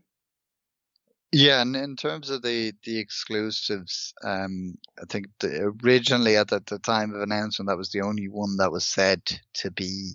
Yeah, 1.31 1.61
and 1.61 1.75
in 1.75 1.95
terms 1.95 2.29
of 2.29 2.41
the 2.41 2.73
the 2.83 2.97
exclusives, 2.97 4.13
um, 4.23 4.75
I 5.01 5.05
think 5.09 5.27
the, 5.39 5.73
originally 5.83 6.37
at 6.37 6.47
the, 6.47 6.63
the, 6.65 6.79
time 6.79 7.13
of 7.13 7.21
announcement, 7.21 7.67
that 7.67 7.77
was 7.77 7.91
the 7.91 8.01
only 8.01 8.29
one 8.29 8.57
that 8.57 8.71
was 8.71 8.85
said 8.85 9.21
to 9.55 9.71
be 9.71 10.13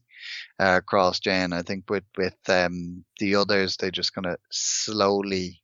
uh, 0.59 0.81
cross 0.81 1.21
gen. 1.21 1.53
I 1.53 1.63
think 1.63 1.91
with 1.91 2.05
with 2.17 2.39
um, 2.49 3.05
the 3.19 3.35
others, 3.35 3.77
they 3.77 3.91
just 3.91 4.15
kind 4.15 4.27
of 4.27 4.39
slowly 4.51 5.61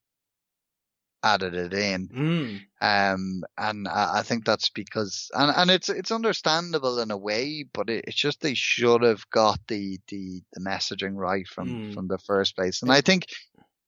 added 1.26 1.54
it 1.54 1.72
in. 1.72 2.08
Mm. 2.08 2.60
Um, 2.80 3.42
and 3.58 3.88
I, 3.88 4.18
I, 4.18 4.22
think 4.22 4.44
that's 4.44 4.70
because, 4.70 5.30
and, 5.34 5.52
and 5.56 5.70
it's, 5.70 5.88
it's 5.88 6.12
understandable 6.12 7.00
in 7.00 7.10
a 7.10 7.16
way, 7.16 7.64
but 7.72 7.90
it, 7.90 8.04
it's 8.06 8.16
just 8.16 8.40
they 8.40 8.54
should 8.54 9.02
have 9.02 9.28
got 9.30 9.58
the, 9.66 9.98
the, 10.08 10.42
the 10.52 10.60
messaging 10.60 11.16
right 11.16 11.46
from, 11.48 11.68
mm. 11.68 11.94
from 11.94 12.06
the 12.06 12.18
first 12.18 12.54
place. 12.54 12.82
And 12.82 12.92
I 12.92 13.00
think 13.00 13.26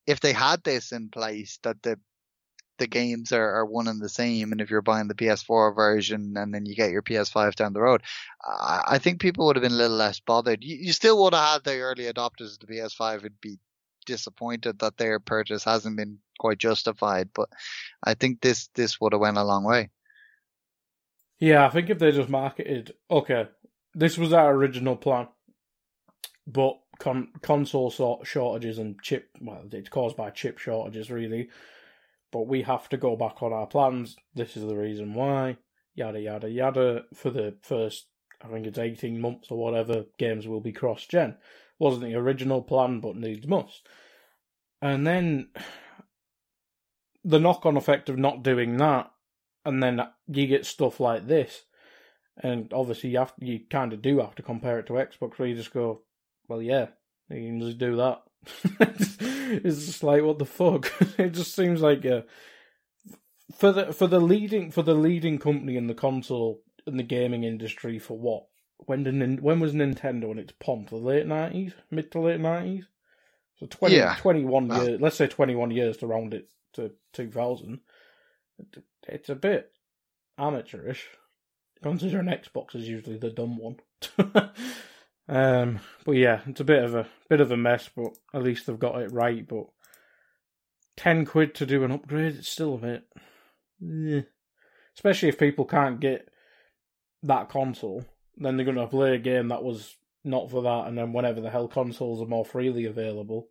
if 0.08 0.20
they 0.20 0.32
had 0.32 0.64
this 0.64 0.92
in 0.92 1.10
place, 1.10 1.58
that 1.64 1.82
the, 1.82 2.00
the 2.78 2.86
games 2.86 3.30
are, 3.30 3.56
are 3.56 3.66
one 3.66 3.88
and 3.88 4.00
the 4.00 4.08
same. 4.08 4.52
And 4.52 4.60
if 4.62 4.70
you're 4.70 4.80
buying 4.80 5.06
the 5.06 5.14
PS4 5.14 5.76
version 5.76 6.34
and 6.38 6.54
then 6.54 6.64
you 6.64 6.74
get 6.74 6.90
your 6.90 7.02
PS5 7.02 7.54
down 7.56 7.74
the 7.74 7.82
road, 7.82 8.02
I, 8.42 8.82
I 8.92 8.98
think 8.98 9.20
people 9.20 9.44
would 9.46 9.56
have 9.56 9.62
been 9.62 9.72
a 9.72 9.76
little 9.76 9.98
less 9.98 10.18
bothered. 10.18 10.64
You, 10.64 10.76
you 10.76 10.92
still 10.94 11.22
would 11.22 11.34
have 11.34 11.52
had 11.52 11.64
the 11.64 11.80
early 11.80 12.04
adopters 12.04 12.54
of 12.54 12.60
the 12.60 12.74
PS5 12.74 13.22
would 13.24 13.38
be 13.42 13.58
disappointed 14.06 14.78
that 14.78 14.96
their 14.96 15.20
purchase 15.20 15.64
hasn't 15.64 15.98
been 15.98 16.18
quite 16.38 16.56
justified. 16.56 17.28
But 17.34 17.50
I 18.02 18.14
think 18.14 18.40
this 18.40 18.68
this 18.74 18.98
would 18.98 19.12
have 19.12 19.20
went 19.20 19.36
a 19.36 19.44
long 19.44 19.64
way. 19.64 19.90
Yeah, 21.38 21.66
I 21.66 21.68
think 21.68 21.90
if 21.90 21.98
they 21.98 22.12
just 22.12 22.30
marketed, 22.30 22.94
okay, 23.10 23.48
this 23.94 24.16
was 24.16 24.32
our 24.32 24.52
original 24.52 24.96
plan, 24.96 25.28
but 26.46 26.78
con- 26.98 27.32
console 27.42 27.90
shortages 28.24 28.78
and 28.78 29.00
chip, 29.02 29.28
well, 29.40 29.64
it's 29.70 29.88
caused 29.88 30.16
by 30.16 30.30
chip 30.30 30.58
shortages 30.58 31.10
really. 31.10 31.48
But 32.30 32.46
we 32.46 32.62
have 32.62 32.88
to 32.90 32.98
go 32.98 33.16
back 33.16 33.42
on 33.42 33.54
our 33.54 33.66
plans. 33.66 34.16
This 34.34 34.56
is 34.56 34.66
the 34.66 34.76
reason 34.76 35.14
why. 35.14 35.56
Yada 35.94 36.20
yada 36.20 36.48
yada. 36.50 37.04
For 37.14 37.30
the 37.30 37.56
first, 37.62 38.06
I 38.44 38.48
think 38.48 38.66
it's 38.66 38.78
eighteen 38.78 39.20
months 39.20 39.50
or 39.50 39.58
whatever, 39.58 40.04
games 40.18 40.46
will 40.46 40.60
be 40.60 40.72
cross 40.72 41.06
gen. 41.06 41.36
Wasn't 41.78 42.04
the 42.04 42.14
original 42.16 42.62
plan, 42.62 43.00
but 43.00 43.16
needs 43.16 43.46
must. 43.46 43.88
And 44.82 45.06
then 45.06 45.48
the 47.24 47.40
knock 47.40 47.64
on 47.64 47.76
effect 47.76 48.08
of 48.08 48.18
not 48.18 48.42
doing 48.42 48.76
that, 48.76 49.10
and 49.64 49.82
then 49.82 50.00
you 50.26 50.46
get 50.46 50.66
stuff 50.66 51.00
like 51.00 51.26
this. 51.26 51.64
And 52.40 52.72
obviously, 52.72 53.10
you 53.10 53.18
have 53.18 53.32
you 53.40 53.60
kind 53.70 53.92
of 53.92 54.02
do 54.02 54.20
have 54.20 54.34
to 54.36 54.42
compare 54.42 54.78
it 54.78 54.86
to 54.88 54.92
Xbox, 54.92 55.38
where 55.38 55.48
you 55.48 55.56
just 55.56 55.72
go, 55.72 56.02
well, 56.48 56.62
yeah, 56.62 56.86
you 57.30 57.36
can 57.36 57.60
just 57.60 57.78
do 57.78 57.96
that. 57.96 58.22
it's 58.80 59.86
just 59.86 60.02
like 60.02 60.22
what 60.22 60.38
the 60.38 60.44
fuck. 60.44 60.90
it 61.18 61.30
just 61.30 61.54
seems 61.54 61.80
like 61.80 62.04
a, 62.04 62.24
for 63.56 63.72
the 63.72 63.92
for 63.92 64.06
the 64.06 64.20
leading 64.20 64.70
for 64.70 64.82
the 64.82 64.94
leading 64.94 65.38
company 65.38 65.76
in 65.76 65.86
the 65.86 65.94
console 65.94 66.62
in 66.86 66.96
the 66.96 67.02
gaming 67.02 67.44
industry 67.44 67.98
for 67.98 68.18
what 68.18 68.44
when 68.78 69.02
did 69.04 69.40
when 69.40 69.60
was 69.60 69.74
Nintendo 69.74 70.30
in 70.30 70.38
its 70.38 70.52
pomp? 70.58 70.90
The 70.90 70.96
late 70.96 71.26
nineties, 71.26 71.72
mid 71.90 72.10
to 72.12 72.20
late 72.20 72.40
nineties. 72.40 72.86
So 73.56 73.66
20, 73.66 73.96
yeah. 73.96 74.14
21 74.20 74.70
years. 74.70 75.00
Let's 75.00 75.16
say 75.16 75.26
twenty 75.26 75.56
one 75.56 75.72
years 75.72 75.96
to 75.98 76.06
round 76.06 76.32
it 76.32 76.48
to 76.74 76.92
two 77.12 77.30
thousand. 77.30 77.80
It's 79.08 79.28
a 79.28 79.34
bit 79.34 79.72
amateurish, 80.38 81.06
considering 81.82 82.26
Xbox 82.26 82.76
is 82.76 82.88
usually 82.88 83.18
the 83.18 83.30
dumb 83.30 83.58
one. 83.58 83.76
um, 85.28 85.80
but 86.04 86.12
yeah, 86.12 86.40
it's 86.46 86.60
a 86.60 86.64
bit 86.64 86.84
of 86.84 86.94
a 86.94 87.06
bit 87.28 87.40
of 87.40 87.50
a 87.50 87.56
mess. 87.56 87.88
But 87.94 88.16
at 88.34 88.42
least 88.42 88.66
they've 88.66 88.78
got 88.78 89.00
it 89.00 89.12
right. 89.12 89.46
But 89.46 89.66
ten 90.96 91.24
quid 91.24 91.54
to 91.56 91.66
do 91.66 91.84
an 91.84 91.92
upgrade, 91.92 92.36
it's 92.36 92.48
still 92.48 92.74
a 92.74 92.78
bit. 93.80 94.26
Especially 94.96 95.28
if 95.28 95.38
people 95.38 95.64
can't 95.64 96.00
get 96.00 96.28
that 97.22 97.48
console 97.48 98.04
then 98.38 98.56
they're 98.56 98.64
going 98.64 98.76
to 98.76 98.86
play 98.86 99.14
a 99.14 99.18
game 99.18 99.48
that 99.48 99.62
was 99.62 99.96
not 100.24 100.50
for 100.50 100.62
that, 100.62 100.86
and 100.86 100.96
then 100.96 101.12
whenever 101.12 101.40
the 101.40 101.50
hell 101.50 101.68
consoles 101.68 102.20
are 102.20 102.26
more 102.26 102.44
freely 102.44 102.84
available, 102.84 103.48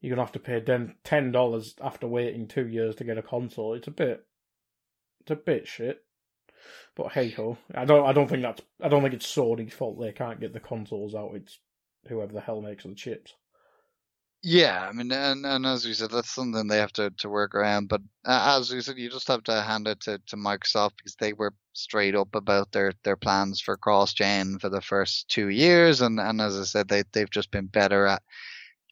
you're 0.00 0.14
going 0.14 0.18
to 0.18 0.24
have 0.24 0.32
to 0.32 0.38
pay 0.38 0.62
ten 1.04 1.32
dollars 1.32 1.74
after 1.80 2.06
waiting 2.06 2.46
two 2.46 2.66
years 2.66 2.94
to 2.96 3.04
get 3.04 3.18
a 3.18 3.22
console. 3.22 3.74
It's 3.74 3.88
a 3.88 3.92
bit, 3.92 4.24
it's 5.20 5.30
a 5.30 5.36
bit 5.36 5.66
shit. 5.66 6.04
But 6.94 7.12
hey 7.12 7.30
ho, 7.30 7.58
I 7.74 7.84
don't, 7.84 8.06
I 8.06 8.12
don't 8.12 8.28
think 8.28 8.42
that's, 8.42 8.62
I 8.82 8.88
don't 8.88 9.02
think 9.02 9.14
it's 9.14 9.34
Sony's 9.34 9.72
fault 9.72 9.98
they 10.00 10.12
can't 10.12 10.40
get 10.40 10.52
the 10.52 10.60
consoles 10.60 11.14
out. 11.14 11.32
It's 11.34 11.58
whoever 12.08 12.32
the 12.32 12.40
hell 12.40 12.60
makes 12.60 12.84
the 12.84 12.94
chips. 12.94 13.34
Yeah, 14.44 14.88
I 14.88 14.92
mean, 14.92 15.12
and, 15.12 15.46
and 15.46 15.64
as 15.64 15.86
we 15.86 15.94
said, 15.94 16.10
that's 16.10 16.34
something 16.34 16.66
they 16.66 16.78
have 16.78 16.92
to, 16.94 17.10
to 17.18 17.28
work 17.28 17.54
around. 17.54 17.88
But 17.88 18.00
uh, 18.24 18.56
as 18.58 18.72
we 18.72 18.80
said, 18.80 18.98
you 18.98 19.08
just 19.08 19.28
have 19.28 19.44
to 19.44 19.62
hand 19.62 19.86
it 19.86 20.00
to, 20.00 20.20
to 20.26 20.36
Microsoft 20.36 20.96
because 20.96 21.14
they 21.14 21.32
were 21.32 21.54
straight 21.74 22.16
up 22.16 22.34
about 22.34 22.72
their, 22.72 22.92
their 23.04 23.16
plans 23.16 23.60
for 23.60 23.76
cross 23.76 24.12
gen 24.12 24.58
for 24.58 24.68
the 24.68 24.80
first 24.80 25.28
two 25.28 25.48
years. 25.48 26.00
And, 26.00 26.18
and 26.18 26.40
as 26.40 26.58
I 26.58 26.64
said, 26.64 26.88
they, 26.88 27.04
they've 27.12 27.30
just 27.30 27.52
been 27.52 27.66
better 27.66 28.06
at 28.06 28.22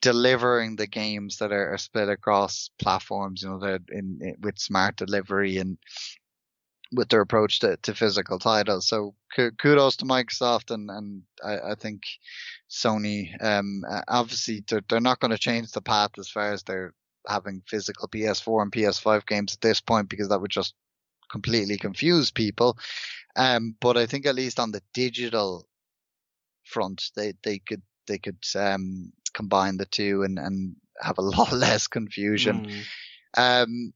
delivering 0.01 0.77
the 0.77 0.87
games 0.87 1.37
that 1.37 1.51
are, 1.51 1.73
are 1.73 1.77
split 1.77 2.07
across 2.07 2.69
platforms, 2.79 3.43
you 3.43 3.49
know, 3.49 3.61
in, 3.63 4.19
in, 4.21 4.35
with 4.41 4.57
smart 4.57 4.95
delivery 4.95 5.57
and 5.57 5.77
with 6.91 7.09
their 7.09 7.21
approach 7.21 7.59
to, 7.59 7.77
to 7.77 7.93
physical 7.93 8.37
titles. 8.37 8.87
So 8.87 9.15
kudos 9.35 9.97
to 9.97 10.05
Microsoft 10.05 10.71
and, 10.71 10.89
and 10.89 11.23
I, 11.43 11.71
I 11.71 11.75
think 11.75 12.03
Sony, 12.69 13.31
um, 13.43 13.83
obviously 14.07 14.63
they're, 14.67 14.81
they're 14.89 14.99
not 14.99 15.19
going 15.19 15.31
to 15.31 15.37
change 15.37 15.71
the 15.71 15.81
path 15.81 16.11
as 16.17 16.29
far 16.29 16.51
as 16.51 16.63
they're 16.63 16.93
having 17.27 17.61
physical 17.67 18.07
PS4 18.07 18.63
and 18.63 18.71
PS5 18.71 19.25
games 19.25 19.53
at 19.53 19.61
this 19.61 19.79
point 19.79 20.09
because 20.09 20.29
that 20.29 20.41
would 20.41 20.51
just 20.51 20.73
completely 21.31 21.77
confuse 21.77 22.31
people. 22.31 22.77
Um, 23.35 23.75
but 23.79 23.95
I 23.95 24.05
think 24.05 24.25
at 24.25 24.35
least 24.35 24.59
on 24.59 24.71
the 24.71 24.81
digital 24.93 25.67
front, 26.65 27.11
they, 27.15 27.33
they 27.43 27.59
could, 27.59 27.81
they 28.07 28.17
could, 28.17 28.43
um, 28.55 29.13
combine 29.33 29.77
the 29.77 29.85
two 29.85 30.23
and, 30.23 30.37
and 30.37 30.75
have 31.01 31.17
a 31.17 31.21
lot 31.37 31.53
less 31.53 31.87
confusion. 31.87 32.67
Mm. 32.67 32.83
Um, 33.37 33.93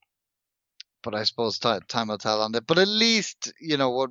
but 1.06 1.15
I 1.15 1.23
suppose 1.23 1.60
t- 1.60 1.80
time 1.88 2.10
will 2.10 2.18
tell 2.18 2.41
on 2.41 2.52
that. 2.53 2.68
But 2.68 2.80
at 2.80 2.88
least, 2.88 3.53
you 3.61 3.77
know, 3.77 3.91
what 3.91 4.10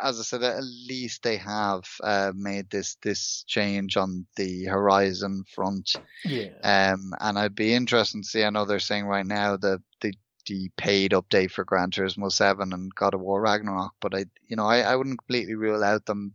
as 0.00 0.20
I 0.20 0.22
said, 0.22 0.42
at 0.42 0.62
least 0.62 1.22
they 1.22 1.38
have 1.38 1.84
uh, 2.04 2.32
made 2.36 2.68
this 2.70 2.96
this 3.02 3.44
change 3.48 3.96
on 3.96 4.26
the 4.36 4.66
Horizon 4.66 5.44
front. 5.54 5.96
Yeah. 6.22 6.50
Um, 6.62 7.14
and 7.18 7.38
I'd 7.38 7.54
be 7.54 7.72
interested 7.72 8.22
to 8.22 8.28
see. 8.28 8.44
I 8.44 8.50
know 8.50 8.66
they're 8.66 8.78
saying 8.78 9.06
right 9.06 9.26
now 9.26 9.56
the 9.56 9.82
the 10.02 10.12
the 10.46 10.70
paid 10.76 11.12
update 11.12 11.50
for 11.50 11.64
Gran 11.64 11.90
Turismo 11.90 12.30
Seven 12.30 12.72
and 12.74 12.94
God 12.94 13.14
of 13.14 13.20
War 13.20 13.40
Ragnarok, 13.40 13.94
but 14.00 14.14
I, 14.14 14.26
you 14.46 14.56
know, 14.56 14.66
I, 14.66 14.80
I 14.80 14.94
wouldn't 14.94 15.18
completely 15.18 15.54
rule 15.54 15.82
out 15.82 16.04
them 16.04 16.34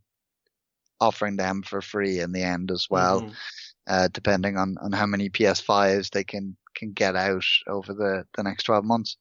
offering 0.99 1.37
them 1.37 1.61
for 1.61 1.81
free 1.81 2.19
in 2.19 2.31
the 2.31 2.43
end 2.43 2.71
as 2.71 2.87
well, 2.89 3.21
mm-hmm. 3.21 3.31
uh, 3.87 4.07
depending 4.11 4.57
on 4.57 4.77
on 4.81 4.91
how 4.91 5.05
many 5.05 5.29
PS5s 5.29 6.09
they 6.09 6.23
can 6.23 6.57
can 6.75 6.91
get 6.93 7.15
out 7.15 7.45
over 7.67 7.93
the 7.93 8.25
the 8.35 8.43
next 8.43 8.63
twelve 8.63 8.83
months. 8.83 9.17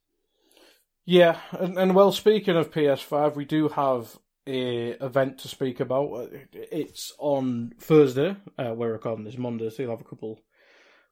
Yeah, 1.11 1.41
and, 1.51 1.77
and 1.77 1.93
well, 1.97 2.13
speaking 2.13 2.55
of 2.55 2.71
PS5, 2.71 3.35
we 3.35 3.45
do 3.45 3.67
have 3.71 4.17
a 4.47 4.91
event 5.05 5.39
to 5.39 5.49
speak 5.49 5.81
about. 5.81 6.31
It's 6.53 7.13
on 7.19 7.73
Thursday. 7.81 8.37
Uh, 8.57 8.75
we're 8.77 8.93
recording 8.93 9.25
this 9.25 9.37
Monday, 9.37 9.71
so 9.71 9.83
you'll 9.83 9.91
have 9.91 10.01
a 10.01 10.09
couple 10.09 10.39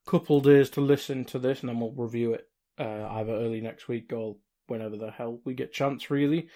couple 0.06 0.40
days 0.40 0.70
to 0.70 0.80
listen 0.80 1.24
to 1.24 1.40
this, 1.40 1.62
and 1.62 1.68
then 1.68 1.80
we'll 1.80 1.90
review 1.96 2.34
it 2.34 2.48
uh, 2.78 3.08
either 3.10 3.32
early 3.32 3.60
next 3.60 3.88
week 3.88 4.12
or 4.12 4.36
whenever 4.68 4.96
the 4.96 5.10
hell 5.10 5.40
we 5.44 5.52
get 5.52 5.72
chance, 5.72 6.08
really. 6.12 6.48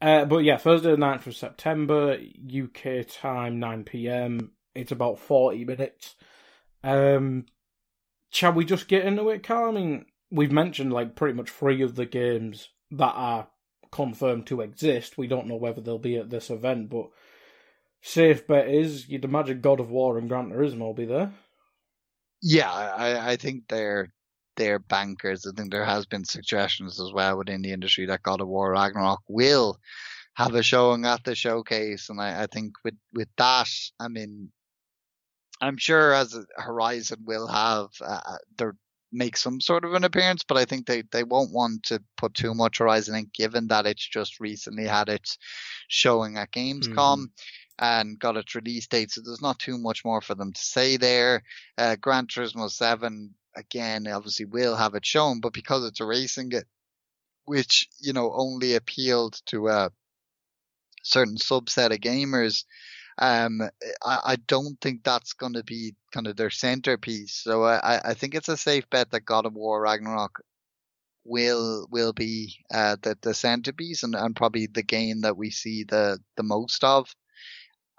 Uh, 0.00 0.24
but 0.24 0.44
yeah, 0.44 0.56
Thursday 0.56 0.92
the 0.92 0.96
9th 0.96 1.26
of 1.26 1.34
September, 1.34 2.16
UK 2.16 3.08
time, 3.08 3.58
9 3.58 3.82
pm. 3.82 4.52
It's 4.72 4.92
about 4.92 5.18
40 5.18 5.64
minutes. 5.64 6.14
Um, 6.84 7.46
shall 8.30 8.52
we 8.52 8.64
just 8.64 8.86
get 8.86 9.04
into 9.04 9.30
it, 9.30 9.42
Carl? 9.42 9.70
I 9.76 9.80
mean, 9.80 10.06
we've 10.30 10.52
mentioned 10.52 10.92
like 10.92 11.16
pretty 11.16 11.34
much 11.34 11.50
three 11.50 11.82
of 11.82 11.96
the 11.96 12.06
games 12.06 12.68
that 12.98 13.12
are 13.14 13.48
confirmed 13.90 14.46
to 14.48 14.60
exist. 14.60 15.16
We 15.16 15.26
don't 15.26 15.46
know 15.46 15.56
whether 15.56 15.80
they'll 15.80 15.98
be 15.98 16.16
at 16.16 16.30
this 16.30 16.50
event, 16.50 16.90
but 16.90 17.10
safe 18.02 18.46
bet 18.46 18.68
is 18.68 19.08
you'd 19.08 19.24
imagine 19.24 19.60
God 19.60 19.80
of 19.80 19.90
War 19.90 20.18
and 20.18 20.28
Gran 20.28 20.50
Turismo 20.50 20.80
will 20.80 20.94
be 20.94 21.06
there. 21.06 21.32
Yeah, 22.42 22.70
I, 22.70 23.32
I 23.32 23.36
think 23.36 23.64
they're 23.68 24.12
they're 24.56 24.78
bankers. 24.78 25.46
I 25.46 25.52
think 25.56 25.70
there 25.70 25.84
has 25.84 26.06
been 26.06 26.24
suggestions 26.24 27.00
as 27.00 27.12
well 27.12 27.38
within 27.38 27.62
the 27.62 27.72
industry 27.72 28.06
that 28.06 28.22
God 28.22 28.40
of 28.40 28.48
War 28.48 28.72
Ragnarok 28.72 29.20
will 29.28 29.78
have 30.34 30.54
a 30.54 30.62
showing 30.62 31.06
at 31.06 31.24
the 31.24 31.34
showcase, 31.34 32.08
and 32.10 32.20
I, 32.20 32.42
I 32.42 32.46
think 32.46 32.72
with 32.84 32.94
with 33.12 33.28
that, 33.38 33.68
I 34.00 34.08
mean, 34.08 34.50
I'm 35.60 35.78
sure 35.78 36.12
as 36.12 36.36
Horizon 36.56 37.20
will 37.24 37.46
have 37.46 37.88
uh, 38.00 38.20
uh, 38.26 38.36
their 38.58 38.76
make 39.14 39.36
some 39.36 39.60
sort 39.60 39.84
of 39.84 39.94
an 39.94 40.04
appearance, 40.04 40.42
but 40.46 40.56
I 40.56 40.64
think 40.64 40.86
they, 40.86 41.02
they 41.12 41.24
won't 41.24 41.52
want 41.52 41.84
to 41.84 42.02
put 42.16 42.34
too 42.34 42.54
much 42.54 42.78
Horizon 42.78 43.14
in, 43.14 43.30
given 43.32 43.68
that 43.68 43.86
it's 43.86 44.06
just 44.06 44.40
recently 44.40 44.86
had 44.86 45.08
its 45.08 45.38
showing 45.88 46.36
at 46.36 46.52
Gamescom. 46.52 46.94
Mm. 46.96 47.28
And 47.76 48.20
got 48.20 48.36
its 48.36 48.54
release 48.54 48.86
date, 48.86 49.10
so 49.10 49.20
there's 49.20 49.42
not 49.42 49.58
too 49.58 49.76
much 49.78 50.04
more 50.04 50.20
for 50.20 50.36
them 50.36 50.52
to 50.52 50.60
say 50.60 50.96
there. 50.96 51.42
Uh, 51.76 51.96
Gran 51.96 52.28
Turismo 52.28 52.70
7, 52.70 53.34
again, 53.56 54.06
obviously 54.06 54.44
will 54.44 54.76
have 54.76 54.94
it 54.94 55.04
shown, 55.04 55.40
but 55.40 55.52
because 55.52 55.84
it's 55.84 55.98
a 55.98 56.06
racing 56.06 56.52
it, 56.52 56.66
which, 57.46 57.88
you 58.00 58.12
know, 58.12 58.32
only 58.32 58.76
appealed 58.76 59.40
to 59.46 59.66
a 59.66 59.90
certain 61.02 61.36
subset 61.36 61.92
of 61.92 61.98
gamers, 61.98 62.64
um, 63.18 63.60
I, 64.04 64.18
I 64.24 64.36
don't 64.46 64.80
think 64.80 65.04
that's 65.04 65.32
going 65.32 65.54
to 65.54 65.64
be 65.64 65.94
kind 66.12 66.26
of 66.26 66.36
their 66.36 66.50
centerpiece. 66.50 67.34
So 67.34 67.64
I, 67.64 68.10
I 68.10 68.14
think 68.14 68.34
it's 68.34 68.48
a 68.48 68.56
safe 68.56 68.88
bet 68.90 69.10
that 69.10 69.24
God 69.24 69.46
of 69.46 69.54
War 69.54 69.80
Ragnarok 69.80 70.40
will 71.24 71.86
will 71.90 72.12
be 72.12 72.56
uh, 72.72 72.96
the 73.02 73.16
the 73.22 73.34
centerpiece 73.34 74.02
and, 74.02 74.14
and 74.14 74.36
probably 74.36 74.66
the 74.66 74.82
game 74.82 75.22
that 75.22 75.36
we 75.36 75.50
see 75.50 75.84
the 75.84 76.18
the 76.36 76.42
most 76.42 76.84
of. 76.84 77.14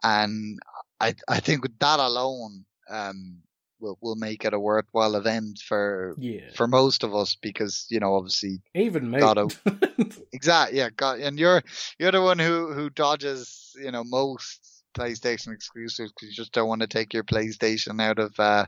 And 0.03 0.59
I 0.99 1.15
I 1.27 1.39
think 1.39 1.63
with 1.63 1.77
that 1.79 1.99
alone, 1.99 2.65
um, 2.89 3.41
will 3.79 3.97
will 4.01 4.15
make 4.15 4.45
it 4.45 4.53
a 4.53 4.59
worthwhile 4.59 5.15
event 5.15 5.59
for 5.59 6.15
yeah. 6.17 6.49
for 6.55 6.67
most 6.67 7.03
of 7.03 7.15
us 7.15 7.35
because 7.35 7.87
you 7.89 7.99
know 7.99 8.15
obviously 8.15 8.61
even 8.73 9.09
me 9.09 9.19
God 9.19 9.37
of, 9.37 9.61
exactly 10.33 10.77
yeah 10.77 10.89
God 10.95 11.19
and 11.19 11.39
you're 11.39 11.61
you're 11.99 12.11
the 12.11 12.21
one 12.21 12.39
who 12.39 12.73
who 12.73 12.89
dodges 12.89 13.75
you 13.81 13.91
know 13.91 14.03
most 14.03 14.74
PlayStation 14.95 15.53
exclusives 15.53 16.11
because 16.11 16.29
you 16.29 16.35
just 16.35 16.53
don't 16.53 16.67
want 16.67 16.81
to 16.81 16.87
take 16.87 17.13
your 17.13 17.23
PlayStation 17.23 18.01
out 18.01 18.19
of 18.19 18.39
uh, 18.39 18.65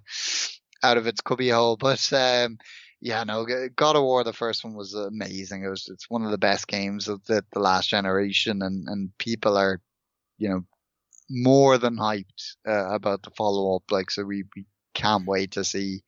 out 0.84 0.98
of 0.98 1.08
its 1.08 1.22
cubby 1.22 1.50
hole. 1.50 1.78
But 1.80 2.12
um, 2.14 2.58
yeah, 3.02 3.24
no, 3.24 3.46
God 3.76 3.96
of 3.96 4.04
War, 4.04 4.24
the 4.24 4.34
first 4.34 4.64
one 4.64 4.74
was 4.74 4.94
amazing. 4.94 5.64
It 5.64 5.70
was 5.70 5.90
it's 5.92 6.10
one 6.10 6.24
of 6.24 6.32
the 6.32 6.38
best 6.38 6.68
games 6.68 7.08
of 7.08 7.24
the, 7.26 7.44
the 7.54 7.60
last 7.60 7.90
generation, 7.90 8.62
and 8.62 8.88
and 8.88 9.18
people 9.18 9.58
are, 9.58 9.80
you 10.38 10.50
know, 10.50 10.62
more 11.30 11.78
than 11.78 11.98
hyped 11.98 12.56
uh, 12.68 12.90
about 12.90 13.24
the 13.24 13.32
follow 13.32 13.76
up. 13.76 13.84
Like, 13.92 14.12
so 14.12 14.24
we, 14.24 14.44
we 14.56 14.66
can't 14.94 15.28
wait 15.28 15.52
to 15.52 15.64
see 15.64 16.04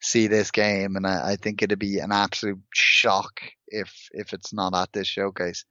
see 0.00 0.26
this 0.26 0.50
game, 0.50 0.96
and 0.96 1.06
I, 1.06 1.32
I 1.32 1.36
think 1.36 1.62
it'd 1.62 1.78
be 1.78 1.98
an 1.98 2.12
absolute 2.12 2.60
shock 2.74 3.40
if 3.68 3.92
if 4.12 4.32
it's 4.32 4.52
not 4.52 4.74
at 4.74 4.92
this 4.92 5.06
showcase. 5.06 5.64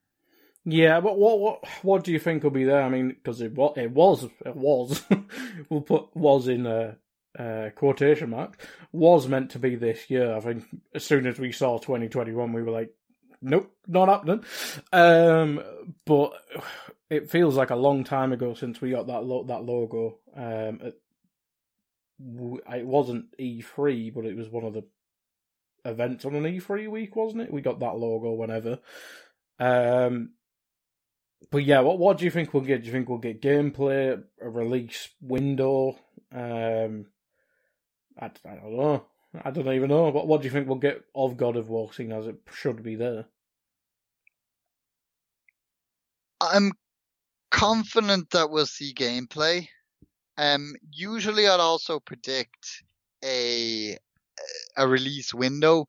Yeah, 0.66 1.02
but 1.02 1.18
what 1.18 1.40
what 1.40 1.66
what 1.82 2.04
do 2.04 2.12
you 2.12 2.20
think 2.20 2.44
will 2.44 2.50
be 2.50 2.64
there? 2.64 2.82
I 2.82 2.90
mean, 2.90 3.10
because 3.10 3.42
it 3.42 3.54
was 3.54 3.74
it 3.78 3.92
was 3.92 4.24
it 4.46 4.56
was 4.56 5.04
we'll 5.70 5.82
put 5.82 6.16
was 6.16 6.48
in 6.48 6.66
a 6.66 6.96
uh, 7.38 7.70
quotation 7.76 8.30
mark 8.30 8.66
was 8.92 9.28
meant 9.28 9.52
to 9.52 9.60
be 9.60 9.76
this 9.76 10.10
year. 10.10 10.36
I 10.36 10.40
think 10.40 10.64
as 10.94 11.04
soon 11.04 11.26
as 11.26 11.40
we 11.40 11.52
saw 11.52 11.80
2021, 11.80 12.54
we 12.54 12.62
were 12.62 12.72
like, 12.72 12.94
nope, 13.42 13.72
not 13.88 14.08
happening. 14.08 14.46
Um, 14.94 15.62
but 16.06 16.34
it 17.10 17.30
feels 17.30 17.56
like 17.56 17.70
a 17.70 17.76
long 17.76 18.04
time 18.04 18.32
ago 18.32 18.54
since 18.54 18.80
we 18.80 18.92
got 18.92 19.08
that 19.08 19.26
lo- 19.26 19.46
that 19.46 19.66
logo. 19.66 20.20
Um, 20.36 20.80
it, 20.82 21.00
it 22.74 22.86
wasn't 22.86 23.38
E3, 23.38 24.14
but 24.14 24.26
it 24.26 24.38
was 24.38 24.50
one 24.50 24.64
of 24.64 24.74
the 24.74 24.84
events 25.84 26.24
on 26.24 26.36
an 26.36 26.44
E3 26.44 26.90
week, 26.90 27.16
wasn't 27.16 27.42
it? 27.42 27.52
We 27.52 27.62
got 27.62 27.80
that 27.80 27.98
logo 27.98 28.32
whenever. 28.32 28.80
Um, 29.60 30.32
but 31.52 31.64
yeah, 31.64 31.80
what 31.82 32.00
what 32.00 32.18
do 32.18 32.26
you 32.26 32.32
think 32.32 32.54
we'll 32.54 32.64
get? 32.64 32.82
Do 32.82 32.88
you 32.88 32.92
think 32.92 33.10
we'll 33.10 33.18
get 33.18 33.42
gameplay, 33.42 34.22
a 34.42 34.50
release 34.50 35.10
window? 35.22 35.98
Um, 36.32 37.08
I, 38.20 38.26
I 38.46 38.56
don't 38.56 38.78
know. 38.78 39.06
I 39.44 39.52
don't 39.52 39.68
even 39.68 39.90
know. 39.90 40.10
What 40.10 40.28
what 40.28 40.42
do 40.42 40.48
you 40.48 40.52
think 40.52 40.68
we'll 40.68 40.78
get 40.78 41.04
of 41.16 41.38
God 41.38 41.56
of 41.56 41.70
War, 41.70 41.92
seeing 41.94 42.12
as 42.12 42.28
it 42.28 42.38
should 42.52 42.84
be 42.84 42.96
there? 42.96 43.26
I'm 46.42 46.72
confident 47.52 48.30
that 48.32 48.50
we'll 48.50 48.66
see 48.66 48.94
gameplay. 48.94 49.68
Um, 50.38 50.74
usually 50.92 51.48
I'd 51.48 51.60
also 51.60 52.00
predict 52.00 52.84
a 53.24 53.98
a 54.78 54.88
release 54.88 55.34
window 55.34 55.86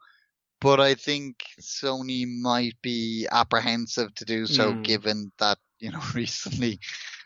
but 0.65 0.81
I 0.81 0.95
think 0.95 1.45
Sony 1.61 2.27
might 2.27 2.81
be 2.81 3.29
apprehensive 3.31 4.15
to 4.15 4.25
do 4.25 4.47
so, 4.47 4.73
mm. 4.73 4.83
given 4.83 5.31
that 5.39 5.59
you 5.79 5.93
know 5.93 6.01
recently 6.15 6.81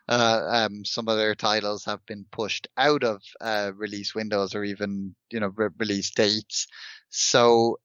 uh, 0.08 0.42
um, 0.48 0.84
some 0.84 1.06
of 1.06 1.16
their 1.16 1.36
titles 1.36 1.84
have 1.84 2.04
been 2.04 2.26
pushed 2.32 2.66
out 2.76 3.04
of 3.04 3.22
uh, 3.40 3.70
release 3.76 4.12
windows 4.12 4.56
or 4.56 4.64
even 4.64 5.14
you 5.30 5.38
know 5.38 5.52
re- 5.54 5.68
release 5.78 6.10
dates. 6.10 6.66
So 7.10 7.78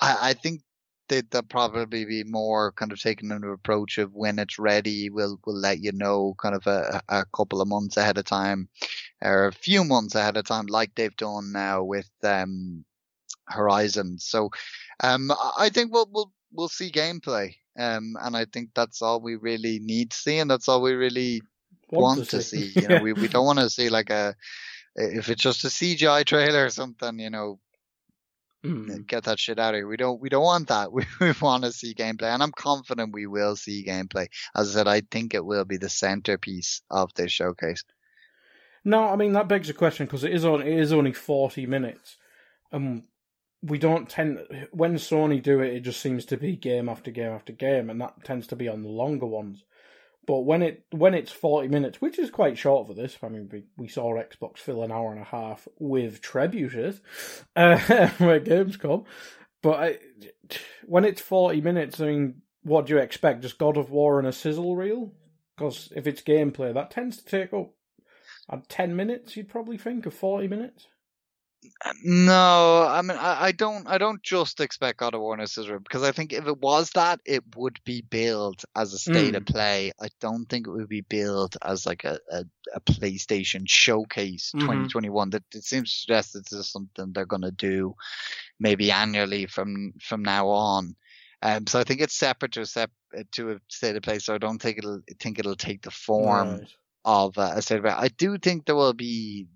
I, 0.00 0.18
I 0.20 0.32
think 0.32 0.62
they, 1.08 1.22
they'll 1.30 1.42
probably 1.42 2.04
be 2.04 2.24
more 2.24 2.72
kind 2.72 2.90
of 2.90 3.00
taking 3.00 3.30
an 3.30 3.44
approach 3.44 3.98
of 3.98 4.12
when 4.12 4.40
it's 4.40 4.58
ready, 4.58 5.10
we'll 5.10 5.38
we'll 5.46 5.60
let 5.60 5.78
you 5.78 5.92
know 5.92 6.34
kind 6.42 6.56
of 6.56 6.66
a, 6.66 7.00
a 7.08 7.24
couple 7.36 7.60
of 7.60 7.68
months 7.68 7.96
ahead 7.96 8.18
of 8.18 8.24
time 8.24 8.68
or 9.22 9.46
a 9.46 9.52
few 9.52 9.84
months 9.84 10.16
ahead 10.16 10.36
of 10.36 10.44
time, 10.44 10.66
like 10.66 10.90
they've 10.96 11.16
done 11.16 11.52
now 11.52 11.84
with 11.84 12.10
um 12.24 12.84
Horizon. 13.48 14.18
So 14.18 14.50
um, 15.02 15.32
I 15.58 15.68
think 15.70 15.92
we'll 15.92 16.08
we'll 16.10 16.32
we'll 16.52 16.68
see 16.68 16.90
gameplay. 16.90 17.54
Um, 17.78 18.16
and 18.20 18.36
I 18.36 18.44
think 18.44 18.70
that's 18.74 19.00
all 19.00 19.20
we 19.20 19.36
really 19.36 19.78
need 19.78 20.10
to 20.10 20.16
see, 20.16 20.38
and 20.38 20.50
that's 20.50 20.68
all 20.68 20.82
we 20.82 20.92
really 20.92 21.40
want, 21.90 22.18
want 22.18 22.30
to, 22.30 22.42
see. 22.42 22.68
see. 22.68 22.80
You 22.82 22.88
know, 22.88 23.02
we 23.02 23.12
we 23.12 23.28
don't 23.28 23.46
want 23.46 23.60
to 23.60 23.70
see 23.70 23.88
like 23.88 24.10
a 24.10 24.34
if 24.94 25.28
it's 25.28 25.42
just 25.42 25.64
a 25.64 25.68
CGI 25.68 26.24
trailer 26.24 26.66
or 26.66 26.70
something. 26.70 27.18
You 27.18 27.30
know, 27.30 27.60
mm. 28.64 29.06
get 29.06 29.24
that 29.24 29.38
shit 29.38 29.58
out 29.58 29.74
of 29.74 29.78
here. 29.78 29.88
We 29.88 29.96
don't 29.96 30.20
we 30.20 30.28
don't 30.28 30.44
want 30.44 30.68
that. 30.68 30.92
We, 30.92 31.04
we 31.20 31.32
want 31.40 31.64
to 31.64 31.72
see 31.72 31.94
gameplay, 31.94 32.34
and 32.34 32.42
I'm 32.42 32.52
confident 32.52 33.14
we 33.14 33.26
will 33.26 33.56
see 33.56 33.84
gameplay. 33.84 34.28
As 34.54 34.70
I 34.70 34.72
said, 34.72 34.88
I 34.88 35.02
think 35.10 35.34
it 35.34 35.44
will 35.44 35.64
be 35.64 35.78
the 35.78 35.88
centerpiece 35.88 36.82
of 36.90 37.12
this 37.14 37.32
showcase. 37.32 37.84
No, 38.84 39.04
I 39.08 39.16
mean 39.16 39.32
that 39.32 39.48
begs 39.48 39.70
a 39.70 39.74
question 39.74 40.06
because 40.06 40.24
it 40.24 40.32
is 40.32 40.44
on 40.44 40.60
it 40.60 40.78
is 40.78 40.92
only 40.92 41.12
forty 41.12 41.66
minutes. 41.66 42.16
Um, 42.72 43.04
we 43.62 43.78
don't 43.78 44.08
tend 44.08 44.40
when 44.72 44.94
Sony 44.94 45.40
do 45.42 45.60
it, 45.60 45.74
it 45.74 45.80
just 45.80 46.00
seems 46.00 46.24
to 46.26 46.36
be 46.36 46.56
game 46.56 46.88
after 46.88 47.10
game 47.10 47.32
after 47.32 47.52
game, 47.52 47.88
and 47.88 48.00
that 48.00 48.24
tends 48.24 48.46
to 48.48 48.56
be 48.56 48.68
on 48.68 48.82
the 48.82 48.88
longer 48.88 49.26
ones. 49.26 49.64
But 50.26 50.40
when 50.40 50.62
it 50.62 50.84
when 50.90 51.14
it's 51.14 51.32
forty 51.32 51.68
minutes, 51.68 52.00
which 52.00 52.18
is 52.18 52.30
quite 52.30 52.58
short 52.58 52.88
for 52.88 52.94
this, 52.94 53.16
I 53.22 53.28
mean, 53.28 53.48
we, 53.52 53.64
we 53.76 53.88
saw 53.88 54.14
Xbox 54.14 54.58
fill 54.58 54.82
an 54.82 54.92
hour 54.92 55.12
and 55.12 55.20
a 55.20 55.24
half 55.24 55.68
with 55.78 56.22
trebuchets 56.22 57.00
uh, 57.56 57.78
where 58.18 58.40
Gamescom. 58.40 59.04
But 59.62 59.80
I, 59.80 59.98
when 60.84 61.04
it's 61.04 61.20
forty 61.20 61.60
minutes, 61.60 62.00
I 62.00 62.06
mean, 62.06 62.42
what 62.62 62.86
do 62.86 62.94
you 62.94 62.98
expect? 62.98 63.42
Just 63.42 63.58
God 63.58 63.76
of 63.76 63.90
War 63.90 64.18
and 64.18 64.26
a 64.26 64.32
sizzle 64.32 64.76
reel? 64.76 65.12
Because 65.56 65.92
if 65.94 66.06
it's 66.06 66.22
gameplay, 66.22 66.74
that 66.74 66.90
tends 66.90 67.16
to 67.18 67.24
take 67.24 67.52
up 67.52 67.72
uh, 68.48 68.58
ten 68.68 68.96
minutes. 68.96 69.36
You'd 69.36 69.48
probably 69.48 69.78
think 69.78 70.06
of 70.06 70.14
forty 70.14 70.48
minutes. 70.48 70.86
No, 72.02 72.86
I 72.88 73.02
mean 73.02 73.16
I, 73.16 73.44
I, 73.44 73.52
don't 73.52 73.86
I 73.86 73.98
don't 73.98 74.22
just 74.22 74.60
expect 74.60 74.98
God 74.98 75.14
of 75.14 75.20
War 75.20 75.38
Scissor 75.46 75.78
because 75.78 76.02
I 76.02 76.12
think 76.12 76.32
if 76.32 76.46
it 76.46 76.60
was 76.60 76.90
that 76.90 77.20
it 77.24 77.44
would 77.56 77.78
be 77.84 78.02
billed 78.02 78.62
as 78.74 78.92
a 78.92 78.98
state 78.98 79.34
mm. 79.34 79.36
of 79.36 79.46
play. 79.46 79.92
I 80.00 80.08
don't 80.20 80.46
think 80.46 80.66
it 80.66 80.70
would 80.70 80.88
be 80.88 81.02
billed 81.02 81.56
as 81.62 81.86
like 81.86 82.04
a, 82.04 82.18
a, 82.30 82.44
a 82.74 82.80
PlayStation 82.80 83.68
showcase 83.68 84.50
mm-hmm. 84.50 84.60
2021. 84.60 85.30
That 85.30 85.44
it 85.54 85.64
seems 85.64 85.92
to 85.92 85.98
suggest 86.00 86.32
that 86.32 86.48
this 86.50 86.58
is 86.58 86.68
something 86.68 87.12
they're 87.12 87.26
going 87.26 87.42
to 87.42 87.52
do 87.52 87.94
maybe 88.58 88.90
annually 88.90 89.46
from 89.46 89.92
from 90.00 90.22
now 90.22 90.48
on. 90.48 90.96
Um, 91.42 91.66
so 91.66 91.80
I 91.80 91.84
think 91.84 92.00
it's 92.00 92.14
separate 92.14 92.52
to 92.52 92.60
a 92.62 92.66
sep- 92.66 92.90
to 93.32 93.52
a 93.52 93.56
state 93.68 93.96
of 93.96 94.02
play. 94.02 94.18
So 94.18 94.34
I 94.34 94.38
don't 94.38 94.60
think 94.60 94.78
it'll 94.78 95.00
think 95.20 95.38
it'll 95.38 95.56
take 95.56 95.82
the 95.82 95.90
form 95.90 96.58
right. 96.58 96.68
of 97.04 97.38
uh, 97.38 97.52
a 97.54 97.62
state 97.62 97.78
of 97.78 97.84
play. 97.84 97.92
I 97.92 98.08
do 98.08 98.38
think 98.38 98.64
there 98.64 98.76
will 98.76 98.94
be 98.94 99.46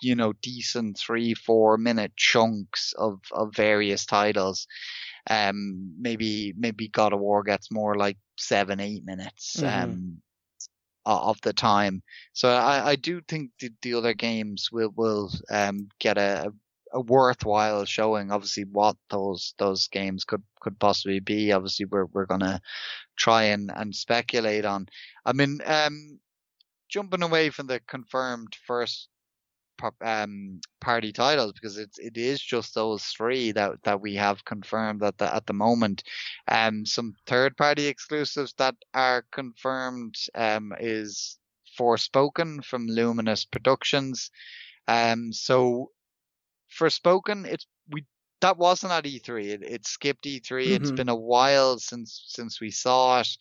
you 0.00 0.14
know, 0.14 0.32
decent 0.42 0.98
three, 0.98 1.34
four 1.34 1.78
minute 1.78 2.12
chunks 2.16 2.94
of, 2.96 3.20
of 3.32 3.54
various 3.54 4.06
titles. 4.06 4.66
Um, 5.28 5.94
maybe, 5.98 6.54
maybe 6.56 6.88
God 6.88 7.12
of 7.12 7.20
War 7.20 7.42
gets 7.42 7.70
more 7.70 7.96
like 7.96 8.18
seven, 8.38 8.80
eight 8.80 9.04
minutes, 9.04 9.56
mm-hmm. 9.58 9.90
um, 9.90 10.22
of 11.04 11.40
the 11.42 11.52
time. 11.52 12.02
So 12.32 12.48
I, 12.50 12.90
I 12.90 12.96
do 12.96 13.20
think 13.26 13.50
the, 13.60 13.70
the 13.82 13.94
other 13.94 14.14
games 14.14 14.70
will, 14.70 14.92
will, 14.96 15.30
um, 15.50 15.88
get 15.98 16.18
a, 16.18 16.52
a 16.92 17.00
worthwhile 17.00 17.84
showing. 17.84 18.30
Obviously, 18.30 18.64
what 18.64 18.96
those 19.10 19.54
those 19.58 19.88
games 19.88 20.24
could 20.24 20.42
could 20.60 20.78
possibly 20.78 21.20
be. 21.20 21.52
Obviously, 21.52 21.86
we're 21.86 22.06
we're 22.06 22.26
gonna 22.26 22.60
try 23.16 23.44
and 23.44 23.70
and 23.74 23.94
speculate 23.94 24.64
on. 24.64 24.88
I 25.24 25.32
mean, 25.32 25.60
um, 25.64 26.18
jumping 26.88 27.22
away 27.22 27.50
from 27.50 27.66
the 27.66 27.80
confirmed 27.80 28.56
first 28.66 29.08
um, 30.00 30.60
party 30.80 31.12
titles 31.12 31.52
because 31.52 31.78
it's 31.78 31.98
it 31.98 32.16
is 32.16 32.40
just 32.40 32.74
those 32.74 33.04
three 33.04 33.52
that 33.52 33.82
that 33.84 34.00
we 34.00 34.14
have 34.14 34.44
confirmed 34.44 35.02
at 35.02 35.18
the 35.18 35.34
at 35.34 35.46
the 35.46 35.52
moment. 35.52 36.02
Um, 36.48 36.86
some 36.86 37.14
third 37.26 37.56
party 37.56 37.86
exclusives 37.86 38.54
that 38.58 38.74
are 38.94 39.24
confirmed 39.32 40.14
um 40.34 40.72
is 40.78 41.38
Forspoken 41.78 42.64
from 42.64 42.86
Luminous 42.86 43.44
Productions. 43.44 44.30
Um, 44.88 45.32
so 45.32 45.90
Forspoken, 46.78 47.46
it's 47.46 47.66
we 47.90 48.04
that 48.40 48.58
wasn't 48.58 48.92
at 48.92 49.04
E3. 49.04 49.44
It, 49.46 49.62
it 49.62 49.86
skipped 49.86 50.24
E3. 50.24 50.40
Mm-hmm. 50.40 50.74
It's 50.74 50.90
been 50.90 51.08
a 51.08 51.16
while 51.16 51.78
since 51.78 52.24
since 52.28 52.60
we 52.60 52.70
saw 52.70 53.20
it. 53.20 53.36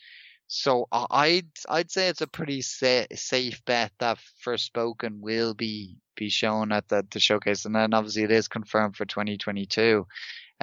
So 0.47 0.87
I'd 0.91 1.49
I'd 1.67 1.91
say 1.91 2.07
it's 2.07 2.21
a 2.21 2.27
pretty 2.27 2.61
sa- 2.61 3.07
safe 3.13 3.63
bet 3.65 3.91
that 3.99 4.19
Forspoken 4.45 5.19
will 5.19 5.53
be 5.53 5.97
be 6.15 6.29
shown 6.29 6.71
at 6.71 6.87
the, 6.87 7.05
the 7.11 7.19
showcase, 7.19 7.65
and 7.65 7.75
then 7.75 7.93
obviously 7.93 8.23
it 8.23 8.31
is 8.31 8.47
confirmed 8.47 8.95
for 8.95 9.05
2022. 9.05 10.05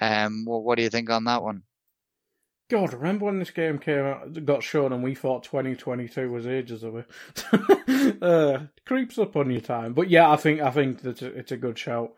Um, 0.00 0.44
what 0.46 0.76
do 0.76 0.82
you 0.82 0.90
think 0.90 1.10
on 1.10 1.24
that 1.24 1.42
one? 1.42 1.62
God, 2.70 2.94
remember 2.94 3.26
when 3.26 3.38
this 3.38 3.50
game 3.50 3.78
came 3.78 4.04
out, 4.04 4.44
got 4.46 4.62
shown, 4.62 4.92
and 4.92 5.02
we 5.02 5.14
thought 5.14 5.42
2022 5.42 6.30
was 6.30 6.46
ages 6.46 6.84
away. 6.84 7.04
uh, 8.22 8.60
creeps 8.86 9.18
up 9.18 9.36
on 9.36 9.50
your 9.50 9.60
time, 9.60 9.92
but 9.92 10.08
yeah, 10.08 10.30
I 10.30 10.36
think 10.36 10.60
I 10.60 10.70
think 10.70 11.02
that 11.02 11.20
it's 11.20 11.52
a 11.52 11.56
good 11.56 11.78
shout. 11.78 12.14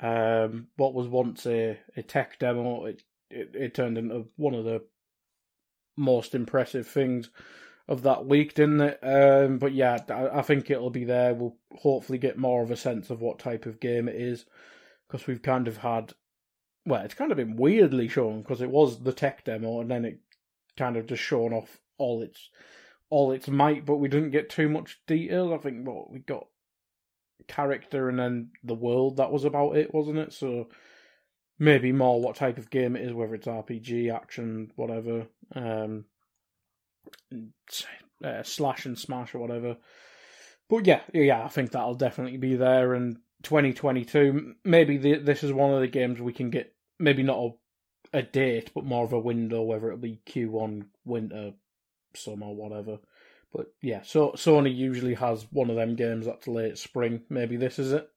Um, 0.00 0.66
what 0.76 0.94
was 0.94 1.06
once 1.06 1.46
a, 1.46 1.78
a 1.96 2.02
tech 2.02 2.40
demo, 2.40 2.86
it, 2.86 3.04
it, 3.30 3.50
it 3.54 3.74
turned 3.74 3.96
into 3.96 4.26
one 4.34 4.54
of 4.54 4.64
the 4.64 4.82
most 5.96 6.34
impressive 6.34 6.86
things 6.86 7.30
of 7.88 8.02
that 8.02 8.26
week, 8.26 8.54
didn't 8.54 8.80
it? 8.80 8.98
Um, 9.02 9.58
but 9.58 9.72
yeah, 9.72 9.98
I, 10.08 10.38
I 10.38 10.42
think 10.42 10.70
it'll 10.70 10.90
be 10.90 11.04
there. 11.04 11.34
We'll 11.34 11.56
hopefully 11.72 12.18
get 12.18 12.38
more 12.38 12.62
of 12.62 12.70
a 12.70 12.76
sense 12.76 13.10
of 13.10 13.20
what 13.20 13.38
type 13.38 13.66
of 13.66 13.80
game 13.80 14.08
it 14.08 14.16
is 14.16 14.46
because 15.06 15.26
we've 15.26 15.42
kind 15.42 15.68
of 15.68 15.78
had, 15.78 16.14
well, 16.86 17.02
it's 17.02 17.14
kind 17.14 17.30
of 17.30 17.36
been 17.36 17.56
weirdly 17.56 18.08
shown 18.08 18.40
because 18.42 18.60
it 18.60 18.70
was 18.70 19.02
the 19.02 19.12
tech 19.12 19.44
demo 19.44 19.80
and 19.80 19.90
then 19.90 20.04
it 20.04 20.20
kind 20.76 20.96
of 20.96 21.06
just 21.06 21.22
shown 21.22 21.52
off 21.52 21.78
all 21.98 22.22
its 22.22 22.50
all 23.10 23.30
its 23.32 23.48
might, 23.48 23.84
but 23.84 23.96
we 23.96 24.08
didn't 24.08 24.30
get 24.30 24.50
too 24.50 24.68
much 24.68 25.00
detail. 25.06 25.54
I 25.54 25.58
think 25.58 25.86
what 25.86 26.10
we 26.10 26.18
got 26.20 26.46
character 27.46 28.08
and 28.08 28.18
then 28.18 28.50
the 28.62 28.74
world 28.74 29.18
that 29.18 29.30
was 29.30 29.44
about 29.44 29.76
it, 29.76 29.94
wasn't 29.94 30.18
it? 30.18 30.32
So 30.32 30.68
maybe 31.58 31.92
more 31.92 32.20
what 32.20 32.36
type 32.36 32.58
of 32.58 32.70
game 32.70 32.96
it 32.96 33.02
is, 33.02 33.12
whether 33.12 33.34
it's 33.34 33.46
RPG, 33.46 34.14
action, 34.14 34.70
whatever, 34.76 35.26
um, 35.54 36.04
uh, 38.24 38.42
slash 38.42 38.86
and 38.86 38.98
smash 38.98 39.34
or 39.34 39.38
whatever. 39.38 39.76
But 40.68 40.86
yeah, 40.86 41.02
yeah, 41.12 41.44
I 41.44 41.48
think 41.48 41.70
that'll 41.70 41.94
definitely 41.94 42.38
be 42.38 42.56
there. 42.56 42.94
And 42.94 43.18
2022, 43.42 44.54
maybe 44.64 44.96
the, 44.96 45.18
this 45.18 45.44
is 45.44 45.52
one 45.52 45.72
of 45.72 45.80
the 45.80 45.88
games 45.88 46.20
we 46.20 46.32
can 46.32 46.50
get, 46.50 46.74
maybe 46.98 47.22
not 47.22 47.38
a, 47.38 48.18
a 48.18 48.22
date, 48.22 48.72
but 48.74 48.84
more 48.84 49.04
of 49.04 49.12
a 49.12 49.18
window, 49.18 49.62
whether 49.62 49.88
it'll 49.88 49.98
be 49.98 50.20
Q1, 50.26 50.86
winter, 51.04 51.52
summer, 52.14 52.46
whatever. 52.46 52.98
But 53.52 53.66
yeah, 53.80 54.02
so 54.02 54.30
Sony 54.32 54.74
usually 54.74 55.14
has 55.14 55.46
one 55.52 55.70
of 55.70 55.76
them 55.76 55.94
games 55.94 56.26
that's 56.26 56.48
late 56.48 56.78
spring. 56.78 57.22
Maybe 57.28 57.56
this 57.56 57.78
is 57.78 57.92
it. 57.92 58.08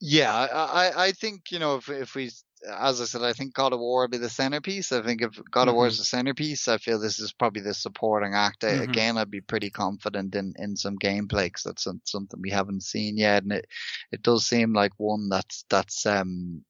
Yeah, 0.00 0.32
I, 0.34 0.92
I 0.96 1.12
think 1.12 1.50
you 1.50 1.58
know 1.58 1.76
if 1.76 1.90
if 1.90 2.14
we, 2.14 2.30
as 2.66 3.02
I 3.02 3.04
said, 3.04 3.22
I 3.22 3.34
think 3.34 3.52
God 3.52 3.74
of 3.74 3.80
War 3.80 4.02
will 4.02 4.08
be 4.08 4.16
the 4.16 4.30
centerpiece. 4.30 4.92
I 4.92 5.02
think 5.02 5.20
if 5.20 5.38
God 5.50 5.68
of 5.68 5.74
War 5.74 5.86
is 5.88 5.94
mm-hmm. 5.94 6.00
the 6.00 6.04
centerpiece, 6.04 6.68
I 6.68 6.78
feel 6.78 6.98
this 6.98 7.18
is 7.18 7.34
probably 7.34 7.60
the 7.60 7.74
supporting 7.74 8.32
act. 8.34 8.62
Mm-hmm. 8.62 8.82
Again, 8.82 9.18
I'd 9.18 9.30
be 9.30 9.42
pretty 9.42 9.68
confident 9.68 10.34
in 10.34 10.54
in 10.58 10.74
some 10.76 10.98
gameplay 10.98 11.46
because 11.46 11.64
that's 11.64 11.84
something 11.84 12.40
we 12.40 12.50
haven't 12.50 12.82
seen 12.82 13.18
yet, 13.18 13.42
and 13.42 13.52
it 13.52 13.66
it 14.10 14.22
does 14.22 14.46
seem 14.46 14.72
like 14.72 14.92
one 14.96 15.28
that's 15.28 15.66
that's 15.68 16.06
um 16.06 16.64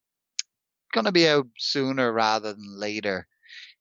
going 0.93 1.05
to 1.05 1.13
be 1.13 1.29
out 1.29 1.47
sooner 1.57 2.13
rather 2.13 2.53
than 2.53 2.79
later. 2.79 3.27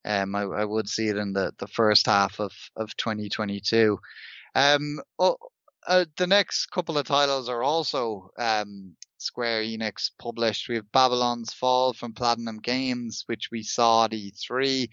Um, 0.05 0.35
I, 0.35 0.43
I 0.43 0.65
would 0.65 0.87
see 0.87 1.07
it 1.07 1.17
in 1.17 1.33
the, 1.33 1.53
the 1.57 1.67
first 1.67 2.05
half 2.05 2.39
of, 2.39 2.53
of 2.75 2.95
2022. 2.97 3.99
Um, 4.55 4.99
oh, 5.17 5.37
uh, 5.87 6.05
the 6.17 6.27
next 6.27 6.67
couple 6.67 6.97
of 6.97 7.05
titles 7.05 7.49
are 7.49 7.63
also 7.63 8.29
um, 8.37 8.95
Square 9.21 9.63
Enix 9.63 10.11
published. 10.17 10.69
We 10.69 10.75
have 10.75 10.91
Babylon's 10.91 11.53
Fall 11.53 11.93
from 11.93 12.13
Platinum 12.13 12.59
Games, 12.59 13.23
which 13.27 13.49
we 13.51 13.63
saw 13.63 14.05
at 14.05 14.11
E3. 14.11 14.89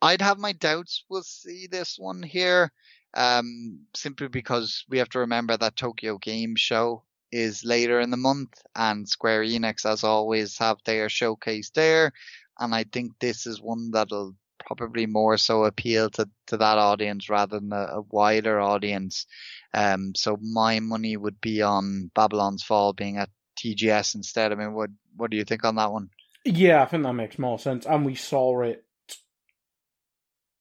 I'd 0.00 0.22
have 0.22 0.38
my 0.38 0.52
doubts 0.52 1.04
we'll 1.08 1.22
see 1.22 1.66
this 1.66 1.98
one 1.98 2.22
here, 2.22 2.72
um, 3.14 3.80
simply 3.94 4.28
because 4.28 4.84
we 4.88 4.98
have 4.98 5.08
to 5.10 5.20
remember 5.20 5.56
that 5.56 5.76
Tokyo 5.76 6.18
Game 6.18 6.54
Show 6.56 7.04
is 7.32 7.64
later 7.64 8.00
in 8.00 8.10
the 8.10 8.16
month, 8.16 8.54
and 8.74 9.08
Square 9.08 9.44
Enix, 9.44 9.84
as 9.84 10.04
always, 10.04 10.56
have 10.58 10.78
their 10.84 11.08
showcase 11.08 11.70
there. 11.70 12.12
And 12.58 12.74
I 12.74 12.84
think 12.84 13.12
this 13.18 13.46
is 13.46 13.60
one 13.60 13.90
that'll 13.90 14.34
probably 14.58 15.06
more 15.06 15.36
so 15.36 15.64
appeal 15.64 16.10
to, 16.10 16.28
to 16.46 16.56
that 16.56 16.78
audience 16.78 17.28
rather 17.28 17.58
than 17.58 17.72
a, 17.72 17.98
a 17.98 18.00
wider 18.10 18.60
audience. 18.60 19.26
Um, 19.74 20.14
so 20.14 20.38
my 20.40 20.80
money 20.80 21.16
would 21.16 21.40
be 21.40 21.62
on 21.62 22.10
Babylon's 22.14 22.62
Fall 22.62 22.92
being 22.92 23.16
at 23.18 23.30
TGS 23.58 24.14
instead. 24.14 24.52
I 24.52 24.54
mean, 24.54 24.72
what 24.72 24.90
what 25.16 25.30
do 25.30 25.36
you 25.36 25.44
think 25.44 25.64
on 25.64 25.76
that 25.76 25.92
one? 25.92 26.10
Yeah, 26.44 26.82
I 26.82 26.86
think 26.86 27.02
that 27.02 27.12
makes 27.12 27.38
more 27.38 27.58
sense. 27.58 27.86
And 27.86 28.04
we 28.04 28.14
saw 28.14 28.62
it. 28.62 28.84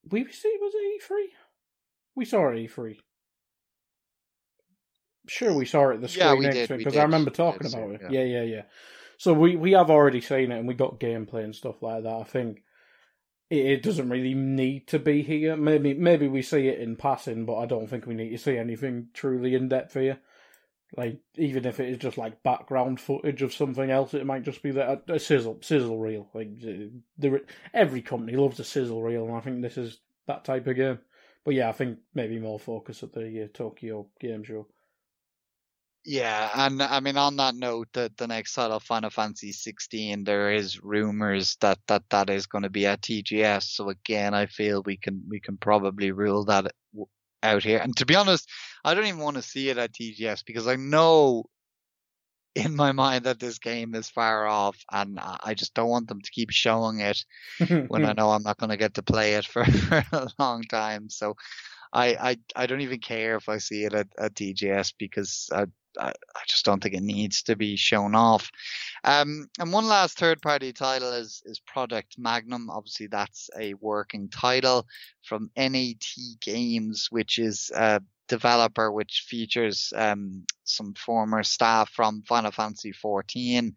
We 0.09 0.29
see 0.31 0.57
was 0.59 0.73
it 0.73 0.77
E 0.77 0.99
three? 1.03 1.29
We 2.15 2.25
saw 2.25 2.49
it 2.49 2.57
E 2.57 2.67
three. 2.67 2.99
Sure, 5.27 5.53
we 5.53 5.65
saw 5.65 5.89
it 5.89 5.95
at 5.95 6.01
the 6.01 6.07
screen 6.07 6.41
yeah, 6.41 6.49
next 6.49 6.69
because 6.69 6.95
I 6.95 7.03
remember 7.03 7.31
talking 7.31 7.67
about 7.67 7.91
it. 7.91 8.01
Yeah. 8.03 8.21
yeah, 8.21 8.23
yeah, 8.23 8.43
yeah. 8.43 8.61
So 9.17 9.33
we 9.33 9.55
we 9.55 9.71
have 9.73 9.89
already 9.89 10.21
seen 10.21 10.51
it 10.51 10.59
and 10.59 10.67
we 10.67 10.73
got 10.73 10.99
gameplay 10.99 11.43
and 11.43 11.55
stuff 11.55 11.81
like 11.81 12.03
that. 12.03 12.13
I 12.13 12.23
think 12.23 12.63
it, 13.49 13.65
it 13.65 13.83
doesn't 13.83 14.09
really 14.09 14.33
need 14.33 14.87
to 14.87 14.99
be 14.99 15.23
here. 15.23 15.57
Maybe 15.57 15.93
maybe 15.93 16.27
we 16.27 16.41
see 16.41 16.67
it 16.67 16.79
in 16.79 16.95
passing, 16.95 17.45
but 17.45 17.57
I 17.57 17.65
don't 17.65 17.87
think 17.87 18.05
we 18.05 18.13
need 18.13 18.29
to 18.29 18.37
see 18.37 18.57
anything 18.57 19.09
truly 19.13 19.55
in 19.55 19.69
depth 19.69 19.93
here. 19.93 20.19
Like 20.95 21.19
even 21.35 21.65
if 21.65 21.79
it 21.79 21.89
is 21.89 21.97
just 21.97 22.17
like 22.17 22.43
background 22.43 22.99
footage 22.99 23.41
of 23.41 23.53
something 23.53 23.89
else, 23.91 24.13
it 24.13 24.25
might 24.25 24.43
just 24.43 24.63
be 24.63 24.71
that 24.71 25.03
a, 25.09 25.15
a 25.15 25.19
sizzle 25.19 25.59
sizzle 25.61 25.99
reel. 25.99 26.29
Like 26.33 26.59
the, 26.59 27.43
every 27.73 28.01
company 28.01 28.37
loves 28.37 28.59
a 28.59 28.63
sizzle 28.63 29.03
reel, 29.03 29.25
and 29.25 29.35
I 29.35 29.41
think 29.41 29.61
this 29.61 29.77
is 29.77 29.99
that 30.27 30.45
type 30.45 30.65
of 30.67 30.75
game. 30.75 30.99
But 31.43 31.55
yeah, 31.55 31.69
I 31.69 31.73
think 31.73 31.99
maybe 32.13 32.39
more 32.39 32.59
focus 32.59 33.03
at 33.03 33.13
the 33.13 33.43
uh, 33.43 33.47
Tokyo 33.53 34.07
Game 34.19 34.43
Show. 34.43 34.67
Yeah, 36.05 36.49
and 36.55 36.81
I 36.81 37.01
mean 37.01 37.17
on 37.17 37.35
that 37.35 37.55
note, 37.55 37.89
the 37.91 38.09
the 38.17 38.27
next 38.27 38.53
title, 38.53 38.79
Final 38.79 39.09
Fantasy 39.09 39.51
16, 39.51 40.23
there 40.23 40.53
is 40.53 40.81
rumors 40.81 41.57
that 41.59 41.79
that 41.87 42.03
that 42.11 42.29
is 42.29 42.45
going 42.45 42.63
to 42.63 42.69
be 42.69 42.85
at 42.85 43.01
TGS. 43.01 43.63
So 43.63 43.89
again, 43.89 44.33
I 44.33 44.45
feel 44.45 44.83
we 44.85 44.95
can 44.95 45.21
we 45.27 45.41
can 45.41 45.57
probably 45.57 46.13
rule 46.13 46.45
that 46.45 46.71
out 47.43 47.63
here. 47.63 47.79
And 47.79 47.95
to 47.97 48.05
be 48.05 48.15
honest, 48.15 48.49
I 48.83 48.93
don't 48.93 49.05
even 49.05 49.21
want 49.21 49.37
to 49.37 49.41
see 49.41 49.69
it 49.69 49.77
at 49.77 49.93
TGS 49.93 50.43
because 50.45 50.67
I 50.67 50.75
know 50.75 51.45
in 52.55 52.75
my 52.75 52.91
mind 52.91 53.25
that 53.25 53.39
this 53.39 53.59
game 53.59 53.93
is 53.93 54.09
far 54.09 54.47
off 54.47 54.77
and 54.91 55.19
I 55.21 55.53
just 55.53 55.75
don't 55.75 55.89
want 55.89 56.07
them 56.07 56.21
to 56.21 56.31
keep 56.31 56.49
showing 56.49 57.01
it 57.01 57.23
when 57.87 58.03
I 58.03 58.13
know 58.17 58.31
I'm 58.31 58.43
not 58.43 58.57
going 58.57 58.71
to 58.71 58.77
get 58.77 58.95
to 58.95 59.03
play 59.03 59.35
it 59.35 59.45
for, 59.45 59.63
for 59.65 60.03
a 60.11 60.27
long 60.39 60.63
time. 60.63 61.09
So 61.09 61.35
I, 61.93 62.07
I, 62.15 62.37
I 62.55 62.65
don't 62.65 62.81
even 62.81 62.99
care 62.99 63.35
if 63.35 63.47
I 63.47 63.59
see 63.59 63.85
it 63.85 63.93
at, 63.93 64.07
at 64.17 64.33
TGS 64.33 64.93
because 64.97 65.49
I, 65.53 65.65
I, 65.99 66.09
I 66.09 66.41
just 66.47 66.65
don't 66.65 66.81
think 66.81 66.95
it 66.95 67.03
needs 67.03 67.43
to 67.43 67.55
be 67.55 67.75
shown 67.75 68.15
off. 68.15 68.49
Um, 69.03 69.49
and 69.59 69.71
one 69.71 69.87
last 69.87 70.17
third 70.17 70.41
party 70.41 70.73
title 70.73 71.11
is, 71.11 71.41
is 71.45 71.59
Project 71.59 72.15
Magnum. 72.17 72.69
Obviously, 72.69 73.07
that's 73.07 73.49
a 73.59 73.73
working 73.75 74.29
title 74.29 74.87
from 75.23 75.51
NAT 75.57 76.05
Games, 76.41 77.07
which 77.09 77.39
is 77.39 77.71
a 77.75 78.01
developer 78.27 78.91
which 78.91 79.25
features 79.27 79.93
um, 79.95 80.45
some 80.65 80.93
former 80.93 81.43
staff 81.43 81.89
from 81.89 82.23
Final 82.23 82.51
Fantasy 82.51 82.91
14 82.91 83.73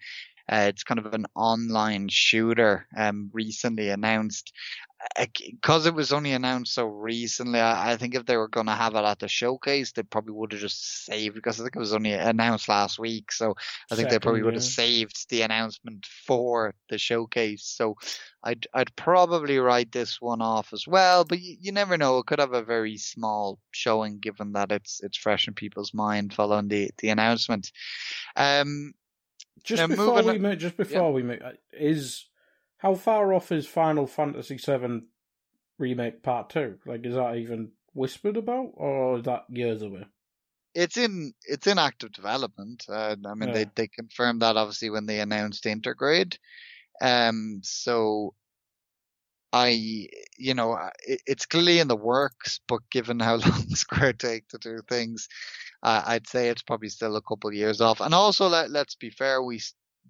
uh, 0.50 0.66
it's 0.68 0.82
kind 0.82 0.98
of 0.98 1.14
an 1.14 1.26
online 1.36 2.08
shooter 2.08 2.86
um, 2.96 3.30
recently 3.32 3.88
announced 3.90 4.52
because 5.18 5.86
it 5.86 5.94
was 5.94 6.12
only 6.12 6.32
announced 6.32 6.74
so 6.74 6.84
recently, 6.84 7.58
I, 7.58 7.92
I 7.92 7.96
think 7.96 8.14
if 8.14 8.26
they 8.26 8.36
were 8.36 8.48
going 8.48 8.66
to 8.66 8.72
have 8.72 8.94
it 8.94 9.04
at 9.04 9.18
the 9.18 9.28
showcase, 9.28 9.92
they 9.92 10.02
probably 10.02 10.34
would 10.34 10.52
have 10.52 10.60
just 10.60 11.04
saved 11.04 11.34
because 11.34 11.58
I 11.58 11.64
think 11.64 11.76
it 11.76 11.80
was 11.80 11.94
only 11.94 12.12
announced 12.12 12.68
last 12.68 12.98
week. 12.98 13.32
So 13.32 13.54
I 13.90 13.94
think 13.94 14.06
Second, 14.06 14.10
they 14.10 14.18
probably 14.18 14.42
would 14.42 14.54
have 14.54 14.62
saved 14.62 15.28
the 15.30 15.42
announcement 15.42 16.06
for 16.26 16.74
the 16.90 16.98
showcase. 16.98 17.64
So 17.64 17.96
I'd 18.44 18.66
I'd 18.74 18.94
probably 18.94 19.58
write 19.58 19.90
this 19.90 20.20
one 20.20 20.42
off 20.42 20.72
as 20.72 20.86
well. 20.86 21.24
But 21.24 21.40
you, 21.40 21.56
you 21.60 21.72
never 21.72 21.96
know; 21.96 22.18
it 22.18 22.26
could 22.26 22.38
have 22.38 22.52
a 22.52 22.62
very 22.62 22.98
small 22.98 23.58
showing, 23.70 24.18
given 24.18 24.52
that 24.52 24.70
it's 24.70 25.00
it's 25.02 25.16
fresh 25.16 25.48
in 25.48 25.54
people's 25.54 25.94
mind 25.94 26.34
following 26.34 26.68
the 26.68 26.90
the 26.98 27.08
announcement. 27.08 27.72
Um, 28.36 28.92
just 29.64 29.88
before 29.88 30.22
we 30.22 30.44
on, 30.44 30.58
just 30.58 30.76
before 30.76 31.08
yeah. 31.08 31.10
we 31.10 31.22
make 31.22 31.40
is 31.72 32.26
how 32.80 32.94
far 32.94 33.34
off 33.34 33.52
is 33.52 33.66
Final 33.66 34.06
Fantasy 34.06 34.56
VII 34.56 35.02
Remake 35.78 36.22
Part 36.22 36.48
Two? 36.50 36.78
Like, 36.86 37.04
is 37.04 37.14
that 37.14 37.36
even 37.36 37.72
whispered 37.92 38.38
about, 38.38 38.72
or 38.74 39.18
is 39.18 39.24
that 39.24 39.44
years 39.50 39.82
away? 39.82 40.06
It's 40.74 40.96
in 40.96 41.34
it's 41.44 41.66
in 41.66 41.78
active 41.78 42.12
development. 42.12 42.86
Uh, 42.88 43.16
I 43.26 43.34
mean, 43.34 43.50
yeah. 43.50 43.54
they 43.54 43.66
they 43.74 43.88
confirmed 43.88 44.42
that 44.42 44.56
obviously 44.56 44.88
when 44.88 45.06
they 45.06 45.20
announced 45.20 45.64
Intergrade. 45.64 46.38
Um, 47.02 47.60
so 47.62 48.34
I, 49.52 50.08
you 50.38 50.54
know, 50.54 50.78
it, 51.06 51.20
it's 51.26 51.46
clearly 51.46 51.80
in 51.80 51.88
the 51.88 51.96
works, 51.96 52.60
but 52.66 52.80
given 52.90 53.20
how 53.20 53.36
long 53.46 53.68
Square 53.74 54.14
take 54.14 54.48
to 54.48 54.58
do 54.58 54.80
things, 54.88 55.28
uh, 55.82 56.02
I'd 56.06 56.28
say 56.28 56.48
it's 56.48 56.62
probably 56.62 56.88
still 56.88 57.16
a 57.16 57.22
couple 57.22 57.48
of 57.48 57.54
years 57.54 57.80
off. 57.82 58.00
And 58.00 58.14
also, 58.14 58.48
let 58.48 58.70
let's 58.70 58.94
be 58.94 59.10
fair, 59.10 59.42
we 59.42 59.60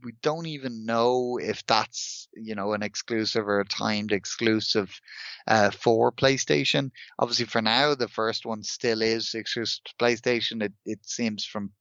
we 0.02 0.12
don't 0.22 0.46
even 0.46 0.86
know 0.86 1.38
if 1.40 1.66
that's 1.66 2.28
you 2.34 2.54
know 2.54 2.72
an 2.72 2.82
exclusive 2.82 3.46
or 3.46 3.60
a 3.60 3.64
timed 3.64 4.12
exclusive 4.12 5.00
uh, 5.46 5.70
for 5.70 6.12
PlayStation. 6.12 6.90
Obviously, 7.18 7.46
for 7.46 7.62
now, 7.62 7.94
the 7.94 8.08
first 8.08 8.46
one 8.46 8.62
still 8.62 9.02
is 9.02 9.34
exclusive 9.34 9.84
to 9.84 9.94
PlayStation. 10.00 10.62
It 10.62 10.72
it 10.86 11.00
seems 11.04 11.44
from 11.44 11.72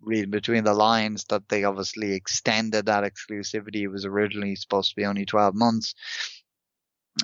reading 0.00 0.30
between 0.30 0.64
the 0.64 0.74
lines 0.74 1.24
that 1.28 1.48
they 1.48 1.64
obviously 1.64 2.14
extended 2.14 2.86
that 2.86 3.04
exclusivity. 3.04 3.82
It 3.82 3.88
was 3.88 4.04
originally 4.04 4.54
supposed 4.54 4.90
to 4.90 4.96
be 4.96 5.04
only 5.04 5.26
12 5.26 5.54
months. 5.54 5.94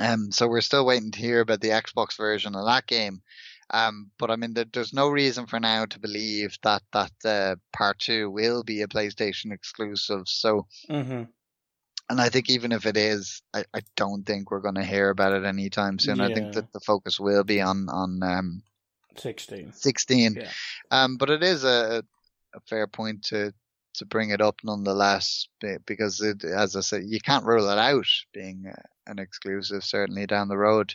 Um, 0.01 0.33
so 0.33 0.49
we're 0.49 0.61
still 0.61 0.85
waiting 0.85 1.13
to 1.13 1.19
hear 1.19 1.41
about 1.41 1.61
the 1.61 1.69
Xbox 1.69 2.17
version 2.17 2.57
of 2.57 2.67
that 2.67 2.87
game. 2.87 3.23
Um, 3.71 4.11
but 4.19 4.31
I 4.31 4.37
mean, 4.37 4.55
there, 4.55 4.67
there's 4.73 4.93
no 4.93 5.09
reason 5.09 5.47
for 5.47 5.61
now 5.61 5.87
to 5.87 5.99
believe 5.99 6.57
that 6.63 6.83
that 6.93 7.13
uh, 7.25 7.57
part 7.73 7.99
two 7.99 8.31
will 8.31 8.63
be 8.63 8.83
a 8.83 8.89
PlayStation 8.89 9.53
exclusive. 9.53 10.23
So, 10.27 10.67
mm-hmm. 10.91 11.25
and 12.11 12.21
I 12.21 12.29
think 12.29 12.51
even 12.51 12.73
if 12.73 12.87
it 12.87 12.97
is, 12.97 13.43
I, 13.55 13.65
I 13.75 13.81
don't 13.97 14.25
think 14.25 14.51
we're 14.51 14.61
going 14.61 14.75
to 14.77 14.85
hear 14.85 15.11
about 15.11 15.33
it 15.33 15.45
anytime 15.45 15.99
soon. 15.99 16.19
Yeah. 16.19 16.27
I 16.27 16.35
think 16.35 16.55
that 16.55 16.73
the 16.73 16.81
focus 16.81 17.19
will 17.19 17.45
be 17.45 17.61
on 17.61 17.89
on 17.89 18.23
um, 18.23 18.63
16. 19.17 19.73
16. 19.73 20.35
Yeah. 20.35 20.51
Um, 20.91 21.17
but 21.17 21.31
it 21.31 21.43
is 21.43 21.65
a, 21.65 22.05
a 22.55 22.61
fair 22.69 22.87
point 22.87 23.25
to 23.25 23.53
to 23.95 24.05
bring 24.05 24.31
it 24.31 24.41
up 24.41 24.57
nonetheless 24.65 25.47
because 25.87 26.21
it, 26.21 26.43
as 26.45 26.75
I 26.75 26.81
said, 26.81 27.05
you 27.07 27.21
can't 27.21 27.45
rule 27.45 27.69
it 27.71 27.79
out 27.79 28.07
being 28.33 28.65
uh, 28.69 28.83
an 29.07 29.21
exclusive 29.21 29.85
certainly 29.85 30.27
down 30.27 30.49
the 30.49 30.59
road. 30.59 30.95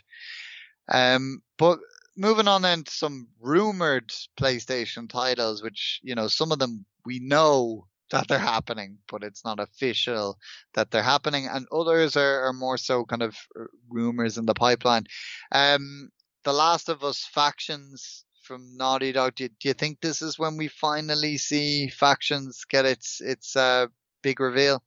Um, 0.86 1.42
but 1.56 1.78
moving 2.16 2.48
on 2.48 2.62
then 2.62 2.84
to 2.84 2.90
some 2.90 3.28
rumored 3.40 4.12
PlayStation 4.38 5.08
titles, 5.08 5.62
which, 5.62 6.00
you 6.02 6.14
know, 6.14 6.28
some 6.28 6.52
of 6.52 6.58
them 6.58 6.84
we 7.04 7.18
know 7.18 7.86
that 8.10 8.28
they're 8.28 8.38
happening, 8.38 8.98
but 9.10 9.22
it's 9.22 9.44
not 9.44 9.60
official 9.60 10.36
that 10.74 10.90
they're 10.90 11.02
happening. 11.02 11.46
And 11.46 11.66
others 11.72 12.16
are, 12.16 12.42
are 12.42 12.52
more 12.52 12.76
so 12.76 13.04
kind 13.04 13.22
of 13.22 13.36
uh, 13.58 13.64
rumors 13.88 14.36
in 14.36 14.46
the 14.46 14.54
pipeline. 14.54 15.04
Um, 15.52 16.10
the 16.44 16.52
Last 16.52 16.88
of 16.88 17.04
Us 17.04 17.24
factions 17.32 18.24
from 18.42 18.76
Naughty 18.76 19.12
Dog. 19.12 19.36
Do 19.36 19.44
you, 19.44 19.50
do 19.60 19.68
you 19.68 19.74
think 19.74 20.00
this 20.00 20.22
is 20.22 20.38
when 20.38 20.56
we 20.56 20.68
finally 20.68 21.38
see 21.38 21.88
factions 21.88 22.64
get 22.68 22.84
its 22.84 23.20
its 23.20 23.54
uh, 23.54 23.86
big 24.22 24.40
reveal? 24.40 24.82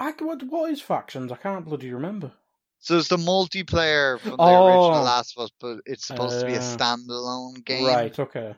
I, 0.00 0.12
what, 0.18 0.42
what 0.44 0.70
is 0.72 0.80
factions? 0.80 1.30
I 1.30 1.36
can't 1.36 1.64
bloody 1.64 1.92
remember. 1.92 2.32
So 2.80 2.98
it's 2.98 3.08
the 3.08 3.16
multiplayer 3.16 4.20
from 4.20 4.32
the 4.32 4.36
oh, 4.38 4.66
original 4.66 5.02
Last 5.02 5.36
of 5.36 5.44
Us, 5.44 5.50
but 5.60 5.78
it's 5.84 6.06
supposed 6.06 6.36
uh, 6.36 6.40
to 6.40 6.46
be 6.46 6.54
a 6.54 6.60
uh, 6.60 6.62
standalone 6.62 7.64
game. 7.64 7.86
Right, 7.86 8.18
okay. 8.18 8.54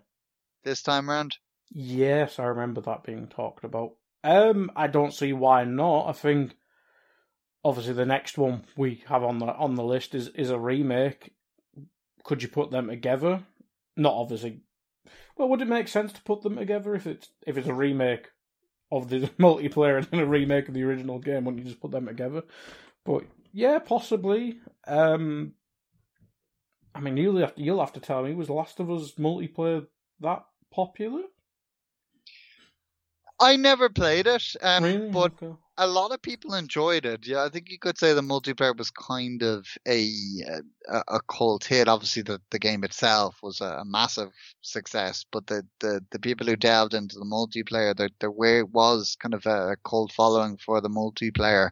This 0.62 0.82
time 0.82 1.10
around? 1.10 1.36
Yes, 1.72 2.38
I 2.38 2.44
remember 2.44 2.80
that 2.82 3.04
being 3.04 3.28
talked 3.28 3.64
about. 3.64 3.92
Um, 4.22 4.70
I 4.76 4.88
don't 4.88 5.14
see 5.14 5.32
why 5.32 5.64
not. 5.64 6.08
I 6.08 6.12
think 6.12 6.56
obviously 7.64 7.94
the 7.94 8.06
next 8.06 8.36
one 8.36 8.64
we 8.76 9.02
have 9.06 9.22
on 9.22 9.38
the 9.38 9.46
on 9.46 9.74
the 9.74 9.84
list 9.84 10.14
is 10.14 10.28
is 10.28 10.50
a 10.50 10.58
remake. 10.58 11.32
Could 12.24 12.42
you 12.42 12.48
put 12.48 12.70
them 12.70 12.88
together? 12.88 13.44
Not 13.96 14.14
obviously. 14.14 14.60
Well, 15.36 15.48
would 15.48 15.62
it 15.62 15.68
make 15.68 15.88
sense 15.88 16.12
to 16.12 16.22
put 16.22 16.42
them 16.42 16.56
together 16.56 16.94
if 16.94 17.06
it's 17.06 17.30
if 17.46 17.56
it's 17.56 17.68
a 17.68 17.74
remake 17.74 18.28
of 18.92 19.08
the 19.08 19.20
multiplayer 19.38 20.06
and 20.12 20.20
a 20.20 20.26
remake 20.26 20.68
of 20.68 20.74
the 20.74 20.82
original 20.82 21.18
game? 21.18 21.44
Wouldn't 21.44 21.64
you 21.64 21.70
just 21.70 21.80
put 21.80 21.92
them 21.92 22.06
together? 22.06 22.42
But 23.04 23.24
yeah, 23.52 23.78
possibly. 23.78 24.58
Um, 24.86 25.52
I 26.94 27.00
mean, 27.00 27.16
you'll 27.16 27.38
have 27.38 27.54
to, 27.54 27.62
you'll 27.62 27.80
have 27.80 27.92
to 27.94 28.00
tell 28.00 28.22
me. 28.22 28.34
Was 28.34 28.50
Last 28.50 28.80
of 28.80 28.90
Us 28.90 29.12
multiplayer 29.12 29.86
that 30.20 30.44
popular? 30.72 31.22
I 33.40 33.56
never 33.56 33.88
played 33.88 34.26
it, 34.26 34.54
um, 34.60 34.84
really? 34.84 35.10
but 35.10 35.32
okay. 35.42 35.56
a 35.78 35.86
lot 35.86 36.12
of 36.12 36.20
people 36.20 36.52
enjoyed 36.52 37.06
it. 37.06 37.26
Yeah, 37.26 37.42
I 37.42 37.48
think 37.48 37.70
you 37.70 37.78
could 37.78 37.96
say 37.96 38.12
the 38.12 38.20
multiplayer 38.20 38.76
was 38.76 38.90
kind 38.90 39.42
of 39.42 39.66
a 39.88 40.10
a, 40.88 41.02
a 41.08 41.20
cult 41.22 41.64
hit. 41.64 41.88
Obviously, 41.88 42.22
the, 42.22 42.38
the 42.50 42.58
game 42.58 42.84
itself 42.84 43.36
was 43.42 43.62
a, 43.62 43.78
a, 43.80 43.84
massive 43.86 44.30
success, 44.60 45.24
but 45.32 45.46
the, 45.46 45.66
the, 45.80 46.04
the 46.10 46.18
people 46.18 46.46
who 46.46 46.56
delved 46.56 46.92
into 46.92 47.18
the 47.18 47.24
multiplayer, 47.24 47.96
there 47.96 48.10
there 48.20 48.30
was 48.30 49.16
kind 49.18 49.32
of 49.32 49.46
a, 49.46 49.72
a 49.72 49.76
cult 49.88 50.12
following 50.12 50.58
for 50.58 50.82
the 50.82 50.90
multiplayer. 50.90 51.70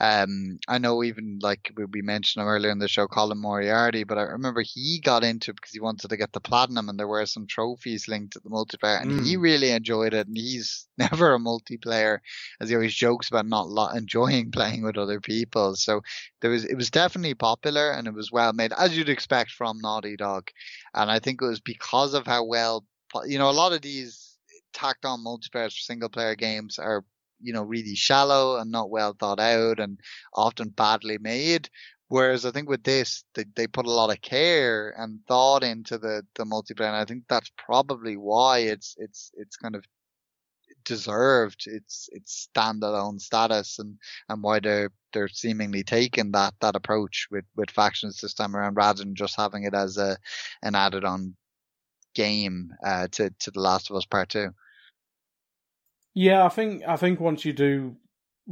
Um, 0.00 0.58
I 0.66 0.78
know 0.78 1.04
even 1.04 1.38
like 1.40 1.72
we 1.76 2.02
mentioned 2.02 2.42
him 2.42 2.48
earlier 2.48 2.72
in 2.72 2.78
the 2.78 2.88
show, 2.88 3.06
Colin 3.06 3.38
Moriarty, 3.38 4.04
but 4.04 4.18
I 4.18 4.22
remember 4.22 4.62
he 4.62 5.00
got 5.00 5.22
into 5.22 5.50
it 5.50 5.56
because 5.56 5.72
he 5.72 5.80
wanted 5.80 6.08
to 6.08 6.16
get 6.16 6.32
the 6.32 6.40
platinum, 6.40 6.88
and 6.88 6.98
there 6.98 7.08
were 7.08 7.26
some 7.26 7.46
trophies 7.46 8.08
linked 8.08 8.32
to 8.32 8.40
the 8.40 8.50
multiplayer, 8.50 9.00
and 9.00 9.10
mm. 9.12 9.24
he 9.24 9.36
really 9.36 9.70
enjoyed 9.70 10.14
it. 10.14 10.26
And 10.26 10.36
he's 10.36 10.86
never 10.98 11.34
a 11.34 11.38
multiplayer, 11.38 12.18
as 12.60 12.68
he 12.68 12.74
always 12.74 12.94
jokes 12.94 13.28
about 13.28 13.46
not 13.46 13.68
lo- 13.68 13.88
enjoying 13.88 14.50
playing 14.50 14.82
with 14.82 14.98
other 14.98 15.20
people. 15.20 15.76
So 15.76 16.02
there 16.40 16.50
was 16.50 16.64
it 16.64 16.74
was 16.74 16.90
definitely 16.90 17.34
popular, 17.34 17.92
and 17.92 18.08
it 18.08 18.14
was 18.14 18.32
well 18.32 18.52
made, 18.52 18.72
as 18.72 18.96
you'd 18.96 19.08
expect 19.08 19.52
from 19.52 19.78
Naughty 19.80 20.16
Dog. 20.16 20.50
And 20.94 21.10
I 21.10 21.18
think 21.18 21.40
it 21.40 21.46
was 21.46 21.60
because 21.60 22.14
of 22.14 22.26
how 22.26 22.44
well, 22.44 22.84
you 23.26 23.38
know, 23.38 23.50
a 23.50 23.52
lot 23.52 23.72
of 23.72 23.82
these 23.82 24.36
tacked 24.72 25.04
on 25.04 25.24
multiplayer 25.24 25.66
for 25.66 25.70
single 25.70 26.08
player 26.08 26.34
games 26.34 26.78
are 26.78 27.04
you 27.40 27.52
know, 27.52 27.62
really 27.62 27.94
shallow 27.94 28.58
and 28.58 28.70
not 28.70 28.90
well 28.90 29.14
thought 29.18 29.40
out 29.40 29.80
and 29.80 29.98
often 30.34 30.68
badly 30.70 31.18
made. 31.18 31.68
Whereas 32.08 32.44
I 32.44 32.50
think 32.50 32.68
with 32.68 32.84
this, 32.84 33.24
they, 33.34 33.44
they 33.56 33.66
put 33.66 33.86
a 33.86 33.90
lot 33.90 34.10
of 34.10 34.20
care 34.20 34.94
and 34.98 35.20
thought 35.26 35.64
into 35.64 35.98
the, 35.98 36.22
the 36.34 36.44
multiplayer. 36.44 36.88
And 36.88 36.96
I 36.96 37.04
think 37.04 37.24
that's 37.28 37.50
probably 37.56 38.16
why 38.16 38.58
it's, 38.58 38.94
it's, 38.98 39.30
it's 39.34 39.56
kind 39.56 39.74
of 39.74 39.84
deserved 40.84 41.64
its, 41.66 42.08
its 42.12 42.48
standalone 42.54 43.20
status 43.20 43.78
and, 43.78 43.96
and 44.28 44.42
why 44.42 44.60
they're, 44.60 44.90
they're 45.12 45.28
seemingly 45.28 45.82
taking 45.82 46.30
that, 46.32 46.54
that 46.60 46.76
approach 46.76 47.26
with, 47.30 47.44
with 47.56 47.70
factions 47.70 48.20
this 48.20 48.34
time 48.34 48.54
around 48.54 48.74
rather 48.74 49.02
than 49.02 49.14
just 49.14 49.36
having 49.36 49.64
it 49.64 49.74
as 49.74 49.96
a, 49.96 50.16
an 50.62 50.74
added 50.74 51.04
on 51.04 51.34
game, 52.14 52.70
uh, 52.84 53.08
to, 53.12 53.30
to 53.40 53.50
The 53.50 53.60
Last 53.60 53.90
of 53.90 53.96
Us 53.96 54.04
Part 54.04 54.28
2. 54.28 54.50
Yeah, 56.14 56.44
I 56.44 56.48
think 56.48 56.82
I 56.86 56.96
think 56.96 57.20
once 57.20 57.44
you 57.44 57.52
do 57.52 57.96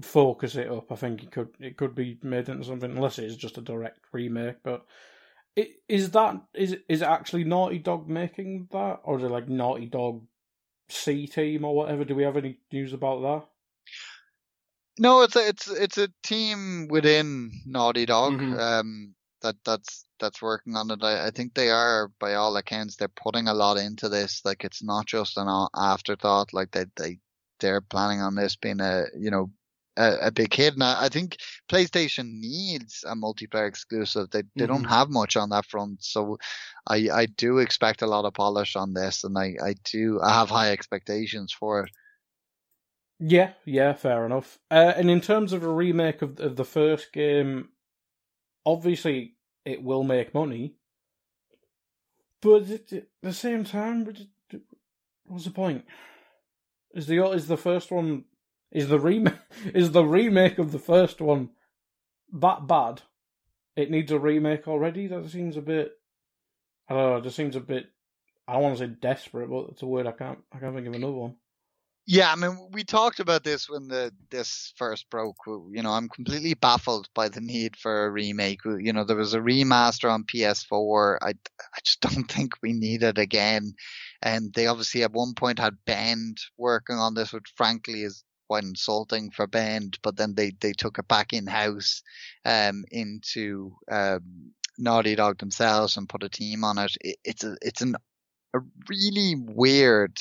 focus 0.01 0.57
it 0.57 0.71
up, 0.71 0.91
I 0.91 0.97
think 0.97 1.23
it 1.23 1.31
could 1.31 1.51
it 1.61 1.77
could 1.77 1.95
be 1.95 2.19
made 2.23 2.49
into 2.49 2.65
something 2.65 2.91
unless 2.91 3.19
it 3.19 3.25
is 3.25 3.37
just 3.37 3.59
a 3.59 3.63
direct 3.63 4.01
remake. 4.13 4.57
But 4.65 4.85
it, 5.55 5.69
is 5.89 6.11
that 6.11 6.43
is 6.55 6.77
is 6.89 7.03
it 7.03 7.09
actually 7.09 7.45
Naughty 7.45 7.79
Dog 7.79 8.09
making 8.09 8.69
that, 8.73 9.01
or 9.05 9.19
is 9.19 9.25
it 9.25 9.31
like 9.31 9.49
Naughty 9.49 9.87
Dog 9.87 10.23
C 10.89 11.27
team 11.27 11.65
or 11.65 11.75
whatever? 11.75 12.05
Do 12.05 12.15
we 12.15 12.25
have 12.25 12.37
any 12.37 12.59
news 12.73 12.93
about 12.93 13.23
that? 13.23 13.49
No, 14.99 15.23
it's 15.23 15.37
a 15.37 15.49
it's 15.49 15.71
it's 15.71 15.99
a 15.99 16.09
team 16.23 16.89
within 16.91 17.51
Naughty 17.65 18.07
Dog. 18.07 18.35
Mm-hmm. 18.35 18.59
Um, 18.59 19.15
that 19.43 19.57
that's 19.65 20.05
that's 20.21 20.43
working 20.43 20.77
on 20.77 20.91
it. 20.91 21.03
I, 21.03 21.27
I 21.27 21.31
think 21.31 21.55
they 21.55 21.71
are, 21.71 22.11
by 22.21 22.35
all 22.35 22.57
accounts, 22.57 22.97
they're 22.97 23.09
putting 23.09 23.49
a 23.49 23.55
lot 23.55 23.77
into 23.77 24.09
this. 24.09 24.41
Like 24.45 24.65
it's 24.65 24.83
not 24.83 25.07
just 25.07 25.37
an 25.37 25.69
afterthought. 25.75 26.53
Like 26.53 26.71
they 26.73 26.87
they 26.97 27.19
they're 27.63 27.81
planning 27.81 28.21
on 28.21 28.35
this 28.35 28.57
being 28.57 28.81
a 28.81 29.05
you 29.19 29.31
know 29.31 29.51
a, 29.97 30.27
a 30.27 30.31
big 30.31 30.55
hit. 30.55 30.75
And 30.75 30.83
I, 30.83 31.05
I, 31.05 31.09
think 31.09 31.39
PlayStation 31.71 32.41
needs 32.41 33.05
a 33.07 33.15
multiplayer 33.15 33.69
exclusive. 33.69 34.31
They 34.31 34.43
they 34.57 34.65
mm-hmm. 34.65 34.73
don't 34.73 34.85
have 34.85 35.11
much 35.11 35.37
on 35.37 35.51
that 35.51 35.67
front, 35.67 36.03
so 36.05 36.39
I 36.87 37.09
I 37.13 37.27
do 37.27 37.59
expect 37.59 38.03
a 38.03 38.07
lot 38.07 38.25
of 38.25 38.35
polish 38.35 38.77
on 38.77 38.95
this, 38.95 39.25
and 39.25 39.37
I 39.39 39.55
I 39.65 39.75
do 39.85 40.21
I 40.23 40.39
have 40.39 40.51
high 40.51 40.73
expectations 40.73 41.53
for 41.53 41.85
it. 41.85 41.91
Yeah, 43.19 43.53
yeah, 43.65 43.93
fair 43.93 44.27
enough. 44.27 44.59
Uh, 44.71 44.93
and 44.97 45.11
in 45.11 45.21
terms 45.21 45.53
of 45.53 45.63
a 45.63 45.73
remake 45.73 46.23
of 46.23 46.41
of 46.41 46.57
the 46.57 46.65
first 46.65 47.13
game, 47.13 47.69
obviously 48.67 49.37
it 49.65 49.83
will 49.83 50.03
make 50.03 50.35
money, 50.35 50.75
but 52.41 52.69
at 52.69 53.05
the 53.23 53.33
same 53.33 53.65
time, 53.65 54.13
what's 55.27 55.45
the 55.45 55.51
point? 55.51 55.85
Is 56.95 57.07
the 57.07 57.25
is 57.31 57.49
the 57.49 57.57
first 57.57 57.91
one 57.91 58.25
is 58.71 58.89
the 58.89 59.01
remake 59.01 59.35
is 59.75 59.93
the 59.93 60.05
remake 60.05 60.59
of 60.59 60.73
the 60.73 60.79
first 60.79 61.21
one 61.21 61.51
that 62.33 62.67
bad? 62.67 63.03
It 63.77 63.91
needs 63.91 64.13
a 64.13 64.19
remake 64.19 64.69
already. 64.69 65.07
That 65.07 65.29
seems 65.31 65.57
a 65.57 65.63
bit. 65.63 65.93
I 66.89 66.95
don't 66.95 67.11
know. 67.11 67.17
It 67.17 67.25
just 67.25 67.37
seems 67.37 67.57
a 67.57 67.61
bit. 67.61 67.87
I 68.47 68.55
don't 68.55 68.63
want 68.63 68.79
to 68.79 68.85
say 68.85 68.93
desperate, 69.01 69.49
but 69.49 69.71
it's 69.71 69.83
a 69.83 69.87
word 69.87 70.07
I 70.07 70.13
can't. 70.13 70.39
I 70.53 70.59
can't 70.59 70.75
think 70.75 70.87
of 70.87 70.95
another 70.95 71.13
one. 71.13 71.37
Yeah, 72.05 72.33
I 72.33 72.37
mean, 72.37 72.59
we 72.73 72.83
talked 72.83 73.21
about 73.21 73.45
this 73.45 73.69
when 73.71 73.87
the 73.87 74.13
this 74.31 74.73
first 74.77 75.09
broke. 75.09 75.37
You 75.47 75.83
know, 75.83 75.93
I'm 75.93 76.09
completely 76.09 76.55
baffled 76.55 77.09
by 77.15 77.29
the 77.29 77.41
need 77.41 77.77
for 77.77 78.07
a 78.07 78.11
remake. 78.11 78.61
You 78.65 78.93
know, 78.93 79.05
there 79.05 79.17
was 79.17 79.35
a 79.35 79.41
remaster 79.41 80.11
on 80.11 80.25
PS4. 80.25 81.19
I 81.23 81.29
I 81.31 81.81
just 81.85 82.01
don't 82.01 82.31
think 82.31 82.55
we 82.61 82.73
need 82.73 83.05
it 83.05 83.19
again. 83.19 83.75
And 84.21 84.53
they 84.55 84.67
obviously 84.67 85.05
at 85.05 85.13
one 85.13 85.35
point 85.35 85.61
had 85.61 85.85
Bend 85.85 86.39
working 86.59 86.97
on 86.97 87.15
this, 87.15 87.33
which 87.33 87.53
frankly 87.57 88.03
is 88.03 88.25
quite 88.49 88.65
insulting 88.65 89.31
for 89.31 89.47
Bend. 89.47 89.99
But 90.03 90.17
then 90.17 90.35
they 90.35 90.53
they 90.61 90.73
took 90.73 90.99
it 90.99 91.07
back 91.07 91.33
in 91.33 91.47
house, 91.47 92.03
um, 92.45 92.85
into 92.91 93.77
um 93.91 94.53
Naughty 94.77 95.15
Dog 95.15 95.39
themselves 95.39 95.97
and 95.97 96.09
put 96.09 96.25
a 96.25 96.29
team 96.29 96.65
on 96.65 96.79
it. 96.79 96.97
it 97.01 97.17
it's 97.25 97.45
a 97.45 97.57
it's 97.63 97.81
an 97.83 97.95
a 98.55 98.61
really 98.89 99.37
weird 99.37 100.19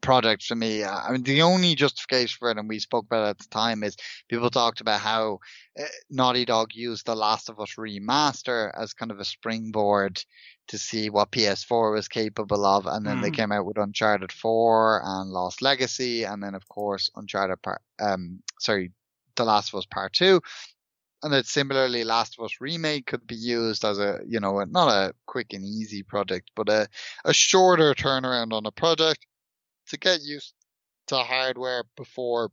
project 0.00 0.42
for 0.44 0.54
me. 0.54 0.84
I 0.84 1.10
mean, 1.12 1.22
the 1.22 1.42
only 1.42 1.74
justification 1.74 2.36
for 2.38 2.50
it, 2.50 2.58
and 2.58 2.68
we 2.68 2.78
spoke 2.78 3.06
about 3.06 3.26
it 3.26 3.30
at 3.30 3.38
the 3.38 3.48
time, 3.48 3.82
is 3.82 3.96
people 4.28 4.50
talked 4.50 4.80
about 4.80 5.00
how 5.00 5.40
uh, 5.78 5.84
Naughty 6.10 6.44
Dog 6.44 6.70
used 6.74 7.06
The 7.06 7.14
Last 7.14 7.48
of 7.48 7.60
Us 7.60 7.74
remaster 7.78 8.70
as 8.74 8.94
kind 8.94 9.10
of 9.10 9.20
a 9.20 9.24
springboard 9.24 10.22
to 10.68 10.78
see 10.78 11.10
what 11.10 11.30
PS4 11.30 11.92
was 11.92 12.08
capable 12.08 12.64
of, 12.64 12.86
and 12.86 13.06
then 13.06 13.18
mm. 13.18 13.22
they 13.22 13.30
came 13.30 13.52
out 13.52 13.66
with 13.66 13.78
Uncharted 13.78 14.32
4 14.32 15.02
and 15.04 15.30
Lost 15.30 15.60
Legacy, 15.60 16.24
and 16.24 16.42
then 16.42 16.54
of 16.54 16.66
course 16.68 17.10
Uncharted 17.16 17.60
Part, 17.62 17.82
um, 18.00 18.40
sorry, 18.60 18.92
The 19.36 19.44
Last 19.44 19.72
of 19.72 19.78
Us 19.78 19.86
Part 19.86 20.14
Two, 20.14 20.40
and 21.22 21.32
that 21.32 21.46
similarly 21.46 22.04
Last 22.04 22.36
of 22.38 22.44
Us 22.46 22.56
remake 22.60 23.06
could 23.06 23.26
be 23.26 23.36
used 23.36 23.84
as 23.84 23.98
a 23.98 24.20
you 24.26 24.40
know 24.40 24.64
not 24.64 24.88
a 24.88 25.14
quick 25.26 25.52
and 25.52 25.64
easy 25.64 26.02
project, 26.02 26.50
but 26.56 26.70
a 26.70 26.88
a 27.26 27.34
shorter 27.34 27.94
turnaround 27.94 28.52
on 28.52 28.64
a 28.64 28.72
project 28.72 29.26
to 29.88 29.98
get 29.98 30.22
used 30.22 30.54
to 31.08 31.16
hardware 31.16 31.84
before 31.96 32.50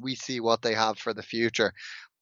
we 0.00 0.14
see 0.14 0.40
what 0.40 0.62
they 0.62 0.74
have 0.74 0.98
for 0.98 1.14
the 1.14 1.22
future. 1.22 1.72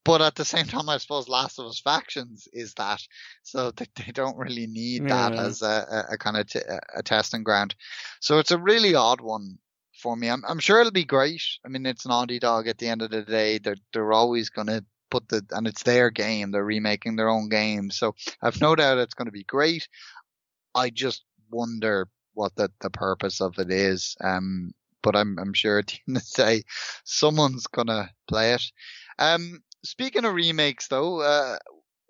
But 0.05 0.23
at 0.23 0.37
the 0.37 0.45
same 0.45 0.67
time, 0.67 0.89
I 0.89 0.99
suppose 0.99 1.29
Last 1.29 1.59
of 1.59 1.67
Us 1.67 1.81
Factions 1.81 2.47
is 2.53 2.75
that, 2.75 3.03
so 3.43 3.73
they, 3.73 3.87
they 3.97 4.13
don't 4.13 4.37
really 4.37 4.69
need 4.69 5.03
yeah. 5.03 5.31
that 5.31 5.39
as 5.39 5.63
a, 5.63 5.67
a, 5.67 6.15
a 6.15 6.19
kind 6.19 6.37
of 6.37 6.49
t- 6.49 6.61
a 6.95 7.03
testing 7.03 7.43
ground. 7.43 7.75
So 8.21 8.39
it's 8.39 8.53
a 8.53 8.59
really 8.59 8.95
odd 8.95 9.21
one 9.21 9.59
for 10.01 10.17
me. 10.17 10.29
I'm, 10.29 10.45
I'm 10.47 10.61
sure 10.61 10.79
it'll 10.79 10.93
be 10.93 11.05
great. 11.05 11.43
I 11.65 11.69
mean, 11.69 11.87
it's 11.87 12.07
Naughty 12.07 12.39
Dog 12.39 12.69
at 12.69 12.79
the 12.79 12.87
end 12.87 13.03
of 13.03 13.11
the 13.11 13.23
day. 13.23 13.59
They're 13.59 13.77
they're 13.93 14.13
always 14.13 14.49
going 14.51 14.69
to 14.69 14.85
put 15.11 15.29
the 15.29 15.45
and 15.51 15.67
it's 15.67 15.83
their 15.83 16.11
game. 16.11 16.53
They're 16.53 16.65
remaking 16.65 17.17
their 17.17 17.29
own 17.29 17.49
game, 17.49 17.91
so 17.91 18.15
I've 18.41 18.61
no 18.61 18.77
doubt 18.77 18.99
it's 18.99 19.15
going 19.15 19.27
to 19.27 19.33
be 19.33 19.45
great. 19.45 19.89
I 20.75 20.91
just 20.91 21.25
wonder 21.51 22.09
what 22.37 22.55
the 22.57 22.71
the 22.81 22.91
purpose 22.91 23.41
of 23.41 23.59
it 23.59 23.71
is. 23.71 24.17
Um, 24.23 24.73
but 25.03 25.17
I'm 25.17 25.39
I'm 25.39 25.55
sure 25.55 25.81
at 25.81 25.89
the 25.89 25.99
end 26.09 26.17
of 26.19 26.25
the 26.25 26.43
day, 26.43 26.63
someone's 27.05 27.67
gonna 27.67 28.11
play 28.29 28.55
it. 28.55 28.63
Um, 29.19 29.63
speaking 29.85 30.25
of 30.25 30.35
remakes, 30.35 30.89
though, 30.89 31.21
uh, 31.21 31.59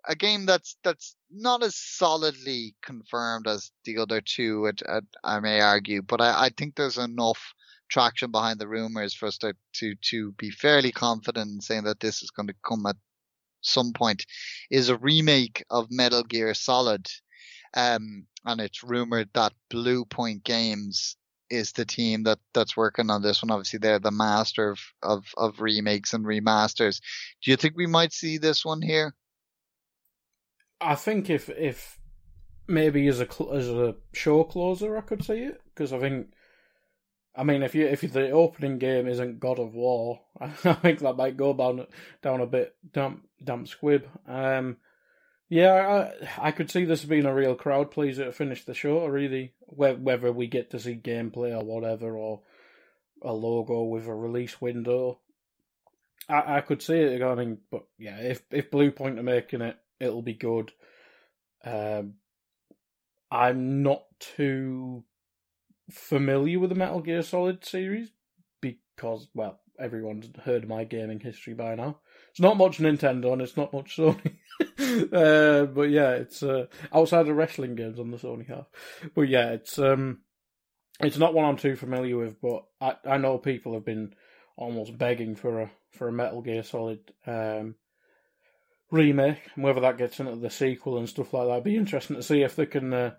a 0.09 0.15
game 0.15 0.47
that's 0.47 0.77
that's 0.83 1.17
not 1.31 1.63
as 1.63 1.77
solidly 1.77 2.75
confirmed 2.83 3.47
as 3.47 3.71
the 3.85 3.99
other 3.99 4.21
two, 4.21 4.67
it, 4.67 4.83
it, 4.89 5.05
I 5.25 5.41
may 5.41 5.61
argue, 5.61 6.03
but 6.03 6.21
I, 6.21 6.47
I 6.47 6.51
think 6.57 6.75
there's 6.75 6.99
enough 6.99 7.55
traction 7.89 8.31
behind 8.31 8.59
the 8.59 8.69
rumors 8.69 9.15
for 9.15 9.27
us 9.27 9.39
to, 9.39 9.55
to, 9.75 9.95
to 9.97 10.33
be 10.33 10.51
fairly 10.51 10.93
confident 10.93 11.51
in 11.51 11.61
saying 11.61 11.85
that 11.85 12.01
this 12.01 12.23
is 12.23 12.31
going 12.31 12.49
to 12.49 12.55
come 12.67 12.87
at 12.87 12.97
some 13.61 13.93
point 13.93 14.27
is 14.71 14.89
a 14.89 14.97
remake 14.97 15.65
of 15.71 15.89
Metal 15.91 16.23
Gear 16.23 16.55
Solid. 16.55 17.07
Um, 17.77 18.27
and 18.45 18.61
it's 18.61 18.83
rumored 18.83 19.29
that 19.35 19.53
Bluepoint 19.71 20.43
Games 20.43 21.17
is 21.49 21.73
the 21.73 21.85
team 21.85 22.25
that 22.25 22.39
that's 22.55 22.77
working 22.77 23.11
on 23.11 23.23
this 23.23 23.43
one. 23.43 23.51
Obviously, 23.51 23.79
they're 23.79 23.99
the 23.99 24.11
master 24.11 24.71
of, 24.71 24.81
of, 25.03 25.25
of 25.37 25.61
remakes 25.61 26.13
and 26.13 26.25
remasters. 26.25 27.01
Do 27.43 27.51
you 27.51 27.57
think 27.57 27.77
we 27.77 27.87
might 27.87 28.13
see 28.13 28.39
this 28.39 28.65
one 28.65 28.83
here? 28.83 29.15
I 30.81 30.95
think 30.95 31.31
if 31.31 31.49
if 31.51 31.99
maybe 32.67 33.07
as 33.09 33.21
a 33.21 33.29
as 33.53 33.69
a 33.69 33.95
show 34.13 34.45
closer, 34.45 34.97
I 34.97 35.03
could 35.03 35.25
see 35.25 35.41
it 35.41 35.61
because 35.75 35.93
I 35.93 35.99
think 35.99 36.29
I 37.37 37.45
mean, 37.45 37.63
if 37.63 37.75
you 37.75 37.87
if 37.87 38.01
the 38.01 38.31
opening 38.31 38.79
game 38.79 39.07
isn't 39.07 39.41
God 39.41 39.59
of 39.59 39.75
War, 39.75 40.21
I 40.41 40.49
think 40.49 41.01
that 41.01 41.17
might 41.17 41.37
go 41.37 41.53
down 41.53 41.87
down 42.23 42.41
a 42.41 42.47
bit 42.47 42.75
damp 42.93 43.27
damp 43.45 43.69
squib. 43.69 44.07
Um, 44.27 44.79
yeah, 45.49 46.11
I, 46.39 46.49
I 46.49 46.51
could 46.51 46.71
see 46.71 46.85
this 46.85 47.05
being 47.05 47.27
a 47.27 47.35
real 47.35 47.55
crowd 47.55 47.91
pleaser 47.91 48.25
to 48.25 48.33
finish 48.33 48.65
the 48.65 48.75
show. 48.75 49.07
Really, 49.07 49.55
whether 49.67 50.33
we 50.33 50.47
get 50.47 50.71
to 50.71 50.81
see 50.81 50.97
gameplay 50.97 51.57
or 51.57 51.65
whatever, 51.65 52.17
or 52.17 52.43
a 53.23 53.33
logo 53.33 53.83
with 53.85 54.07
a 54.07 54.15
release 54.15 54.61
window, 54.61 55.21
I, 56.29 56.57
I 56.57 56.61
could 56.61 56.83
see 56.83 56.97
it 56.97 57.19
going. 57.19 57.59
But 57.71 57.85
yeah, 57.99 58.19
if 58.19 58.43
if 58.51 58.71
Bluepoint 58.71 59.19
are 59.19 59.23
making 59.23 59.63
it, 59.63 59.77
it'll 60.01 60.23
be 60.23 60.35
good. 60.35 60.73
Um, 61.65 62.15
I'm 63.31 63.83
not 63.83 64.05
too 64.19 65.05
familiar 65.91 66.59
with 66.59 66.71
the 66.71 66.77
Metal 66.77 67.01
Gear 67.01 67.23
Solid 67.23 67.65
series 67.65 68.11
because, 68.61 69.29
well, 69.35 69.61
everyone's 69.79 70.29
heard 70.45 70.69
my 70.69 70.85
gaming 70.85 71.21
history 71.21 71.55
by 71.55 71.75
now. 71.75 71.99
It's 72.37 72.43
not 72.43 72.59
much 72.59 72.77
Nintendo 72.77 73.33
and 73.33 73.41
it's 73.41 73.57
not 73.57 73.73
much 73.73 73.97
Sony. 73.97 74.37
uh, 75.11 75.65
but 75.65 75.89
yeah, 75.89 76.11
it's 76.11 76.43
uh, 76.43 76.67
outside 76.93 77.29
of 77.29 77.35
wrestling 77.35 77.77
games 77.77 77.99
on 77.99 78.11
the 78.11 78.19
Sony 78.19 78.47
half. 78.47 78.67
But 79.15 79.23
yeah, 79.23 79.53
it's 79.53 79.79
um, 79.79 80.19
it's 81.01 81.17
not 81.17 81.33
one 81.33 81.47
I'm 81.47 81.57
too 81.57 81.77
familiar 81.77 82.19
with, 82.19 82.39
but 82.43 82.65
I, 82.79 82.97
I 83.09 83.17
know 83.17 83.39
people 83.39 83.73
have 83.73 83.87
been 83.87 84.13
almost 84.55 84.99
begging 84.99 85.35
for 85.35 85.63
a 85.63 85.71
for 85.93 86.09
a 86.09 86.13
Metal 86.13 86.43
Gear 86.43 86.63
Solid 86.63 87.11
um, 87.27 87.77
remake, 88.91 89.41
and 89.55 89.65
whether 89.65 89.81
that 89.81 89.97
gets 89.97 90.21
into 90.21 90.37
the 90.37 90.51
sequel 90.51 90.99
and 90.99 91.09
stuff 91.09 91.33
like 91.33 91.47
that. 91.47 91.53
It'd 91.53 91.65
be 91.65 91.77
interesting 91.77 92.17
to 92.17 92.23
see 92.23 92.43
if 92.43 92.55
they 92.55 92.67
can 92.67 92.93
uh, 92.93 93.15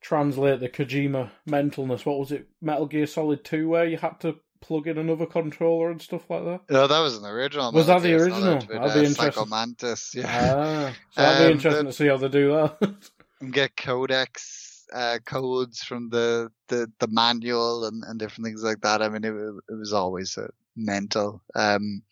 translate 0.00 0.60
the 0.60 0.70
Kojima 0.70 1.32
mentalness. 1.46 2.06
What 2.06 2.18
was 2.18 2.32
it, 2.32 2.48
Metal 2.62 2.86
Gear 2.86 3.06
Solid 3.06 3.44
Two, 3.44 3.68
where 3.68 3.84
you 3.84 3.98
had 3.98 4.20
to 4.20 4.36
plug 4.64 4.88
in 4.88 4.96
another 4.96 5.26
controller 5.26 5.90
and 5.90 6.00
stuff 6.00 6.28
like 6.30 6.44
that? 6.44 6.60
No, 6.70 6.86
that 6.86 7.00
was 7.00 7.18
an 7.18 7.26
original. 7.26 7.70
Was 7.72 7.86
that 7.88 8.02
the 8.02 8.14
original? 8.14 8.58
That'd 8.60 8.68
be 8.68 8.76
uh, 8.76 9.02
interesting. 9.02 9.48
Mantis, 9.48 10.14
yeah. 10.14 10.54
Ah, 10.56 10.96
so 11.10 11.22
that'd 11.22 11.38
be 11.38 11.44
um, 11.46 11.52
interesting 11.52 11.84
the, 11.84 11.90
to 11.90 11.96
see 11.96 12.06
how 12.06 12.16
they 12.16 12.28
do 12.28 12.52
that. 12.52 12.94
get 13.50 13.76
codecs 13.76 14.84
uh, 14.94 15.18
codes 15.26 15.82
from 15.82 16.08
the, 16.08 16.50
the, 16.68 16.90
the 16.98 17.08
manual 17.08 17.84
and, 17.84 18.02
and 18.04 18.18
different 18.18 18.46
things 18.46 18.62
like 18.62 18.80
that. 18.80 19.02
I 19.02 19.08
mean, 19.10 19.24
it, 19.24 19.34
it 19.34 19.74
was 19.74 19.92
always 19.92 20.38
uh, 20.38 20.48
mental. 20.76 21.42
Um, 21.54 22.02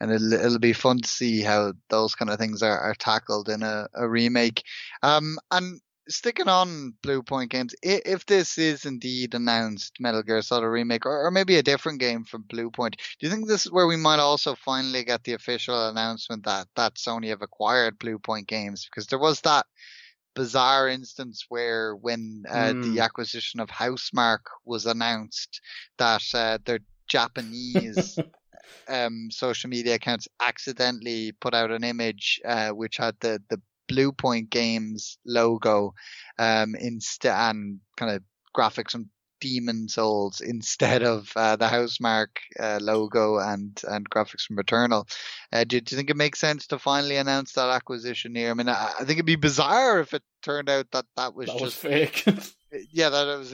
and 0.00 0.12
it'll, 0.12 0.34
it'll 0.34 0.58
be 0.58 0.74
fun 0.74 1.00
to 1.00 1.08
see 1.08 1.40
how 1.40 1.72
those 1.88 2.14
kind 2.14 2.30
of 2.30 2.38
things 2.38 2.62
are, 2.62 2.78
are 2.78 2.94
tackled 2.94 3.48
in 3.48 3.62
a, 3.62 3.88
a 3.94 4.06
remake. 4.06 4.62
Um, 5.02 5.38
and 5.50 5.80
sticking 6.08 6.48
on 6.48 6.94
Bluepoint 7.02 7.50
Games, 7.50 7.74
if 7.82 8.26
this 8.26 8.58
is 8.58 8.84
indeed 8.84 9.34
announced 9.34 9.96
Metal 10.00 10.22
Gear 10.22 10.42
Solid 10.42 10.68
remake, 10.68 11.06
or, 11.06 11.26
or, 11.26 11.30
maybe 11.30 11.56
a 11.56 11.62
different 11.62 12.00
game 12.00 12.24
from 12.24 12.44
Bluepoint, 12.44 12.92
do 12.96 13.26
you 13.26 13.30
think 13.30 13.46
this 13.46 13.66
is 13.66 13.72
where 13.72 13.86
we 13.86 13.96
might 13.96 14.20
also 14.20 14.54
finally 14.54 15.04
get 15.04 15.24
the 15.24 15.32
official 15.34 15.88
announcement 15.88 16.44
that 16.44 16.68
that 16.76 16.94
Sony 16.94 17.28
have 17.28 17.42
acquired 17.42 17.98
Bluepoint 17.98 18.46
Games? 18.46 18.86
Because 18.86 19.06
there 19.06 19.18
was 19.18 19.40
that 19.42 19.66
bizarre 20.34 20.88
instance 20.88 21.46
where 21.48 21.96
when 21.96 22.44
uh, 22.48 22.72
mm. 22.72 22.82
the 22.82 22.90
hmm. 22.90 22.98
acquisition 22.98 23.58
of 23.58 23.70
Housemarque 23.70 24.50
was 24.64 24.86
announced, 24.86 25.60
that 25.98 26.22
uh, 26.34 26.58
their 26.64 26.80
Japanese 27.08 28.18
um, 28.88 29.28
social 29.30 29.70
media 29.70 29.94
accounts 29.94 30.28
accidentally 30.40 31.32
put 31.40 31.54
out 31.54 31.70
an 31.70 31.84
image 31.84 32.40
uh, 32.44 32.70
which 32.70 32.98
had 32.98 33.16
the 33.20 33.42
the 33.48 33.60
Bluepoint 33.88 34.50
Games 34.50 35.18
logo 35.26 35.94
um, 36.38 36.74
instead 36.74 37.34
and 37.34 37.80
kind 37.96 38.14
of 38.14 38.22
graphics 38.56 38.92
from 38.92 39.10
Demon 39.40 39.88
Souls 39.88 40.40
instead 40.40 41.02
of 41.02 41.30
uh, 41.36 41.56
the 41.56 41.66
Housemarque 41.66 42.38
uh, 42.58 42.78
logo 42.80 43.38
and 43.38 43.80
and 43.88 44.08
graphics 44.08 44.42
from 44.42 44.56
Returnal. 44.56 45.08
Uh, 45.52 45.64
do, 45.64 45.80
do, 45.80 45.94
you 45.94 45.96
think 45.96 46.10
it 46.10 46.16
makes 46.16 46.40
sense 46.40 46.66
to 46.68 46.78
finally 46.78 47.16
announce 47.16 47.52
that 47.52 47.68
acquisition 47.68 48.34
here? 48.34 48.50
I 48.50 48.54
mean, 48.54 48.68
I, 48.68 48.92
I 48.98 49.04
think 49.04 49.18
it'd 49.18 49.26
be 49.26 49.36
bizarre 49.36 50.00
if 50.00 50.14
it 50.14 50.22
turned 50.42 50.68
out 50.68 50.90
that 50.92 51.04
that 51.16 51.34
was 51.34 51.48
that 51.48 51.58
just 51.58 51.62
was 51.62 51.74
fake. 51.74 52.24
yeah, 52.90 53.08
that 53.08 53.28
it 53.28 53.38
was. 53.38 53.52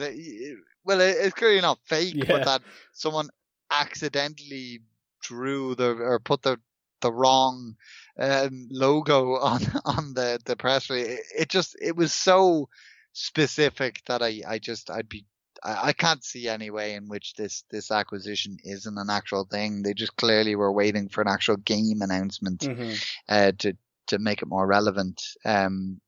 Well, 0.85 1.01
it, 1.01 1.17
it's 1.19 1.35
clearly 1.35 1.61
not 1.61 1.79
fake, 1.85 2.15
yeah. 2.15 2.25
but 2.27 2.45
that 2.45 2.61
someone 2.93 3.29
accidentally 3.71 4.81
drew 5.21 5.75
the 5.75 5.89
or 5.89 6.19
put 6.19 6.41
the 6.41 6.59
the 7.03 7.13
wrong 7.13 7.75
um, 8.17 8.67
logo 8.71 9.35
on 9.39 9.61
on 9.85 10.13
the 10.15 10.39
the 10.45 10.55
press 10.55 10.89
release. 10.89 11.19
It, 11.37 11.49
just 11.49 11.75
it 11.79 11.95
was 11.95 12.11
so 12.13 12.69
specific 13.13 14.01
that 14.07 14.23
I 14.23 14.41
I 14.47 14.57
just 14.57 14.89
I'd 14.89 15.09
be 15.09 15.25
I, 15.63 15.89
I 15.89 15.93
can't 15.93 16.23
see 16.23 16.47
any 16.47 16.71
way 16.71 16.95
in 16.95 17.07
which 17.07 17.35
this 17.35 17.63
this 17.69 17.91
acquisition 17.91 18.57
isn't 18.63 18.97
an 18.97 19.09
actual 19.09 19.45
thing. 19.45 19.83
They 19.83 19.93
just 19.93 20.15
clearly 20.15 20.55
were 20.55 20.71
waiting 20.71 21.09
for 21.09 21.21
an 21.21 21.27
actual 21.27 21.57
game 21.57 22.01
announcement 22.01 22.61
mm-hmm. 22.61 22.93
uh, 23.29 23.51
to 23.59 23.77
to 24.07 24.19
make 24.19 24.41
it 24.41 24.47
more 24.47 24.65
relevant. 24.65 25.21
Um, 25.45 26.01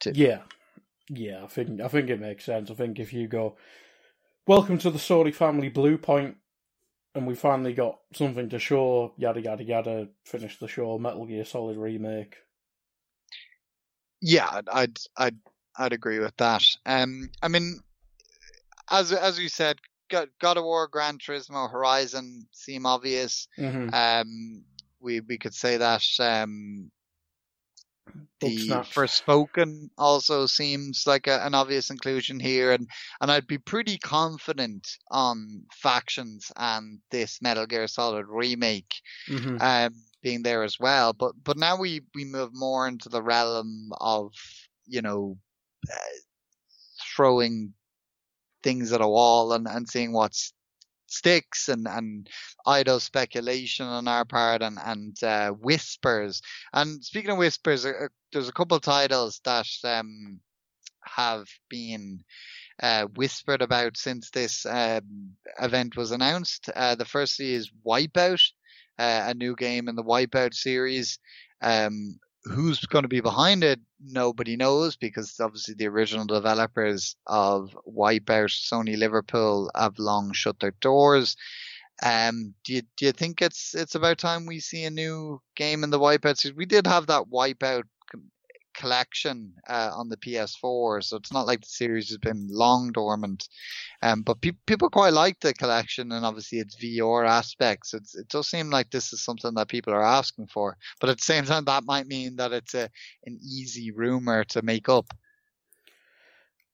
to... 0.00 0.12
Yeah, 0.12 0.40
yeah, 1.08 1.44
I 1.44 1.46
think 1.46 1.80
I 1.80 1.88
think 1.88 2.10
it 2.10 2.20
makes 2.20 2.44
sense. 2.44 2.70
I 2.70 2.74
think 2.74 2.98
if 2.98 3.12
you 3.12 3.28
go, 3.28 3.56
welcome 4.46 4.78
to 4.78 4.90
the 4.90 4.98
Sony 4.98 5.34
family 5.34 5.70
Bluepoint 5.70 6.34
and 7.14 7.26
we 7.26 7.34
finally 7.34 7.74
got 7.74 7.98
something 8.14 8.48
to 8.50 8.58
show. 8.58 9.12
Yada 9.16 9.40
yada 9.40 9.64
yada. 9.64 10.08
Finish 10.24 10.58
the 10.58 10.68
show. 10.68 10.98
Metal 10.98 11.26
Gear 11.26 11.44
Solid 11.44 11.76
remake. 11.76 12.36
Yeah, 14.20 14.60
I'd 14.72 14.98
I'd 15.16 15.36
I'd 15.76 15.92
agree 15.92 16.18
with 16.18 16.36
that. 16.38 16.64
Um, 16.86 17.30
I 17.42 17.48
mean, 17.48 17.80
as 18.90 19.12
as 19.12 19.38
you 19.38 19.48
said, 19.48 19.78
God, 20.10 20.28
God 20.40 20.56
of 20.56 20.64
War, 20.64 20.86
Gran 20.88 21.18
Turismo, 21.18 21.70
Horizon 21.70 22.46
seem 22.52 22.86
obvious. 22.86 23.48
Mm-hmm. 23.58 23.94
Um, 23.94 24.64
we 25.00 25.20
we 25.20 25.38
could 25.38 25.54
say 25.54 25.76
that 25.76 26.04
um, 26.20 26.90
the 28.40 28.68
Forspoken 28.92 29.90
also 29.96 30.46
seems 30.46 31.06
like 31.06 31.26
a, 31.26 31.44
an 31.46 31.54
obvious 31.54 31.90
inclusion 31.90 32.40
here, 32.40 32.72
and 32.72 32.88
and 33.20 33.30
I'd 33.30 33.46
be 33.46 33.58
pretty 33.58 33.98
confident 33.98 34.88
on 35.10 35.64
factions 35.72 36.50
and 36.56 36.98
this 37.10 37.40
Metal 37.40 37.66
Gear 37.66 37.86
Solid 37.86 38.26
remake 38.28 38.92
mm-hmm. 39.28 39.56
um, 39.60 39.94
being 40.22 40.42
there 40.42 40.62
as 40.62 40.78
well. 40.80 41.12
But 41.12 41.32
but 41.42 41.56
now 41.56 41.76
we 41.76 42.02
we 42.14 42.24
move 42.24 42.50
more 42.52 42.88
into 42.88 43.08
the 43.08 43.22
realm 43.22 43.90
of 44.00 44.32
you 44.86 45.02
know 45.02 45.36
uh, 45.90 46.16
throwing 47.14 47.74
things 48.62 48.92
at 48.92 49.00
a 49.00 49.08
wall 49.08 49.52
and, 49.52 49.66
and 49.66 49.88
seeing 49.88 50.12
what's 50.12 50.52
sticks 51.12 51.68
and, 51.68 51.86
and 51.86 52.28
idle 52.66 53.00
speculation 53.00 53.86
on 53.86 54.08
our 54.08 54.24
part 54.24 54.62
and, 54.62 54.78
and 54.84 55.22
uh, 55.22 55.50
whispers. 55.50 56.40
And 56.72 57.04
speaking 57.04 57.30
of 57.30 57.38
whispers, 57.38 57.84
uh, 57.84 58.08
there's 58.32 58.48
a 58.48 58.52
couple 58.52 58.80
titles 58.80 59.40
that 59.44 59.68
um, 59.84 60.40
have 61.04 61.46
been 61.68 62.24
uh, 62.82 63.04
whispered 63.16 63.62
about 63.62 63.96
since 63.96 64.30
this 64.30 64.66
um, 64.66 65.32
event 65.60 65.96
was 65.96 66.10
announced. 66.10 66.70
Uh, 66.74 66.94
the 66.94 67.04
first 67.04 67.40
is 67.40 67.70
Wipeout, 67.86 68.42
uh, 68.98 69.24
a 69.26 69.34
new 69.34 69.54
game 69.54 69.88
in 69.88 69.96
the 69.96 70.04
Wipeout 70.04 70.54
series. 70.54 71.18
Um, 71.60 72.18
who's 72.44 72.80
going 72.86 73.02
to 73.02 73.08
be 73.08 73.20
behind 73.20 73.62
it, 73.64 73.80
nobody 74.00 74.56
knows 74.56 74.96
because 74.96 75.38
obviously 75.40 75.74
the 75.74 75.88
original 75.88 76.26
developers 76.26 77.16
of 77.26 77.76
Wipeout, 77.86 78.50
Sony 78.50 78.96
Liverpool, 78.96 79.70
have 79.74 79.98
long 79.98 80.32
shut 80.32 80.58
their 80.60 80.74
doors. 80.80 81.36
Um, 82.02 82.54
do 82.64 82.74
you 82.74 82.82
do 82.96 83.06
you 83.06 83.12
think 83.12 83.42
it's 83.42 83.74
it's 83.74 83.94
about 83.94 84.18
time 84.18 84.46
we 84.46 84.58
see 84.58 84.84
a 84.84 84.90
new 84.90 85.40
game 85.54 85.84
in 85.84 85.90
the 85.90 86.00
Wipeout 86.00 86.36
series? 86.36 86.56
We 86.56 86.66
did 86.66 86.86
have 86.86 87.06
that 87.06 87.24
Wipeout 87.32 87.84
collection 88.74 89.52
uh, 89.68 89.90
on 89.94 90.08
the 90.08 90.16
PS4, 90.16 91.02
so 91.04 91.16
it's 91.16 91.32
not 91.32 91.46
like 91.46 91.60
the 91.60 91.68
series 91.68 92.08
has 92.08 92.18
been 92.18 92.46
long 92.50 92.92
dormant. 92.92 93.48
Um, 94.02 94.22
but 94.22 94.40
pe- 94.40 94.52
people 94.66 94.90
quite 94.90 95.12
like 95.12 95.40
the 95.40 95.54
collection, 95.54 96.12
and 96.12 96.24
obviously 96.24 96.58
its 96.58 96.76
VR 96.76 97.26
aspects. 97.26 97.94
It's, 97.94 98.14
it 98.14 98.28
does 98.28 98.48
seem 98.48 98.70
like 98.70 98.90
this 98.90 99.12
is 99.12 99.24
something 99.24 99.54
that 99.54 99.68
people 99.68 99.92
are 99.92 100.02
asking 100.02 100.48
for, 100.48 100.76
but 101.00 101.10
at 101.10 101.18
the 101.18 101.24
same 101.24 101.44
time, 101.44 101.64
that 101.66 101.84
might 101.84 102.06
mean 102.06 102.36
that 102.36 102.52
it's 102.52 102.74
a 102.74 102.88
an 103.24 103.38
easy 103.42 103.90
rumor 103.90 104.44
to 104.44 104.62
make 104.62 104.88
up. 104.88 105.06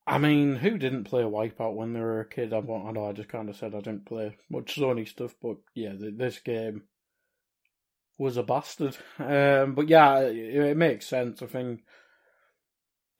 I 0.07 0.17
mean, 0.17 0.57
who 0.57 0.79
didn't 0.79 1.05
play 1.05 1.23
Wipeout 1.23 1.75
when 1.75 1.93
they 1.93 2.01
were 2.01 2.21
a 2.21 2.29
kid? 2.29 2.55
I, 2.55 2.59
I 2.59 2.93
know 2.93 3.07
I 3.07 3.13
just 3.13 3.29
kind 3.29 3.51
of 3.51 3.57
said 3.57 3.75
I 3.75 3.81
didn't 3.81 4.07
play 4.07 4.35
much 4.49 4.77
Sony 4.77 5.07
stuff, 5.07 5.35
but 5.43 5.59
yeah, 5.75 5.93
this 5.99 6.39
game 6.39 6.85
was 8.19 8.37
a 8.37 8.43
bastard. 8.43 8.97
Um, 9.19 9.75
but 9.75 9.89
yeah, 9.89 10.21
it, 10.21 10.55
it, 10.55 10.77
makes 10.77 11.07
sense. 11.07 11.41
I 11.43 11.47
think 11.47 11.83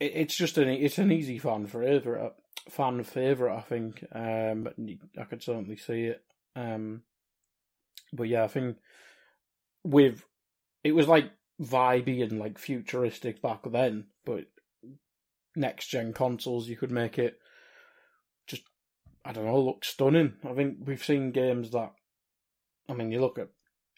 it, 0.01 0.13
it's 0.15 0.37
just 0.37 0.59
an 0.59 0.69
it's 0.69 0.99
an 0.99 1.13
easy 1.13 1.39
fan 1.39 1.67
favorite. 1.67 2.35
Fan 2.69 3.03
favorite, 3.05 3.57
I 3.57 3.61
think. 3.61 4.05
Um, 4.13 4.69
I 5.19 5.25
could 5.25 5.43
certainly 5.43 5.77
see 5.77 6.05
it. 6.05 6.23
Um, 6.57 7.03
but 8.13 8.25
yeah, 8.25 8.45
I 8.45 8.49
think 8.49 8.77
with 9.85 10.25
it 10.85 10.93
was 10.93 11.09
like 11.09 11.31
vibey 11.61 12.23
and 12.23 12.39
like 12.39 12.59
futuristic 12.59 13.41
back 13.41 13.61
then, 13.71 14.07
but 14.25 14.47
next 15.57 15.89
gen 15.89 16.13
consoles 16.13 16.69
you 16.69 16.77
could 16.77 16.93
make 16.93 17.19
it 17.19 17.39
just 18.47 18.63
I 19.25 19.33
don't 19.33 19.47
know 19.47 19.61
look 19.61 19.85
stunning. 19.85 20.35
I 20.45 20.53
think 20.55 20.79
we've 20.85 21.05
seen 21.05 21.33
games 21.33 21.71
that 21.71 21.93
I 22.89 22.95
mean 22.95 23.11
you 23.11 23.21
look 23.21 23.39
at 23.39 23.49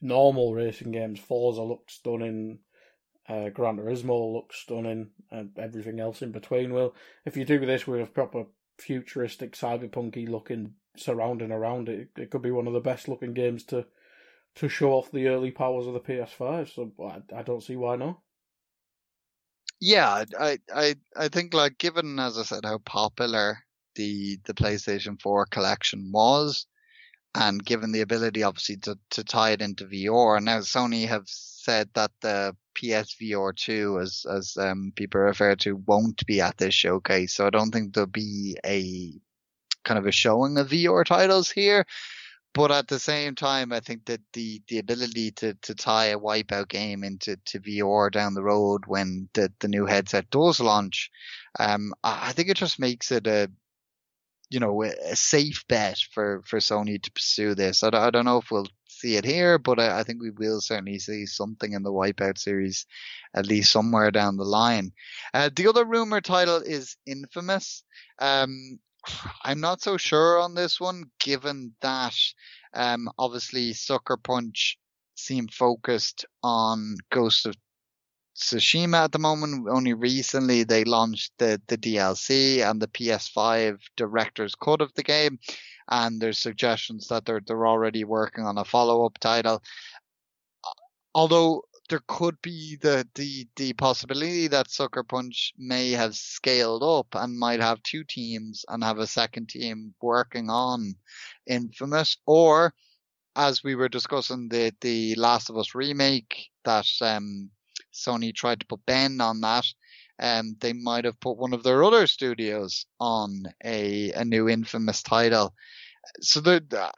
normal 0.00 0.54
racing 0.54 0.92
games, 0.92 1.20
Forza 1.20 1.62
looks 1.62 1.94
stunning, 1.94 2.60
uh, 3.28 3.50
Gran 3.50 3.76
Turismo 3.76 4.32
looks 4.32 4.56
stunning, 4.56 5.10
and 5.30 5.50
everything 5.58 6.00
else 6.00 6.22
in 6.22 6.32
between 6.32 6.72
will. 6.72 6.94
If 7.24 7.36
you 7.36 7.44
do 7.44 7.64
this 7.64 7.86
with 7.86 8.00
a 8.00 8.06
proper 8.06 8.46
futuristic, 8.78 9.52
cyberpunky 9.54 10.28
looking 10.28 10.74
surrounding 10.96 11.52
around 11.52 11.88
it, 11.88 12.08
it 12.16 12.30
could 12.30 12.42
be 12.42 12.50
one 12.50 12.66
of 12.66 12.72
the 12.72 12.80
best 12.80 13.08
looking 13.08 13.34
games 13.34 13.64
to 13.64 13.86
to 14.56 14.68
show 14.68 14.92
off 14.92 15.12
the 15.12 15.28
early 15.28 15.52
powers 15.52 15.86
of 15.86 15.94
the 15.94 16.00
PS5. 16.00 16.74
So 16.74 16.92
I, 17.00 17.38
I 17.38 17.42
don't 17.42 17.62
see 17.62 17.76
why 17.76 17.96
not. 17.96 18.18
Yeah, 19.80 20.24
I, 20.38 20.58
I 20.74 20.96
I 21.16 21.28
think 21.28 21.54
like 21.54 21.78
given 21.78 22.18
as 22.18 22.36
I 22.36 22.42
said 22.42 22.64
how 22.64 22.78
popular 22.78 23.58
the 23.94 24.38
the 24.44 24.54
PlayStation 24.54 25.20
4 25.20 25.46
collection 25.46 26.10
was, 26.12 26.66
and 27.34 27.64
given 27.64 27.92
the 27.92 28.00
ability 28.00 28.42
obviously 28.42 28.76
to, 28.76 28.98
to 29.10 29.24
tie 29.24 29.50
it 29.50 29.62
into 29.62 29.86
VR. 29.86 30.42
Now 30.42 30.58
Sony 30.58 31.06
have 31.06 31.24
said 31.26 31.88
that 31.94 32.10
the 32.20 32.56
PSVR 32.76 33.54
2, 33.54 34.00
as, 34.00 34.26
as, 34.30 34.56
um, 34.56 34.92
people 34.96 35.20
refer 35.20 35.54
to, 35.56 35.76
won't 35.86 36.24
be 36.26 36.40
at 36.40 36.56
this 36.56 36.74
showcase. 36.74 37.34
So 37.34 37.46
I 37.46 37.50
don't 37.50 37.70
think 37.70 37.94
there'll 37.94 38.06
be 38.06 38.56
a 38.64 39.12
kind 39.84 39.98
of 39.98 40.06
a 40.06 40.12
showing 40.12 40.58
of 40.58 40.68
VR 40.68 41.04
titles 41.04 41.50
here. 41.50 41.86
But 42.52 42.72
at 42.72 42.88
the 42.88 42.98
same 42.98 43.36
time, 43.36 43.72
I 43.72 43.78
think 43.78 44.06
that 44.06 44.20
the, 44.32 44.60
the 44.66 44.78
ability 44.78 45.30
to, 45.32 45.54
to 45.54 45.74
tie 45.74 46.06
a 46.06 46.18
wipeout 46.18 46.68
game 46.68 47.04
into 47.04 47.36
to 47.36 47.60
VR 47.60 48.10
down 48.10 48.34
the 48.34 48.42
road 48.42 48.86
when 48.86 49.28
the, 49.34 49.52
the 49.60 49.68
new 49.68 49.86
headset 49.86 50.28
does 50.30 50.58
launch, 50.58 51.10
um, 51.60 51.92
I 52.02 52.32
think 52.32 52.48
it 52.48 52.56
just 52.56 52.80
makes 52.80 53.12
it 53.12 53.28
a, 53.28 53.48
you 54.50 54.58
know, 54.58 54.82
a 54.82 55.14
safe 55.14 55.64
bet 55.68 55.98
for, 56.12 56.42
for 56.44 56.58
Sony 56.58 57.00
to 57.00 57.12
pursue 57.12 57.54
this. 57.54 57.82
I, 57.82 57.88
I 57.88 58.10
don't 58.10 58.24
know 58.24 58.38
if 58.38 58.50
we'll 58.50 58.66
see 58.88 59.16
it 59.16 59.24
here, 59.24 59.58
but 59.58 59.78
I, 59.78 60.00
I, 60.00 60.02
think 60.02 60.20
we 60.20 60.30
will 60.30 60.60
certainly 60.60 60.98
see 60.98 61.24
something 61.26 61.72
in 61.72 61.82
the 61.82 61.92
Wipeout 61.92 62.36
series, 62.36 62.84
at 63.32 63.46
least 63.46 63.72
somewhere 63.72 64.10
down 64.10 64.36
the 64.36 64.44
line. 64.44 64.92
Uh, 65.32 65.50
the 65.54 65.68
other 65.68 65.84
rumor 65.84 66.20
title 66.20 66.56
is 66.56 66.96
Infamous. 67.06 67.84
Um, 68.18 68.80
I'm 69.44 69.60
not 69.60 69.80
so 69.80 69.96
sure 69.96 70.38
on 70.38 70.54
this 70.54 70.80
one, 70.80 71.04
given 71.20 71.74
that, 71.80 72.16
um, 72.74 73.08
obviously 73.18 73.72
Sucker 73.72 74.16
Punch 74.16 74.78
seemed 75.14 75.54
focused 75.54 76.24
on 76.42 76.96
Ghost 77.10 77.46
of 77.46 77.56
Tsushima 78.40 79.04
at 79.04 79.12
the 79.12 79.18
moment. 79.18 79.68
Only 79.68 79.92
recently 79.92 80.64
they 80.64 80.84
launched 80.84 81.32
the, 81.38 81.60
the 81.66 81.76
DLC 81.76 82.68
and 82.68 82.80
the 82.80 82.88
PS5 82.88 83.78
director's 83.96 84.54
cut 84.54 84.80
of 84.80 84.92
the 84.94 85.02
game. 85.02 85.38
And 85.88 86.20
there's 86.20 86.38
suggestions 86.38 87.08
that 87.08 87.26
they're, 87.26 87.40
they're 87.46 87.66
already 87.66 88.04
working 88.04 88.44
on 88.44 88.58
a 88.58 88.64
follow 88.64 89.04
up 89.04 89.18
title. 89.18 89.62
Although 91.14 91.64
there 91.90 92.00
could 92.06 92.40
be 92.40 92.76
the, 92.80 93.06
the, 93.14 93.46
the 93.56 93.72
possibility 93.74 94.46
that 94.48 94.70
Sucker 94.70 95.02
Punch 95.02 95.52
may 95.58 95.90
have 95.90 96.14
scaled 96.14 96.82
up 96.82 97.08
and 97.14 97.38
might 97.38 97.60
have 97.60 97.82
two 97.82 98.04
teams 98.04 98.64
and 98.68 98.82
have 98.82 98.98
a 98.98 99.06
second 99.06 99.48
team 99.48 99.92
working 100.00 100.48
on 100.48 100.94
Infamous 101.46 102.16
or 102.26 102.72
as 103.36 103.62
we 103.62 103.74
were 103.74 103.88
discussing 103.88 104.48
the, 104.48 104.72
the 104.80 105.14
Last 105.16 105.50
of 105.50 105.56
Us 105.56 105.74
remake 105.74 106.48
that, 106.64 106.86
um, 107.00 107.50
Sony 107.92 108.34
tried 108.34 108.60
to 108.60 108.66
put 108.66 108.84
Bend 108.86 109.20
on 109.20 109.40
that, 109.40 109.66
um, 110.20 110.56
they 110.60 110.72
might 110.72 111.04
have 111.04 111.18
put 111.20 111.38
one 111.38 111.54
of 111.54 111.62
their 111.62 111.82
other 111.82 112.06
studios 112.06 112.86
on 113.00 113.44
a, 113.64 114.12
a 114.12 114.24
new 114.24 114.48
infamous 114.48 115.02
title. 115.02 115.54
So 116.20 116.40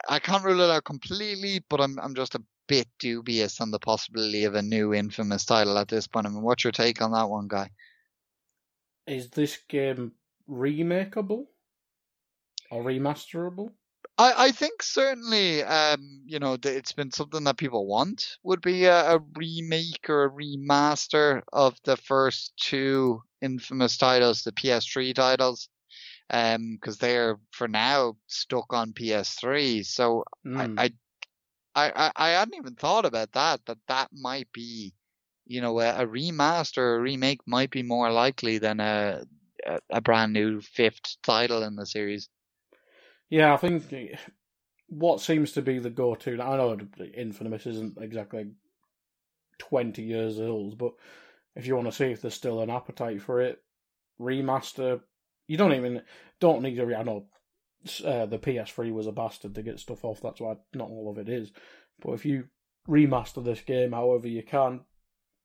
I 0.09 0.19
can't 0.19 0.43
rule 0.43 0.61
it 0.61 0.69
out 0.69 0.85
completely, 0.85 1.63
but 1.69 1.81
I'm 1.81 1.99
I'm 1.99 2.15
just 2.15 2.35
a 2.35 2.43
bit 2.67 2.87
dubious 2.99 3.61
on 3.61 3.71
the 3.71 3.79
possibility 3.79 4.45
of 4.45 4.55
a 4.55 4.61
new 4.61 4.93
infamous 4.93 5.45
title 5.45 5.77
at 5.77 5.87
this 5.87 6.07
point. 6.07 6.25
I 6.25 6.29
mean, 6.29 6.41
what's 6.41 6.63
your 6.63 6.71
take 6.71 7.01
on 7.01 7.11
that 7.11 7.29
one, 7.29 7.47
guy? 7.47 7.69
Is 9.05 9.29
this 9.29 9.57
game 9.67 10.13
remakeable 10.49 11.47
or 12.71 12.83
remasterable? 12.83 13.71
I, 14.17 14.45
I 14.45 14.51
think 14.51 14.83
certainly, 14.83 15.63
um, 15.63 16.21
you 16.25 16.37
know, 16.37 16.57
it's 16.63 16.91
been 16.91 17.11
something 17.11 17.43
that 17.45 17.57
people 17.57 17.87
want 17.87 18.37
would 18.43 18.61
be 18.61 18.85
a, 18.85 19.15
a 19.15 19.19
remake 19.35 20.07
or 20.07 20.25
a 20.25 20.29
remaster 20.29 21.41
of 21.51 21.75
the 21.83 21.97
first 21.97 22.53
two 22.57 23.23
infamous 23.41 23.97
titles, 23.97 24.43
the 24.43 24.51
PS3 24.51 25.15
titles, 25.15 25.67
um, 26.29 26.77
because 26.79 26.97
they're 26.97 27.39
for 27.51 27.67
now 27.67 28.15
stuck 28.27 28.71
on 28.71 28.93
PS3. 28.93 29.83
So 29.83 30.23
mm. 30.45 30.79
I, 30.79 30.91
I, 31.75 31.91
I, 31.95 32.11
I 32.15 32.29
hadn't 32.29 32.55
even 32.55 32.75
thought 32.75 33.05
about 33.05 33.31
that, 33.31 33.61
but 33.65 33.79
that 33.87 34.09
might 34.13 34.51
be, 34.53 34.93
you 35.47 35.59
know, 35.59 35.79
a, 35.79 36.03
a 36.03 36.07
remaster 36.07 36.77
or 36.77 36.95
a 36.97 37.01
remake 37.01 37.41
might 37.47 37.71
be 37.71 37.81
more 37.81 38.11
likely 38.11 38.59
than 38.59 38.79
a, 38.79 39.23
a, 39.65 39.79
a 39.89 40.01
brand 40.01 40.33
new 40.33 40.61
fifth 40.61 41.17
title 41.23 41.63
in 41.63 41.75
the 41.75 41.87
series. 41.87 42.29
Yeah, 43.33 43.51
I 43.51 43.57
think 43.57 43.85
what 44.89 45.19
seems 45.19 45.53
to 45.53 45.63
be 45.63 45.79
the 45.79 45.89
go-to. 45.89 46.39
I 46.39 46.55
know 46.55 46.77
Infamous 47.17 47.65
isn't 47.65 47.97
exactly 47.99 48.51
twenty 49.57 50.03
years 50.03 50.39
old, 50.39 50.77
but 50.77 50.91
if 51.55 51.65
you 51.65 51.75
want 51.75 51.87
to 51.87 51.91
see 51.91 52.11
if 52.11 52.21
there's 52.21 52.35
still 52.35 52.61
an 52.61 52.69
appetite 52.69 53.23
for 53.23 53.41
it, 53.41 53.57
remaster. 54.21 55.01
You 55.47 55.57
don't 55.57 55.73
even 55.73 56.03
don't 56.39 56.61
need 56.61 56.75
to. 56.75 56.95
I 56.95 57.01
know 57.01 57.25
uh, 58.05 58.27
the 58.27 58.37
PS3 58.37 58.93
was 58.93 59.07
a 59.07 59.11
bastard 59.11 59.55
to 59.55 59.63
get 59.63 59.79
stuff 59.79 60.05
off. 60.05 60.21
That's 60.21 60.39
why 60.39 60.57
not 60.75 60.89
all 60.89 61.09
of 61.09 61.17
it 61.17 61.27
is. 61.27 61.51
But 62.03 62.11
if 62.11 62.25
you 62.25 62.49
remaster 62.87 63.43
this 63.43 63.61
game 63.61 63.93
however 63.93 64.27
you 64.27 64.43
can, 64.43 64.81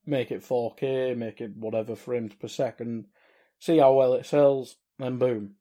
make 0.05 0.31
it 0.31 0.43
4K, 0.43 1.17
make 1.17 1.41
it 1.41 1.57
whatever 1.57 1.97
frames 1.97 2.35
per 2.35 2.49
second, 2.49 3.07
see 3.59 3.79
how 3.79 3.95
well 3.95 4.13
it 4.13 4.27
sells, 4.27 4.77
then 4.99 5.17
boom, 5.17 5.55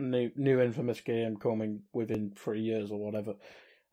new 0.00 0.30
new 0.36 0.60
infamous 0.60 1.00
game 1.00 1.36
coming 1.36 1.82
within 1.92 2.32
three 2.36 2.60
years 2.60 2.90
or 2.90 2.98
whatever. 2.98 3.34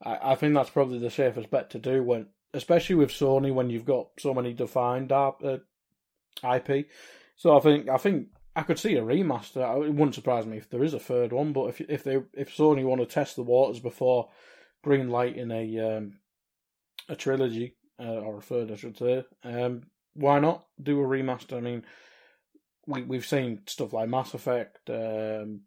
I, 0.03 0.31
I 0.31 0.35
think 0.35 0.53
that's 0.53 0.69
probably 0.69 0.99
the 0.99 1.11
safest 1.11 1.49
bet 1.49 1.69
to 1.71 1.79
do 1.79 2.03
when, 2.03 2.27
especially 2.53 2.95
with 2.95 3.09
Sony, 3.09 3.53
when 3.53 3.69
you've 3.69 3.85
got 3.85 4.07
so 4.19 4.33
many 4.33 4.53
defined 4.53 5.11
uh, 5.11 5.31
IP. 6.43 6.87
So 7.35 7.57
I 7.57 7.59
think 7.59 7.89
I 7.89 7.97
think 7.97 8.27
I 8.55 8.63
could 8.63 8.79
see 8.79 8.95
a 8.95 9.01
remaster. 9.01 9.85
It 9.85 9.93
wouldn't 9.93 10.15
surprise 10.15 10.45
me 10.45 10.57
if 10.57 10.69
there 10.69 10.83
is 10.83 10.95
a 10.95 10.99
third 10.99 11.31
one. 11.31 11.53
But 11.53 11.67
if 11.67 11.81
if 11.81 12.03
they 12.03 12.17
if 12.33 12.55
Sony 12.55 12.83
want 12.83 13.01
to 13.01 13.07
test 13.07 13.35
the 13.35 13.43
waters 13.43 13.79
before 13.79 14.29
green 14.83 15.09
light 15.09 15.37
in 15.37 15.51
a 15.51 15.97
um, 15.97 16.19
a 17.07 17.15
trilogy 17.15 17.75
uh, 17.99 18.19
or 18.19 18.37
a 18.37 18.41
third, 18.41 18.71
I 18.71 18.75
should 18.75 18.97
say, 18.97 19.23
um, 19.43 19.83
why 20.13 20.39
not 20.39 20.65
do 20.81 20.99
a 20.99 21.03
remaster? 21.05 21.57
I 21.57 21.61
mean, 21.61 21.83
we 22.87 23.03
we've 23.03 23.25
seen 23.25 23.61
stuff 23.67 23.93
like 23.93 24.09
Mass 24.09 24.33
Effect, 24.33 24.89
um, 24.89 25.61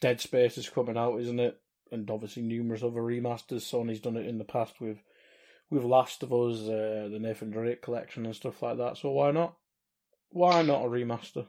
Dead 0.00 0.20
Space 0.20 0.58
is 0.58 0.68
coming 0.68 0.96
out, 0.96 1.20
isn't 1.20 1.40
it? 1.40 1.60
And 1.90 2.10
obviously 2.10 2.42
numerous 2.42 2.82
other 2.82 3.00
remasters. 3.00 3.62
Sony's 3.62 4.00
done 4.00 4.16
it 4.16 4.26
in 4.26 4.38
the 4.38 4.44
past 4.44 4.80
with 4.80 4.98
with 5.70 5.82
Last 5.82 6.22
of 6.22 6.32
Us, 6.32 6.60
uh, 6.68 7.08
the 7.10 7.18
Nathan 7.20 7.50
Drake 7.50 7.82
collection, 7.82 8.24
and 8.24 8.36
stuff 8.36 8.62
like 8.62 8.78
that. 8.78 8.96
So 8.96 9.10
why 9.10 9.32
not? 9.32 9.56
Why 10.30 10.62
not 10.62 10.84
a 10.84 10.88
remaster? 10.88 11.46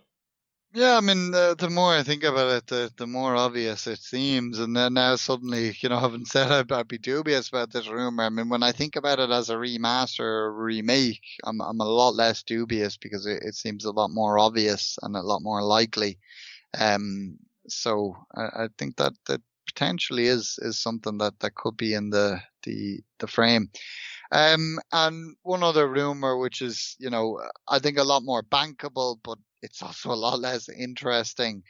Yeah, 0.74 0.98
I 0.98 1.02
mean, 1.02 1.32
the, 1.32 1.56
the 1.58 1.70
more 1.70 1.94
I 1.94 2.04
think 2.04 2.24
about 2.24 2.52
it, 2.56 2.68
the, 2.68 2.92
the 2.98 3.08
more 3.08 3.36
obvious 3.36 3.88
it 3.88 4.00
seems. 4.00 4.60
And 4.60 4.76
then 4.76 4.94
now 4.94 5.16
suddenly, 5.16 5.76
you 5.80 5.90
know, 5.90 6.00
having 6.00 6.26
said 6.26 6.52
I'd, 6.52 6.72
I'd 6.72 6.88
be 6.88 6.98
dubious 6.98 7.50
about 7.50 7.72
this 7.72 7.88
rumor. 7.88 8.24
I 8.24 8.30
mean, 8.30 8.50
when 8.50 8.64
I 8.64 8.74
think 8.74 8.96
about 8.96 9.20
it 9.20 9.30
as 9.30 9.50
a 9.50 9.56
remaster 9.56 10.20
or 10.20 10.54
remake, 10.54 11.24
I'm, 11.44 11.62
I'm 11.62 11.80
a 11.80 11.86
lot 11.86 12.16
less 12.16 12.44
dubious 12.44 12.98
because 12.98 13.26
it, 13.26 13.44
it 13.44 13.56
seems 13.56 13.86
a 13.86 13.92
lot 13.92 14.10
more 14.10 14.38
obvious 14.38 15.00
and 15.02 15.16
a 15.16 15.22
lot 15.22 15.42
more 15.42 15.64
likely. 15.64 16.20
Um, 16.78 17.40
so 17.68 18.16
I, 18.36 18.64
I 18.64 18.68
think 18.78 18.98
that, 18.98 19.14
that 19.28 19.42
potentially 19.68 20.28
is, 20.28 20.58
is 20.62 20.80
something 20.80 21.18
that, 21.20 21.40
that 21.40 21.56
could 21.56 21.78
be 21.78 21.94
in 21.94 22.10
the, 22.10 22.40
the, 22.64 23.00
the 23.20 23.28
frame. 23.28 23.70
Um, 24.32 24.80
and 24.92 25.36
one 25.44 25.64
other 25.64 25.88
rumor, 25.88 26.38
which 26.38 26.62
is, 26.62 26.96
you 27.00 27.10
know, 27.10 27.42
I 27.68 27.80
think 27.80 27.98
a 27.98 28.04
lot 28.04 28.24
more 28.24 28.44
bankable, 28.44 29.18
but 29.24 29.38
it's 29.62 29.82
also 29.82 30.12
a 30.12 30.16
lot 30.16 30.40
less 30.40 30.70
interesting, 30.70 31.64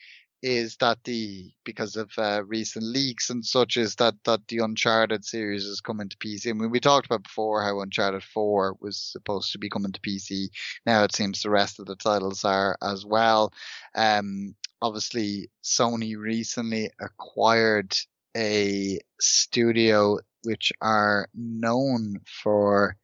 is 0.44 0.78
that 0.78 1.04
the 1.04 1.52
because 1.64 1.96
of 1.96 2.12
uh, 2.18 2.44
recent 2.46 2.86
leaks 2.86 3.30
and 3.30 3.44
such 3.44 3.76
is 3.76 3.96
that 3.96 4.14
that 4.26 4.48
the 4.48 4.60
Uncharted 4.60 5.26
series 5.26 5.66
is 5.66 5.82
coming 5.82 6.10
to 6.10 6.18
PC. 6.18 6.50
I 6.50 6.54
mean, 6.54 6.70
we 6.70 6.80
talked 6.80 7.08
about 7.08 7.24
before 7.24 7.64
how 7.64 7.80
Uncharted 7.82 8.24
Four 8.24 8.76
was 8.80 8.98
supposed 8.98 9.52
to 9.52 9.58
be 9.58 9.70
coming 9.70 9.92
to 9.92 10.02
PC. 10.02 10.50
Now 10.86 11.04
it 11.04 11.16
seems 11.16 11.42
the 11.42 11.50
rest 11.50 11.80
of 11.80 11.88
the 11.88 11.96
titles 11.96 12.44
are 12.44 12.78
as 12.84 13.06
well. 13.06 13.52
Um, 13.96 14.56
obviously, 14.82 15.50
Sony 15.64 16.18
recently 16.18 16.92
acquired 17.00 17.96
a 18.36 19.00
studio 19.20 20.20
which 20.44 20.72
are 20.82 21.28
known 21.34 22.22
for 22.44 22.96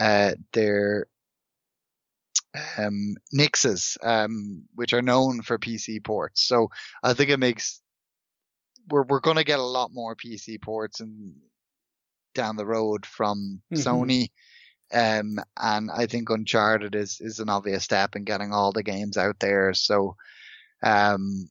uh, 0.00 0.32
their 0.52 1.06
um, 2.78 3.16
Nixxes, 3.34 3.96
um, 4.02 4.64
which 4.74 4.92
are 4.92 5.02
known 5.02 5.42
for 5.42 5.58
PC 5.58 6.02
ports. 6.02 6.42
So 6.46 6.68
I 7.02 7.14
think 7.14 7.30
it 7.30 7.38
makes 7.38 7.80
we're 8.90 9.04
we're 9.04 9.20
going 9.20 9.36
to 9.36 9.44
get 9.44 9.58
a 9.58 9.62
lot 9.62 9.90
more 9.92 10.16
PC 10.16 10.60
ports 10.60 11.00
and 11.00 11.34
down 12.34 12.56
the 12.56 12.66
road 12.66 13.06
from 13.06 13.62
mm-hmm. 13.72 13.88
Sony. 13.88 14.28
Um, 14.92 15.38
and 15.58 15.90
I 15.90 16.06
think 16.06 16.28
Uncharted 16.28 16.94
is, 16.94 17.20
is 17.20 17.40
an 17.40 17.48
obvious 17.48 17.84
step 17.84 18.16
in 18.16 18.24
getting 18.24 18.52
all 18.52 18.72
the 18.72 18.82
games 18.82 19.16
out 19.16 19.40
there. 19.40 19.72
So, 19.72 20.16
um, 20.82 21.48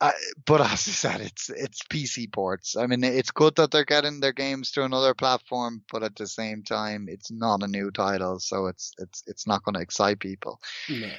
I, 0.00 0.12
but 0.44 0.60
as 0.60 0.70
I 0.70 0.74
said, 0.76 1.20
it's 1.20 1.50
it's 1.50 1.82
PC 1.90 2.32
ports. 2.32 2.76
I 2.76 2.86
mean, 2.86 3.02
it's 3.04 3.30
good 3.30 3.56
that 3.56 3.70
they're 3.70 3.84
getting 3.84 4.20
their 4.20 4.32
games 4.32 4.70
to 4.72 4.84
another 4.84 5.14
platform, 5.14 5.82
but 5.90 6.02
at 6.02 6.16
the 6.16 6.26
same 6.26 6.62
time, 6.62 7.06
it's 7.08 7.30
not 7.30 7.62
a 7.62 7.68
new 7.68 7.90
title, 7.90 8.38
so 8.40 8.66
it's 8.66 8.92
it's 8.98 9.22
it's 9.26 9.46
not 9.46 9.62
going 9.64 9.74
to 9.74 9.80
excite 9.80 10.20
people. 10.20 10.60
No. 10.88 11.10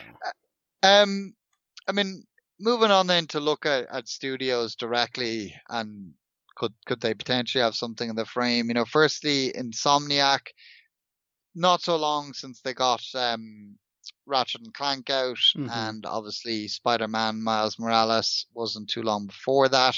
Um, 0.84 1.34
I 1.88 1.92
mean, 1.92 2.24
moving 2.60 2.92
on 2.92 3.08
then 3.08 3.28
to 3.28 3.40
look 3.40 3.66
at, 3.66 3.88
at 3.92 4.08
studios 4.08 4.76
directly, 4.76 5.56
and 5.70 6.14
could 6.56 6.74
could 6.86 7.02
they 7.02 7.14
potentially 7.14 7.64
have 7.64 7.76
something 7.76 8.10
in 8.10 8.16
the 8.16 8.26
frame? 8.26 8.68
You 8.68 8.76
know, 8.76 8.86
firstly, 8.86 9.54
Insomniac. 9.56 10.42
Not 11.60 11.82
so 11.82 11.96
long 11.96 12.34
since 12.34 12.62
they 12.62 12.76
got 12.76 13.02
um, 13.16 13.80
Ratchet 14.26 14.62
and 14.62 14.74
Clank 14.74 15.10
out, 15.10 15.38
mm-hmm. 15.56 15.70
and 15.70 16.06
obviously 16.06 16.68
Spider-Man 16.68 17.42
Miles 17.42 17.80
Morales 17.80 18.46
wasn't 18.54 18.90
too 18.90 19.04
long 19.04 19.28
before 19.28 19.70
that. 19.70 19.96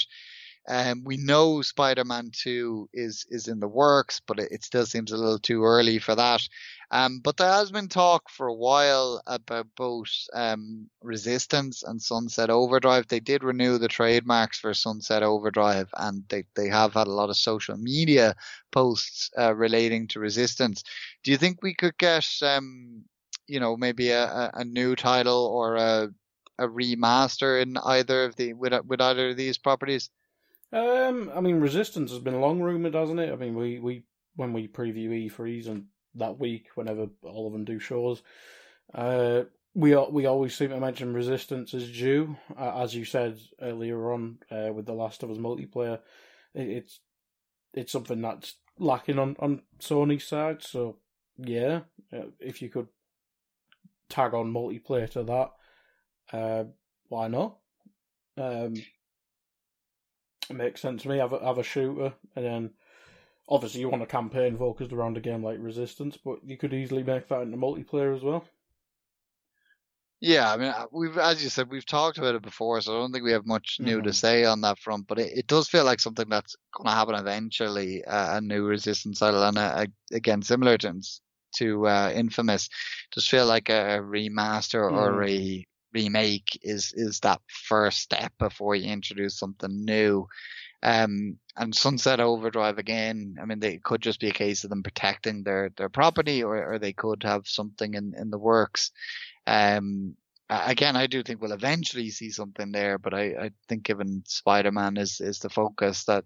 Um, 0.68 1.03
we 1.03 1.18
know 1.18 1.64
Spider-Man 1.64 2.30
2 2.31 2.90
is 2.94 3.26
is 3.30 3.48
in 3.48 3.60
the 3.60 3.68
works, 3.68 4.22
but 4.26 4.40
it, 4.40 4.52
it, 4.52 4.64
still 4.64 4.86
seems 4.86 5.11
a 5.11 5.18
little 5.18 5.40
too 5.40 5.64
early 5.64 5.98
for 5.98 6.14
that. 6.14 6.48
Um, 6.91 7.22
but 7.23 7.38
there 7.38 7.52
has 7.52 7.72
been 7.72 7.88
talk 7.88 8.30
for 8.30 8.48
a 8.48 8.53
while 8.53 9.22
about 9.26 9.68
both 9.76 10.10
um, 10.34 10.88
Resistance 11.02 11.81
and 11.81 11.99
Sunset 11.99 12.52
Overdrive. 12.52 13.07
They 13.07 13.19
did 13.19 13.44
renew 13.44 13.80
the 13.80 13.88
trademarks 13.88 14.60
for 14.60 14.73
Sunset 14.76 15.23
Overdrive, 15.23 15.90
and 15.98 16.23
they, 16.30 16.44
they 16.56 16.68
have 16.68 16.94
had 16.94 17.07
a 17.07 17.11
lot 17.11 17.30
of 17.30 17.38
social 17.38 17.77
media 17.77 18.36
posts 18.72 19.31
uh, 19.40 19.56
relating 19.56 20.07
to 20.10 20.19
Resistance. 20.19 20.84
Do 21.23 21.31
you 21.31 21.38
think 21.38 21.64
we 21.64 21.73
could 21.73 21.98
get 21.98 22.27
um, 22.44 23.06
you 23.49 23.59
know 23.59 23.76
maybe 23.76 24.11
a, 24.11 24.51
a 24.53 24.63
new 24.63 24.95
title 24.95 25.45
or 25.45 25.76
a 25.76 26.09
a 26.59 26.67
remaster 26.67 27.61
in 27.61 27.77
either 27.77 28.26
of 28.26 28.35
the 28.35 28.53
with 28.53 28.73
with 28.85 29.01
either 29.01 29.30
of 29.30 29.38
these 29.38 29.57
properties? 29.57 30.09
Um, 30.71 31.31
I 31.34 31.41
mean, 31.41 31.59
Resistance 31.59 32.11
has 32.11 32.19
been 32.19 32.41
long 32.41 32.59
rumored, 32.59 32.93
hasn't 32.93 33.19
it? 33.19 33.31
I 33.31 33.35
mean, 33.35 33.55
we, 33.55 33.80
we 33.80 34.03
when 34.35 34.53
we 34.53 34.67
preview 34.67 35.30
E3s 35.30 35.67
and 35.67 35.85
that 36.15 36.38
week, 36.38 36.67
whenever 36.76 37.07
all 37.23 37.47
of 37.47 37.53
them 37.53 37.65
do 37.65 37.80
shows, 37.80 38.21
uh, 38.93 39.43
we 39.73 39.95
we 39.95 40.26
always 40.26 40.55
seem 40.55 40.69
to 40.69 40.80
mention 40.80 41.13
Resistance 41.13 41.73
as 41.73 41.89
due, 41.89 42.35
uh, 42.57 42.84
as 42.84 42.93
you 42.93 43.05
said 43.05 43.39
earlier 43.61 44.11
on 44.11 44.38
uh, 44.51 44.71
with 44.73 44.85
the 44.85 44.93
Last 44.93 45.23
of 45.23 45.31
Us 45.31 45.38
multiplayer. 45.38 45.99
It, 46.53 46.69
it's 46.69 46.99
it's 47.73 47.91
something 47.91 48.21
that's 48.21 48.55
lacking 48.77 49.17
on 49.17 49.35
on 49.39 49.61
Sony's 49.80 50.27
side. 50.27 50.61
So 50.61 50.97
yeah, 51.38 51.81
uh, 52.13 52.27
if 52.39 52.61
you 52.61 52.69
could 52.69 52.88
tag 54.10 54.34
on 54.34 54.53
multiplayer 54.53 55.10
to 55.11 55.23
that, 55.23 55.52
uh, 56.38 56.64
why 57.07 57.27
not? 57.27 57.57
Um, 58.38 58.73
it 60.49 60.56
makes 60.56 60.81
sense 60.81 61.03
to 61.03 61.10
me. 61.10 61.18
Have 61.18 61.34
a, 61.34 61.45
have 61.45 61.57
a 61.57 61.64
shooter, 61.64 62.14
and 62.36 62.45
then 62.45 62.69
obviously 63.48 63.81
you 63.81 63.90
want 63.90 64.03
a 64.03 64.07
campaign 64.07 64.57
focused 64.57 64.94
around 64.94 65.18
a 65.18 65.22
game 65.22 65.44
like 65.44 65.57
Resistance, 65.60 66.18
but 66.23 66.40
you 66.44 66.57
could 66.57 66.73
easily 66.73 67.03
make 67.03 67.27
that 67.27 67.41
into 67.41 67.57
multiplayer 67.57 68.15
as 68.15 68.23
well. 68.23 68.45
Yeah, 70.22 70.52
I 70.52 70.57
mean, 70.57 70.68
uh, 70.68 70.86
we've 70.91 71.18
as 71.18 71.41
you 71.41 71.49
said, 71.49 71.69
we've 71.69 71.86
talked 71.86 72.18
about 72.18 72.36
it 72.36 72.41
before, 72.41 72.81
so 72.81 72.94
I 72.94 72.99
don't 72.99 73.14
think 73.14 73.23
we 73.23 73.31
have 73.31 73.45
much 73.45 73.77
new 73.80 73.98
mm-hmm. 73.98 74.07
to 74.07 74.14
say 74.14 74.44
on 74.44 74.61
that 74.61 74.77
front. 74.80 75.07
But 75.07 75.19
it, 75.19 75.38
it 75.38 75.48
does 75.48 75.69
feel 75.69 75.86
like 75.86 76.02
something 76.02 76.27
that's 76.27 76.57
going 76.73 76.88
to 76.88 76.94
happen 76.94 77.15
eventually. 77.15 78.03
Uh, 78.03 78.38
a 78.38 78.41
new 78.41 78.65
Resistance 78.65 79.19
title, 79.19 79.44
and 79.44 79.57
a, 79.57 79.81
a, 79.81 80.15
again, 80.15 80.41
similar 80.41 80.77
to 80.77 80.90
to 81.53 81.88
uh, 81.88 82.11
Infamous, 82.13 82.69
just 83.13 83.30
feel 83.30 83.45
like 83.45 83.69
a 83.69 83.99
remaster 84.01 84.89
mm. 84.89 84.93
or 84.93 85.23
a 85.23 85.65
remake 85.93 86.59
is 86.61 86.93
is 86.95 87.19
that 87.21 87.41
first 87.47 87.99
step 87.99 88.31
before 88.38 88.76
you 88.76 88.91
introduce 88.91 89.38
something 89.38 89.85
new. 89.85 90.27
Um, 90.81 91.38
and 91.57 91.76
Sunset 91.76 92.21
Overdrive 92.21 92.77
again. 92.77 93.35
I 93.41 93.45
mean, 93.45 93.59
they 93.59 93.80
could 93.80 94.01
just 94.01 94.19
be 94.19 94.30
a 94.30 94.34
case 94.34 94.63
of 94.63 94.69
them 94.69 94.84
protecting 94.84 95.43
their 95.43 95.71
their 95.76 95.89
property, 95.89 96.43
or 96.43 96.73
or 96.73 96.80
they 96.80 96.93
could 96.93 97.23
have 97.23 97.47
something 97.47 97.93
in 97.93 98.13
in 98.17 98.30
the 98.30 98.38
works. 98.38 98.91
Um, 99.45 100.15
again, 100.49 100.95
I 100.95 101.07
do 101.07 101.21
think 101.21 101.41
we'll 101.41 101.51
eventually 101.51 102.09
see 102.11 102.31
something 102.31 102.71
there, 102.71 102.97
but 102.97 103.13
I, 103.13 103.23
I 103.23 103.51
think 103.67 103.84
given 103.84 104.23
Spider 104.26 104.71
Man 104.71 104.97
is 104.97 105.19
is 105.19 105.39
the 105.39 105.49
focus 105.49 106.05
that 106.05 106.23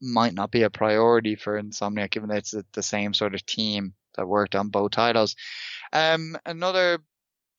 might 0.00 0.34
not 0.34 0.50
be 0.50 0.62
a 0.62 0.70
priority 0.70 1.36
for 1.36 1.60
Insomniac, 1.60 2.10
given 2.10 2.28
that 2.30 2.38
it's 2.38 2.54
the 2.72 2.82
same 2.82 3.14
sort 3.14 3.34
of 3.34 3.46
team 3.46 3.94
that 4.16 4.28
worked 4.28 4.54
on 4.54 4.68
both 4.68 4.92
titles. 4.92 5.34
Um, 5.92 6.36
another 6.44 7.00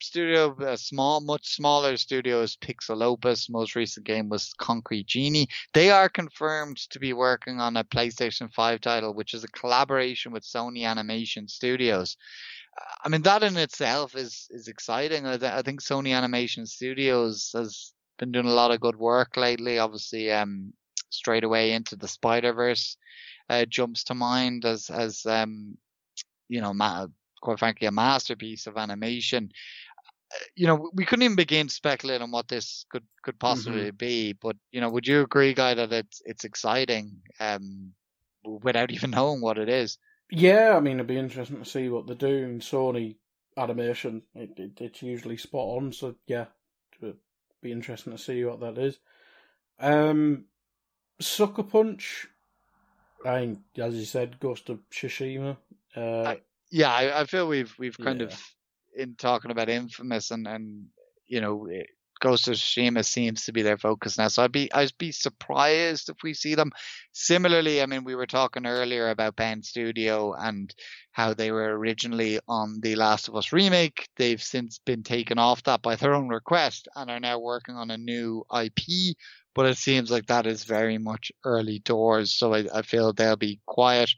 studio, 0.02 0.56
a 0.60 0.78
small, 0.78 1.22
much 1.22 1.56
smaller 1.56 1.98
studio 1.98 2.42
is 2.42 2.58
Pixelopus. 2.58 3.50
Most 3.50 3.76
recent 3.76 4.06
game 4.06 4.30
was 4.30 4.54
Concrete 4.58 5.08
Genie. 5.08 5.48
They 5.74 5.90
are 5.90 6.10
confirmed 6.10 6.78
to 6.90 7.00
be 7.00 7.14
working 7.14 7.60
on 7.60 7.78
a 7.78 7.84
PlayStation 7.84 8.52
5 8.52 8.82
title, 8.82 9.14
which 9.14 9.34
is 9.34 9.44
a 9.44 9.50
collaboration 9.50 10.32
with 10.32 10.44
Sony 10.44 10.84
Animation 10.84 11.48
Studios. 11.48 12.18
I 13.04 13.10
mean, 13.10 13.24
that 13.24 13.44
in 13.44 13.58
itself 13.58 14.16
is, 14.16 14.48
is 14.52 14.68
exciting. 14.68 15.26
I, 15.26 15.38
th- 15.38 15.52
I 15.52 15.62
think 15.64 15.82
Sony 15.82 16.16
Animation 16.16 16.66
Studios 16.66 17.52
has 17.56 17.94
been 18.20 18.32
doing 18.32 18.46
a 18.46 18.54
lot 18.54 18.72
of 18.72 18.82
good 18.82 18.96
work 18.96 19.36
lately. 19.36 19.80
Obviously, 19.80 20.32
um, 20.32 20.74
straight 21.10 21.44
away 21.44 21.72
into 21.72 21.96
the 21.96 22.08
Spider 22.08 22.54
Verse 22.54 22.98
uh, 23.50 23.66
jumps 23.66 24.04
to 24.06 24.14
mind 24.14 24.66
as 24.66 24.90
as 24.90 25.26
um, 25.26 25.78
you 26.50 26.62
know, 26.62 26.74
quite 27.42 27.60
frankly, 27.60 27.88
a 27.88 27.92
masterpiece 27.92 28.68
of 28.68 28.78
animation. 28.78 29.52
You 30.56 30.68
know, 30.68 30.90
we 30.94 31.06
couldn't 31.06 31.24
even 31.24 31.36
begin 31.36 31.68
to 31.68 31.74
speculate 31.74 32.22
on 32.22 32.32
what 32.32 32.48
this 32.48 32.86
could 32.90 33.04
could 33.24 33.40
possibly 33.40 33.88
mm-hmm. 33.88 33.98
be. 33.98 34.34
But 34.34 34.58
you 34.72 34.82
know, 34.82 34.90
would 34.90 35.08
you 35.08 35.22
agree, 35.22 35.54
Guy, 35.54 35.74
that 35.74 35.94
it's 35.94 36.22
it's 36.26 36.44
exciting 36.44 37.18
um, 37.40 37.94
without 38.44 38.92
even 38.96 39.12
knowing 39.12 39.42
what 39.42 39.58
it 39.58 39.70
is? 39.70 39.98
Yeah, 40.30 40.76
I 40.76 40.82
mean, 40.82 40.98
it'd 40.98 41.08
be 41.08 41.18
interesting 41.18 41.60
to 41.60 41.70
see 41.70 41.88
what 41.88 42.08
they 42.08 42.16
do 42.16 42.28
in 42.28 42.60
Sony 42.60 43.16
animation. 43.56 44.24
It, 44.36 44.52
it, 44.58 44.72
it's 44.82 45.02
usually 45.02 45.38
spot 45.38 45.78
on, 45.78 45.94
so 45.94 46.16
yeah, 46.28 46.46
it'd 47.02 47.16
be 47.62 47.72
interesting 47.72 48.12
to 48.12 48.20
see 48.22 48.44
what 48.44 48.60
that 48.60 48.78
is. 48.78 49.00
Um, 49.80 50.46
Sucker 51.20 51.64
Punch. 51.64 52.28
I 53.26 53.40
think, 53.40 53.60
as 53.78 53.96
you 53.96 54.06
said, 54.06 54.40
Ghost 54.40 54.70
of 54.70 54.80
Tsushima. 54.92 55.58
Uh, 55.96 56.22
I, 56.24 56.42
yeah, 56.72 56.92
I, 56.92 57.22
I, 57.22 57.26
feel 57.26 57.48
we've 57.48 57.74
we've 57.80 57.98
kind 57.98 58.22
yeah. 58.22 58.28
of 58.28 58.42
in 58.96 59.16
talking 59.16 59.52
about 59.52 59.70
Infamous 59.70 60.32
and 60.32 60.48
and 60.48 60.86
you 61.26 61.42
know 61.42 61.68
Ghost 62.20 62.48
of 62.48 62.56
Tsushima 62.56 63.06
seems 63.06 63.46
to 63.46 63.54
be 63.54 63.62
their 63.62 63.78
focus 63.78 64.18
now. 64.18 64.28
So 64.28 64.44
I'd 64.44 64.52
be 64.52 64.72
I'd 64.74 64.92
be 64.98 65.12
surprised 65.12 66.10
if 66.10 66.18
we 66.24 66.34
see 66.34 66.56
them. 66.56 66.72
Similarly, 67.14 67.82
I 67.82 67.86
mean, 67.86 68.04
we 68.04 68.16
were 68.16 68.28
talking 68.28 68.66
earlier 68.66 69.10
about 69.10 69.36
Bend 69.36 69.66
Studio 69.66 70.34
and 70.34 70.74
how 71.12 71.34
they 71.34 71.52
were 71.52 71.78
originally 71.78 72.40
on 72.48 72.80
the 72.82 72.96
Last 72.96 73.28
of 73.28 73.36
Us 73.36 73.52
remake. 73.52 74.08
They've 74.18 74.42
since 74.42 74.80
been 74.80 75.04
taken 75.04 75.38
off 75.38 75.64
that 75.64 75.82
by 75.82 75.96
their 75.96 76.14
own 76.14 76.30
request 76.30 76.88
and 76.96 77.10
are 77.10 77.20
now 77.20 77.40
working 77.40 77.76
on 77.76 77.92
a 77.92 77.98
new 77.98 78.44
IP. 78.54 79.16
But 79.58 79.66
it 79.66 79.78
seems 79.78 80.12
like 80.12 80.28
that 80.28 80.46
is 80.46 80.64
very 80.64 81.00
much 81.00 81.32
early 81.44 81.80
doors. 81.80 82.32
So 82.32 82.54
I, 82.54 82.66
I 82.74 82.84
feel 82.84 83.12
they'll 83.12 83.36
be 83.36 83.60
quiet. 83.66 84.12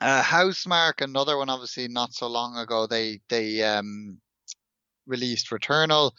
Uh, 0.00 0.22
Housemarque, 0.22 1.00
another 1.00 1.38
one, 1.38 1.48
obviously 1.48 1.88
not 1.88 2.12
so 2.12 2.28
long 2.28 2.56
ago, 2.56 2.86
they 2.86 3.20
they 3.28 3.62
um, 3.64 4.18
released 5.06 5.50
Returnal 5.50 6.12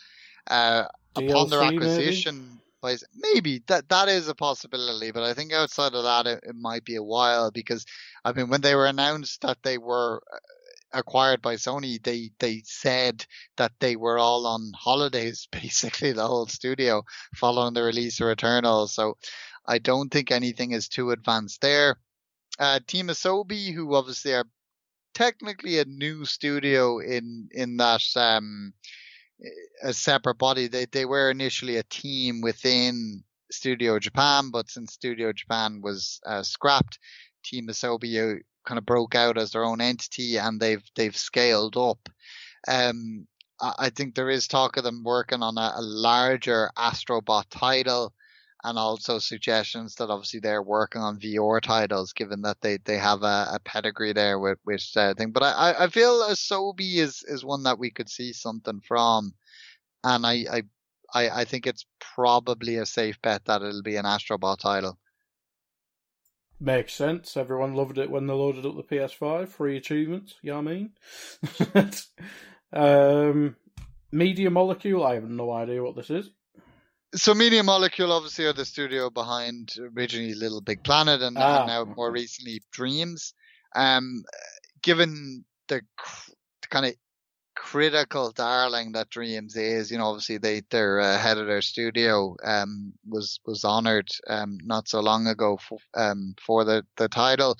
uh, 0.47 0.85
upon 1.15 1.49
their 1.49 1.61
acquisition. 1.61 2.59
By, 2.81 2.95
maybe 3.15 3.61
that 3.67 3.89
that 3.89 4.09
is 4.09 4.27
a 4.27 4.35
possibility, 4.35 5.11
but 5.11 5.23
I 5.23 5.33
think 5.33 5.53
outside 5.53 5.93
of 5.93 6.03
that, 6.03 6.27
it, 6.27 6.43
it 6.43 6.55
might 6.55 6.85
be 6.85 6.95
a 6.95 7.03
while 7.03 7.51
because 7.51 7.85
I 8.25 8.33
mean, 8.33 8.49
when 8.49 8.61
they 8.61 8.73
were 8.75 8.87
announced 8.87 9.41
that 9.41 9.59
they 9.63 9.77
were 9.77 10.21
uh, 10.33 10.37
acquired 10.91 11.41
by 11.41 11.55
Sony, 11.55 12.01
they 12.03 12.31
they 12.39 12.63
said 12.65 13.25
that 13.57 13.71
they 13.79 13.95
were 13.95 14.17
all 14.17 14.45
on 14.47 14.71
holidays, 14.75 15.47
basically 15.51 16.11
the 16.11 16.27
whole 16.27 16.47
studio, 16.47 17.03
following 17.35 17.73
the 17.73 17.83
release 17.83 18.19
of 18.19 18.27
Returnal. 18.27 18.87
So 18.89 19.17
I 19.65 19.79
don't 19.79 20.09
think 20.09 20.31
anything 20.31 20.71
is 20.71 20.87
too 20.87 21.11
advanced 21.11 21.61
there. 21.61 21.97
Uh, 22.57 22.79
Team 22.85 23.07
Asobi, 23.07 23.73
who 23.73 23.95
obviously 23.95 24.33
are 24.33 24.45
technically 25.13 25.79
a 25.79 25.85
new 25.85 26.25
studio 26.25 26.99
in 26.99 27.49
in 27.51 27.77
that 27.77 28.03
um, 28.15 28.73
a 29.83 29.93
separate 29.93 30.37
body. 30.37 30.67
They 30.67 30.85
they 30.85 31.05
were 31.05 31.29
initially 31.29 31.77
a 31.77 31.83
team 31.83 32.41
within 32.41 33.23
Studio 33.51 33.99
Japan, 33.99 34.49
but 34.51 34.69
since 34.69 34.93
Studio 34.93 35.33
Japan 35.33 35.81
was 35.81 36.19
uh, 36.25 36.43
scrapped, 36.43 36.99
Team 37.43 37.67
Asobi 37.67 38.19
uh, 38.19 38.39
kind 38.69 38.77
of 38.77 38.85
broke 38.85 39.15
out 39.15 39.37
as 39.39 39.51
their 39.51 39.65
own 39.65 39.81
entity, 39.81 40.37
and 40.37 40.59
they've 40.59 40.83
they've 40.95 41.17
scaled 41.17 41.75
up. 41.75 42.07
Um, 42.67 43.27
I 43.59 43.89
think 43.89 44.15
there 44.15 44.29
is 44.29 44.47
talk 44.47 44.77
of 44.77 44.83
them 44.83 45.03
working 45.03 45.41
on 45.43 45.57
a, 45.57 45.73
a 45.75 45.81
larger 45.81 46.69
Astrobot 46.77 47.45
title 47.49 48.13
and 48.63 48.77
also 48.77 49.19
suggestions 49.19 49.95
that 49.95 50.09
obviously 50.09 50.39
they're 50.39 50.63
working 50.63 51.01
on 51.01 51.19
VR 51.19 51.59
titles, 51.61 52.13
given 52.13 52.41
that 52.43 52.57
they, 52.61 52.77
they 52.85 52.97
have 52.97 53.23
a, 53.23 53.47
a 53.53 53.59
pedigree 53.65 54.13
there 54.13 54.39
with 54.39 54.59
with 54.65 54.85
uh, 54.95 55.13
thing. 55.15 55.31
But 55.31 55.43
I, 55.43 55.75
I 55.79 55.87
feel 55.87 56.21
Asobi 56.29 56.97
is 56.97 57.23
is 57.27 57.43
one 57.43 57.63
that 57.63 57.79
we 57.79 57.89
could 57.89 58.09
see 58.09 58.33
something 58.33 58.81
from, 58.87 59.33
and 60.03 60.25
I, 60.25 60.45
I 60.51 60.63
I 61.13 61.41
I 61.41 61.45
think 61.45 61.65
it's 61.65 61.85
probably 61.99 62.75
a 62.75 62.85
safe 62.85 63.21
bet 63.21 63.45
that 63.45 63.61
it'll 63.63 63.81
be 63.81 63.95
an 63.95 64.05
Astrobot 64.05 64.59
title. 64.59 64.99
Makes 66.59 66.93
sense. 66.93 67.37
Everyone 67.37 67.73
loved 67.73 67.97
it 67.97 68.11
when 68.11 68.27
they 68.27 68.33
loaded 68.33 68.65
up 68.65 68.75
the 68.75 68.83
PS5. 68.83 69.47
Free 69.47 69.77
achievements. 69.77 70.35
You 70.41 70.51
know 70.51 70.61
what 70.61 70.71
I 70.71 70.73
mean? 70.73 71.93
um, 72.73 73.55
Media 74.11 74.49
Molecule. 74.49 75.05
I 75.05 75.15
have 75.15 75.29
no 75.29 75.51
idea 75.51 75.81
what 75.81 75.95
this 75.95 76.09
is 76.09 76.31
so 77.15 77.33
Media 77.33 77.63
Molecule 77.63 78.11
obviously 78.11 78.45
are 78.45 78.53
the 78.53 78.65
studio 78.65 79.09
behind 79.09 79.73
originally 79.95 80.35
Little 80.35 80.61
Big 80.61 80.83
Planet 80.83 81.21
and, 81.21 81.37
ah. 81.37 81.59
and 81.59 81.67
now 81.67 81.85
more 81.95 82.11
recently 82.11 82.61
Dreams. 82.71 83.33
Um, 83.75 84.23
given 84.81 85.45
the, 85.67 85.81
the 86.61 86.67
kind 86.69 86.85
of 86.85 86.93
critical 87.59 88.31
darling 88.31 88.93
that 88.93 89.09
Dreams 89.09 89.57
is, 89.57 89.91
you 89.91 89.97
know, 89.97 90.05
obviously 90.05 90.37
they 90.37 90.61
their 90.71 91.01
uh, 91.01 91.17
head 91.17 91.37
of 91.37 91.45
their 91.45 91.61
studio 91.61 92.35
um 92.43 92.93
was 93.05 93.39
was 93.45 93.65
honored 93.65 94.07
um 94.27 94.57
not 94.63 94.87
so 94.87 95.01
long 95.01 95.27
ago 95.27 95.57
for 95.57 95.77
um 95.93 96.35
for 96.45 96.63
the 96.63 96.85
the 96.95 97.09
title. 97.09 97.57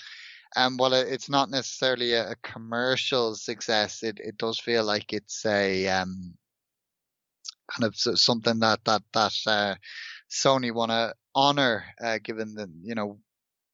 And 0.55 0.73
um, 0.73 0.77
while 0.77 0.93
it's 0.93 1.29
not 1.29 1.51
necessarily 1.51 2.13
a, 2.13 2.31
a 2.31 2.35
commercial 2.41 3.35
success, 3.35 4.01
it, 4.01 4.19
it 4.19 4.37
does 4.37 4.57
feel 4.59 4.83
like 4.83 5.13
it's 5.13 5.45
a 5.45 5.87
um 5.89 6.33
kind 7.71 7.85
of 7.85 7.95
something 8.19 8.59
that 8.59 8.79
that 8.85 9.03
that 9.13 9.33
uh, 9.45 9.75
Sony 10.31 10.73
want 10.73 10.91
to 10.91 11.13
honor, 11.35 11.83
uh, 12.01 12.19
given 12.23 12.55
the 12.55 12.71
you 12.81 12.95
know 12.95 13.19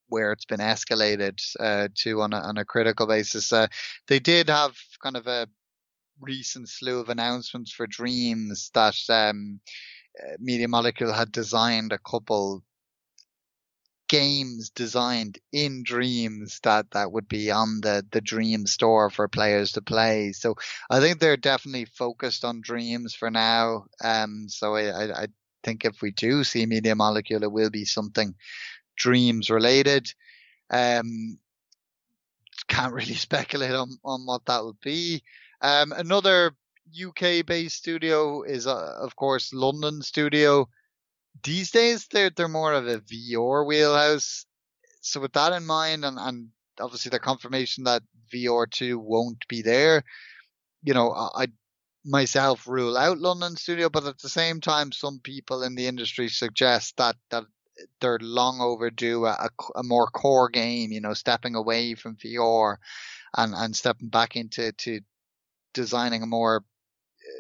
where 0.10 0.31
it's 0.31 0.45
been 0.45 0.60
escalated 0.60 1.39
uh, 1.60 1.88
to 1.95 2.22
on 2.22 2.34
a, 2.34 2.38
on 2.38 2.57
a 2.57 2.65
critical 2.65 3.07
basis. 3.07 3.53
Uh, 3.53 3.68
they 4.07 4.19
did 4.19 4.49
have 4.49 4.76
kind 5.02 5.18
of 5.18 5.27
a 5.27 5.47
recent 6.19 6.69
slew 6.69 6.99
of 6.99 7.09
announcements 7.09 7.71
for 7.71 7.87
Dreams 7.87 8.71
that 8.73 8.95
um, 9.09 9.59
uh, 10.19 10.35
Media 10.39 10.67
Molecule 10.67 11.13
had 11.13 11.31
designed 11.31 11.91
a 11.91 11.99
couple 11.99 12.63
games 14.07 14.69
designed 14.69 15.39
in 15.51 15.83
Dreams 15.83 16.59
that 16.63 16.91
that 16.91 17.11
would 17.11 17.27
be 17.27 17.51
on 17.51 17.81
the 17.81 18.05
the 18.11 18.21
Dream 18.21 18.67
store 18.67 19.09
for 19.09 19.27
players 19.27 19.71
to 19.73 19.81
play. 19.81 20.31
So 20.31 20.55
I 20.89 20.99
think 20.99 21.19
they're 21.19 21.37
definitely 21.37 21.85
focused 21.85 22.45
on 22.45 22.61
Dreams 22.61 23.15
for 23.15 23.31
now. 23.31 23.85
Um, 24.03 24.47
so 24.47 24.75
I, 24.75 25.23
I 25.23 25.27
think 25.63 25.85
if 25.85 26.01
we 26.01 26.11
do 26.11 26.43
see 26.43 26.65
Media 26.65 26.95
Molecule, 26.95 27.43
it 27.43 27.51
will 27.51 27.71
be 27.71 27.85
something 27.85 28.35
Dreams 28.97 29.49
related. 29.49 30.07
Um, 30.69 31.39
can't 32.67 32.93
really 32.93 33.13
speculate 33.27 33.71
on 33.71 33.97
on 34.03 34.25
what 34.25 34.45
that 34.45 34.63
would 34.63 34.79
be. 34.81 35.23
Um, 35.61 35.91
another 35.91 36.56
UK 36.94 37.45
based 37.45 37.77
studio 37.77 38.44
is 38.44 38.68
uh, 38.68 38.95
of 38.99 39.15
course 39.15 39.52
London 39.53 40.02
studio 40.02 40.68
these 41.44 41.72
days 41.72 42.07
they're 42.07 42.30
they're 42.30 42.48
more 42.48 42.73
of 42.73 42.88
a 42.88 42.99
VR 42.99 43.65
wheelhouse. 43.65 44.45
So 45.02 45.19
with 45.19 45.34
that 45.34 45.53
in 45.53 45.65
mind, 45.65 46.06
and, 46.06 46.18
and 46.19 46.49
obviously 46.80 47.10
the 47.10 47.19
confirmation 47.19 47.84
that 47.86 48.03
VR 48.34 48.69
two 48.69 48.98
won't 48.99 49.48
be 49.48 49.61
there, 49.61 50.03
you 50.84 50.94
know, 50.94 51.11
I, 51.11 51.44
I 51.44 51.48
myself 52.03 52.68
rule 52.68 52.98
out 52.98 53.19
London 53.19 53.56
studio, 53.56 53.90
but 53.90 54.06
at 54.06 54.19
the 54.19 54.30
same 54.30 54.61
time, 54.61 54.91
some 54.91 55.19
people 55.23 55.64
in 55.64 55.76
the 55.76 55.88
industry 55.88 56.30
suggest 56.30 56.98
that 56.98 57.15
that 57.30 57.44
they're 57.99 58.19
long 58.22 58.61
overdue 58.61 59.26
a, 59.26 59.49
a 59.76 59.84
more 59.84 60.07
core 60.07 60.49
game, 60.49 60.91
you 60.91 61.02
know, 61.02 61.14
stepping 61.14 61.56
away 61.56 61.94
from 61.95 62.15
VR 62.15 62.77
and, 63.38 63.53
and 63.53 63.76
stepping 63.76 64.07
back 64.07 64.36
into 64.38 64.72
to 64.72 65.02
designing 65.76 66.23
a 66.23 66.27
more 66.27 66.65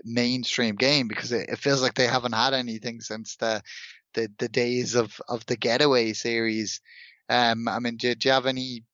mainstream 0.03 0.75
game 0.75 1.07
because 1.07 1.31
it, 1.31 1.49
it 1.49 1.57
feels 1.57 1.81
like 1.81 1.95
they 1.95 2.07
haven't 2.07 2.33
had 2.33 2.53
anything 2.53 3.01
since 3.01 3.35
the 3.37 3.61
the, 4.13 4.29
the 4.39 4.47
days 4.47 4.95
of, 4.95 5.19
of 5.27 5.45
the 5.45 5.57
Getaway 5.57 6.13
series. 6.13 6.79
Um, 7.27 7.67
I 7.67 7.79
mean, 7.79 7.97
do, 7.97 8.15
do 8.15 8.29
you 8.29 8.33
have 8.33 8.45
any 8.45 8.85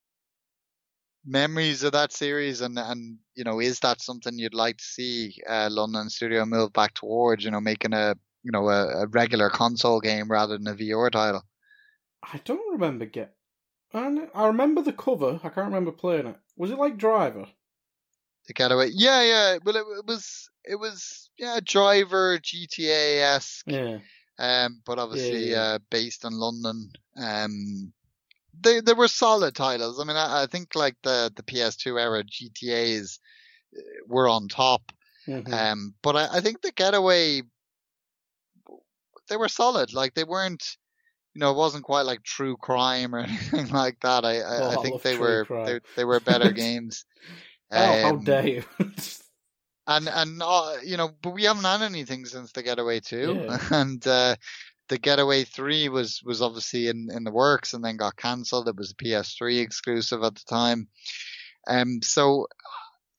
memories 1.24 1.84
of 1.84 1.92
that 1.92 2.12
series 2.12 2.62
and 2.62 2.80
and 2.80 3.20
you 3.36 3.44
know 3.44 3.60
is 3.60 3.80
that 3.82 4.02
something 4.02 4.40
you'd 4.40 4.56
like 4.56 4.78
to 4.78 4.84
see 4.84 5.36
uh, 5.48 5.70
London 5.72 6.10
Studio 6.10 6.46
move 6.46 6.74
back 6.74 6.96
towards 6.96 7.46
you 7.46 7.52
know 7.52 7.62
making 7.62 7.94
a 7.94 8.16
you 8.44 8.52
know 8.52 8.68
a, 8.70 9.04
a, 9.04 9.08
regular 9.08 9.50
console 9.50 10.00
game 10.00 10.32
rather 10.32 10.58
than 10.58 10.68
a 10.68 10.74
VR 10.74 11.12
title? 11.12 11.44
I 12.24 12.40
don't 12.44 12.74
remember 12.74 13.06
get. 13.06 13.36
I, 13.94 14.28
I 14.34 14.48
remember 14.48 14.82
the 14.82 14.94
cover. 14.94 15.40
I 15.44 15.50
can't 15.50 15.68
remember 15.68 15.92
playing 15.92 16.28
it. 16.28 16.38
Was 16.58 16.72
it 16.72 16.80
like 16.80 16.98
Driver? 16.98 17.48
The 18.48 18.54
Getaway. 18.54 18.90
Yeah, 18.94 19.22
yeah. 19.24 19.58
Well, 19.64 19.76
it, 19.76 19.86
it 20.00 20.06
was 20.06 20.50
it 20.64 20.76
was 20.76 21.30
yeah 21.38 21.60
Driver 21.64 22.38
GTA 22.40 23.22
esque. 23.36 23.66
Yeah. 23.68 24.00
Um, 24.40 24.82
but 24.86 24.98
obviously 24.98 25.50
yeah, 25.50 25.56
yeah. 25.56 25.62
Uh, 25.62 25.80
based 25.90 26.26
on 26.26 26.34
London. 26.34 26.92
Um, 27.18 27.94
they 28.60 28.82
they 28.82 28.94
were 28.94 29.08
solid 29.08 29.56
titles. 29.56 30.00
I 30.00 30.04
mean, 30.04 30.18
I, 30.18 30.44
I 30.44 30.46
think 30.48 30.76
like 30.76 30.96
the 31.04 31.32
the 31.36 31.44
PS2 31.44 32.00
era 32.00 32.24
GTA's 32.24 33.20
uh, 33.78 33.82
were 34.08 34.28
on 34.28 34.48
top. 34.48 34.92
Mm-hmm. 35.28 35.54
Um, 35.54 35.94
but 36.02 36.16
I, 36.16 36.38
I 36.38 36.42
think 36.42 36.62
the 36.62 36.72
Getaway 36.72 37.44
they 39.32 39.38
were 39.38 39.48
solid. 39.48 39.94
Like 39.94 40.14
they 40.14 40.24
weren't, 40.24 40.78
you 41.34 41.40
know, 41.40 41.52
it 41.52 41.58
wasn't 41.58 41.86
quite 41.86 42.06
like 42.06 42.24
True 42.24 42.58
Crime 42.58 43.16
or 43.16 43.20
anything 43.22 43.70
like 43.70 44.00
that. 44.02 44.26
I 44.26 44.40
I, 44.40 44.58
oh, 44.60 44.80
I 44.80 44.84
think 44.84 45.02
they 45.02 45.18
were 45.18 45.46
they, 45.66 45.80
they 45.96 46.06
were 46.06 46.20
better 46.20 46.52
games. 46.66 47.06
Oh, 47.72 47.78
how 47.78 48.10
Um, 48.10 48.24
dare 48.24 48.48
you! 48.48 48.64
and 49.88 50.08
and 50.10 50.42
uh, 50.44 50.78
you 50.84 50.98
know, 50.98 51.12
but 51.22 51.32
we 51.32 51.44
haven't 51.44 51.64
had 51.64 51.82
anything 51.82 52.26
since 52.26 52.52
the 52.52 52.64
Getaway 52.64 53.00
Two, 53.00 53.42
Yeah. 53.46 53.58
and 53.72 54.06
uh, 54.08 54.36
the 54.90 54.98
Getaway 54.98 55.44
Three 55.44 55.90
was 55.90 56.22
was 56.24 56.42
obviously 56.42 56.88
in 56.88 57.10
in 57.12 57.24
the 57.24 57.32
works 57.32 57.74
and 57.74 57.84
then 57.84 57.98
got 57.98 58.18
cancelled. 58.18 58.68
It 58.68 58.76
was 58.76 58.92
a 58.92 58.96
PS3 58.96 59.60
exclusive 59.62 60.24
at 60.24 60.36
the 60.36 60.44
time, 60.50 60.88
um. 61.68 62.02
So, 62.04 62.48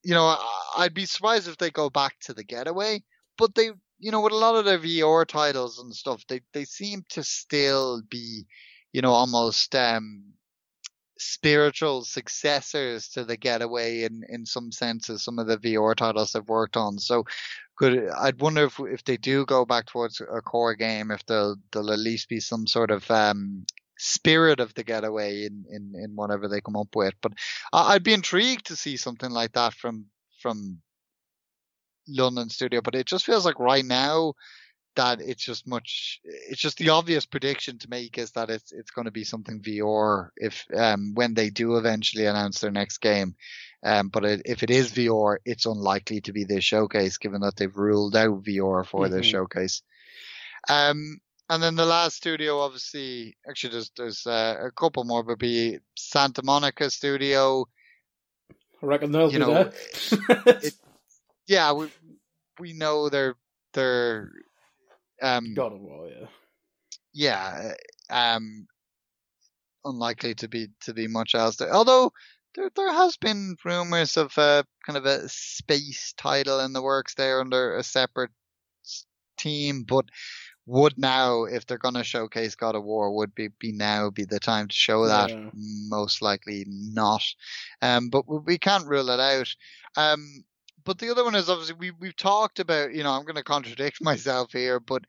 you 0.03 0.15
know, 0.15 0.37
I'd 0.77 0.95
be 0.95 1.07
surprised 1.07 1.49
if 1.49 1.59
they 1.59 1.71
go 1.71 1.91
back 1.91 2.19
to 2.23 2.35
the 2.35 2.45
Getaway, 2.45 3.03
but 3.39 3.55
they, 3.55 3.71
you 3.99 4.11
know, 4.11 4.21
with 4.21 4.33
a 4.33 4.37
lot 4.37 4.57
of 4.57 4.65
their 4.65 4.79
VR 4.79 5.27
titles 5.27 5.79
and 5.79 5.95
stuff, 5.95 6.25
they 6.29 6.41
they 6.53 6.65
seem 6.65 7.05
to 7.11 7.23
still 7.23 8.03
be, 8.09 8.45
you 8.93 9.01
know, 9.03 9.13
almost 9.13 9.75
um 9.75 10.35
spiritual 11.19 12.05
successors 12.05 13.09
to 13.09 13.25
the 13.25 13.37
getaway 13.37 14.03
in 14.03 14.25
in 14.29 14.47
some 14.47 14.73
senses 14.73 15.23
some 15.23 15.39
of 15.39 15.47
the 15.47 15.59
VR 15.59 15.95
titles 15.95 16.33
they've 16.33 16.49
worked 16.49 16.77
on. 16.77 16.99
So 16.99 17.25
could 17.77 18.09
I'd 18.21 18.41
wonder 18.41 18.65
if 18.65 18.81
if 18.81 19.05
they 19.05 19.17
do 19.17 19.45
go 19.47 19.65
back 19.65 19.87
towards 19.87 20.21
a 20.21 20.41
core 20.41 20.75
game 20.75 21.11
if 21.11 21.25
there'll 21.27 21.57
there'll 21.73 21.93
at 21.93 21.99
least 21.99 22.29
be 22.29 22.41
some 22.41 22.67
sort 22.67 22.91
of 22.91 23.09
um 23.11 23.67
spirit 23.99 24.59
of 24.59 24.75
the 24.75 24.85
getaway 24.85 25.45
in 25.45 25.65
in 25.71 25.93
in 25.95 26.17
whatever 26.17 26.49
they 26.49 26.61
come 26.61 26.77
up 26.77 26.95
with. 26.95 27.15
But 27.21 27.33
I, 27.73 27.95
I'd 27.95 28.05
be 28.05 28.15
intrigued 28.15 28.67
to 28.67 28.77
see 28.77 28.97
something 28.97 29.31
like 29.31 29.53
that 29.53 29.75
from 29.75 30.07
from 30.41 30.81
London 32.09 32.51
studio 32.51 32.81
but 32.81 32.97
it 32.97 33.07
just 33.07 33.25
feels 33.25 33.45
like 33.45 33.61
right 33.61 33.85
now 33.85 34.35
that 34.97 35.21
it's 35.21 35.43
just 35.45 35.67
much 35.67 36.21
it's 36.25 36.61
just 36.61 36.79
the 36.79 36.91
obvious 36.91 37.25
prediction 37.27 37.79
to 37.79 37.89
make 37.91 38.19
is 38.19 38.33
that 38.33 38.51
it's 38.51 38.73
it's 38.73 38.91
going 38.91 39.05
to 39.07 39.11
be 39.11 39.25
something 39.25 39.61
VR 39.61 40.29
if 40.37 40.65
um 40.77 41.13
when 41.15 41.35
they 41.35 41.51
do 41.51 41.77
eventually 41.77 42.27
announce 42.27 42.61
their 42.61 42.71
next 42.71 42.99
game 42.99 43.35
um 43.85 44.09
but 44.09 44.25
it, 44.25 44.43
if 44.45 44.63
it 44.63 44.71
is 44.71 44.93
VR 44.93 45.39
it's 45.45 45.67
unlikely 45.67 46.21
to 46.23 46.33
be 46.33 46.45
this 46.45 46.65
showcase 46.65 47.19
given 47.19 47.41
that 47.41 47.57
they've 47.57 47.77
ruled 47.77 48.17
out 48.17 48.43
VR 48.43 48.85
for 48.87 49.09
their 49.09 49.21
Mhm. 49.21 49.25
showcase 49.25 49.83
um 50.69 51.19
and 51.49 51.63
then 51.63 51.75
the 51.75 51.87
last 51.87 52.17
studio 52.17 52.59
obviously 52.61 53.37
actually 53.49 53.73
there's 53.73 53.91
there's 53.97 54.27
uh, 54.27 54.57
a 54.65 54.71
couple 54.73 55.05
more 55.05 55.23
but 55.23 55.39
be 55.39 55.79
Santa 55.97 56.43
Monica 56.45 56.91
studio 56.91 57.67
I 58.83 58.87
reckon 58.87 59.13
they'll 59.13 59.31
you 59.31 59.39
be 59.39 59.45
know, 59.45 59.55
there. 59.55 60.73
yeah 61.47 61.73
we 61.73 61.89
we 62.59 62.73
know 62.73 63.09
they're 63.09 63.37
they're 63.75 64.31
um 65.23 65.55
God 65.55 65.73
of 65.73 65.81
War, 65.81 66.09
yeah. 66.09 66.27
yeah, 67.15 67.73
uh, 68.11 68.15
um, 68.37 68.67
unlikely 69.85 70.35
to 70.37 70.49
be 70.49 70.69
to 70.81 70.95
be 70.95 71.07
much 71.09 71.35
else 71.35 71.57
there. 71.57 71.73
Although 71.73 72.13
there 72.55 72.71
there 72.77 72.93
has 72.93 73.17
been 73.17 73.57
rumors 73.65 74.17
of 74.17 74.37
a 74.39 74.65
kind 74.87 74.97
of 74.97 75.07
a 75.07 75.29
space 75.29 76.13
title 76.17 76.61
in 76.61 76.73
the 76.73 76.83
works 76.83 77.15
there 77.15 77.41
under 77.41 77.77
a 77.77 77.83
separate 77.83 78.31
team, 79.39 79.85
but 79.85 80.07
would 80.67 80.99
now 80.99 81.45
if 81.45 81.67
they're 81.67 81.79
going 81.79 81.95
to 81.95 82.05
showcase 82.05 82.55
God 82.55 82.77
of 82.77 82.85
War 82.85 83.15
would 83.17 83.35
be, 83.35 83.49
be 83.59 83.73
now 83.73 84.11
be 84.11 84.25
the 84.25 84.41
time 84.41 84.69
to 84.69 84.75
show 84.75 85.07
that 85.07 85.33
Yeah. 85.33 85.51
most 85.53 86.23
likely 86.23 86.65
not 86.69 87.23
um 87.83 88.11
but 88.11 88.29
we- 88.29 88.39
we 88.39 88.59
can't 88.59 88.87
rule 88.87 89.11
it 89.11 89.21
out 89.21 89.55
um 89.97 90.45
but 90.85 90.99
the 90.99 91.11
other 91.11 91.25
one 91.25 91.35
is 91.35 91.49
obviously 91.49 91.77
we 91.79 91.91
we've 91.93 92.17
talked 92.17 92.59
about 92.59 92.95
you 92.95 93.03
know 93.03 93.11
I'm 93.13 93.25
going 93.25 93.37
to 93.37 93.43
contradict 93.43 94.01
myself 94.03 94.53
here 94.53 94.81
but 94.81 95.05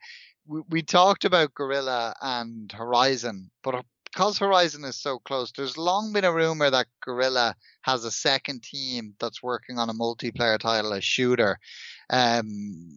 we, 0.46 0.62
we 0.68 0.82
talked 0.82 1.24
about 1.24 1.54
Guerrilla 1.54 2.14
and 2.20 2.70
Horizon, 2.70 3.50
but 3.62 3.84
because 4.04 4.38
Horizon 4.38 4.84
is 4.84 4.96
so 4.96 5.18
close, 5.18 5.52
there's 5.52 5.76
long 5.76 6.12
been 6.12 6.24
a 6.24 6.32
rumor 6.32 6.70
that 6.70 6.86
Guerrilla 7.02 7.56
has 7.82 8.04
a 8.04 8.10
second 8.10 8.62
team 8.62 9.14
that's 9.18 9.42
working 9.42 9.78
on 9.78 9.90
a 9.90 9.94
multiplayer 9.94 10.58
title, 10.58 10.92
a 10.92 11.00
shooter, 11.00 11.58
um, 12.10 12.46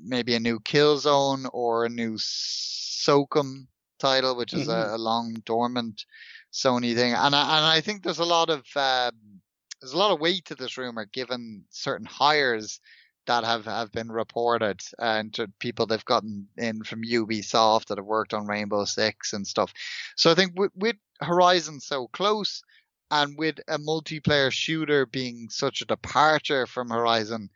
maybe 0.06 0.36
a 0.36 0.40
new 0.40 0.60
Killzone 0.60 1.50
or 1.54 1.86
a 1.86 1.90
new 1.90 2.18
SOCOM 2.18 3.68
title, 4.00 4.36
which 4.36 4.54
is 4.54 4.68
a, 4.68 4.90
a 4.92 4.98
long 4.98 5.34
dormant 5.46 6.06
Sony 6.54 6.96
thing, 6.96 7.14
and 7.14 7.36
I, 7.36 7.58
and 7.58 7.66
I 7.66 7.82
think 7.82 8.04
there's 8.04 8.20
a 8.20 8.26
lot 8.26 8.50
of 8.50 8.66
um, 8.76 9.42
there's 9.82 9.94
a 9.94 9.98
lot 9.98 10.12
of 10.12 10.20
weight 10.20 10.46
to 10.46 10.56
this 10.56 10.78
rumor 10.78 11.06
given 11.06 11.64
certain 11.70 12.06
hires 12.06 12.80
that 13.28 13.44
have, 13.44 13.66
have 13.66 13.92
been 13.92 14.10
reported 14.10 14.80
and 15.00 15.38
people 15.60 15.86
they've 15.86 16.06
gotten 16.06 16.48
in 16.58 16.84
from 16.84 17.04
Ubisoft 17.04 17.88
that 17.88 17.98
have 17.98 18.06
worked 18.06 18.34
on 18.34 18.48
Rainbow 18.48 18.86
Six 18.86 19.34
and 19.34 19.46
stuff. 19.46 19.74
So 20.16 20.32
I 20.32 20.36
think 20.36 20.54
with, 20.58 20.72
with 20.76 20.96
Horizon 21.22 21.80
so 21.80 22.08
close 22.08 22.64
and 23.12 23.38
with 23.38 23.60
a 23.68 23.78
multiplayer 23.78 24.52
shooter 24.52 25.06
being 25.06 25.50
such 25.50 25.82
a 25.82 25.86
departure 25.86 26.66
from 26.66 26.90
Horizon, 26.90 27.50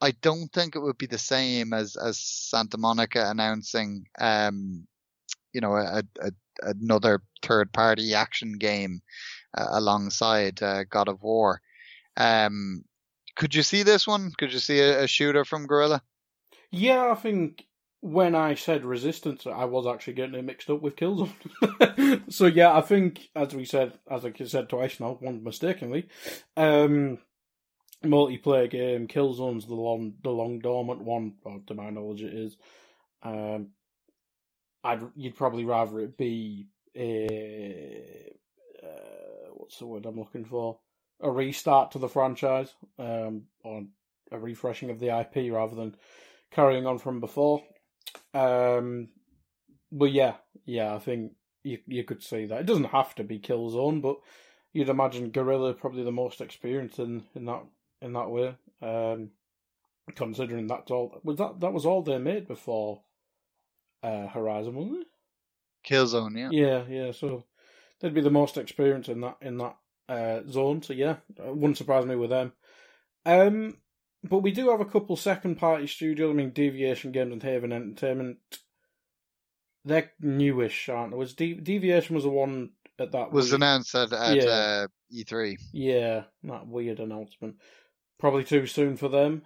I 0.00 0.12
don't 0.20 0.52
think 0.52 0.74
it 0.74 0.80
would 0.80 0.98
be 0.98 1.06
the 1.06 1.18
same 1.18 1.72
as, 1.72 1.96
as 1.96 2.18
Santa 2.18 2.76
Monica 2.76 3.30
announcing, 3.30 4.06
um, 4.20 4.86
you 5.52 5.60
know, 5.60 5.76
a, 5.76 6.02
a, 6.20 6.32
another 6.62 7.22
third 7.42 7.72
party 7.72 8.14
action 8.14 8.58
game 8.58 9.00
uh, 9.56 9.66
alongside 9.70 10.62
uh, 10.62 10.84
God 10.84 11.08
of 11.08 11.22
War. 11.22 11.60
Um, 12.16 12.84
could 13.36 13.54
you 13.54 13.62
see 13.62 13.82
this 13.82 14.06
one? 14.06 14.32
Could 14.38 14.52
you 14.52 14.58
see 14.58 14.80
a, 14.80 15.04
a 15.04 15.06
shooter 15.06 15.44
from 15.44 15.66
Guerrilla? 15.66 16.02
Yeah, 16.70 17.10
I 17.10 17.14
think 17.14 17.66
when 18.00 18.34
I 18.34 18.54
said 18.54 18.84
Resistance, 18.84 19.46
I 19.46 19.64
was 19.64 19.86
actually 19.86 20.14
getting 20.14 20.34
it 20.34 20.44
mixed 20.44 20.70
up 20.70 20.82
with 20.82 20.96
Killzone. 20.96 22.22
so 22.32 22.46
yeah, 22.46 22.76
I 22.76 22.80
think 22.80 23.28
as 23.34 23.54
we 23.54 23.64
said, 23.64 23.98
as 24.10 24.24
I 24.24 24.32
said 24.44 24.68
twice 24.68 25.00
now, 25.00 25.16
one 25.20 25.42
mistakenly, 25.42 26.08
um, 26.56 27.18
multiplayer 28.04 28.70
game 28.70 29.08
Killzone's 29.08 29.66
the 29.66 29.74
long, 29.74 30.14
the 30.22 30.30
long 30.30 30.58
dormant 30.58 31.00
one. 31.00 31.34
Well, 31.42 31.62
to 31.66 31.74
my 31.74 31.90
knowledge, 31.90 32.22
it 32.22 32.34
is. 32.34 32.56
Um, 33.22 33.68
I'd 34.84 35.00
you'd 35.16 35.36
probably 35.36 35.64
rather 35.64 36.00
it 36.00 36.18
be 36.18 36.66
a 36.94 38.34
uh, 38.84 39.48
what's 39.54 39.78
the 39.78 39.86
word 39.86 40.06
I'm 40.06 40.18
looking 40.18 40.44
for? 40.44 40.78
A 41.20 41.30
restart 41.30 41.92
to 41.92 41.98
the 41.98 42.08
franchise, 42.08 42.74
um, 42.98 43.44
or 43.62 43.84
a 44.30 44.38
refreshing 44.38 44.90
of 44.90 44.98
the 45.00 45.18
IP 45.18 45.52
rather 45.52 45.74
than 45.74 45.96
carrying 46.50 46.86
on 46.86 46.98
from 46.98 47.20
before. 47.20 47.62
Um, 48.32 49.08
but 49.92 50.12
yeah, 50.12 50.34
yeah, 50.66 50.94
I 50.94 50.98
think 50.98 51.32
you 51.62 51.78
you 51.86 52.04
could 52.04 52.22
say 52.22 52.46
that 52.46 52.60
it 52.60 52.66
doesn't 52.66 52.84
have 52.84 53.14
to 53.16 53.24
be 53.24 53.38
Killzone, 53.38 54.02
but 54.02 54.16
you'd 54.72 54.88
imagine 54.88 55.30
Guerrilla 55.30 55.72
probably 55.74 56.04
the 56.04 56.12
most 56.12 56.40
experienced 56.40 56.98
in, 56.98 57.24
in 57.34 57.44
that 57.46 57.64
in 58.02 58.12
that 58.12 58.30
way. 58.30 58.56
Um, 58.82 59.30
considering 60.14 60.66
that's 60.66 60.90
all 60.90 61.20
was 61.24 61.38
that 61.38 61.60
that 61.60 61.72
was 61.72 61.86
all 61.86 62.02
they 62.02 62.18
made 62.18 62.46
before 62.46 63.02
uh, 64.02 64.26
Horizon, 64.26 64.74
wasn't 64.74 65.00
it? 65.02 65.06
Killzone, 65.88 66.38
yeah. 66.38 66.48
Yeah, 66.50 66.84
yeah. 66.88 67.12
So 67.12 67.44
they'd 68.00 68.14
be 68.14 68.20
the 68.20 68.30
most 68.30 68.56
experienced 68.56 69.08
in 69.08 69.20
that 69.22 69.36
in 69.40 69.58
that 69.58 69.76
uh, 70.08 70.40
zone. 70.50 70.82
So 70.82 70.92
yeah, 70.92 71.16
it 71.36 71.56
wouldn't 71.56 71.78
surprise 71.78 72.04
me 72.06 72.16
with 72.16 72.30
them. 72.30 72.52
Um, 73.26 73.78
but 74.22 74.38
we 74.38 74.52
do 74.52 74.70
have 74.70 74.80
a 74.80 74.84
couple 74.86 75.16
second 75.16 75.56
party 75.56 75.86
studios. 75.86 76.30
I 76.30 76.34
mean, 76.34 76.50
Deviation 76.50 77.12
Games 77.12 77.32
and 77.32 77.42
Haven 77.42 77.72
Entertainment. 77.72 78.38
They're 79.84 80.12
newish, 80.20 80.88
aren't 80.88 81.10
they? 81.12 81.16
Was 81.18 81.34
De- 81.34 81.54
Deviation 81.60 82.14
was 82.14 82.24
the 82.24 82.30
one 82.30 82.70
at 82.98 83.12
that 83.12 83.32
Was 83.32 83.50
weird- 83.50 83.56
announced 83.60 83.94
at, 83.94 84.12
at 84.14 84.36
Yeah. 84.36 84.44
uh, 84.44 84.86
E3. 85.14 85.58
Yeah, 85.72 86.24
that 86.44 86.66
weird 86.66 87.00
announcement. 87.00 87.56
Probably 88.18 88.44
too 88.44 88.66
soon 88.66 88.96
for 88.96 89.08
them. 89.08 89.42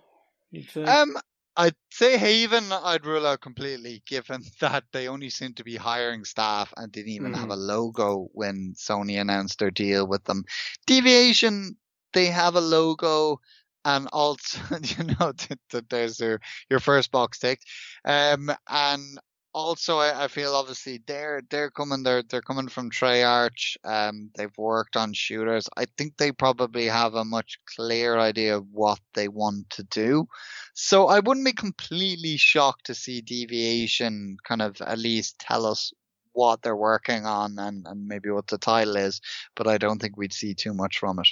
You'd 0.53 0.71
say. 0.71 0.85
Um, 0.85 1.17
I'd 1.59 1.75
say 1.91 2.17
Haven, 2.19 2.73
I'd 2.73 3.05
rule 3.05 3.27
out 3.27 3.41
completely, 3.43 4.03
given 4.07 4.43
that 4.61 4.85
they 4.93 5.09
only 5.09 5.29
seem 5.31 5.55
to 5.55 5.65
be 5.65 5.77
hiring 5.77 6.25
staff 6.25 6.73
and 6.77 6.91
didn't 6.93 7.13
even 7.13 7.35
have 7.35 7.49
Mhm. 7.49 7.53
a 7.53 7.57
logo 7.57 8.29
when 8.33 8.75
Sony 8.79 9.21
announced 9.21 9.59
their 9.59 9.71
deal 9.73 10.07
with 10.07 10.25
them. 10.25 10.45
Deviation, 10.87 11.77
they 12.15 12.27
have 12.27 12.55
a 12.57 12.61
logo, 12.63 13.41
and 13.85 14.09
also, 14.13 14.59
you 14.83 15.05
know, 15.05 15.33
th- 15.37 15.61
th- 15.71 15.85
there's 15.91 16.21
your 16.21 16.41
your 16.71 16.81
first 16.81 17.11
box 17.11 17.39
ticked. 17.41 17.65
Um, 18.05 18.51
and 18.69 19.19
also, 19.53 19.99
I, 19.99 20.25
I 20.25 20.29
feel 20.29 20.55
obviously 20.55 21.01
they're 21.07 21.43
they're 21.51 21.71
coming 21.71 22.03
they're 22.03 22.23
they're 22.23 22.43
coming 22.43 22.69
from 22.69 22.91
Treyarch. 22.91 23.77
Um, 23.85 24.31
they've 24.37 24.57
worked 24.57 24.97
on 24.97 25.13
shooters. 25.13 25.69
I 25.77 25.87
think 25.97 26.17
they 26.17 26.33
probably 26.33 26.87
have 26.87 27.15
a 27.15 27.25
much 27.25 27.59
clearer 27.77 28.19
idea 28.19 28.57
of 28.57 28.67
what 28.73 29.01
they 29.15 29.29
want 29.29 29.71
to 29.71 29.83
do. 29.85 30.29
So 30.75 31.09
I 31.09 31.21
wouldn't 31.21 31.47
be 31.47 31.53
completely 31.53 32.37
shocked 32.37 32.87
to 32.87 32.95
see 32.95 33.21
Deviation 33.21 34.37
kind 34.47 34.63
of 34.63 34.81
at 34.81 34.99
least 34.99 35.39
tell 35.39 35.67
us 35.67 35.93
what 36.33 36.63
they're 36.63 36.77
working 36.77 37.27
on 37.27 37.59
and, 37.59 37.85
and 37.87 38.07
maybe 38.07 38.31
what 38.31 38.47
the 38.47 38.59
title 38.59 38.97
is, 38.97 39.21
but 39.57 39.67
I 39.67 39.77
don't 39.77 40.01
think 40.01 40.17
we'd 40.17 40.33
see 40.33 40.55
too 40.55 40.73
much 40.73 40.99
from 40.99 41.19
it. 41.19 41.29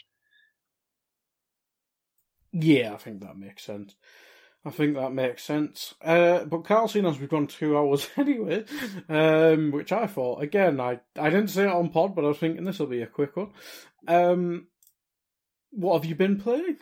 Yeah, 2.53 2.95
I 2.95 2.97
think 2.97 3.21
that 3.21 3.37
makes 3.37 3.65
sense. 3.65 3.95
I 4.67 4.71
think 4.71 4.97
that 4.97 5.13
makes 5.13 5.45
sense. 5.45 5.95
Uh, 6.03 6.45
but 6.45 6.65
Carl, 6.65 6.89
seeing 6.89 7.07
as 7.07 7.21
we've 7.21 7.29
gone 7.29 7.47
two 7.47 7.79
hours 7.79 8.09
anyway, 8.17 8.65
um, 9.09 9.71
which 9.71 9.93
I 9.93 10.09
thought 10.09 10.43
again, 10.43 10.81
I 10.81 10.99
I 11.17 11.31
didn't 11.31 11.51
say 11.51 11.65
it 11.65 11.71
on 11.71 11.91
pod, 11.91 12.17
but 12.17 12.25
I 12.25 12.29
was 12.29 12.39
thinking 12.39 12.65
this 12.65 12.81
will 12.81 12.89
be 12.89 13.03
a 13.03 13.07
quick 13.07 13.37
one. 13.37 13.53
Um, 14.09 14.67
what 15.71 15.95
have 15.95 16.05
you 16.05 16.17
been 16.17 16.41
playing? 16.41 16.79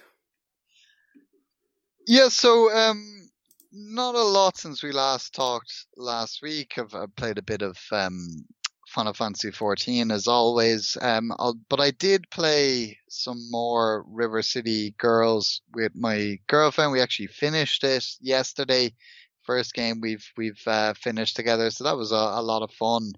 Yeah, 2.07 2.29
so 2.29 2.75
um, 2.75 3.29
not 3.71 4.15
a 4.15 4.23
lot 4.23 4.57
since 4.57 4.83
we 4.83 4.93
last 4.93 5.35
talked 5.35 5.87
last 5.97 6.41
week. 6.43 6.79
I've, 6.79 6.95
I've 6.95 7.15
played 7.17 7.37
a 7.37 7.43
bit 7.43 7.61
of 7.61 7.77
um, 7.93 8.47
Final 8.95 9.13
Fantasy 9.13 9.51
14 9.51 10.13
as 10.13 10.29
always, 10.29 10.97
um, 11.01 11.33
but 11.69 11.81
I 11.81 11.91
did 11.91 12.31
play 12.31 12.97
some 13.09 13.51
more 13.51 14.05
River 14.09 14.41
City 14.41 14.95
Girls 14.99 15.63
with 15.75 15.97
my 15.97 16.39
girlfriend. 16.47 16.93
We 16.93 17.01
actually 17.01 17.27
finished 17.27 17.83
it 17.83 18.07
yesterday. 18.21 18.95
First 19.43 19.75
game 19.75 20.01
we've 20.01 20.25
we've 20.37 20.63
uh, 20.67 20.95
finished 20.95 21.35
together, 21.35 21.71
so 21.71 21.85
that 21.85 21.97
was 21.97 22.13
a, 22.13 22.15
a 22.15 22.43
lot 22.43 22.63
of 22.63 22.71
fun. 22.71 23.13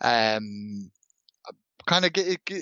Um, 0.00 0.90
kind 1.86 2.04
of 2.04 2.12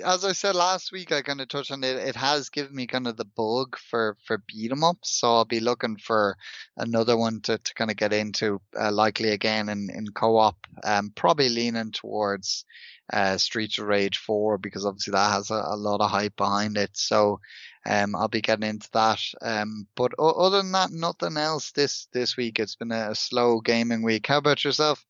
as 0.04 0.24
I 0.24 0.32
said 0.32 0.54
last 0.54 0.92
week, 0.92 1.12
I 1.12 1.22
kind 1.22 1.40
of 1.40 1.48
touched 1.48 1.70
on 1.70 1.84
it. 1.84 1.96
It 1.96 2.16
has 2.16 2.50
given 2.50 2.74
me 2.74 2.86
kind 2.86 3.06
of 3.06 3.16
the 3.16 3.24
bug 3.24 3.76
for 3.78 4.16
for 4.24 4.42
beat 4.46 4.72
'em 4.72 4.84
ups, 4.84 5.10
so 5.10 5.28
I'll 5.28 5.44
be 5.44 5.60
looking 5.60 5.96
for 5.96 6.36
another 6.76 7.16
one 7.16 7.40
to, 7.42 7.58
to 7.58 7.74
kind 7.74 7.90
of 7.90 7.96
get 7.96 8.12
into, 8.12 8.60
uh, 8.78 8.92
likely 8.92 9.30
again 9.30 9.68
in 9.68 9.90
in 9.90 10.08
co-op. 10.08 10.56
Um, 10.84 11.12
probably 11.14 11.48
leaning 11.48 11.92
towards 11.92 12.64
uh, 13.12 13.36
Streets 13.38 13.78
of 13.78 13.86
Rage 13.86 14.18
4 14.18 14.58
because 14.58 14.84
obviously 14.84 15.12
that 15.12 15.32
has 15.32 15.50
a, 15.50 15.54
a 15.54 15.76
lot 15.76 16.00
of 16.00 16.10
hype 16.10 16.36
behind 16.36 16.76
it. 16.76 16.90
So 16.94 17.40
um, 17.86 18.14
I'll 18.14 18.28
be 18.28 18.42
getting 18.42 18.68
into 18.68 18.88
that. 18.92 19.20
Um, 19.40 19.86
but 19.94 20.12
other 20.18 20.58
than 20.58 20.72
that, 20.72 20.90
nothing 20.90 21.36
else 21.36 21.72
this 21.72 22.06
this 22.12 22.36
week. 22.36 22.58
It's 22.58 22.76
been 22.76 22.92
a 22.92 23.14
slow 23.14 23.60
gaming 23.60 24.02
week. 24.02 24.26
How 24.26 24.38
about 24.38 24.64
yourself? 24.64 25.04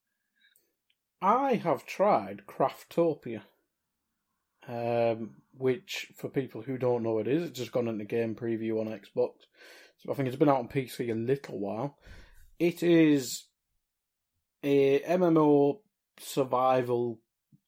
I 1.21 1.55
have 1.55 1.85
tried 1.85 2.43
Craftopia 2.47 3.43
um, 4.69 5.31
which 5.57 6.13
for 6.17 6.29
people 6.29 6.63
who 6.63 6.77
don't 6.79 7.03
know 7.03 7.19
it 7.19 7.27
is, 7.27 7.43
it's 7.43 7.59
just 7.59 7.73
gone 7.73 7.89
into 7.89 8.05
game 8.05 8.35
preview 8.35 8.81
on 8.81 8.87
Xbox. 8.87 9.33
So 9.99 10.13
I 10.13 10.15
think 10.15 10.29
it's 10.29 10.37
been 10.37 10.49
out 10.49 10.59
on 10.59 10.69
PC 10.69 11.11
a 11.11 11.15
little 11.15 11.59
while. 11.59 11.99
It 12.59 12.83
is 12.83 13.45
a 14.63 15.01
MMO 15.01 15.79
survival 16.21 17.19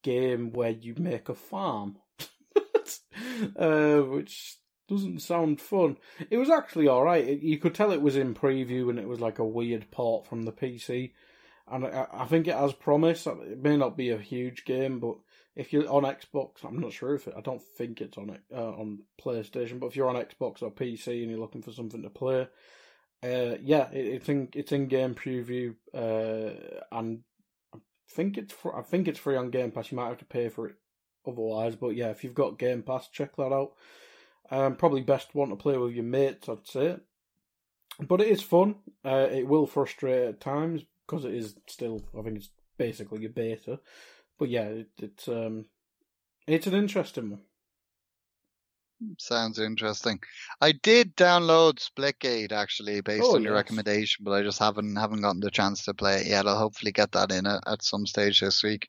game 0.03 0.53
where 0.53 0.71
you 0.71 0.95
make 0.99 1.29
a 1.29 1.35
farm, 1.35 1.97
uh, 3.57 3.99
which 3.99 4.57
doesn't 4.89 5.23
sound 5.23 5.61
fun. 5.61 5.97
It 6.31 6.37
was 6.37 6.51
actually 6.51 6.89
all 6.89 7.05
right. 7.05 7.41
you 7.41 7.59
could 7.59 7.75
tell 7.75 7.93
it 7.93 8.03
was 8.03 8.17
in 8.17 8.35
preview 8.35 8.91
and 8.91 8.99
it 8.99 9.09
was 9.09 9.21
like 9.21 9.39
a 9.39 9.45
weird 9.45 9.91
port 9.91 10.27
from 10.27 10.43
the 10.43 10.53
PC. 10.53 11.13
And 11.71 11.87
I 11.87 12.27
think 12.27 12.49
it 12.49 12.57
has 12.57 12.73
promise. 12.73 13.27
It 13.27 13.63
may 13.63 13.77
not 13.77 13.97
be 13.97 14.11
a 14.11 14.19
huge 14.19 14.65
game, 14.65 14.99
but 14.99 15.17
if 15.57 15.73
you're 15.73 15.89
on 15.89 16.05
Xbox, 16.05 16.65
I'm 16.65 16.81
not 16.81 16.93
sure 16.93 17.15
if 17.15 17.27
it. 17.27 17.35
I 17.37 17.41
don't 17.41 17.63
think 17.77 18.01
it's 18.01 18.19
on 18.19 18.31
it 18.31 18.41
uh, 18.55 18.71
on 18.71 19.01
PlayStation, 19.21 19.81
but 19.81 19.87
if 19.87 19.97
you're 19.97 20.09
on 20.09 20.17
Xbox 20.17 20.63
or 20.63 20.71
PC 20.71 21.23
and 21.23 21.31
you're 21.31 21.41
looking 21.41 21.63
for 21.63 21.73
something 21.73 22.03
to 22.03 22.11
play, 22.11 22.49
uh, 23.23 23.57
yeah, 23.63 23.91
it, 23.91 24.07
it's 24.07 24.29
in 24.29 24.49
it's 24.55 24.73
in 24.73 24.87
game 24.87 25.15
preview, 25.15 25.75
uh, 25.95 26.85
and 26.93 27.21
I 27.75 27.79
think 28.09 28.39
it's 28.39 28.55
I 28.75 28.83
think 28.83 29.09
it's 29.09 29.19
free 29.19 29.37
on 29.37 29.51
Game 29.51 29.71
Pass. 29.73 29.91
You 29.91 29.97
might 29.97 30.09
have 30.09 30.19
to 30.19 30.25
pay 30.25 30.49
for 30.49 30.69
it 30.69 30.77
otherwise, 31.27 31.77
but 31.77 31.97
yeah, 31.97 32.09
if 32.09 32.25
you've 32.25 32.35
got 32.35 32.59
Game 32.59 32.83
Pass, 32.83 33.09
check 33.09 33.37
that 33.37 33.53
out. 33.53 33.73
Um, 34.51 34.77
probably 34.77 35.03
best 35.03 35.35
one 35.35 35.51
to 35.51 35.57
play 35.57 35.77
with 35.77 35.95
your 35.95 36.05
mates, 36.05 36.49
I'd 36.49 36.67
say. 36.67 36.97
But 38.01 38.21
it 38.21 38.29
is 38.29 38.43
fun. 38.43 38.77
Uh, 39.05 39.29
it 39.31 39.47
will 39.47 39.67
frustrate 39.67 40.29
at 40.29 40.41
times 40.41 40.83
because 41.07 41.25
it 41.25 41.35
is 41.35 41.55
still, 41.69 42.03
I 42.19 42.23
think 42.23 42.39
it's 42.39 42.51
basically 42.79 43.25
a 43.27 43.29
beta 43.29 43.81
but 44.41 44.49
yeah, 44.49 44.63
it, 44.63 44.89
it's 44.99 45.29
um, 45.29 45.67
it's 46.49 46.67
an 46.67 46.75
interesting 46.75 47.31
one. 47.31 47.41
Sounds 49.19 49.59
interesting. 49.59 50.19
I 50.61 50.73
did 50.73 51.17
download 51.17 51.79
Splitgate 51.79 52.53
actually 52.53 53.01
based 53.03 53.25
oh, 53.25 53.37
on 53.37 53.43
your 53.43 53.53
yes. 53.53 53.61
recommendation, 53.61 54.25
but 54.25 54.33
I 54.33 54.43
just 54.43 54.59
haven't 54.59 54.97
haven't 54.97 55.23
gotten 55.23 55.41
the 55.41 55.51
chance 55.51 55.85
to 55.85 55.95
play 55.95 56.17
it 56.17 56.27
yet. 56.27 56.47
I'll 56.47 56.59
hopefully 56.59 56.91
get 56.93 57.13
that 57.13 57.31
in 57.31 57.47
at, 57.47 57.63
at 57.67 57.83
some 57.83 58.07
stage 58.07 58.41
this 58.41 58.63
week. 58.63 58.89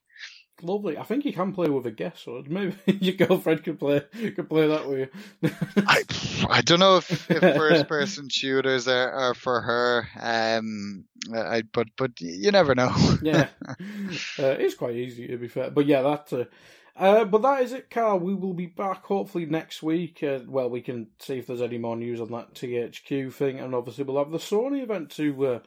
Lovely. 0.63 0.97
I 0.97 1.03
think 1.03 1.25
you 1.25 1.33
can 1.33 1.53
play 1.53 1.69
with 1.69 1.85
a 1.85 1.91
guest, 1.91 2.23
so 2.23 2.43
maybe 2.47 2.75
your 2.85 3.15
girlfriend 3.15 3.63
could 3.63 3.79
play 3.79 4.01
could 4.35 4.49
play 4.49 4.67
that 4.67 4.87
with 4.87 4.99
you. 4.99 5.51
I 5.87 6.03
I 6.49 6.61
don't 6.61 6.79
know 6.79 6.97
if, 6.97 7.09
if 7.31 7.39
first 7.39 7.87
person 7.87 8.29
shooters 8.29 8.87
are, 8.87 9.11
are 9.11 9.33
for 9.33 9.61
her. 9.61 10.07
Um, 10.19 11.05
I 11.33 11.63
but 11.71 11.87
but 11.97 12.19
you 12.19 12.51
never 12.51 12.75
know. 12.75 12.95
yeah, 13.21 13.47
uh, 13.69 14.55
it's 14.59 14.75
quite 14.75 14.95
easy 14.95 15.27
to 15.27 15.37
be 15.37 15.47
fair. 15.47 15.71
But 15.71 15.85
yeah, 15.85 16.01
that. 16.01 16.33
Uh, 16.33 16.45
uh, 16.93 17.23
but 17.23 17.41
that 17.41 17.63
is 17.63 17.71
it, 17.71 17.89
Carl. 17.89 18.19
We 18.19 18.35
will 18.35 18.53
be 18.53 18.65
back 18.65 19.05
hopefully 19.05 19.45
next 19.45 19.81
week. 19.81 20.21
Uh, 20.21 20.39
well, 20.45 20.69
we 20.69 20.81
can 20.81 21.07
see 21.19 21.39
if 21.39 21.47
there's 21.47 21.61
any 21.61 21.77
more 21.77 21.95
news 21.95 22.19
on 22.19 22.29
that 22.31 22.53
THQ 22.53 23.33
thing, 23.33 23.59
and 23.59 23.73
obviously 23.73 24.03
we'll 24.03 24.17
have 24.17 24.31
the 24.31 24.37
Sony 24.37 24.83
event 24.83 25.09
to 25.11 25.47
uh, 25.47 25.59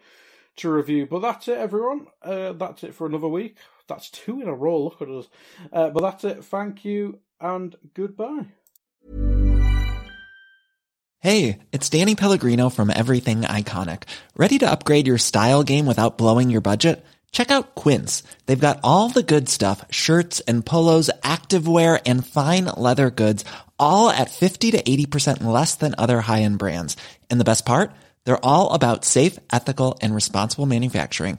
to 0.57 0.71
review. 0.71 1.07
But 1.07 1.21
that's 1.21 1.49
it, 1.49 1.59
everyone. 1.59 2.09
Uh, 2.23 2.53
that's 2.53 2.85
it 2.85 2.95
for 2.95 3.07
another 3.07 3.29
week. 3.29 3.57
That's 3.89 4.11
two 4.11 4.41
in 4.41 4.49
a 4.49 4.55
row. 4.55 4.85
Look 4.85 5.03
at 5.03 5.09
us. 5.09 5.29
Uh, 5.73 5.91
but 5.91 6.03
that's 6.03 6.25
it. 6.25 6.45
Thank 6.45 6.85
you 6.85 7.21
and 7.41 7.77
goodbye. 7.95 8.47
Hey, 11.21 11.61
it's 11.73 11.89
Danny 11.89 12.15
Pellegrino 12.17 12.69
from 12.69 12.91
Everything 12.91 13.43
Iconic. 13.43 14.03
Ready 14.37 14.59
to 14.59 14.71
upgrade 14.71 15.07
your 15.07 15.17
style 15.17 15.63
game 15.63 15.87
without 15.87 16.19
blowing 16.19 16.51
your 16.51 16.61
budget? 16.61 17.03
Check 17.33 17.51
out 17.51 17.75
Quince. 17.75 18.23
They've 18.47 18.61
got 18.61 18.81
all 18.85 19.09
the 19.09 19.23
good 19.23 19.49
stuff 19.49 19.85
shirts 19.91 20.41
and 20.41 20.65
polos, 20.65 21.11
activewear, 21.23 22.01
and 22.07 22.27
fine 22.27 22.67
leather 22.77 23.11
goods, 23.11 23.45
all 23.79 24.11
at 24.11 24.31
50 24.31 24.73
to 24.73 24.83
80% 24.83 25.43
less 25.43 25.75
than 25.75 25.95
other 25.97 26.21
high 26.21 26.43
end 26.43 26.59
brands. 26.59 26.97
And 27.31 27.41
the 27.41 27.51
best 27.51 27.65
part? 27.65 27.93
They're 28.25 28.45
all 28.45 28.73
about 28.73 29.05
safe, 29.05 29.39
ethical, 29.53 29.99
and 30.01 30.15
responsible 30.15 30.67
manufacturing. 30.67 31.39